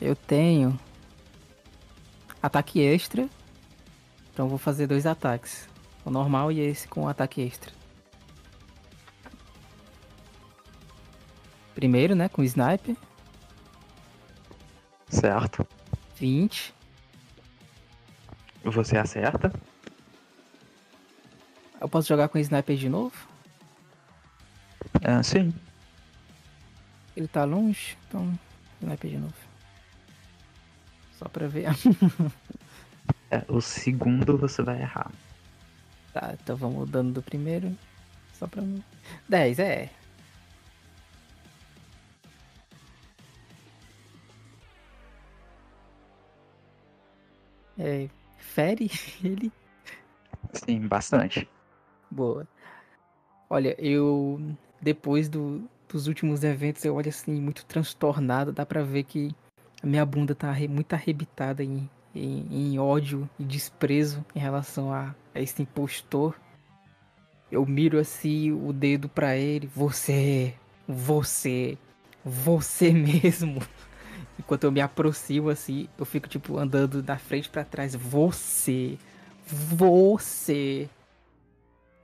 Eu 0.00 0.14
tenho 0.14 0.78
ataque 2.44 2.78
extra. 2.80 3.26
Então 4.32 4.44
eu 4.44 4.50
vou 4.50 4.58
fazer 4.58 4.86
dois 4.86 5.06
ataques. 5.06 5.66
O 6.04 6.10
normal 6.10 6.52
e 6.52 6.60
esse 6.60 6.86
com 6.86 7.08
ataque 7.08 7.40
extra. 7.40 7.72
Primeiro, 11.74 12.14
né, 12.14 12.28
com 12.28 12.42
o 12.42 12.44
sniper. 12.44 12.96
Certo. 15.08 15.66
20. 16.16 16.74
Você 18.64 18.98
acerta. 18.98 19.52
Eu 21.80 21.88
posso 21.88 22.08
jogar 22.08 22.28
com 22.28 22.36
o 22.36 22.40
sniper 22.40 22.76
de 22.76 22.88
novo? 22.88 23.16
Ah, 25.02 25.22
sim. 25.22 25.52
Ele 27.16 27.28
tá 27.28 27.44
longe, 27.44 27.96
então 28.06 28.38
sniper 28.80 29.10
de 29.10 29.18
novo. 29.18 29.43
Só 31.24 31.28
pra 31.30 31.46
ver. 31.48 31.66
É, 33.30 33.42
o 33.48 33.60
segundo 33.60 34.38
você 34.38 34.62
vai 34.62 34.80
errar. 34.80 35.10
tá, 36.12 36.34
então 36.40 36.54
vamos 36.56 36.88
dando 36.88 37.14
do 37.14 37.22
primeiro. 37.22 37.76
Só 38.32 38.46
pra. 38.46 38.62
10, 39.28 39.58
é. 39.58 39.90
É. 47.78 48.08
Fere 48.38 48.90
ele? 49.24 49.50
Sim, 50.52 50.86
bastante. 50.86 51.48
Boa. 52.10 52.46
Olha, 53.50 53.74
eu. 53.78 54.40
Depois 54.80 55.28
do, 55.28 55.68
dos 55.88 56.06
últimos 56.06 56.44
eventos, 56.44 56.84
eu 56.84 56.94
olho 56.94 57.08
assim, 57.08 57.32
muito 57.32 57.64
transtornado. 57.66 58.52
Dá 58.52 58.64
pra 58.64 58.82
ver 58.82 59.02
que 59.04 59.34
a 59.84 59.86
minha 59.86 60.06
bunda 60.06 60.34
tá 60.34 60.56
muito 60.70 60.94
arrebitada 60.94 61.62
em, 61.62 61.90
em, 62.14 62.46
em 62.50 62.78
ódio 62.78 63.28
e 63.38 63.44
desprezo 63.44 64.24
em 64.34 64.38
relação 64.38 64.90
a, 64.90 65.14
a 65.34 65.40
esse 65.42 65.60
impostor. 65.60 66.34
Eu 67.52 67.66
miro 67.66 67.98
assim 67.98 68.50
o 68.50 68.72
dedo 68.72 69.10
pra 69.10 69.36
ele. 69.36 69.66
Você, 69.76 70.54
você, 70.88 71.76
você 72.24 72.92
mesmo. 72.96 73.60
Enquanto 74.38 74.64
eu 74.64 74.72
me 74.72 74.80
aproximo 74.80 75.50
assim, 75.50 75.86
eu 75.98 76.06
fico 76.06 76.30
tipo 76.30 76.56
andando 76.56 77.02
da 77.02 77.18
frente 77.18 77.50
pra 77.50 77.62
trás. 77.62 77.94
Você, 77.94 78.96
você. 79.46 80.88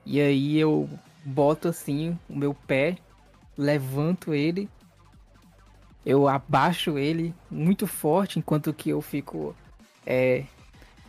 E 0.05 0.21
aí 0.21 0.59
eu 0.59 0.87
boto 1.25 1.67
assim 1.67 2.19
o 2.29 2.37
meu 2.37 2.53
pé, 2.53 2.99
levanto 3.57 4.35
ele, 4.35 4.69
eu 6.05 6.29
abaixo 6.29 6.99
ele 6.99 7.35
muito 7.51 7.87
forte 7.87 8.39
enquanto 8.39 8.73
que 8.73 8.91
eu 8.91 9.01
fico 9.01 9.55
é, 10.07 10.45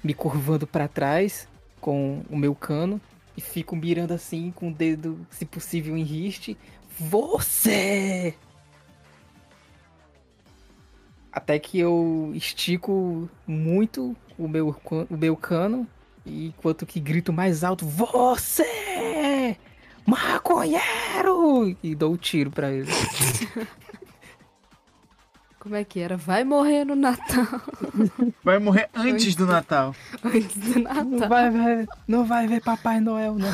me 0.04 0.14
curvando 0.14 0.68
para 0.68 0.88
trás 0.88 1.48
com 1.80 2.24
o 2.30 2.38
meu 2.38 2.54
cano 2.54 3.00
e 3.36 3.42
fico 3.42 3.76
mirando 3.76 4.14
assim 4.14 4.52
com 4.52 4.70
o 4.70 4.74
dedo, 4.74 5.26
se 5.30 5.46
possível, 5.46 5.98
em 5.98 6.04
riste. 6.04 6.58
Você! 7.00 8.36
Até 11.32 11.58
que 11.58 11.80
eu 11.80 12.32
estico 12.36 13.30
muito 13.48 14.16
o 14.38 14.48
meu, 14.48 14.76
o 15.10 15.18
meu 15.18 15.38
cano 15.38 15.88
enquanto 16.26 16.86
que 16.86 17.00
grito 17.00 17.32
mais 17.32 17.64
alto: 17.64 17.86
Você! 17.86 19.58
Maconheiro! 20.06 21.76
E 21.82 21.96
dou 21.96 22.14
o 22.14 22.18
tiro 22.18 22.52
pra 22.52 22.72
ele. 22.72 22.92
Como 25.62 25.76
é 25.76 25.84
que 25.84 26.00
era? 26.00 26.18
Vai 26.18 26.44
morrer 26.44 26.84
no 26.86 26.96
Natal. 26.96 27.46
Vai 28.44 28.58
morrer 28.58 28.90
antes 28.96 29.36
do 29.36 29.46
Natal. 29.46 29.94
Antes 30.24 30.58
do 30.58 30.80
Não 30.80 31.04
Natal. 31.12 31.30
vai 31.30 31.52
ver, 31.52 31.88
não 32.08 32.26
vai 32.26 32.48
ver 32.48 32.64
Papai 32.64 33.00
Noel, 33.00 33.36
não. 33.36 33.48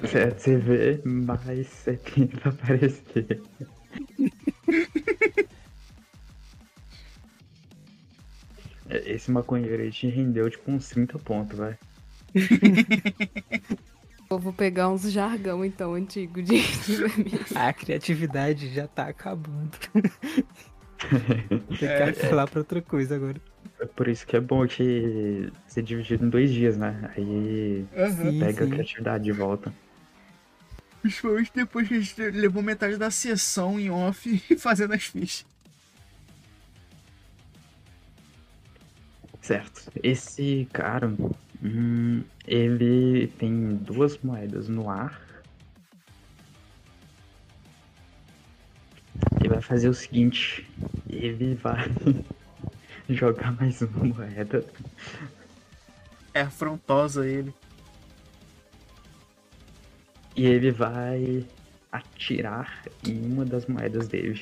Você 0.00 0.28
você 0.30 0.56
vê 0.56 1.00
mais 1.04 1.68
70 1.68 2.48
aparecer. 2.50 3.40
É, 8.88 9.12
Esse 9.12 9.30
maconheiro 9.30 9.80
aí 9.82 9.90
te 9.92 10.08
rendeu 10.08 10.50
tipo 10.50 10.68
uns 10.72 10.88
30 10.88 11.16
pontos, 11.20 11.56
vai. 11.58 11.78
Eu 14.32 14.38
vou 14.38 14.52
pegar 14.52 14.88
uns 14.88 15.10
jargão, 15.10 15.64
então, 15.64 15.94
antigo 15.94 16.40
de... 16.40 16.62
A 17.52 17.72
criatividade 17.72 18.72
já 18.72 18.86
tá 18.86 19.08
acabando. 19.08 19.76
Tem 19.90 20.02
que 22.12 22.26
falar 22.28 22.46
pra 22.46 22.60
outra 22.60 22.80
coisa 22.80 23.16
agora. 23.16 23.40
É 23.80 23.86
por 23.86 24.06
isso 24.06 24.24
que 24.24 24.36
é 24.36 24.40
bom 24.40 24.64
que 24.68 25.52
ser 25.66 25.82
dividido 25.82 26.24
em 26.24 26.28
dois 26.28 26.52
dias, 26.52 26.76
né? 26.76 27.10
Aí. 27.16 27.84
Sim, 28.16 28.38
pega 28.38 28.62
a 28.62 28.66
sim. 28.66 28.70
criatividade 28.70 29.24
de 29.24 29.32
volta. 29.32 29.74
Principalmente 31.02 31.50
depois 31.52 31.88
que 31.88 31.94
a 31.94 32.00
gente 32.00 32.22
levou 32.30 32.62
metade 32.62 32.96
da 32.96 33.10
sessão 33.10 33.80
em 33.80 33.90
off 33.90 34.38
fazendo 34.58 34.94
as 34.94 35.02
fichas. 35.02 35.44
Certo. 39.40 39.90
Esse 40.04 40.68
cara, 40.72 41.12
hum, 41.62 42.22
ele 42.46 43.28
tem 43.38 43.76
duas 43.76 44.18
moedas 44.18 44.68
no 44.68 44.88
ar. 44.88 45.20
Ele 49.38 49.48
vai 49.48 49.60
fazer 49.60 49.88
o 49.88 49.94
seguinte, 49.94 50.68
ele 51.08 51.54
vai 51.54 51.88
jogar 53.08 53.52
mais 53.52 53.80
uma 53.82 54.04
moeda. 54.04 54.64
É 56.32 56.42
afrontosa 56.42 57.26
ele. 57.26 57.52
E 60.36 60.46
ele 60.46 60.70
vai 60.70 61.44
atirar 61.90 62.84
em 63.06 63.32
uma 63.32 63.44
das 63.44 63.66
moedas 63.66 64.08
dele. 64.08 64.40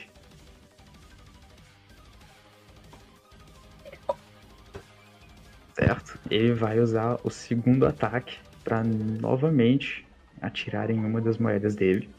Certo? 5.79 6.19
Ele 6.29 6.53
vai 6.53 6.81
usar 6.81 7.19
o 7.23 7.31
segundo 7.31 7.87
ataque 7.87 8.39
para 8.65 8.83
novamente 8.83 10.05
atirar 10.41 10.91
em 10.91 10.99
uma 10.99 11.21
das 11.21 11.39
moedas 11.39 11.77
dele. 11.77 12.11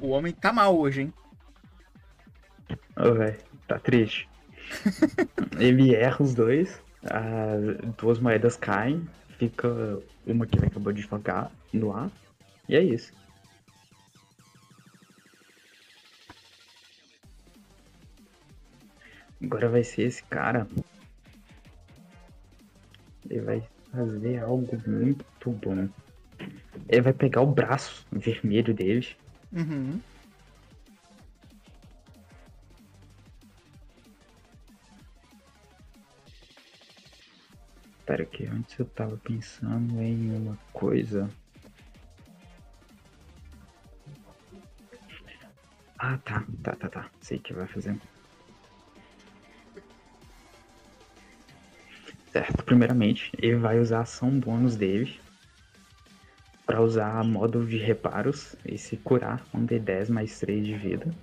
O 0.00 0.08
homem 0.08 0.32
tá 0.32 0.52
mal 0.52 0.76
hoje, 0.76 1.02
hein? 1.02 1.14
Ô, 2.96 3.12
velho, 3.12 3.38
tá 3.68 3.78
triste. 3.78 4.28
ele 5.58 5.94
erra 5.94 6.22
os 6.22 6.34
dois, 6.34 6.82
as 7.04 7.94
duas 7.96 8.18
moedas 8.18 8.56
caem, 8.56 9.08
fica 9.38 9.68
uma 10.26 10.46
que 10.46 10.58
ele 10.58 10.66
acabou 10.66 10.92
de 10.92 11.02
jogar 11.02 11.50
no 11.72 11.92
ar, 11.92 12.10
e 12.68 12.74
é 12.74 12.82
isso. 12.82 13.12
Agora 19.46 19.68
vai 19.68 19.84
ser 19.84 20.02
esse 20.02 20.24
cara. 20.24 20.66
Ele 23.30 23.40
vai 23.40 23.68
fazer 23.92 24.42
algo 24.42 24.82
muito 24.84 25.50
bom. 25.52 25.88
Ele 26.88 27.00
vai 27.00 27.12
pegar 27.12 27.42
o 27.42 27.46
braço 27.46 28.04
vermelho 28.10 28.74
dele. 28.74 29.06
Uhum. 29.52 30.00
Pera 38.04 38.26
que 38.26 38.46
antes 38.46 38.76
eu 38.80 38.86
tava 38.86 39.16
pensando 39.16 40.02
em 40.02 40.36
uma 40.36 40.58
coisa. 40.72 41.30
Ah, 45.98 46.18
tá, 46.18 46.44
tá, 46.64 46.74
tá, 46.74 46.88
tá. 46.88 47.10
Sei 47.20 47.38
que 47.38 47.52
vai 47.52 47.66
fazer. 47.68 47.96
Certo, 52.36 52.62
primeiramente, 52.64 53.32
ele 53.38 53.56
vai 53.56 53.80
usar 53.80 54.00
a 54.00 54.02
ação 54.02 54.28
bônus 54.38 54.76
dele 54.76 55.18
para 56.66 56.82
usar 56.82 57.24
modo 57.24 57.64
de 57.64 57.78
reparos 57.78 58.54
e 58.62 58.76
se 58.76 58.94
curar 58.98 59.42
um 59.54 59.66
D10 59.66 60.10
mais 60.10 60.38
3 60.38 60.66
de 60.66 60.76
vida. 60.76 61.14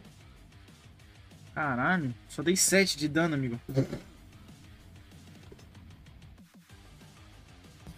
Caralho, 1.54 2.12
só 2.28 2.42
dei 2.42 2.56
7 2.56 2.98
de 2.98 3.08
dano, 3.08 3.36
amigo. 3.36 3.60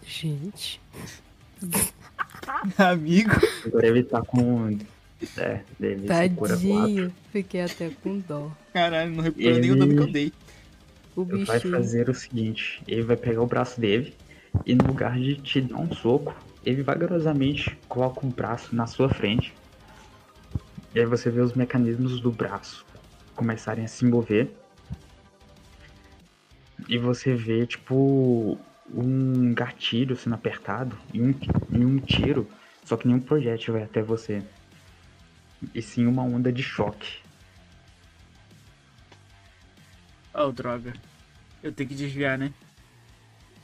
Gente. 0.06 0.78
amigo. 2.76 3.30
Agora 3.64 3.86
ele 3.86 4.02
tá 4.02 4.20
com. 4.20 4.78
É, 5.38 5.62
ele 5.80 6.06
se 6.06 6.28
cura 6.34 6.54
4. 6.54 6.58
Tadinho. 6.58 7.14
Fiquei 7.32 7.62
até 7.62 7.88
com 7.88 8.18
dó. 8.18 8.52
Caralho, 8.74 9.16
não 9.16 9.22
recuperou 9.22 9.58
nem 9.58 9.70
o 9.70 9.78
dano 9.78 9.94
que 9.94 10.00
eu 10.00 10.12
dei. 10.12 10.32
O 11.16 11.22
Ele 11.22 11.44
vai 11.46 11.58
fazer 11.58 12.10
o 12.10 12.14
seguinte: 12.14 12.82
ele 12.86 13.02
vai 13.02 13.16
pegar 13.16 13.40
o 13.40 13.46
braço 13.46 13.80
dele 13.80 14.14
e, 14.66 14.74
no 14.74 14.86
lugar 14.86 15.18
de 15.18 15.36
te 15.36 15.62
dar 15.62 15.78
um 15.78 15.90
soco, 15.90 16.34
ele 16.64 16.82
vagarosamente 16.82 17.76
coloca 17.88 18.26
um 18.26 18.30
braço 18.30 18.76
na 18.76 18.86
sua 18.86 19.08
frente. 19.08 19.54
E 20.94 21.00
aí 21.00 21.06
você 21.06 21.30
vê 21.30 21.40
os 21.40 21.54
mecanismos 21.54 22.20
do 22.20 22.30
braço 22.30 22.84
começarem 23.34 23.84
a 23.84 23.88
se 23.88 24.04
mover. 24.04 24.50
E 26.88 26.98
você 26.98 27.34
vê, 27.34 27.66
tipo, 27.66 28.58
um 28.94 29.54
gatilho 29.54 30.16
sendo 30.16 30.34
apertado 30.34 30.96
e 31.12 31.20
um, 31.20 31.34
e 31.72 31.84
um 31.84 31.98
tiro, 31.98 32.46
só 32.84 32.96
que 32.96 33.08
nenhum 33.08 33.20
projétil 33.20 33.74
vai 33.74 33.82
até 33.82 34.02
você. 34.02 34.42
E 35.74 35.80
sim 35.80 36.06
uma 36.06 36.22
onda 36.22 36.52
de 36.52 36.62
choque. 36.62 37.25
Oh, 40.38 40.52
droga. 40.52 40.92
Eu 41.62 41.72
tenho 41.72 41.88
que 41.88 41.94
desviar, 41.94 42.36
né? 42.36 42.52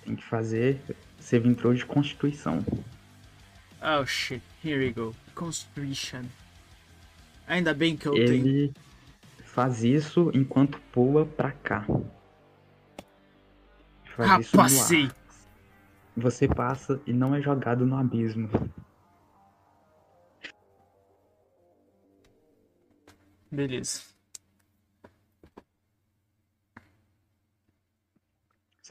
Tem 0.04 0.16
que 0.16 0.24
fazer 0.24 0.80
save 1.18 1.54
throw 1.54 1.74
de 1.74 1.84
constituição. 1.84 2.64
Oh 3.82 4.06
shit, 4.06 4.42
here 4.64 4.78
we 4.78 4.90
go. 4.90 5.14
Constriction. 5.34 6.22
Ainda 7.46 7.74
bem 7.74 7.94
que 7.94 8.06
eu 8.06 8.14
tenho. 8.14 8.46
Ele 8.46 8.74
faz 9.44 9.84
isso 9.84 10.30
enquanto 10.32 10.80
pula 10.92 11.26
pra 11.26 11.52
cá. 11.52 11.84
Faz 14.16 14.46
isso 14.46 14.56
no 14.56 14.62
ar. 14.62 14.70
Rapacei! 14.70 15.10
Você 16.16 16.48
passa 16.48 17.00
e 17.06 17.12
não 17.12 17.34
é 17.34 17.42
jogado 17.42 17.84
no 17.84 17.96
abismo. 17.96 18.48
Beleza. 23.50 24.11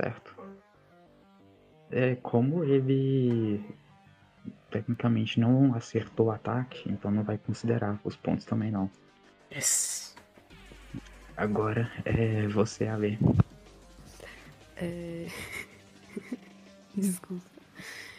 Certo. 0.02 0.36
É 1.92 2.16
como 2.16 2.64
ele 2.64 3.64
tecnicamente 4.72 5.40
não 5.40 5.76
acertou 5.76 6.28
o 6.28 6.32
ataque, 6.32 6.90
então 6.90 7.12
não 7.12 7.24
vai 7.24 7.38
considerar 7.38 8.00
os 8.04 8.16
pontos 8.16 8.44
também 8.46 8.72
não. 8.72 8.90
Yes. 9.54 10.16
Agora 11.38 11.92
é 12.04 12.48
você 12.48 12.88
a 12.88 12.98
ver. 12.98 13.20
É... 14.78 15.28
Desculpa. 16.96 17.46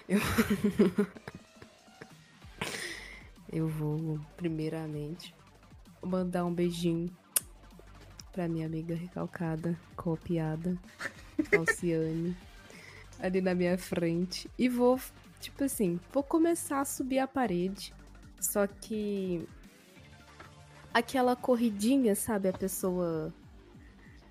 Eu... 0.09 0.21
Eu 3.53 3.69
vou, 3.69 4.19
primeiramente, 4.37 5.35
mandar 6.01 6.45
um 6.47 6.55
beijinho 6.55 7.15
pra 8.33 8.49
minha 8.49 8.67
amiga 8.67 8.95
recalcada, 8.95 9.79
copiada, 9.95 10.79
Alciane, 11.56 12.36
ali 13.19 13.40
na 13.40 13.55
minha 13.55 13.78
frente. 13.78 14.51
E 14.59 14.69
vou, 14.69 15.01
tipo 15.40 15.64
assim, 15.64 15.98
vou 16.12 16.23
começar 16.23 16.81
a 16.81 16.85
subir 16.85 17.19
a 17.19 17.27
parede. 17.27 17.94
Só 18.40 18.66
que. 18.66 19.47
Aquela 20.93 21.35
corridinha, 21.35 22.14
sabe? 22.14 22.48
A 22.48 22.52
pessoa 22.52 23.32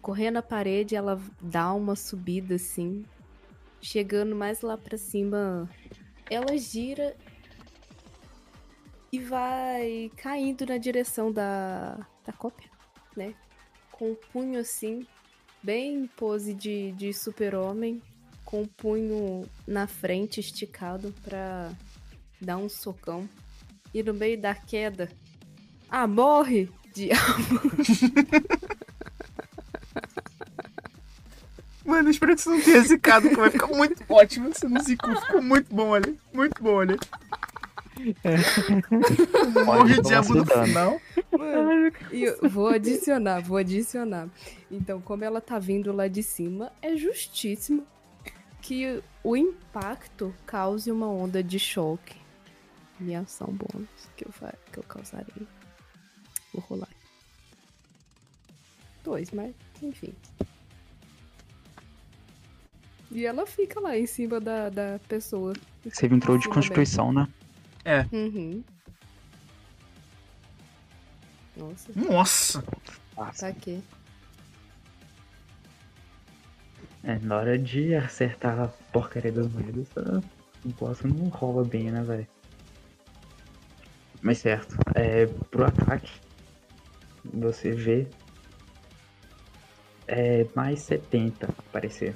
correndo 0.02 0.38
a 0.38 0.42
parede, 0.44 0.96
ela 0.96 1.20
dá 1.42 1.74
uma 1.74 1.96
subida 1.96 2.56
assim. 2.56 3.06
Chegando 3.82 4.36
mais 4.36 4.62
lá 4.62 4.78
pra 4.78 4.98
cima, 4.98 5.70
ela 6.30 6.56
gira 6.58 7.16
e 9.12 9.20
vai 9.20 10.12
caindo 10.16 10.66
na 10.66 10.78
direção 10.78 11.32
da, 11.32 12.08
da 12.26 12.32
cópia, 12.32 12.70
né? 13.16 13.36
Com 13.92 14.12
o 14.12 14.16
punho 14.16 14.60
assim, 14.60 15.06
bem 15.64 16.10
pose 16.16 16.54
de, 16.54 16.92
de 16.94 17.14
super-homem, 17.14 18.02
com 18.44 18.64
o 18.64 18.68
punho 18.68 19.48
na 19.68 19.88
frente 19.88 20.40
esticado 20.40 21.14
pra 21.24 21.72
dar 22.40 22.58
um 22.58 22.68
socão. 22.68 23.28
E 23.94 24.02
no 24.02 24.14
meio 24.14 24.40
da 24.40 24.56
queda, 24.56 25.10
ah, 25.90 26.08
morre! 26.08 26.70
Diabo! 26.94 27.22
Mano, 31.86 32.08
eu 32.08 32.12
espero 32.12 32.36
que 32.36 32.42
você 32.42 32.50
não 32.50 32.62
tenha 32.62 32.82
zicado, 32.82 33.30
que 33.30 33.36
vai 33.36 33.50
ficar 33.50 33.68
muito 33.68 34.04
ótimo. 34.08 34.54
Você 34.54 34.68
não 34.68 34.82
zicou, 34.82 35.16
ficou 35.20 35.42
muito 35.42 35.74
bom 35.74 35.94
ali. 35.94 36.20
Muito 36.34 36.62
bom 36.62 36.80
ali. 36.80 36.98
Morre 39.66 40.02
diabo 40.02 40.28
no 40.30 40.34
seu 40.36 40.46
dano. 40.46 40.66
final. 40.68 41.02
Mano, 41.38 41.92
e 42.12 42.24
eu 42.24 42.50
vou 42.50 42.68
adicionar, 42.68 43.40
vou 43.42 43.58
adicionar. 43.58 44.28
Então, 44.70 45.00
como 45.02 45.24
ela 45.24 45.40
tá 45.42 45.58
vindo 45.60 45.92
lá 45.92 46.08
de 46.08 46.22
cima, 46.24 46.72
é 46.82 46.96
justíssimo 46.98 47.86
que 48.62 49.02
o 49.24 49.36
impacto 49.36 50.34
cause 50.46 50.92
uma 50.92 51.08
onda 51.08 51.44
de 51.44 51.58
choque. 51.60 52.16
Minha 53.00 53.22
ação 53.22 53.48
bônus 53.48 53.90
que 54.16 54.26
eu, 54.28 54.32
fa- 54.32 54.54
que 54.72 54.78
eu 54.78 54.84
causarei. 54.84 55.48
Vou 56.54 56.62
rolar. 56.64 56.90
Dois, 59.04 59.32
mas 59.32 59.54
enfim. 59.82 60.14
E 63.10 63.26
ela 63.26 63.46
fica 63.48 63.80
lá 63.80 63.98
em 63.98 64.06
cima 64.06 64.40
da, 64.40 64.70
da 64.70 65.00
pessoa. 65.10 65.54
Save 65.92 66.20
throw 66.20 66.38
de 66.38 66.46
Sim, 66.46 66.50
constituição, 66.52 67.12
né? 67.12 67.28
Uhum. 68.12 68.64
Nossa, 71.56 71.92
Nossa. 71.96 72.64
Tá 73.40 73.48
aqui. 73.48 73.84
É, 77.04 77.18
na 77.20 77.38
hora 77.38 77.58
de 77.58 77.96
acertar 77.96 78.60
a 78.60 78.68
porcaria 78.68 79.32
das 79.32 79.48
moedas, 79.52 79.88
a 79.98 80.22
bosta 80.80 81.08
não 81.08 81.30
rola 81.30 81.64
bem, 81.64 81.92
né, 81.92 82.02
velho? 82.04 82.28
Mas 84.22 84.38
certo, 84.38 84.76
é, 84.94 85.26
pro 85.26 85.66
ataque, 85.66 86.12
você 87.26 87.72
vê 87.72 88.08
é 90.08 90.46
mais 90.54 90.82
70, 90.82 91.48
parecer. 91.72 92.14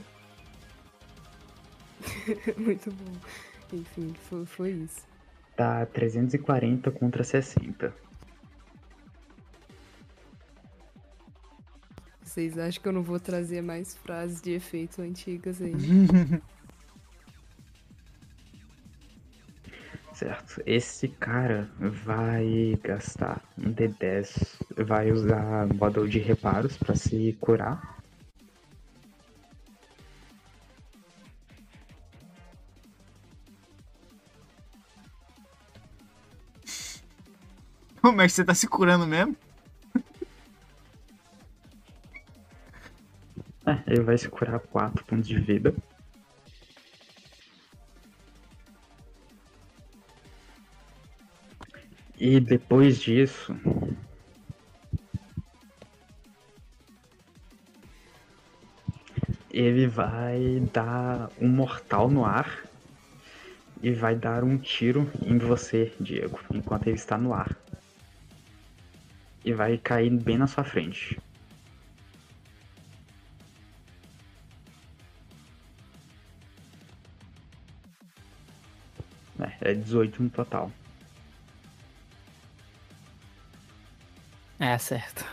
Muito 2.58 2.92
bom. 2.92 3.14
Enfim, 3.74 4.14
foi, 4.30 4.46
foi 4.46 4.72
isso. 4.72 5.15
Tá 5.56 5.86
340 5.86 6.92
contra 6.92 7.24
60. 7.24 7.94
Vocês 12.22 12.58
acham 12.58 12.82
que 12.82 12.88
eu 12.90 12.94
não 12.94 13.04
vou 13.04 13.20
trazer 13.20 13.62
mais 13.62 13.96
frases 13.96 14.42
de 14.42 14.52
efeito 14.52 15.02
antigas 15.02 15.62
aí? 15.62 15.74
Certo. 20.16 20.62
Esse 20.66 21.10
cara 21.10 21.70
vai 21.78 22.80
gastar 22.82 23.44
um 23.58 23.74
D10, 23.74 24.62
vai 24.86 25.12
usar 25.12 25.68
modo 25.74 26.08
de 26.08 26.20
reparos 26.20 26.78
pra 26.78 26.96
se 26.96 27.38
curar. 27.42 27.95
Mestre, 38.14 38.38
você 38.38 38.46
tá 38.46 38.54
se 38.54 38.68
curando 38.68 39.06
mesmo? 39.06 39.36
É, 43.66 43.82
ele 43.88 44.02
vai 44.02 44.18
se 44.18 44.30
curar 44.30 44.60
4 44.60 45.04
pontos 45.06 45.28
de 45.28 45.40
vida. 45.40 45.74
E 52.18 52.40
depois 52.40 53.00
disso. 53.00 53.56
Ele 59.50 59.88
vai 59.88 60.60
dar 60.72 61.32
um 61.40 61.48
mortal 61.48 62.10
no 62.10 62.26
ar 62.26 62.66
e 63.82 63.92
vai 63.92 64.16
dar 64.16 64.44
um 64.44 64.58
tiro 64.58 65.10
em 65.26 65.38
você, 65.38 65.94
Diego, 66.00 66.40
enquanto 66.54 66.88
ele 66.88 66.98
está 66.98 67.18
no 67.18 67.34
ar. 67.34 67.65
E 69.46 69.54
vai 69.54 69.78
cair 69.78 70.10
bem 70.10 70.38
na 70.40 70.48
sua 70.48 70.64
frente. 70.64 71.18
É, 79.40 79.72
é 79.72 79.74
18 79.76 80.24
no 80.24 80.30
total. 80.32 80.72
É, 84.60 84.76
certo. 84.80 85.24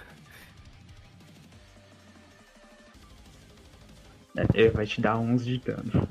É, 4.36 4.46
ele 4.54 4.70
vai 4.70 4.86
te 4.86 5.00
dar 5.00 5.16
11 5.16 5.44
de 5.44 5.58
dano. 5.58 6.08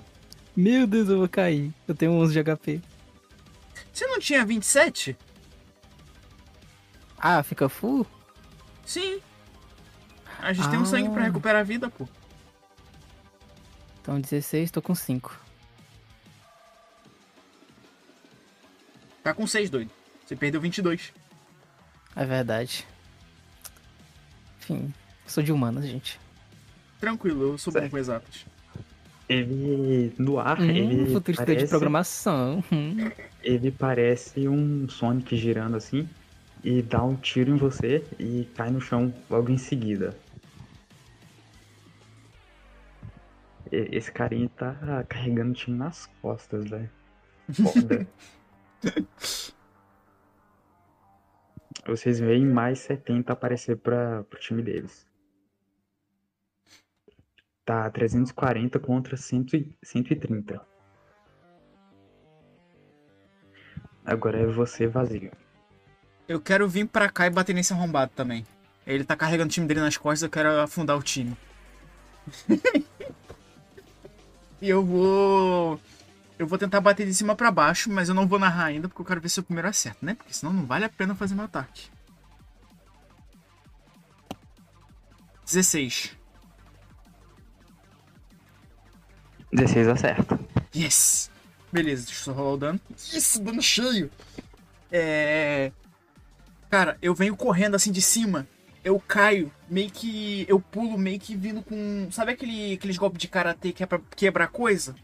Meu 0.56 0.88
Deus, 0.88 1.08
eu 1.08 1.20
vou 1.20 1.30
cair. 1.30 1.72
Eu 1.88 1.94
tenho 1.94 2.14
11 2.14 2.34
de 2.34 2.44
HP. 2.44 2.82
Você 3.94 4.08
não 4.08 4.20
tinha 4.20 4.44
27? 4.44 5.16
Ah, 7.22 7.44
fica 7.44 7.70
full? 7.70 8.06
Sim. 8.86 9.20
A 10.40 10.52
gente 10.54 10.70
tem 10.70 10.80
um 10.80 10.86
sangue 10.86 11.10
pra 11.10 11.22
Ah. 11.22 11.26
recuperar 11.28 11.62
a 11.62 11.64
vida, 11.64 11.90
pô. 11.90 12.08
Então 14.02 14.20
16, 14.20 14.72
tô 14.72 14.82
com 14.82 14.96
5. 14.96 15.40
Tá 19.24 19.34
com 19.34 19.46
6, 19.46 19.70
doido. 19.70 19.92
Você 20.26 20.36
perdeu 20.36 20.60
22. 20.60 21.14
É 22.16 22.26
verdade. 22.26 22.88
Enfim, 24.60 24.94
sou 25.28 25.44
de 25.44 25.52
humanas, 25.52 25.86
gente. 25.86 26.20
Tranquilo, 27.00 27.44
eu 27.54 27.58
sou 27.58 27.72
bom 27.72 27.80
Certo. 27.80 27.92
com 27.92 27.98
exatas. 27.98 28.46
Ele, 29.30 30.14
no 30.18 30.40
ar, 30.40 30.60
Hum, 30.60 30.70
ele 30.70 31.14
futurista 31.14 31.46
parece, 31.46 31.64
de 31.66 31.70
programação. 31.70 32.64
Hum. 32.72 33.10
ele 33.42 33.72
parece 33.72 34.48
um 34.48 34.90
Sonic 34.90 35.38
girando 35.38 35.78
assim 35.78 36.10
e 36.64 36.82
dá 36.82 37.04
um 37.04 37.16
tiro 37.16 37.52
em 37.52 37.58
você 37.58 38.06
e 38.20 38.46
cai 38.56 38.70
no 38.70 38.80
chão 38.80 39.14
logo 39.30 39.52
em 39.52 39.58
seguida. 39.58 40.16
Esse 43.72 44.12
carinha 44.12 44.50
tá 44.50 45.04
carregando 45.08 45.52
o 45.52 45.54
time 45.54 45.78
nas 45.78 46.08
costas, 46.22 46.70
velho. 46.70 46.90
Foda. 47.54 48.08
Vocês 51.86 52.20
veem 52.20 52.46
mais 52.46 52.80
70 52.80 53.34
aparecer 53.34 53.78
para 53.78 54.24
pro 54.26 54.40
time 54.40 54.62
deles. 54.62 55.08
Tá 57.66 57.90
340 57.90 58.80
contra 58.80 59.16
100 59.18 59.46
e- 59.54 59.78
130. 59.82 60.62
Agora 64.06 64.40
é 64.40 64.46
você 64.46 64.88
vazio. 64.88 65.32
Eu 66.32 66.40
quero 66.40 66.66
vir 66.66 66.88
pra 66.88 67.10
cá 67.10 67.28
e 67.28 67.30
bater 67.30 67.54
nesse 67.54 67.74
arrombado 67.74 68.10
também. 68.16 68.48
Ele 68.88 69.04
tá 69.04 69.18
carregando 69.18 69.50
o 69.50 69.52
time 69.52 69.68
dele 69.68 69.82
nas 69.82 69.98
costas, 69.98 70.24
eu 70.24 70.30
quero 70.30 70.62
afundar 70.62 70.98
o 70.98 71.04
time. 71.04 71.36
e 74.62 74.70
eu 74.70 74.82
vou. 74.82 75.78
Eu 76.40 76.48
vou 76.48 76.58
tentar 76.58 76.80
bater 76.80 77.06
de 77.06 77.14
cima 77.14 77.36
pra 77.36 77.52
baixo, 77.52 77.92
mas 77.92 78.08
eu 78.08 78.16
não 78.16 78.26
vou 78.26 78.40
narrar 78.40 78.64
ainda 78.68 78.88
porque 78.88 79.02
eu 79.02 79.06
quero 79.06 79.20
ver 79.20 79.28
se 79.28 79.42
o 79.42 79.44
primeiro 79.44 79.68
acerta, 79.68 80.06
né? 80.06 80.16
Porque 80.16 80.34
senão 80.34 80.54
não 80.54 80.66
vale 80.66 80.86
a 80.86 80.90
pena 80.90 81.14
fazer 81.14 81.36
meu 81.36 81.44
ataque. 81.44 81.90
16. 85.46 86.16
16 89.52 89.88
acerta. 89.90 90.40
Yes! 90.74 91.30
Beleza, 91.74 92.06
deixa 92.06 92.22
eu 92.22 92.24
só 92.24 92.32
rolar 92.32 92.54
o 92.54 92.58
dano. 92.58 92.82
Isso, 93.14 93.44
dano 93.44 93.62
cheio! 93.62 94.10
É. 94.90 95.74
Cara, 96.72 96.98
eu 97.02 97.14
venho 97.14 97.36
correndo 97.36 97.76
assim 97.76 97.92
de 97.92 98.02
cima. 98.02 98.48
Eu 98.84 98.98
caio, 99.00 99.52
meio 99.70 99.92
que. 99.92 100.46
Eu 100.50 100.60
pulo 100.60 100.98
meio 100.98 101.20
que 101.20 101.36
vindo 101.36 101.62
com. 101.62 102.08
Sabe 102.12 102.32
aquele, 102.32 102.74
aqueles 102.74 102.98
golpes 102.98 103.20
de 103.20 103.28
karatê 103.28 103.72
que 103.74 103.84
é 103.84 103.86
pra 103.86 104.00
quebrar 104.16 104.48
coisa? 104.48 104.96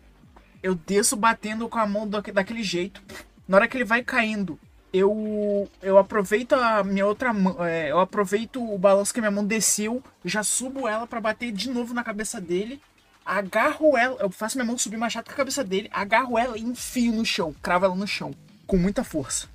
Eu 0.63 0.73
desço 0.73 1.15
batendo 1.15 1.67
com 1.69 1.77
a 1.77 1.85
mão 1.85 2.07
daque- 2.07 2.31
daquele 2.31 2.63
jeito. 2.63 3.03
Na 3.47 3.57
hora 3.57 3.67
que 3.67 3.77
ele 3.77 3.83
vai 3.83 4.01
caindo, 4.01 4.57
eu. 4.91 5.69
Eu 5.81 5.97
aproveito 5.97 6.53
a 6.53 6.83
minha 6.85 7.05
outra 7.05 7.33
mão. 7.33 7.63
é, 7.63 7.91
eu 7.91 7.99
aproveito 7.99 8.63
o 8.63 8.77
balanço 8.79 9.13
que 9.13 9.19
a 9.19 9.23
minha 9.23 9.31
mão 9.31 9.45
desceu. 9.45 10.01
Já 10.25 10.43
subo 10.43 10.87
ela 10.87 11.05
pra 11.05 11.19
bater 11.21 11.51
de 11.51 11.69
novo 11.69 11.93
na 11.93 12.03
cabeça 12.03 12.39
dele 12.41 12.81
agarro 13.29 13.97
ela, 13.97 14.15
eu 14.21 14.29
faço 14.29 14.55
minha 14.57 14.65
mão 14.65 14.77
subir 14.77 14.95
mais 14.95 15.13
rápido 15.13 15.27
que 15.27 15.33
a 15.33 15.43
cabeça 15.43 15.61
dele, 15.61 15.89
agarro 15.91 16.37
ela 16.37 16.57
e 16.57 16.61
enfio 16.61 17.11
no 17.11 17.25
chão, 17.25 17.53
cravo 17.61 17.83
ela 17.83 17.93
no 17.93 18.07
chão, 18.07 18.31
com 18.65 18.77
muita 18.77 19.03
força. 19.03 19.49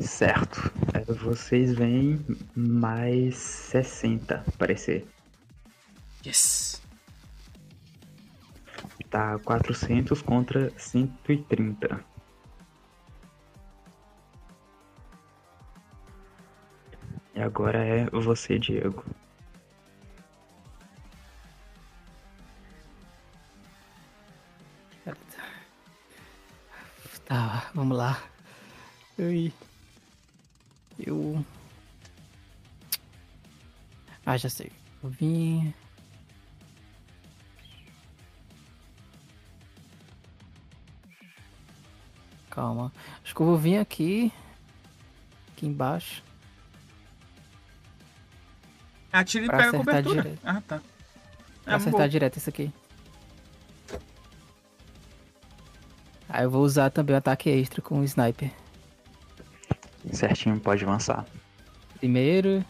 Certo. 0.00 0.72
É, 0.94 1.00
vocês 1.12 1.74
veem 1.74 2.24
mais 2.54 3.36
60 3.36 4.44
aparecer. 4.46 5.06
Yes! 6.24 6.80
Tá 9.10 9.38
400 9.38 10.20
contra 10.22 10.70
130. 10.76 12.04
E 17.34 17.40
agora 17.40 17.78
é 17.78 18.04
você, 18.10 18.58
Diego. 18.58 19.04
Tá, 27.28 27.70
vamos 27.74 27.96
lá. 27.98 28.22
Eu. 29.18 29.52
Eu. 30.98 31.44
Ah, 34.26 34.36
já 34.36 34.48
sei. 34.48 34.70
Eu 35.02 35.08
vim. 35.08 35.72
Calma. 42.50 42.92
Acho 43.22 43.34
que 43.34 43.40
eu 43.40 43.46
vou 43.46 43.56
vir 43.56 43.78
aqui. 43.78 44.32
Aqui 45.52 45.66
embaixo. 45.66 46.22
Atira 49.12 49.46
e 49.46 49.48
pega 49.48 49.68
a 49.68 49.72
cobertura. 49.72 50.22
direito. 50.22 50.40
Ah, 50.44 50.60
tá. 50.60 50.80
É, 51.66 51.74
acertar 51.74 51.92
boa. 51.92 52.08
direto 52.08 52.36
isso 52.36 52.50
aqui. 52.50 52.72
Aí 56.28 56.44
eu 56.44 56.50
vou 56.50 56.62
usar 56.62 56.90
também 56.90 57.14
o 57.14 57.18
ataque 57.18 57.48
extra 57.48 57.80
com 57.80 58.00
o 58.00 58.04
sniper. 58.04 58.52
Certinho, 60.12 60.58
pode 60.58 60.84
avançar. 60.84 61.24
Primeiro, 61.98 62.64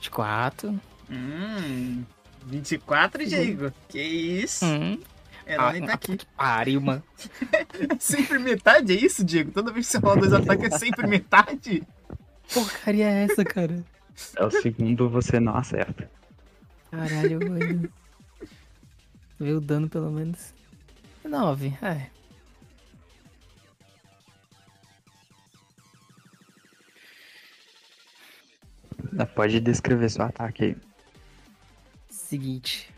de 0.00 0.10
4. 0.10 0.80
Hum, 1.10 2.04
24, 2.46 3.26
Diego. 3.26 3.72
Que 3.88 4.00
isso? 4.00 4.64
Hum. 4.64 4.98
Herói 5.46 5.80
tá 5.80 5.94
aqui. 5.94 6.16
que 6.16 6.26
pariu, 6.36 6.80
mano. 6.80 7.02
É 7.52 7.96
sempre 7.98 8.38
metade, 8.38 8.92
é 8.92 8.96
isso, 8.96 9.24
Diego? 9.24 9.50
Toda 9.50 9.72
vez 9.72 9.86
que 9.86 9.92
você 9.92 9.98
rola 9.98 10.20
dois 10.20 10.32
ataques 10.32 10.72
é 10.72 10.78
sempre 10.78 11.06
metade? 11.08 11.82
Porcaria 12.54 13.06
é 13.06 13.24
essa, 13.24 13.44
cara? 13.44 13.84
É 14.36 14.44
o 14.44 14.50
segundo, 14.50 15.08
você 15.08 15.40
não 15.40 15.56
acerta. 15.56 16.08
Caralho, 16.90 17.40
mano. 17.48 17.88
Ver 19.38 19.54
o 19.54 19.60
dano 19.60 19.88
pelo 19.88 20.10
menos. 20.10 20.54
9, 21.24 21.74
é. 21.82 22.06
Pode 29.34 29.60
descrever 29.60 30.08
seu 30.10 30.24
ataque 30.24 30.64
aí. 30.64 30.76
Seguinte. 32.08 32.92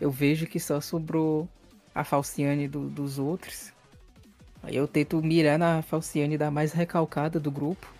Eu 0.00 0.10
vejo 0.10 0.46
que 0.46 0.60
só 0.60 0.80
sobrou 0.80 1.48
a 1.94 2.04
Falciane 2.04 2.68
do, 2.68 2.88
dos 2.88 3.18
outros. 3.18 3.72
Aí 4.62 4.76
eu 4.76 4.86
tento 4.86 5.22
mirar 5.22 5.58
na 5.58 5.80
Falciane 5.82 6.36
da 6.36 6.50
mais 6.50 6.72
recalcada 6.72 7.40
do 7.40 7.50
grupo. 7.50 7.90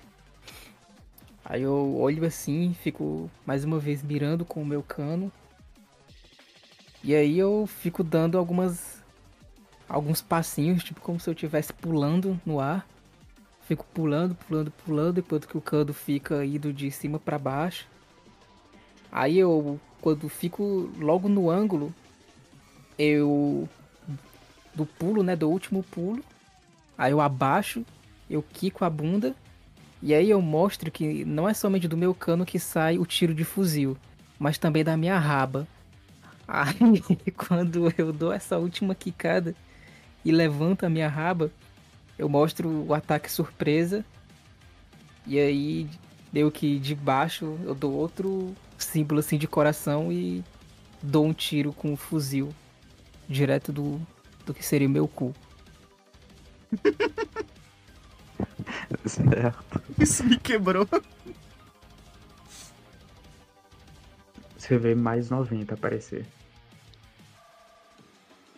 Aí 1.45 1.63
eu 1.63 1.97
olho 1.97 2.27
assim, 2.27 2.75
fico 2.83 3.31
mais 3.47 3.65
uma 3.65 3.79
vez 3.79 4.03
mirando 4.03 4.45
com 4.45 4.61
o 4.61 4.67
meu 4.67 4.83
cano. 4.83 5.31
E 7.03 7.15
aí 7.15 7.39
eu 7.39 7.69
fico 7.69 8.03
dando 8.03 8.37
algumas 8.37 9.03
alguns 9.89 10.21
passinhos, 10.21 10.83
tipo 10.83 11.01
como 11.01 11.21
se 11.21 11.31
eu 11.31 11.35
estivesse 11.35 11.73
pulando 11.73 12.41
no 12.45 12.59
ar. 12.59 12.87
Fico 13.67 13.85
pulando, 13.93 14.35
pulando, 14.35 14.71
pulando, 14.71 15.19
enquanto 15.19 15.49
que 15.49 15.59
o 15.59 15.61
cano 15.61 15.93
fica 15.93 16.45
indo 16.45 16.73
de 16.73 16.91
cima 16.91 17.19
para 17.19 17.39
baixo. 17.39 17.87
Aí 19.11 19.39
eu, 19.39 19.81
quando 20.01 20.29
fico 20.29 20.91
logo 20.99 21.29
no 21.29 21.51
ângulo, 21.51 21.93
eu 22.99 23.69
do 24.75 24.87
pulo, 24.87 25.23
né, 25.23 25.35
do 25.35 25.49
último 25.49 25.83
pulo, 25.83 26.23
aí 26.97 27.11
eu 27.11 27.21
abaixo, 27.21 27.85
eu 28.29 28.43
quico 28.43 28.85
a 28.85 28.91
bunda 28.91 29.35
e 30.03 30.15
aí 30.15 30.29
eu 30.29 30.41
mostro 30.43 30.91
que 30.91 31.25
não 31.25 31.49
é 31.49 31.55
somente 31.55 31.89
do 31.89 31.97
meu 31.97 32.15
cano 32.15 32.45
que 32.45 32.59
sai 32.59 32.99
o 32.99 33.07
tiro 33.07 33.35
de 33.35 33.43
fuzil, 33.43 33.97
mas 34.39 34.59
também 34.59 34.85
da 34.85 34.97
minha 34.97 35.19
raba. 35.19 35.67
Aí 36.47 37.03
quando 37.35 37.93
eu 37.97 38.13
dou 38.13 38.33
essa 38.33 38.59
última 38.59 38.95
quicada 38.95 39.55
e 40.25 40.31
levanto 40.31 40.85
a 40.85 40.91
minha 40.91 41.09
raba, 41.09 41.51
eu 42.19 42.29
mostro 42.29 42.87
o 42.87 42.95
ataque 42.95 43.31
surpresa. 43.31 44.05
E 45.27 45.39
aí 45.39 45.89
deu 46.33 46.51
que 46.51 46.79
de 46.79 46.95
baixo 46.95 47.59
eu 47.65 47.75
dou 47.75 47.93
outro 47.93 48.55
símbolo 48.79 49.21
assim 49.21 49.39
de 49.39 49.49
coração 49.49 50.13
e 50.13 50.45
dou 51.03 51.27
um 51.27 51.33
tiro 51.33 51.73
com 51.73 51.93
o 51.93 51.97
fuzil 51.97 52.55
direto 53.29 53.73
do, 53.73 54.01
do 54.45 54.55
que 54.55 54.65
seria 54.65 54.87
o 54.87 54.91
meu 54.91 55.09
cu. 55.09 55.35
Certo. 59.07 59.83
Isso 59.99 60.25
me 60.25 60.37
quebrou. 60.39 60.87
Você 64.57 64.79
vê 64.79 64.95
mais 64.95 65.31
90 65.31 65.75
aparecer. 65.75 66.27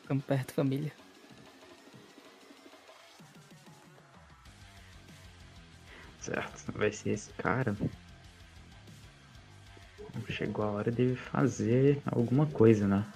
Ficamos 0.01 0.25
perto, 0.25 0.55
família. 0.55 0.93
Certo, 6.29 6.73
vai 6.77 6.93
ser 6.93 7.11
esse 7.13 7.33
cara. 7.33 7.75
Chegou 10.29 10.63
a 10.63 10.71
hora 10.73 10.93
de 10.93 11.17
fazer 11.17 12.03
alguma 12.05 12.45
coisa, 12.45 12.87
né? 12.87 13.07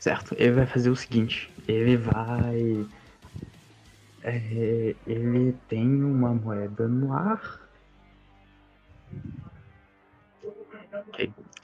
Certo, 0.00 0.34
ele 0.36 0.50
vai 0.50 0.66
fazer 0.66 0.90
o 0.90 0.96
seguinte, 0.96 1.48
ele 1.68 1.96
vai. 1.96 2.84
É, 4.22 4.96
ele 5.06 5.52
tem 5.68 5.86
uma 6.02 6.34
moeda 6.34 6.88
no 6.88 7.12
ar. 7.12 7.60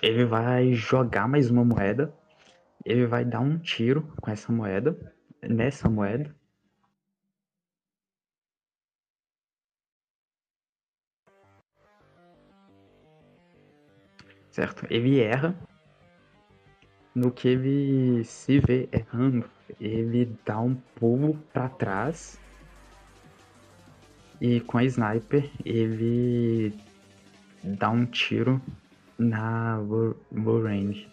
Ele 0.00 0.24
vai 0.24 0.72
jogar 0.72 1.26
mais 1.26 1.50
uma 1.50 1.64
moeda. 1.64 2.14
Ele 2.84 3.06
vai 3.06 3.24
dar 3.24 3.40
um 3.40 3.58
tiro 3.58 4.02
com 4.20 4.30
essa 4.30 4.52
moeda. 4.52 4.96
Nessa 5.42 5.88
moeda. 5.88 6.34
Certo, 14.50 14.86
ele 14.90 15.18
erra 15.20 15.56
no 17.14 17.30
que 17.30 17.48
ele 17.48 18.24
se 18.24 18.58
vê 18.58 18.88
errando, 18.92 19.48
ele 19.80 20.26
dá 20.44 20.60
um 20.60 20.74
pulo 20.74 21.36
para 21.52 21.68
trás 21.68 22.40
e 24.40 24.60
com 24.60 24.78
a 24.78 24.84
sniper 24.84 25.50
ele 25.64 26.74
dá 27.62 27.90
um 27.90 28.06
tiro 28.06 28.60
na 29.18 29.78
range. 30.64 31.11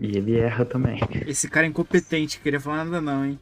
E 0.00 0.16
ele 0.16 0.38
erra 0.38 0.64
também. 0.64 0.98
Esse 1.26 1.46
cara 1.48 1.66
é 1.66 1.68
incompetente, 1.68 2.40
queria 2.40 2.58
falar 2.58 2.84
nada 2.86 3.02
não, 3.02 3.22
hein? 3.22 3.38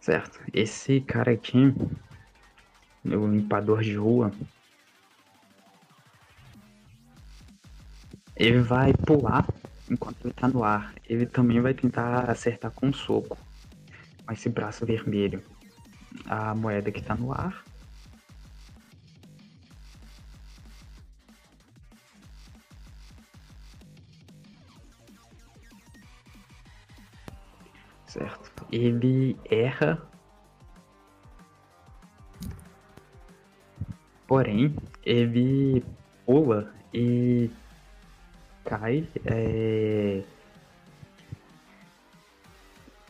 Certo. 0.00 0.38
Esse 0.52 1.00
cara 1.00 1.32
aqui, 1.32 1.74
o 3.04 3.26
limpador 3.26 3.82
de 3.82 3.96
rua, 3.96 4.30
ele 8.36 8.60
vai 8.60 8.92
pular 8.92 9.46
enquanto 9.90 10.24
ele 10.24 10.34
tá 10.34 10.48
no 10.48 10.64
ar. 10.64 10.94
Ele 11.08 11.26
também 11.26 11.60
vai 11.60 11.74
tentar 11.74 12.30
acertar 12.30 12.70
com 12.72 12.88
um 12.88 12.92
soco. 12.92 13.38
Com 14.26 14.32
esse 14.32 14.48
braço 14.48 14.84
vermelho. 14.84 15.42
A 16.26 16.54
moeda 16.54 16.90
que 16.90 17.02
tá 17.02 17.14
no 17.14 17.32
ar. 17.32 17.64
Certo. 28.06 28.66
Ele 28.72 29.36
erra. 29.50 30.00
Porém, 34.26 34.74
ele 35.04 35.84
pula 36.24 36.72
e 36.92 37.50
cai 38.64 39.06
é, 39.24 40.22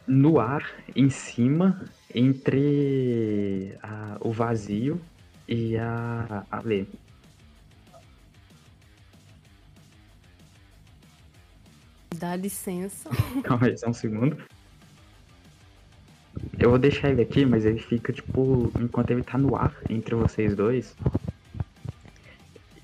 no 0.06 0.39
ar, 0.39 0.64
em 0.94 1.09
cima, 1.09 1.85
entre 2.14 3.76
a, 3.82 4.18
o 4.20 4.31
vazio 4.31 5.01
e 5.48 5.76
a, 5.76 6.44
a 6.51 6.60
Lê. 6.60 6.86
Dá 12.16 12.36
licença. 12.36 13.10
Calma 13.43 13.66
aí, 13.66 13.76
só 13.76 13.89
um 13.89 13.93
segundo. 13.93 14.36
Eu 16.59 16.70
vou 16.70 16.78
deixar 16.78 17.10
ele 17.10 17.22
aqui, 17.22 17.44
mas 17.44 17.64
ele 17.64 17.81
fica, 17.81 18.12
tipo, 18.12 18.70
enquanto 18.78 19.10
ele 19.10 19.22
tá 19.22 19.36
no 19.36 19.56
ar 19.56 19.74
entre 19.89 20.14
vocês 20.14 20.55
dois, 20.55 20.97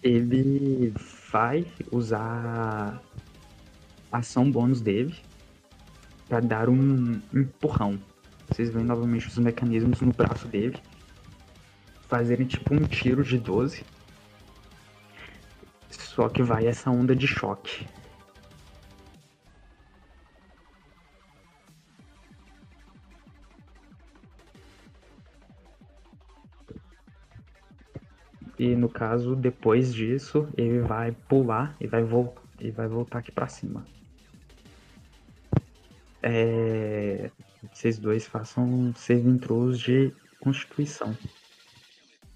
ele 0.03 0.93
vai 1.31 1.67
usar 1.91 3.01
a 4.11 4.19
ação 4.19 4.51
bônus 4.51 4.81
dele 4.81 5.15
para 6.29 6.41
dar 6.41 6.69
um 6.69 7.21
empurrão. 7.33 7.99
Vocês 8.49 8.71
veem 8.71 8.85
novamente 8.85 9.29
os 9.29 9.39
mecanismos 9.39 10.01
no 10.01 10.13
braço 10.13 10.49
dele 10.49 10.79
fazerem 12.09 12.47
tipo 12.47 12.75
um 12.75 12.85
tiro 12.85 13.23
de 13.23 13.39
12. 13.39 13.85
Só 15.91 16.29
que 16.29 16.43
vai 16.43 16.67
essa 16.67 16.91
onda 16.91 17.15
de 17.15 17.27
choque. 17.27 17.87
E 28.61 28.77
no 28.77 28.91
caso, 28.91 29.35
depois 29.35 29.95
disso, 29.95 30.47
ele 30.55 30.81
vai 30.81 31.13
pular 31.13 31.75
e 31.81 31.87
vai, 31.87 32.03
vo 32.05 32.35
e 32.61 32.71
vai 32.71 32.87
voltar 32.87 33.21
aqui 33.21 33.33
para 33.33 33.49
cima. 33.49 33.87
É... 36.23 37.31
Vocês 37.73 37.99
dois 37.99 38.27
façam 38.27 38.93
save 38.95 39.39
throws 39.39 39.81
de 39.81 40.13
constituição. 40.41 41.17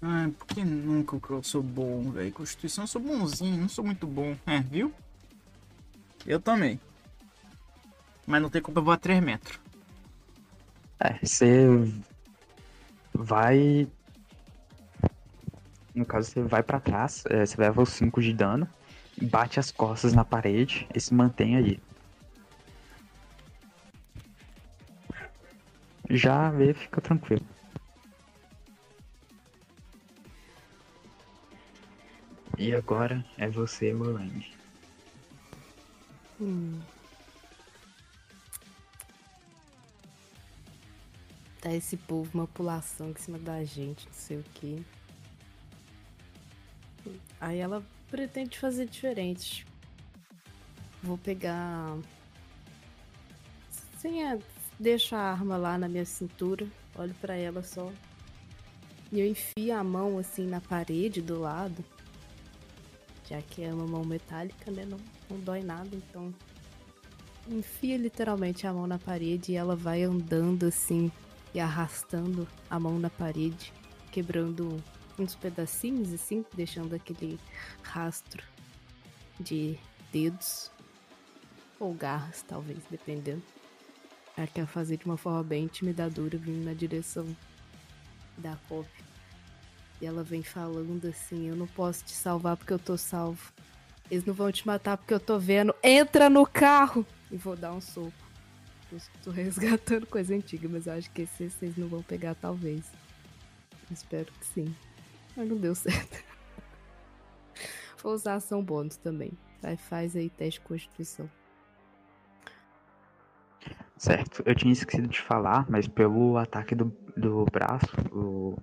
Ai, 0.01 0.31
por 0.31 0.47
que 0.47 0.65
nunca 0.65 1.15
eu 1.31 1.43
sou 1.43 1.61
bom, 1.61 2.09
velho? 2.09 2.31
Constituição 2.31 2.85
eu 2.85 2.87
sou 2.87 3.01
bonzinho, 3.03 3.61
não 3.61 3.69
sou 3.69 3.85
muito 3.85 4.07
bom. 4.07 4.35
É, 4.47 4.61
viu? 4.61 4.91
Eu 6.25 6.39
também. 6.39 6.79
Mas 8.25 8.41
não 8.41 8.49
tem 8.49 8.63
como 8.63 8.79
eu 8.79 8.83
voar 8.83 8.97
3 8.97 9.21
metros. 9.23 9.59
É, 10.99 11.23
você 11.23 11.67
vai. 13.13 13.87
No 15.95 16.05
caso, 16.05 16.29
você 16.29 16.43
vai 16.43 16.61
pra 16.61 16.79
trás, 16.79 17.23
é, 17.29 17.45
você 17.45 17.59
leva 17.59 17.81
os 17.81 17.89
5 17.89 18.21
de 18.21 18.33
dano, 18.33 18.67
bate 19.21 19.59
as 19.61 19.71
costas 19.71 20.13
na 20.13 20.25
parede 20.25 20.85
e 20.93 20.99
se 20.99 21.13
mantém 21.13 21.55
aí. 21.55 21.79
Já 26.09 26.51
vê, 26.51 26.73
fica 26.73 26.99
tranquilo. 26.99 27.45
E 32.57 32.73
agora 32.73 33.25
é 33.37 33.49
você, 33.49 33.93
Lorraine. 33.93 34.53
Hum. 36.39 36.79
Tá 41.61 41.73
esse 41.73 41.97
povo, 41.97 42.29
uma 42.33 42.47
pulação 42.47 43.09
em 43.09 43.15
cima 43.15 43.39
da 43.39 43.63
gente, 43.63 44.05
não 44.05 44.13
sei 44.13 44.37
o 44.37 44.43
que. 44.53 44.85
Aí 47.39 47.59
ela 47.59 47.83
pretende 48.09 48.57
fazer 48.57 48.85
diferente. 48.87 49.65
Vou 51.03 51.17
pegar. 51.17 51.97
Sem 53.99 54.23
a... 54.25 54.37
Deixa 54.79 55.15
a 55.15 55.31
arma 55.31 55.55
lá 55.55 55.77
na 55.77 55.87
minha 55.87 56.05
cintura. 56.05 56.67
Olho 56.95 57.13
pra 57.21 57.35
ela 57.35 57.63
só. 57.63 57.91
E 59.11 59.19
eu 59.19 59.27
enfio 59.27 59.73
a 59.73 59.83
mão 59.83 60.17
assim 60.17 60.45
na 60.47 60.59
parede 60.59 61.21
do 61.21 61.39
lado. 61.39 61.83
Já 63.29 63.41
que 63.41 63.63
é 63.63 63.73
uma 63.73 63.87
mão 63.87 64.03
metálica, 64.03 64.69
né? 64.71 64.85
Não, 64.85 64.99
não 65.29 65.39
dói 65.39 65.63
nada, 65.63 65.89
então. 65.95 66.33
Enfia 67.47 67.97
literalmente 67.97 68.67
a 68.67 68.73
mão 68.73 68.87
na 68.87 68.99
parede 68.99 69.51
e 69.51 69.55
ela 69.55 69.75
vai 69.75 70.03
andando 70.03 70.65
assim 70.65 71.11
e 71.53 71.59
arrastando 71.59 72.47
a 72.69 72.79
mão 72.79 72.99
na 72.99 73.09
parede, 73.09 73.71
quebrando 74.11 74.83
uns 75.17 75.35
pedacinhos 75.35 76.13
assim, 76.13 76.45
deixando 76.53 76.93
aquele 76.93 77.39
rastro 77.81 78.43
de 79.39 79.77
dedos 80.11 80.71
ou 81.79 81.93
garras, 81.93 82.43
talvez, 82.47 82.79
dependendo. 82.89 83.43
Ela 84.37 84.47
quer 84.47 84.65
fazer 84.65 84.97
de 84.97 85.05
uma 85.05 85.17
forma 85.17 85.43
bem 85.43 85.63
intimidadora, 85.65 86.37
vindo 86.37 86.65
na 86.65 86.73
direção 86.73 87.25
da 88.37 88.55
Pop. 88.67 88.87
E 90.01 90.05
ela 90.05 90.23
vem 90.23 90.43
falando 90.43 91.07
assim: 91.07 91.47
Eu 91.47 91.55
não 91.55 91.67
posso 91.67 92.03
te 92.03 92.11
salvar 92.11 92.57
porque 92.57 92.73
eu 92.73 92.79
tô 92.79 92.97
salvo. 92.97 93.53
Eles 94.11 94.25
não 94.25 94.33
vão 94.33 94.51
te 94.51 94.67
matar 94.67 94.97
porque 94.97 95.13
eu 95.13 95.19
tô 95.19 95.39
vendo. 95.39 95.73
Entra 95.81 96.29
no 96.29 96.45
carro! 96.45 97.05
E 97.31 97.37
vou 97.37 97.55
dar 97.55 97.73
um 97.73 97.81
soco. 97.81 98.11
Eu 98.91 98.99
tô 99.23 99.31
resgatando 99.31 100.05
coisa 100.05 100.35
antiga, 100.35 100.67
mas 100.69 100.85
eu 100.85 100.93
acho 100.93 101.09
que 101.11 101.23
esse 101.23 101.49
vocês 101.49 101.75
não 101.77 101.87
vão 101.87 102.03
pegar, 102.03 102.35
talvez. 102.35 102.85
espero 103.89 104.31
que 104.33 104.45
sim. 104.45 104.75
Mas 105.35 105.49
não 105.49 105.57
deu 105.57 105.75
certo. 105.75 106.23
Vou 108.01 108.13
usar 108.13 108.35
ação 108.35 108.63
bônus 108.63 108.97
também. 108.97 109.31
Aí 109.63 109.77
faz 109.77 110.15
aí 110.15 110.29
teste 110.29 110.59
de 110.59 110.65
constituição. 110.65 111.29
Certo, 113.97 114.43
eu 114.45 114.53
tinha 114.53 114.73
esquecido 114.73 115.07
de 115.07 115.21
falar, 115.21 115.65
mas 115.69 115.87
pelo 115.87 116.37
ataque 116.37 116.75
do, 116.75 116.85
do 117.15 117.45
braço, 117.45 117.95
o, 118.11 118.57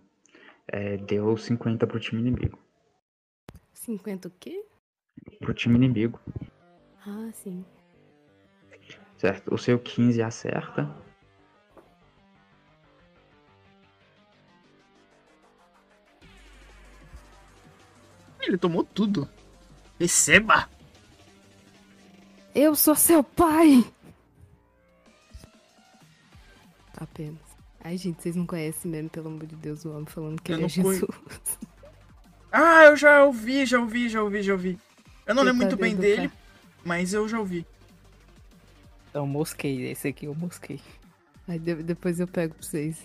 é, 0.68 0.98
deu 0.98 1.36
50 1.36 1.86
pro 1.86 1.98
time 1.98 2.20
inimigo. 2.20 2.58
50 3.72 4.28
o 4.28 4.30
quê? 4.30 4.64
Pro 5.40 5.54
time 5.54 5.76
inimigo. 5.76 6.20
Ah, 7.06 7.30
sim. 7.32 7.64
Certo, 9.16 9.54
o 9.54 9.58
seu 9.58 9.78
15 9.78 10.22
acerta. 10.22 10.88
Ele 18.42 18.58
tomou 18.58 18.82
tudo. 18.84 19.28
Receba! 19.98 20.68
Eu 22.54 22.74
sou 22.74 22.94
seu 22.94 23.22
pai! 23.22 23.84
Apenas. 26.96 27.40
Ai, 27.82 27.96
gente, 27.96 28.22
vocês 28.22 28.36
não 28.36 28.46
conhecem 28.46 28.90
mesmo, 28.90 29.10
pelo 29.10 29.28
amor 29.28 29.46
de 29.46 29.56
Deus, 29.56 29.84
o 29.84 29.90
homem 29.92 30.06
falando 30.06 30.40
que 30.40 30.52
Eu 30.52 30.56
ele 30.56 30.64
é 30.66 30.68
Jesus. 30.68 31.04
Ah, 32.52 32.84
eu 32.84 32.96
já 32.96 33.24
ouvi, 33.24 33.64
já 33.66 33.80
ouvi, 33.80 34.08
já 34.08 34.22
ouvi, 34.22 34.42
já 34.42 34.52
ouvi. 34.52 34.78
Eu 35.26 35.34
não 35.34 35.42
Você 35.42 35.50
lembro 35.50 35.60
tá 35.62 35.66
muito 35.70 35.80
bem 35.80 35.96
dele, 35.96 36.28
cara? 36.28 36.32
mas 36.84 37.12
eu 37.14 37.28
já 37.28 37.38
ouvi. 37.38 37.66
Então, 39.10 39.26
mosquei. 39.26 39.90
Esse 39.90 40.08
aqui 40.08 40.26
eu 40.26 40.34
mosquei. 40.34 40.80
Aí 41.48 41.58
de- 41.58 41.82
depois 41.82 42.20
eu 42.20 42.28
pego 42.28 42.54
pra 42.54 42.62
vocês. 42.62 42.98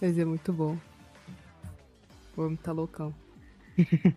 Mas 0.00 0.18
é 0.18 0.24
muito 0.24 0.52
bom. 0.52 0.76
O 2.36 2.42
homem 2.42 2.56
tá 2.56 2.72
loucão. 2.72 3.14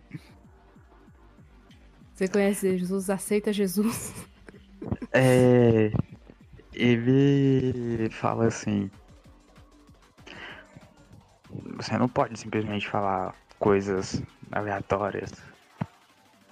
Você 2.14 2.26
conhece 2.28 2.76
Jesus? 2.78 3.10
Aceita 3.10 3.52
Jesus? 3.52 4.12
É, 5.12 5.92
ele 6.72 8.08
fala 8.10 8.46
assim: 8.46 8.90
Você 11.76 11.96
não 11.96 12.08
pode 12.08 12.38
simplesmente 12.38 12.88
falar 12.88 13.34
coisas 13.58 14.22
aleatórias. 14.50 15.30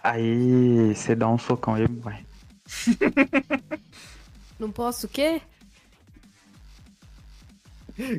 Aí 0.02 0.94
você 0.94 1.16
dá 1.16 1.28
um 1.28 1.38
socão 1.38 1.76
e 1.76 1.82
ele 1.82 1.98
vai. 2.00 2.24
Não 4.58 4.70
posso 4.70 5.06
o 5.06 5.10
quê? 5.10 5.42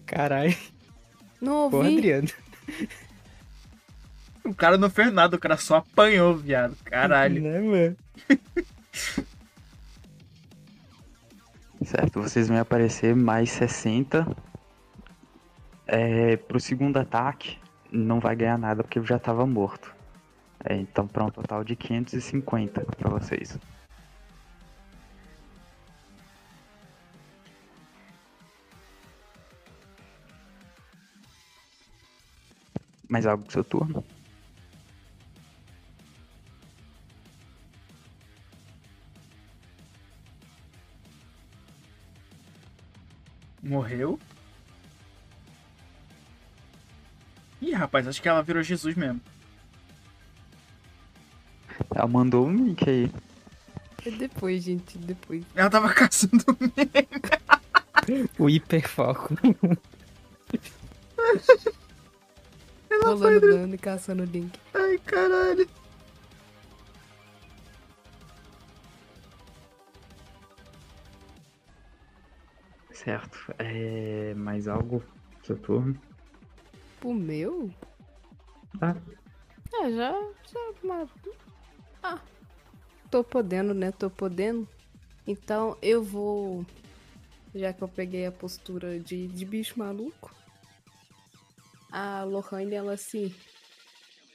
Caralho. 0.05 0.55
Não 1.41 1.69
Pô, 1.69 1.77
ouvi. 1.77 1.97
Adriano. 1.97 2.27
O 4.47 4.55
cara 4.55 4.77
não 4.77 4.89
fez 4.89 5.11
nada, 5.11 5.35
o 5.35 5.39
cara 5.39 5.57
só 5.57 5.75
apanhou, 5.77 6.35
viado. 6.35 6.75
Caralho. 6.85 7.41
Né, 7.41 7.59
mano? 7.59 7.97
Certo, 11.83 12.21
vocês 12.21 12.47
vão 12.47 12.57
aparecer 12.57 13.13
mais 13.15 13.51
60. 13.51 14.25
É, 15.85 16.37
pro 16.37 16.59
segundo 16.59 16.97
ataque, 16.97 17.57
não 17.91 18.19
vai 18.19 18.35
ganhar 18.35 18.57
nada 18.57 18.83
porque 18.83 18.99
eu 18.99 19.05
já 19.05 19.19
tava 19.19 19.45
morto. 19.45 19.93
É, 20.63 20.75
então, 20.75 21.07
para 21.07 21.25
um 21.25 21.29
total 21.29 21.63
de 21.63 21.75
550 21.75 22.81
pra 22.97 23.09
vocês. 23.09 23.59
Mais 33.09 33.25
algo 33.25 33.43
do 33.45 33.51
seu 33.51 33.63
turno? 33.63 34.03
Morreu? 43.67 44.17
Ih, 47.61 47.73
rapaz, 47.73 48.07
acho 48.07 48.21
que 48.21 48.29
ela 48.29 48.41
virou 48.41 48.63
Jesus 48.63 48.95
mesmo. 48.95 49.19
Ela 51.93 52.07
mandou 52.07 52.47
um 52.47 52.55
link 52.55 52.89
aí. 52.89 53.11
É 54.05 54.11
depois, 54.11 54.63
gente, 54.63 54.97
depois. 54.97 55.43
Ela 55.53 55.69
tava 55.69 55.91
caçando 55.93 56.45
meme. 56.59 58.29
O 58.39 58.49
hiperfoco. 58.49 59.35
Rolando 63.03 63.41
dano 63.41 63.75
e 63.75 63.77
caçando 63.77 64.23
o 64.23 64.25
link. 64.25 64.57
Ai, 64.73 64.97
caralho. 64.99 65.67
Certo. 73.07 73.55
É, 73.57 74.33
mais 74.33 74.67
algo 74.67 75.01
do 75.39 75.45
seu 75.45 75.57
turno? 75.57 75.97
O 77.01 77.13
meu? 77.13 77.71
Tá. 78.77 78.97
Ah, 79.73 79.89
já. 79.89 80.11
já. 80.51 81.07
Ah. 82.03 82.19
Tô 83.09 83.23
podendo, 83.23 83.73
né? 83.73 83.93
Tô 83.93 84.09
podendo. 84.09 84.67
Então 85.25 85.77
eu 85.81 86.03
vou. 86.03 86.65
Já 87.55 87.71
que 87.71 87.81
eu 87.81 87.87
peguei 87.87 88.25
a 88.25 88.31
postura 88.31 88.99
de, 88.99 89.27
de 89.29 89.45
bicho 89.45 89.79
maluco. 89.79 90.35
A 91.89 92.25
Lohane, 92.25 92.75
ela 92.75 92.97
se. 92.97 93.33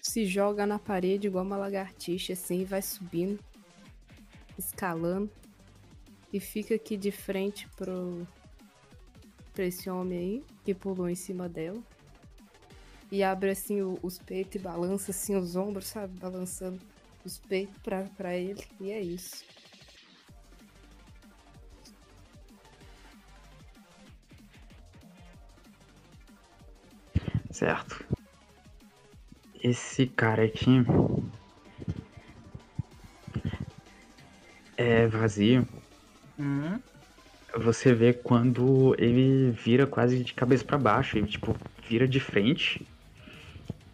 Se 0.01 0.25
joga 0.25 0.65
na 0.65 0.79
parede 0.79 1.27
igual 1.27 1.45
uma 1.45 1.59
lagartixa, 1.59 2.33
assim, 2.33 2.63
e 2.63 2.65
vai 2.65 2.81
subindo. 2.81 3.39
Escalando. 4.57 5.31
E 6.33 6.41
fica 6.41 6.75
aqui 6.75 6.97
de 6.97 7.11
frente 7.13 7.69
pro. 7.77 8.27
Pra 9.53 9.65
esse 9.67 9.89
homem 9.91 10.19
aí, 10.19 10.45
que 10.65 10.75
pulou 10.75 11.09
em 11.09 11.15
cima 11.15 11.49
dela. 11.49 11.81
e 13.11 13.23
abre 13.23 13.51
assim 13.51 13.83
o- 13.83 13.99
os 14.03 14.19
peitos 14.19 14.55
e 14.55 14.59
balança 14.59 15.11
assim 15.11 15.37
os 15.37 15.55
ombros, 15.55 15.87
sabe? 15.89 16.19
Balançando 16.19 16.81
os 17.23 17.39
peitos 17.39 17.77
pra, 17.83 18.05
pra 18.17 18.35
ele. 18.35 18.65
E 18.81 18.91
é 18.91 19.03
isso. 19.03 19.45
Certo. 27.51 28.05
Esse 29.63 30.07
cara 30.07 30.45
aqui 30.45 30.79
é 34.77 35.07
vazio. 35.07 35.67
Hum, 36.39 36.81
Você 37.57 37.93
vê 37.93 38.13
quando 38.15 38.95
ele 38.99 39.51
vira 39.51 39.87
quase 39.87 40.25
de 40.25 40.33
cabeça 40.33 40.65
pra 40.65 40.79
baixo, 40.79 41.19
ele 41.19 41.29
tipo 41.29 41.55
vira 41.87 42.09
de 42.09 42.19
frente. 42.19 42.87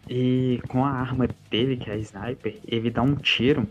E 0.07 0.61
com 0.67 0.83
a 0.85 0.89
arma 0.89 1.27
dele, 1.51 1.77
que 1.77 1.89
é 1.89 1.93
a 1.93 1.97
sniper, 1.97 2.57
ele 2.65 2.89
dá 2.89 3.01
um 3.01 3.15
tiro. 3.15 3.67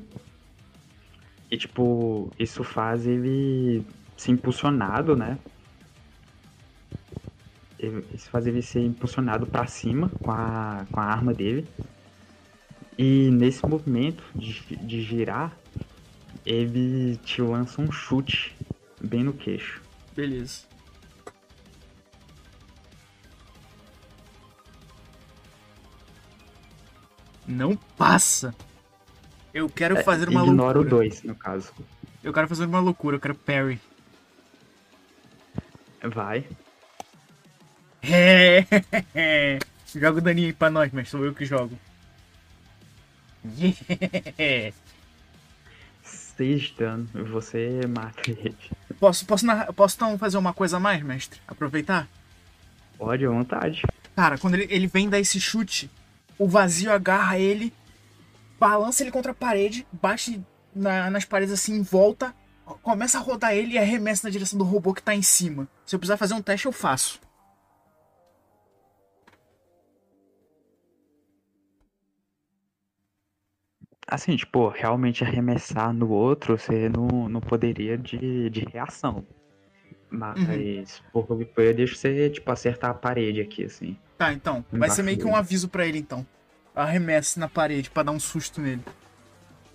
E 1.51 1.57
tipo, 1.57 2.31
isso 2.39 2.63
faz 2.63 3.07
ele 3.07 3.83
ser 4.17 4.33
impulsionado, 4.33 5.17
né? 5.17 5.39
Isso 8.13 8.29
faz 8.31 8.47
ele 8.47 8.61
ser 8.61 8.85
impulsionado 8.85 9.47
pra 9.47 9.67
cima 9.67 10.13
com 10.21 10.31
a, 10.31 10.85
com 10.93 11.01
a 11.01 11.05
arma 11.05 11.33
dele. 11.33 11.67
E 12.99 13.31
nesse 13.31 13.67
movimento 13.67 14.23
de, 14.35 14.77
de 14.77 15.01
girar, 15.01 15.57
ele 16.45 17.17
te 17.19 17.41
lança 17.41 17.81
um 17.81 17.91
chute 17.91 18.58
bem 19.01 19.23
no 19.25 19.33
queixo. 19.33 19.83
beleza. 20.15 20.67
Não 27.47 27.75
passa. 27.77 28.55
Eu 29.55 29.69
quero 29.69 30.03
fazer 30.05 30.29
uma 30.29 30.41
É, 30.43 30.45
Ignora 30.45 30.79
loucura. 30.79 30.97
o 30.97 30.99
2, 30.99 31.23
no 31.23 31.35
caso. 31.35 31.73
Eu 32.23 32.33
quero 32.33 32.49
fazer 32.49 32.67
uma 32.67 32.81
loucura, 32.81 33.17
eu 33.17 33.21
quero 33.21 33.35
parry. 33.35 33.81
Vai. 36.03 36.45
É. 38.03 39.59
Joga 39.95 40.19
o 40.19 40.21
daninho 40.21 40.49
aí 40.49 40.53
pra 40.53 40.69
nós, 40.71 40.93
mas 40.93 41.09
sou 41.09 41.25
eu 41.25 41.35
que 41.35 41.45
jogo. 41.47 41.77
Yeah. 43.59 44.77
6 46.39 46.63
de 46.63 46.73
dano. 46.75 47.09
Você 47.31 47.81
mata 47.87 48.31
ele. 48.31 48.57
Posso, 48.99 49.27
posso, 49.27 49.45
narrar- 49.45 49.73
posso 49.73 49.97
então 49.97 50.17
fazer 50.17 50.39
uma 50.39 50.55
coisa 50.55 50.79
a 50.79 50.81
mais, 50.81 51.03
mestre? 51.03 51.41
Aproveitar? 51.47 52.09
Pode 52.97 53.27
à 53.27 53.29
vontade. 53.29 53.83
Cara, 54.17 54.39
quando 54.39 54.55
ele, 54.55 54.67
ele 54.71 54.87
vem 54.87 55.09
dar 55.09 55.19
esse 55.21 55.39
chute, 55.41 55.91
o 56.39 56.49
vazio 56.49 56.91
agarra 56.93 57.39
ele, 57.39 57.73
balança 58.59 59.03
ele 59.03 59.11
contra 59.11 59.33
a 59.33 59.35
parede, 59.35 59.87
bate 59.93 60.41
na- 60.75 61.11
nas 61.11 61.25
paredes 61.25 61.53
assim, 61.53 61.83
volta, 61.83 62.35
começa 62.83 63.19
a 63.19 63.21
rodar 63.21 63.53
ele 63.55 63.75
e 63.75 63.79
arremessa 63.79 64.27
na 64.27 64.33
direção 64.33 64.59
do 64.59 64.65
robô 64.65 64.95
que 64.95 65.03
tá 65.03 65.15
em 65.15 65.23
cima. 65.23 65.69
Se 65.87 65.95
eu 65.95 65.99
precisar 65.99 66.17
fazer 66.17 66.35
um 66.35 66.43
teste, 66.43 66.67
eu 66.67 66.73
faço. 66.73 67.21
Assim, 74.11 74.35
tipo, 74.37 74.69
realmente 74.69 75.23
arremessar 75.23 75.93
no 75.93 76.09
outro, 76.09 76.57
você 76.57 76.89
não, 76.89 77.29
não 77.29 77.43
poderia 77.43 77.99
de, 77.99 78.49
de 78.49 78.61
reação. 78.73 79.23
Mas, 80.09 81.03
por 81.13 81.27
roleplay, 81.27 81.69
eu 81.69 81.75
deixo 81.75 81.95
você, 81.95 82.31
tipo, 82.31 82.51
acertar 82.51 82.91
a 82.91 82.95
parede 82.95 83.43
aqui, 83.43 83.67
assim. 83.67 83.99
Tá, 84.17 84.33
então. 84.33 84.65
Vai 84.73 84.89
ser 84.89 85.03
meio 85.03 85.19
que 85.19 85.27
um 85.27 85.37
aviso 85.37 85.69
pra 85.69 85.87
ele, 85.87 85.99
então. 85.99 86.27
Arremesse 86.75 87.39
na 87.39 87.49
parede 87.49 87.91
pra 87.91 88.03
dar 88.03 88.13
um 88.13 88.19
susto 88.19 88.63
nele. 88.63 88.83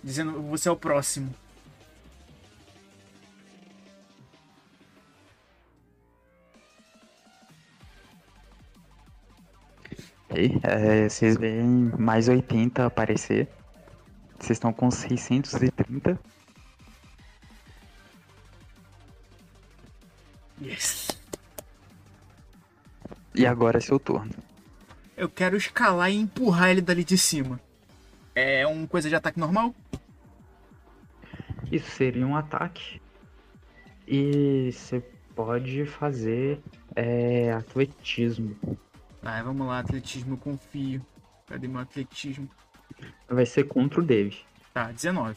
Dizendo, 0.02 0.42
você 0.42 0.68
é 0.68 0.72
o 0.72 0.76
próximo. 0.76 1.32
Aí, 10.28 10.58
é, 10.64 11.08
vocês 11.08 11.36
veem 11.36 11.92
mais 11.96 12.28
80 12.28 12.84
aparecer. 12.84 13.48
Vocês 14.44 14.58
estão 14.58 14.74
com 14.74 14.90
630. 14.90 16.20
Yes. 20.60 21.08
E 23.34 23.46
agora 23.46 23.78
é 23.78 23.80
seu 23.80 23.98
turno. 23.98 24.30
Eu 25.16 25.30
quero 25.30 25.56
escalar 25.56 26.10
e 26.10 26.16
empurrar 26.16 26.68
ele 26.68 26.82
dali 26.82 27.04
de 27.04 27.16
cima. 27.16 27.58
É 28.34 28.66
uma 28.66 28.86
coisa 28.86 29.08
de 29.08 29.14
ataque 29.14 29.40
normal? 29.40 29.74
Isso 31.72 31.90
seria 31.92 32.26
um 32.26 32.36
ataque. 32.36 33.00
E 34.06 34.70
você 34.70 35.00
pode 35.34 35.86
fazer 35.86 36.60
é, 36.94 37.50
atletismo. 37.50 38.54
Vai, 39.22 39.42
vamos 39.42 39.66
lá, 39.66 39.78
atletismo, 39.78 40.34
eu 40.34 40.38
confio. 40.38 41.00
Cadê 41.46 41.66
meu 41.66 41.80
atletismo? 41.80 42.46
Vai 43.28 43.46
ser 43.46 43.64
contra 43.64 44.00
o 44.00 44.04
Dave. 44.04 44.38
Tá, 44.72 44.90
19. 44.92 45.36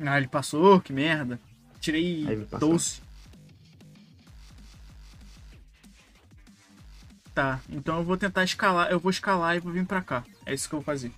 Ah, 0.00 0.16
ele 0.18 0.28
passou, 0.28 0.80
que 0.80 0.92
merda. 0.92 1.38
Tirei 1.80 2.26
Aí 2.26 2.32
ele 2.34 2.46
passou. 2.46 2.70
12. 2.70 3.02
Tá, 7.34 7.60
então 7.68 7.98
eu 7.98 8.04
vou 8.04 8.16
tentar 8.16 8.42
escalar. 8.44 8.90
Eu 8.90 8.98
vou 8.98 9.10
escalar 9.10 9.56
e 9.56 9.60
vou 9.60 9.72
vir 9.72 9.86
pra 9.86 10.00
cá. 10.02 10.24
É 10.44 10.52
isso 10.54 10.68
que 10.68 10.74
eu 10.74 10.80
vou 10.80 10.84
fazer. 10.84 11.12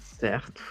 Certo. 0.00 0.62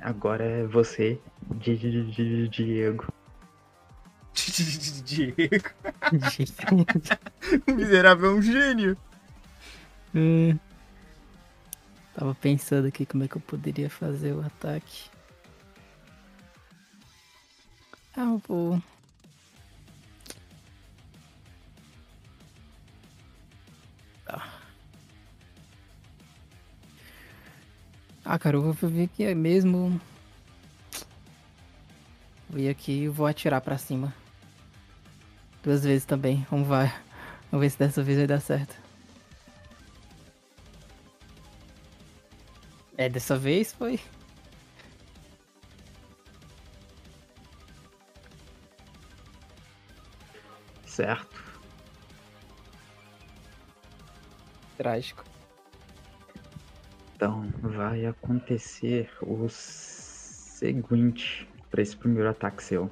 Agora 0.00 0.44
é 0.44 0.66
você, 0.66 1.20
Di- 1.56 1.76
Di- 1.76 2.10
Di- 2.12 2.48
Diego. 2.48 3.06
Diego. 5.04 5.70
O 7.68 7.72
miserável 7.72 8.30
é 8.30 8.34
um 8.34 8.42
gênio. 8.42 8.96
Hum. 10.14 10.58
Tava 12.14 12.34
pensando 12.34 12.86
aqui 12.88 13.04
como 13.06 13.24
é 13.24 13.28
que 13.28 13.36
eu 13.36 13.40
poderia 13.40 13.90
fazer 13.90 14.32
o 14.32 14.40
ataque. 14.40 15.10
Ah, 18.16 18.22
eu 18.22 18.42
vou. 18.48 18.82
Ah. 24.26 24.60
Ah, 28.24 28.38
cara, 28.38 28.56
eu 28.56 28.72
vou 28.72 28.90
ver 28.90 29.08
que 29.08 29.22
é 29.22 29.34
mesmo. 29.34 30.00
Vou 32.48 32.58
ir 32.58 32.68
aqui 32.68 33.04
e 33.04 33.08
vou 33.08 33.26
atirar 33.26 33.60
pra 33.60 33.78
cima. 33.78 34.14
Duas 35.66 35.82
vezes 35.82 36.04
também. 36.04 36.46
Vamos 36.48 36.68
vai. 36.68 36.86
Vamos 37.50 37.64
ver 37.64 37.70
se 37.70 37.78
dessa 37.80 38.00
vez 38.00 38.18
vai 38.18 38.26
dar 38.28 38.38
certo. 38.38 38.76
É, 42.96 43.08
dessa 43.08 43.36
vez 43.36 43.72
foi. 43.72 43.98
Certo. 50.86 51.42
Trágico. 54.76 55.24
Então 57.16 57.50
vai 57.60 58.06
acontecer 58.06 59.10
o 59.20 59.48
seguinte 59.48 61.48
para 61.72 61.82
esse 61.82 61.96
primeiro 61.96 62.30
ataque 62.30 62.62
seu. 62.62 62.88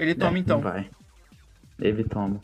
Ele 0.00 0.14
toma 0.14 0.38
É, 0.38 0.40
então. 0.40 0.60
Vai. 0.60 0.90
Ele 1.78 2.04
toma. 2.04 2.40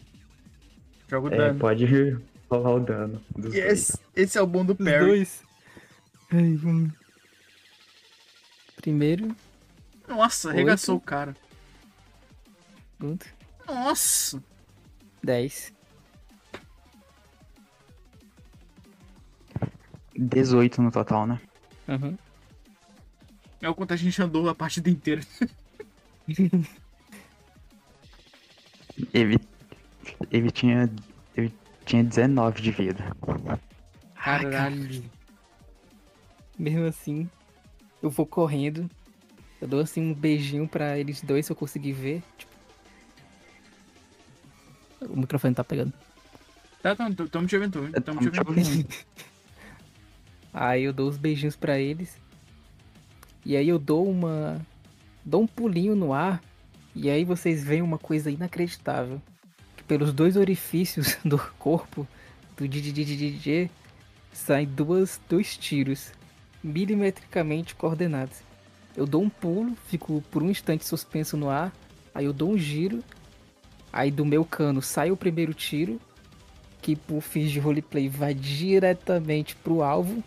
Joga 1.09 1.29
o 1.29 1.33
É, 1.33 1.37
dano. 1.39 1.59
pode 1.59 1.87
rolar 2.51 2.75
o 2.75 2.81
dano. 2.81 3.23
Dos 3.35 3.43
dois. 3.45 3.55
Yes! 3.55 3.97
Esse 4.15 4.37
é 4.39 4.43
o 4.43 4.47
bom 4.47 4.65
do 4.65 4.73
Os 4.73 4.79
parry. 4.79 4.99
dois. 5.07 5.43
Ai, 6.33 6.55
vamos. 6.57 6.93
Primeiro, 8.77 9.35
Nossa, 10.07 10.49
Oito. 10.49 10.57
arregaçou 10.57 10.97
o 10.97 11.01
cara. 11.01 11.35
segundo, 12.99 13.25
Nossa! 13.67 14.43
10. 15.25 15.73
18 20.19 20.81
no 20.83 20.91
total, 20.91 21.27
né? 21.27 21.41
Uhum. 21.89 22.17
É 23.61 23.69
o 23.69 23.75
quanto 23.75 23.93
a 23.95 23.97
gente 23.97 24.21
andou 24.23 24.49
a 24.49 24.55
partida 24.55 24.89
inteira. 24.91 25.23
ele 30.31 30.51
tinha. 30.51 30.91
Ele 31.37 31.53
tinha 31.85 32.03
19 32.03 32.61
de 32.61 32.71
vida. 32.71 33.17
Caralho. 34.15 35.05
mesmo 36.59 36.87
assim, 36.87 37.29
eu 38.03 38.11
vou 38.11 38.27
correndo. 38.27 38.91
Eu 39.61 39.69
dou 39.69 39.81
assim 39.81 40.01
um 40.01 40.15
beijinho 40.15 40.69
pra 40.69 40.99
eles 40.99 41.23
dois 41.23 41.47
se 41.47 41.53
eu 41.53 41.57
conseguir 41.57 41.93
ver. 41.93 42.23
Tipo... 42.37 42.53
O 45.09 45.17
microfone 45.17 45.55
tá 45.55 45.65
pegando. 45.65 45.93
Tá, 46.83 46.95
tá, 46.95 47.09
tamo 47.31 47.47
te 47.47 47.57
ouvindo, 47.57 47.91
É, 47.95 48.01
tamo 48.01 48.21
te 48.21 48.41
ouvindo. 48.41 48.89
Aí 50.53 50.85
eu 50.85 50.93
dou 50.93 51.09
os 51.09 51.17
beijinhos 51.17 51.55
pra 51.55 51.79
eles. 51.79 52.19
E 53.45 53.57
aí 53.57 53.69
eu 53.69 53.79
dou 53.79 54.11
uma. 54.11 54.61
Dou 55.25 55.43
um 55.43 55.47
pulinho 55.47 55.95
no 55.95 56.15
ar. 56.15 56.43
E 56.95 57.11
aí 57.11 57.25
vocês 57.25 57.63
veem 57.63 57.83
uma 57.83 57.99
coisa 57.99 58.31
inacreditável. 58.31 59.21
Pelos 59.87 60.13
dois 60.13 60.37
orifícios 60.37 61.17
do 61.25 61.39
corpo 61.59 62.07
do 62.57 62.67
DJ 62.67 63.71
saem 64.33 64.67
duas, 64.67 65.21
dois 65.29 65.57
tiros. 65.57 66.13
Milimetricamente 66.63 67.75
coordenados. 67.75 68.39
Eu 68.97 69.07
dou 69.07 69.23
um 69.23 69.29
pulo, 69.29 69.77
fico 69.87 70.23
por 70.31 70.43
um 70.43 70.51
instante 70.51 70.85
suspenso 70.85 71.37
no 71.37 71.49
ar. 71.49 71.73
Aí 72.15 72.25
eu 72.25 72.33
dou 72.33 72.51
um 72.51 72.59
giro. 72.59 73.05
Aí 73.93 74.11
do 74.11 74.25
meu 74.25 74.45
cano 74.45 74.83
sai 74.83 75.11
o 75.11 75.17
primeiro 75.17 75.55
tiro. 75.55 76.01
Que 76.83 76.97
por 76.97 77.21
fins 77.21 77.51
de 77.51 77.61
roleplay 77.61 78.09
vai 78.09 78.35
diretamente 78.35 79.55
pro 79.55 79.83
alvo. 79.83 80.25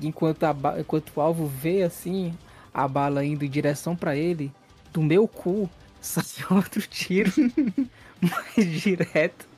Enquanto, 0.00 0.44
a 0.44 0.54
enquanto 0.80 1.12
o 1.16 1.20
alvo 1.20 1.46
vê 1.46 1.82
assim 1.82 2.34
a 2.74 2.86
bala 2.88 3.24
indo 3.24 3.44
em 3.44 3.50
direção 3.50 3.94
pra 3.94 4.16
ele, 4.16 4.52
do 4.92 5.02
meu 5.02 5.28
cu 5.28 5.70
sai 6.00 6.24
outro 6.50 6.82
tiro 6.82 7.30
mais 8.56 8.80
direto 8.80 9.48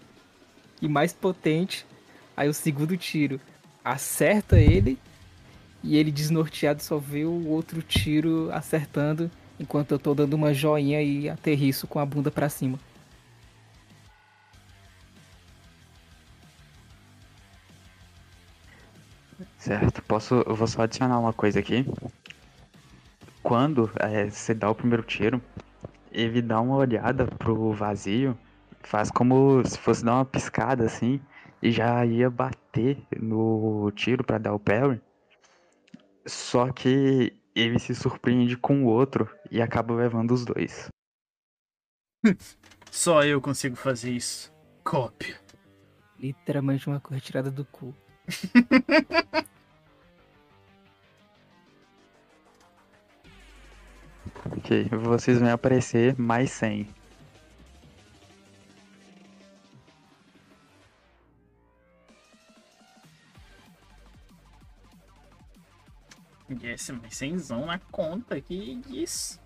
e 0.81 0.89
mais 0.89 1.13
potente. 1.13 1.87
Aí 2.37 2.49
o 2.49 2.55
segundo 2.55 2.97
tiro 2.97 3.41
acerta 3.85 4.59
ele 4.59 4.99
e 5.83 5.97
ele 5.97 6.11
desnorteado 6.11 6.83
só 6.83 6.97
vê 6.99 7.25
o 7.25 7.47
outro 7.49 7.83
tiro 7.83 8.51
acertando 8.53 9.31
enquanto 9.61 9.93
eu 9.93 9.99
tô 9.99 10.15
dando 10.15 10.35
uma 10.35 10.55
joinha 10.55 11.03
e 11.03 11.29
aterriço 11.29 11.87
com 11.87 11.99
a 11.99 12.07
bunda 12.07 12.31
pra 12.31 12.49
cima. 12.49 12.79
Certo, 19.59 20.03
posso. 20.03 20.35
Eu 20.47 20.55
vou 20.55 20.67
só 20.67 20.83
adicionar 20.83 21.19
uma 21.19 21.33
coisa 21.33 21.59
aqui. 21.59 21.87
Quando 23.43 23.91
é, 23.97 24.29
você 24.29 24.55
dá 24.55 24.71
o 24.71 24.75
primeiro 24.75 25.03
tiro, 25.03 25.41
ele 26.13 26.41
dá 26.43 26.61
uma 26.61 26.77
olhada 26.77 27.27
pro 27.27 27.73
vazio, 27.73 28.37
faz 28.85 29.11
como 29.11 29.65
se 29.65 29.79
fosse 29.79 30.05
dar 30.05 30.15
uma 30.15 30.25
piscada 30.25 30.85
assim, 30.85 31.21
e 31.63 31.71
já 31.71 32.05
ia 32.05 32.31
bater 32.31 32.99
no 33.21 33.91
tiro 33.93 34.23
pra 34.25 34.39
dar 34.39 34.55
o 34.55 34.59
parry. 34.59 35.01
Só 36.27 36.73
que 36.73 37.33
ele 37.55 37.79
se 37.79 37.95
surpreende 37.95 38.57
com 38.57 38.85
o 38.85 38.87
outro 38.87 39.29
e 39.51 39.61
acaba 39.61 39.95
levando 39.95 40.33
os 40.33 40.45
dois. 40.45 40.89
Só 42.91 43.25
eu 43.25 43.41
consigo 43.41 43.77
fazer 43.77 44.13
isso. 44.13 44.53
Cópia. 44.83 45.41
Literalmente 46.19 46.87
uma 46.87 47.01
coisa 47.01 47.23
tirada 47.23 47.51
do 47.51 47.65
cu. 47.65 47.95
Ok, 54.57 54.89
vocês 54.91 55.39
vão 55.39 55.51
aparecer 55.51 56.19
mais 56.19 56.51
100. 56.51 56.87
Yes, 66.51 66.91
mas 66.91 67.17
cenzão 67.17 67.67
na 67.67 67.79
conta. 67.79 68.41
Que 68.41 68.81
isso? 68.89 69.41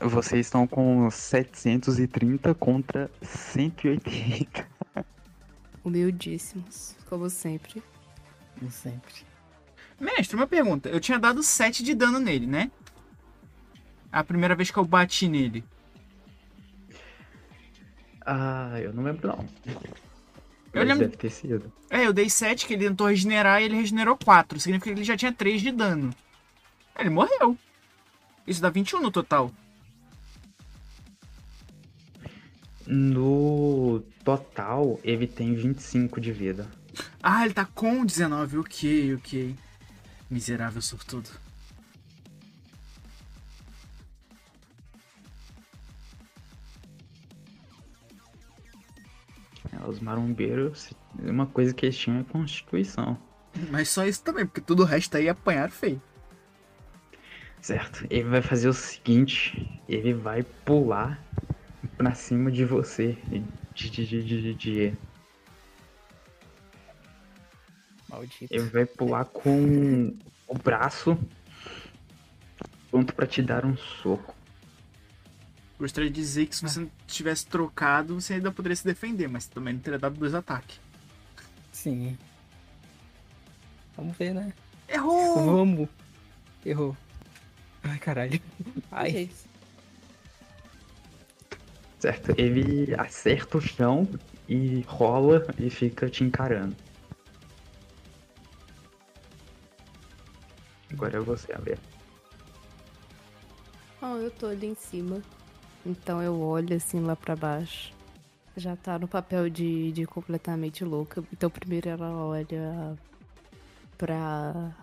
Vocês 0.00 0.46
estão 0.46 0.66
com 0.66 1.10
730 1.10 2.54
contra 2.54 3.10
180. 3.22 4.66
Humildíssimos, 5.84 6.96
como 7.08 7.30
sempre. 7.30 7.82
Como 8.58 8.70
sempre. 8.70 9.26
Mestre, 9.98 10.36
uma 10.36 10.46
pergunta. 10.46 10.88
Eu 10.88 11.00
tinha 11.00 11.18
dado 11.18 11.42
7 11.42 11.82
de 11.82 11.94
dano 11.94 12.18
nele, 12.18 12.46
né? 12.46 12.70
A 14.12 14.22
primeira 14.22 14.54
vez 14.54 14.70
que 14.70 14.78
eu 14.78 14.84
bati 14.84 15.28
nele. 15.28 15.64
Ah, 18.26 18.78
eu 18.80 18.92
não 18.92 19.02
lembro 19.02 19.28
não. 19.28 19.46
Eu 20.80 20.84
lembro- 20.86 21.06
Deve 21.06 21.16
ter 21.16 21.30
sido. 21.30 21.72
É, 21.90 22.06
eu 22.06 22.12
dei 22.12 22.28
7, 22.30 22.66
que 22.66 22.74
ele 22.74 22.88
tentou 22.88 23.06
regenerar 23.06 23.60
e 23.60 23.64
ele 23.64 23.76
regenerou 23.76 24.16
4. 24.16 24.58
Significa 24.60 24.92
que 24.92 24.98
ele 24.98 25.04
já 25.04 25.16
tinha 25.16 25.32
3 25.32 25.60
de 25.62 25.70
dano. 25.72 26.14
Ele 26.98 27.10
morreu. 27.10 27.56
Isso 28.46 28.60
dá 28.62 28.70
21 28.70 29.00
no 29.00 29.10
total. 29.10 29.52
No 32.86 34.02
total, 34.24 34.98
ele 35.04 35.26
tem 35.26 35.54
25 35.54 36.20
de 36.20 36.32
vida. 36.32 36.68
Ah, 37.22 37.44
ele 37.44 37.52
tá 37.54 37.64
com 37.66 38.04
19. 38.04 38.58
Ok, 38.58 39.14
ok. 39.14 39.54
Miserável 40.30 40.80
sortudo. 40.80 41.28
Os 49.86 50.00
marombeiros, 50.00 50.92
uma 51.18 51.46
coisa 51.46 51.72
que 51.72 51.86
eles 51.86 51.96
tinham 51.96 52.20
é 52.20 52.24
constituição. 52.24 53.16
Mas 53.70 53.88
só 53.88 54.04
isso 54.04 54.22
também, 54.22 54.44
porque 54.46 54.60
tudo 54.60 54.82
o 54.82 54.86
resto 54.86 55.16
aí 55.16 55.26
é 55.26 55.30
apanhar 55.30 55.70
feio. 55.70 56.00
Certo. 57.60 58.06
Ele 58.10 58.28
vai 58.28 58.42
fazer 58.42 58.68
o 58.68 58.72
seguinte: 58.72 59.80
ele 59.88 60.12
vai 60.14 60.42
pular 60.42 61.22
pra 61.96 62.14
cima 62.14 62.50
de 62.50 62.64
você. 62.64 63.16
De, 63.74 63.90
de, 63.90 64.06
de, 64.06 64.22
de, 64.24 64.54
de- 64.54 64.94
Maldito. 68.08 68.46
Ele 68.50 68.64
vai 68.64 68.86
pular 68.86 69.24
com 69.26 70.14
o 70.46 70.54
braço 70.58 71.18
pronto 72.90 73.14
pra 73.14 73.26
te 73.26 73.42
dar 73.42 73.64
um 73.66 73.76
soco. 73.76 74.34
Gostaria 75.78 76.10
de 76.10 76.16
dizer 76.16 76.46
que 76.46 76.56
se 76.56 76.62
você 76.62 76.80
não 76.80 76.90
tivesse 77.06 77.46
trocado, 77.46 78.20
você 78.20 78.34
ainda 78.34 78.50
poderia 78.50 78.74
se 78.74 78.84
defender, 78.84 79.28
mas 79.28 79.46
também 79.46 79.74
não 79.74 79.80
teria 79.80 79.98
dado 79.98 80.18
dois 80.18 80.34
ataques. 80.34 80.80
Sim. 81.70 82.18
Vamos 83.96 84.16
ver, 84.16 84.34
né? 84.34 84.52
Errou! 84.88 85.44
Vamos. 85.44 85.88
Errou. 86.66 86.96
Ai, 87.84 87.98
caralho. 87.98 88.40
Ai. 88.90 89.10
Gente, 89.10 89.48
Certo. 91.98 92.32
Ele 92.38 92.94
acerta 92.94 93.58
o 93.58 93.60
chão 93.60 94.08
e 94.48 94.82
rola 94.82 95.44
e 95.58 95.68
fica 95.68 96.08
te 96.08 96.22
encarando. 96.22 96.76
Agora 100.92 101.16
é 101.16 101.20
você, 101.20 101.52
Abel. 101.52 101.76
Ó, 104.00 104.16
eu 104.16 104.30
tô 104.30 104.46
ali 104.46 104.68
em 104.68 104.74
cima. 104.74 105.20
Então 105.84 106.22
eu 106.22 106.40
olho 106.40 106.76
assim 106.76 107.00
lá 107.00 107.16
pra 107.16 107.36
baixo. 107.36 107.92
Já 108.56 108.76
tá 108.76 108.98
no 108.98 109.06
papel 109.06 109.48
de, 109.48 109.92
de 109.92 110.04
completamente 110.06 110.84
louca. 110.84 111.22
Então 111.32 111.48
primeiro 111.48 111.88
ela 111.88 112.10
olha 112.10 112.96
pra 113.96 114.74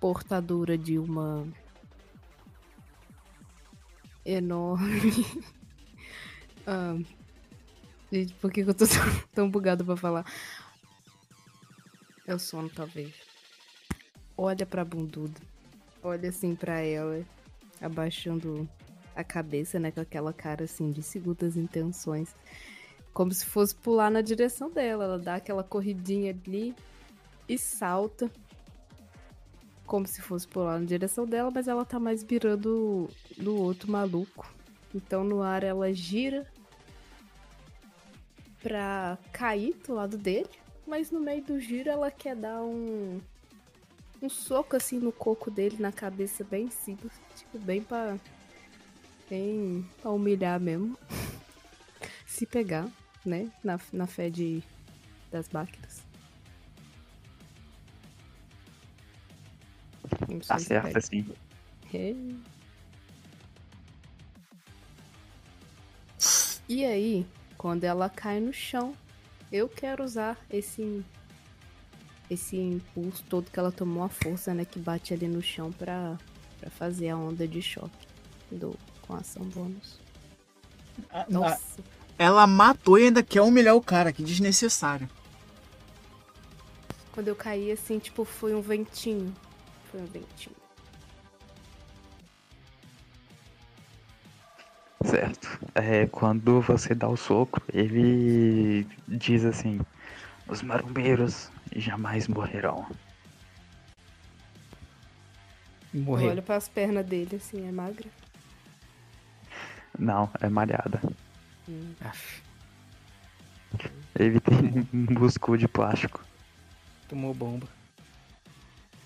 portadora 0.00 0.76
de 0.76 0.98
uma 0.98 1.46
enorme. 4.24 5.10
Ah, 6.64 6.96
gente, 8.12 8.32
por 8.34 8.52
que 8.52 8.60
eu 8.60 8.72
tô 8.72 8.86
tão, 8.86 9.22
tão 9.34 9.50
bugado 9.50 9.84
pra 9.84 9.96
falar? 9.96 10.24
É 12.24 12.32
o 12.32 12.38
sono, 12.38 12.70
talvez. 12.70 13.12
Olha 14.36 14.64
pra 14.64 14.84
bunduda. 14.84 15.40
Olha 16.04 16.28
assim 16.28 16.54
pra 16.54 16.78
ela, 16.78 17.24
abaixando 17.82 18.68
a 19.14 19.24
cabeça, 19.24 19.78
né? 19.78 19.90
Com 19.90 20.00
aquela 20.00 20.32
cara 20.32 20.64
assim 20.64 20.90
de 20.90 21.02
segundas 21.02 21.56
intenções. 21.56 22.34
Como 23.12 23.32
se 23.32 23.44
fosse 23.44 23.74
pular 23.74 24.10
na 24.10 24.20
direção 24.20 24.70
dela. 24.70 25.04
Ela 25.04 25.18
dá 25.18 25.34
aquela 25.34 25.62
corridinha 25.62 26.30
ali 26.30 26.74
e 27.48 27.58
salta. 27.58 28.30
Como 29.84 30.06
se 30.06 30.22
fosse 30.22 30.48
pular 30.48 30.78
na 30.78 30.86
direção 30.86 31.26
dela, 31.26 31.50
mas 31.50 31.68
ela 31.68 31.84
tá 31.84 31.98
mais 31.98 32.22
virando 32.22 33.08
no 33.36 33.56
outro 33.56 33.90
maluco. 33.90 34.50
Então 34.94 35.24
no 35.24 35.42
ar 35.42 35.62
ela 35.62 35.92
gira 35.92 36.46
pra 38.62 39.18
cair 39.32 39.74
do 39.86 39.94
lado 39.94 40.16
dele. 40.16 40.48
Mas 40.86 41.10
no 41.10 41.20
meio 41.20 41.42
do 41.42 41.60
giro 41.60 41.90
ela 41.90 42.10
quer 42.10 42.36
dar 42.36 42.62
um 42.62 43.20
um 44.22 44.28
soco 44.28 44.76
assim 44.76 44.98
no 44.98 45.10
coco 45.10 45.50
dele, 45.50 45.76
na 45.78 45.90
cabeça, 45.90 46.44
bem 46.44 46.70
simples. 46.70 47.12
Tipo, 47.36 47.58
bem 47.58 47.82
pra. 47.82 48.16
Bem 49.28 49.88
pra 50.00 50.10
humilhar 50.10 50.60
mesmo. 50.60 50.96
Se 52.24 52.46
pegar, 52.46 52.88
né? 53.24 53.50
Na, 53.62 53.78
na 53.92 54.06
fé 54.06 54.30
de, 54.30 54.62
das 55.30 55.48
máquinas. 55.50 56.04
Tá 60.46 60.58
certo, 60.58 60.96
assim. 60.96 61.26
Hey. 61.92 62.36
E 66.68 66.84
aí, 66.84 67.26
quando 67.58 67.84
ela 67.84 68.08
cai 68.08 68.40
no 68.40 68.52
chão, 68.52 68.94
eu 69.50 69.68
quero 69.68 70.02
usar 70.02 70.38
esse 70.50 71.04
esse 72.32 72.56
impulso 72.56 73.22
todo 73.28 73.50
que 73.50 73.58
ela 73.58 73.72
tomou 73.72 74.02
a 74.04 74.08
força, 74.08 74.54
né, 74.54 74.64
que 74.64 74.78
bate 74.78 75.12
ali 75.14 75.28
no 75.28 75.42
chão 75.42 75.72
pra, 75.72 76.18
pra 76.60 76.70
fazer 76.70 77.10
a 77.10 77.16
onda 77.16 77.46
de 77.46 77.60
choque 77.62 78.06
do 78.50 78.76
com 79.02 79.14
ação 79.14 79.42
bônus. 79.44 80.00
Ah, 81.10 81.26
Nossa, 81.28 81.82
Ela 82.18 82.46
matou 82.46 82.98
e 82.98 83.04
ainda 83.06 83.22
quer 83.22 83.42
humilhar 83.42 83.74
o 83.76 83.82
cara, 83.82 84.12
que 84.12 84.22
desnecessário. 84.22 85.08
quando 87.12 87.28
eu 87.28 87.36
caí 87.36 87.70
assim, 87.70 87.98
tipo, 87.98 88.24
foi 88.24 88.54
um 88.54 88.60
ventinho. 88.62 89.34
Foi 89.90 90.00
um 90.00 90.06
ventinho. 90.06 90.56
Certo. 95.04 95.58
É, 95.74 96.06
quando 96.06 96.60
você 96.60 96.94
dá 96.94 97.08
o 97.08 97.16
soco, 97.16 97.60
ele 97.72 98.86
diz 99.08 99.44
assim: 99.44 99.80
Os 100.48 100.62
marombeiros 100.62 101.50
jamais 101.76 102.28
morrerão. 102.28 102.86
Eu 105.94 106.00
Morreu. 106.00 106.30
olho 106.30 106.42
pras 106.42 106.68
pernas 106.68 107.04
dele 107.06 107.36
assim, 107.36 107.66
é 107.66 107.72
magra. 107.72 108.08
Não, 109.98 110.28
é 110.40 110.48
malhada. 110.48 111.00
Hum. 111.68 111.94
Ele 114.18 114.40
tem 114.40 114.58
um 114.92 115.20
músculo 115.20 115.56
de 115.58 115.68
plástico. 115.68 116.24
tomou 117.08 117.34
bomba. 117.34 117.68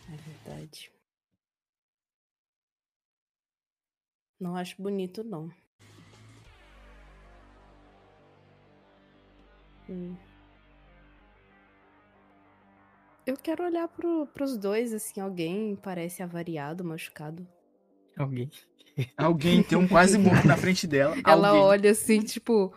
É 0.09 0.17
verdade. 0.17 0.91
Não 4.39 4.55
acho 4.57 4.81
bonito, 4.81 5.25
não. 5.25 5.51
Hum. 9.89 10.17
Eu 13.27 13.37
quero 13.37 13.65
olhar 13.65 13.89
pro, 13.89 14.27
pros 14.29 14.57
dois, 14.57 14.93
assim, 14.95 15.21
alguém 15.21 15.75
parece 15.77 16.23
avariado, 16.23 16.85
machucado. 16.85 17.47
Alguém. 18.17 18.51
Alguém 19.19 19.63
tem 19.63 19.77
um 19.77 19.87
quase 19.89 20.17
morto 20.17 20.47
na 20.47 20.57
frente 20.57 20.87
dela. 20.87 21.15
Ela 21.27 21.49
Alguém. 21.49 21.63
olha 21.65 21.91
assim, 21.91 22.21
tipo. 22.21 22.73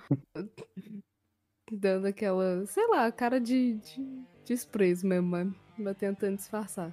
dando 1.71 2.07
aquela, 2.07 2.65
sei 2.65 2.87
lá, 2.87 3.11
cara 3.11 3.39
de, 3.39 3.75
de 3.75 4.23
desprezo 4.43 5.07
mesmo, 5.07 5.27
mas- 5.29 5.53
mas 5.77 5.95
tentando 5.97 6.35
disfarçar. 6.35 6.91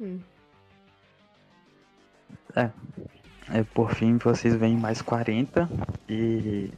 Hum. 0.00 0.20
É, 2.56 3.62
por 3.72 3.94
fim, 3.94 4.16
vocês 4.18 4.54
veem 4.54 4.76
mais 4.76 5.00
40 5.00 5.68
e 6.08 6.70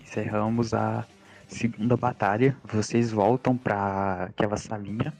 encerramos 0.00 0.74
a 0.74 1.06
segunda 1.48 1.96
batalha. 1.96 2.56
Vocês 2.64 3.10
voltam 3.10 3.56
pra 3.56 4.24
aquela 4.24 4.56
salinha. 4.56 5.12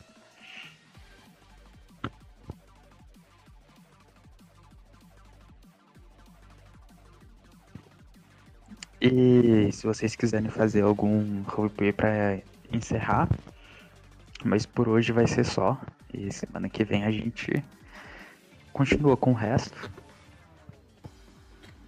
E 9.01 9.71
se 9.71 9.87
vocês 9.87 10.17
quiserem 10.17 10.49
fazer 10.49 10.81
algum 10.83 11.43
roleplay 11.43 11.93
pra 11.93 12.39
encerrar, 12.73 13.29
mas 14.43 14.65
por 14.65 14.89
hoje 14.89 15.13
vai 15.13 15.27
ser 15.27 15.45
só. 15.45 15.79
E 16.13 16.33
semana 16.33 16.71
que 16.71 16.85
vem 16.85 17.05
a 17.05 17.11
gente 17.11 17.63
continua 18.73 19.17
com 19.17 19.33
o 19.33 19.35
resto. 19.35 19.91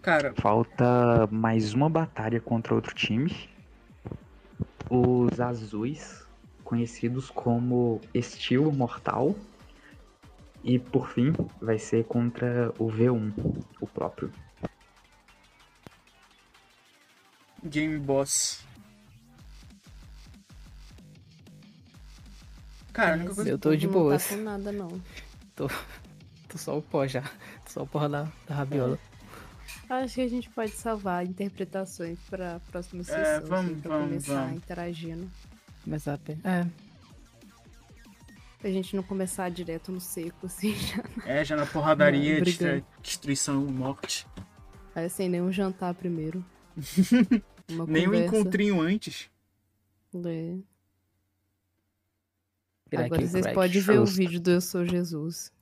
Cara, 0.02 0.34
Falta 0.36 1.26
mais 1.32 1.72
uma 1.72 1.88
batalha 1.88 2.40
contra 2.40 2.74
outro 2.74 2.94
time. 2.94 3.55
Os 4.88 5.40
azuis, 5.40 6.24
conhecidos 6.62 7.30
como 7.30 8.00
Estilo 8.14 8.72
Mortal. 8.72 9.34
E 10.62 10.78
por 10.78 11.08
fim, 11.08 11.32
vai 11.60 11.78
ser 11.78 12.04
contra 12.04 12.72
o 12.78 12.88
V1, 12.88 13.32
o 13.80 13.86
próprio. 13.86 14.32
Game 17.62 17.98
Boss. 17.98 18.64
Cara, 22.92 23.12
a 23.12 23.16
única 23.16 23.34
coisa. 23.34 23.50
Eu 23.50 23.58
tô 23.58 23.76
de 23.76 23.86
Não 23.86 23.92
tá 23.92 23.98
boas. 24.00 24.26
com 24.26 24.36
nada, 24.36 24.72
não. 24.72 24.88
Tô 25.54 25.68
só 26.58 26.78
o 26.78 26.82
pó 26.82 27.06
já. 27.06 27.22
Tô 27.22 27.70
só 27.70 27.82
o 27.82 27.86
pó 27.86 28.08
da, 28.08 28.26
da 28.46 28.54
rabiola. 28.54 28.98
Acho 29.88 30.14
que 30.16 30.20
a 30.20 30.28
gente 30.28 30.50
pode 30.50 30.72
salvar 30.72 31.24
interpretações 31.24 32.18
pra 32.28 32.60
próxima 32.70 33.04
sessão. 33.04 33.20
É, 33.20 33.36
assim, 33.36 33.46
vamos, 33.46 33.80
pra 33.80 33.90
vamos, 33.90 34.08
começar 34.08 34.40
vamos. 34.44 34.56
interagindo. 34.56 35.30
Começar 35.84 36.14
a 36.14 36.48
É, 36.48 36.66
Pra 38.58 38.70
gente 38.70 38.96
não 38.96 39.02
começar 39.02 39.48
direto 39.50 39.92
no 39.92 40.00
seco, 40.00 40.46
assim, 40.46 40.74
já. 40.76 41.04
É, 41.24 41.44
já 41.44 41.54
na 41.56 41.66
porradaria, 41.66 42.34
Não, 42.34 42.40
brigando. 42.40 42.84
destruição, 43.02 43.64
morte. 43.66 44.26
Aí, 44.94 45.08
sem 45.08 45.28
nenhum 45.28 45.52
jantar 45.52 45.94
primeiro. 45.94 46.44
Uma 47.70 47.86
Nem 47.86 48.08
um 48.08 48.14
encontrinho 48.14 48.80
antes. 48.80 49.28
É. 50.14 50.56
virar 52.90 53.04
Agora 53.04 53.26
vocês 53.26 53.46
podem 53.52 53.80
ver 53.82 53.98
o 54.00 54.06
vídeo 54.06 54.40
do 54.40 54.50
Eu 54.50 54.60
Sou 54.60 54.84
Jesus. 54.84 55.52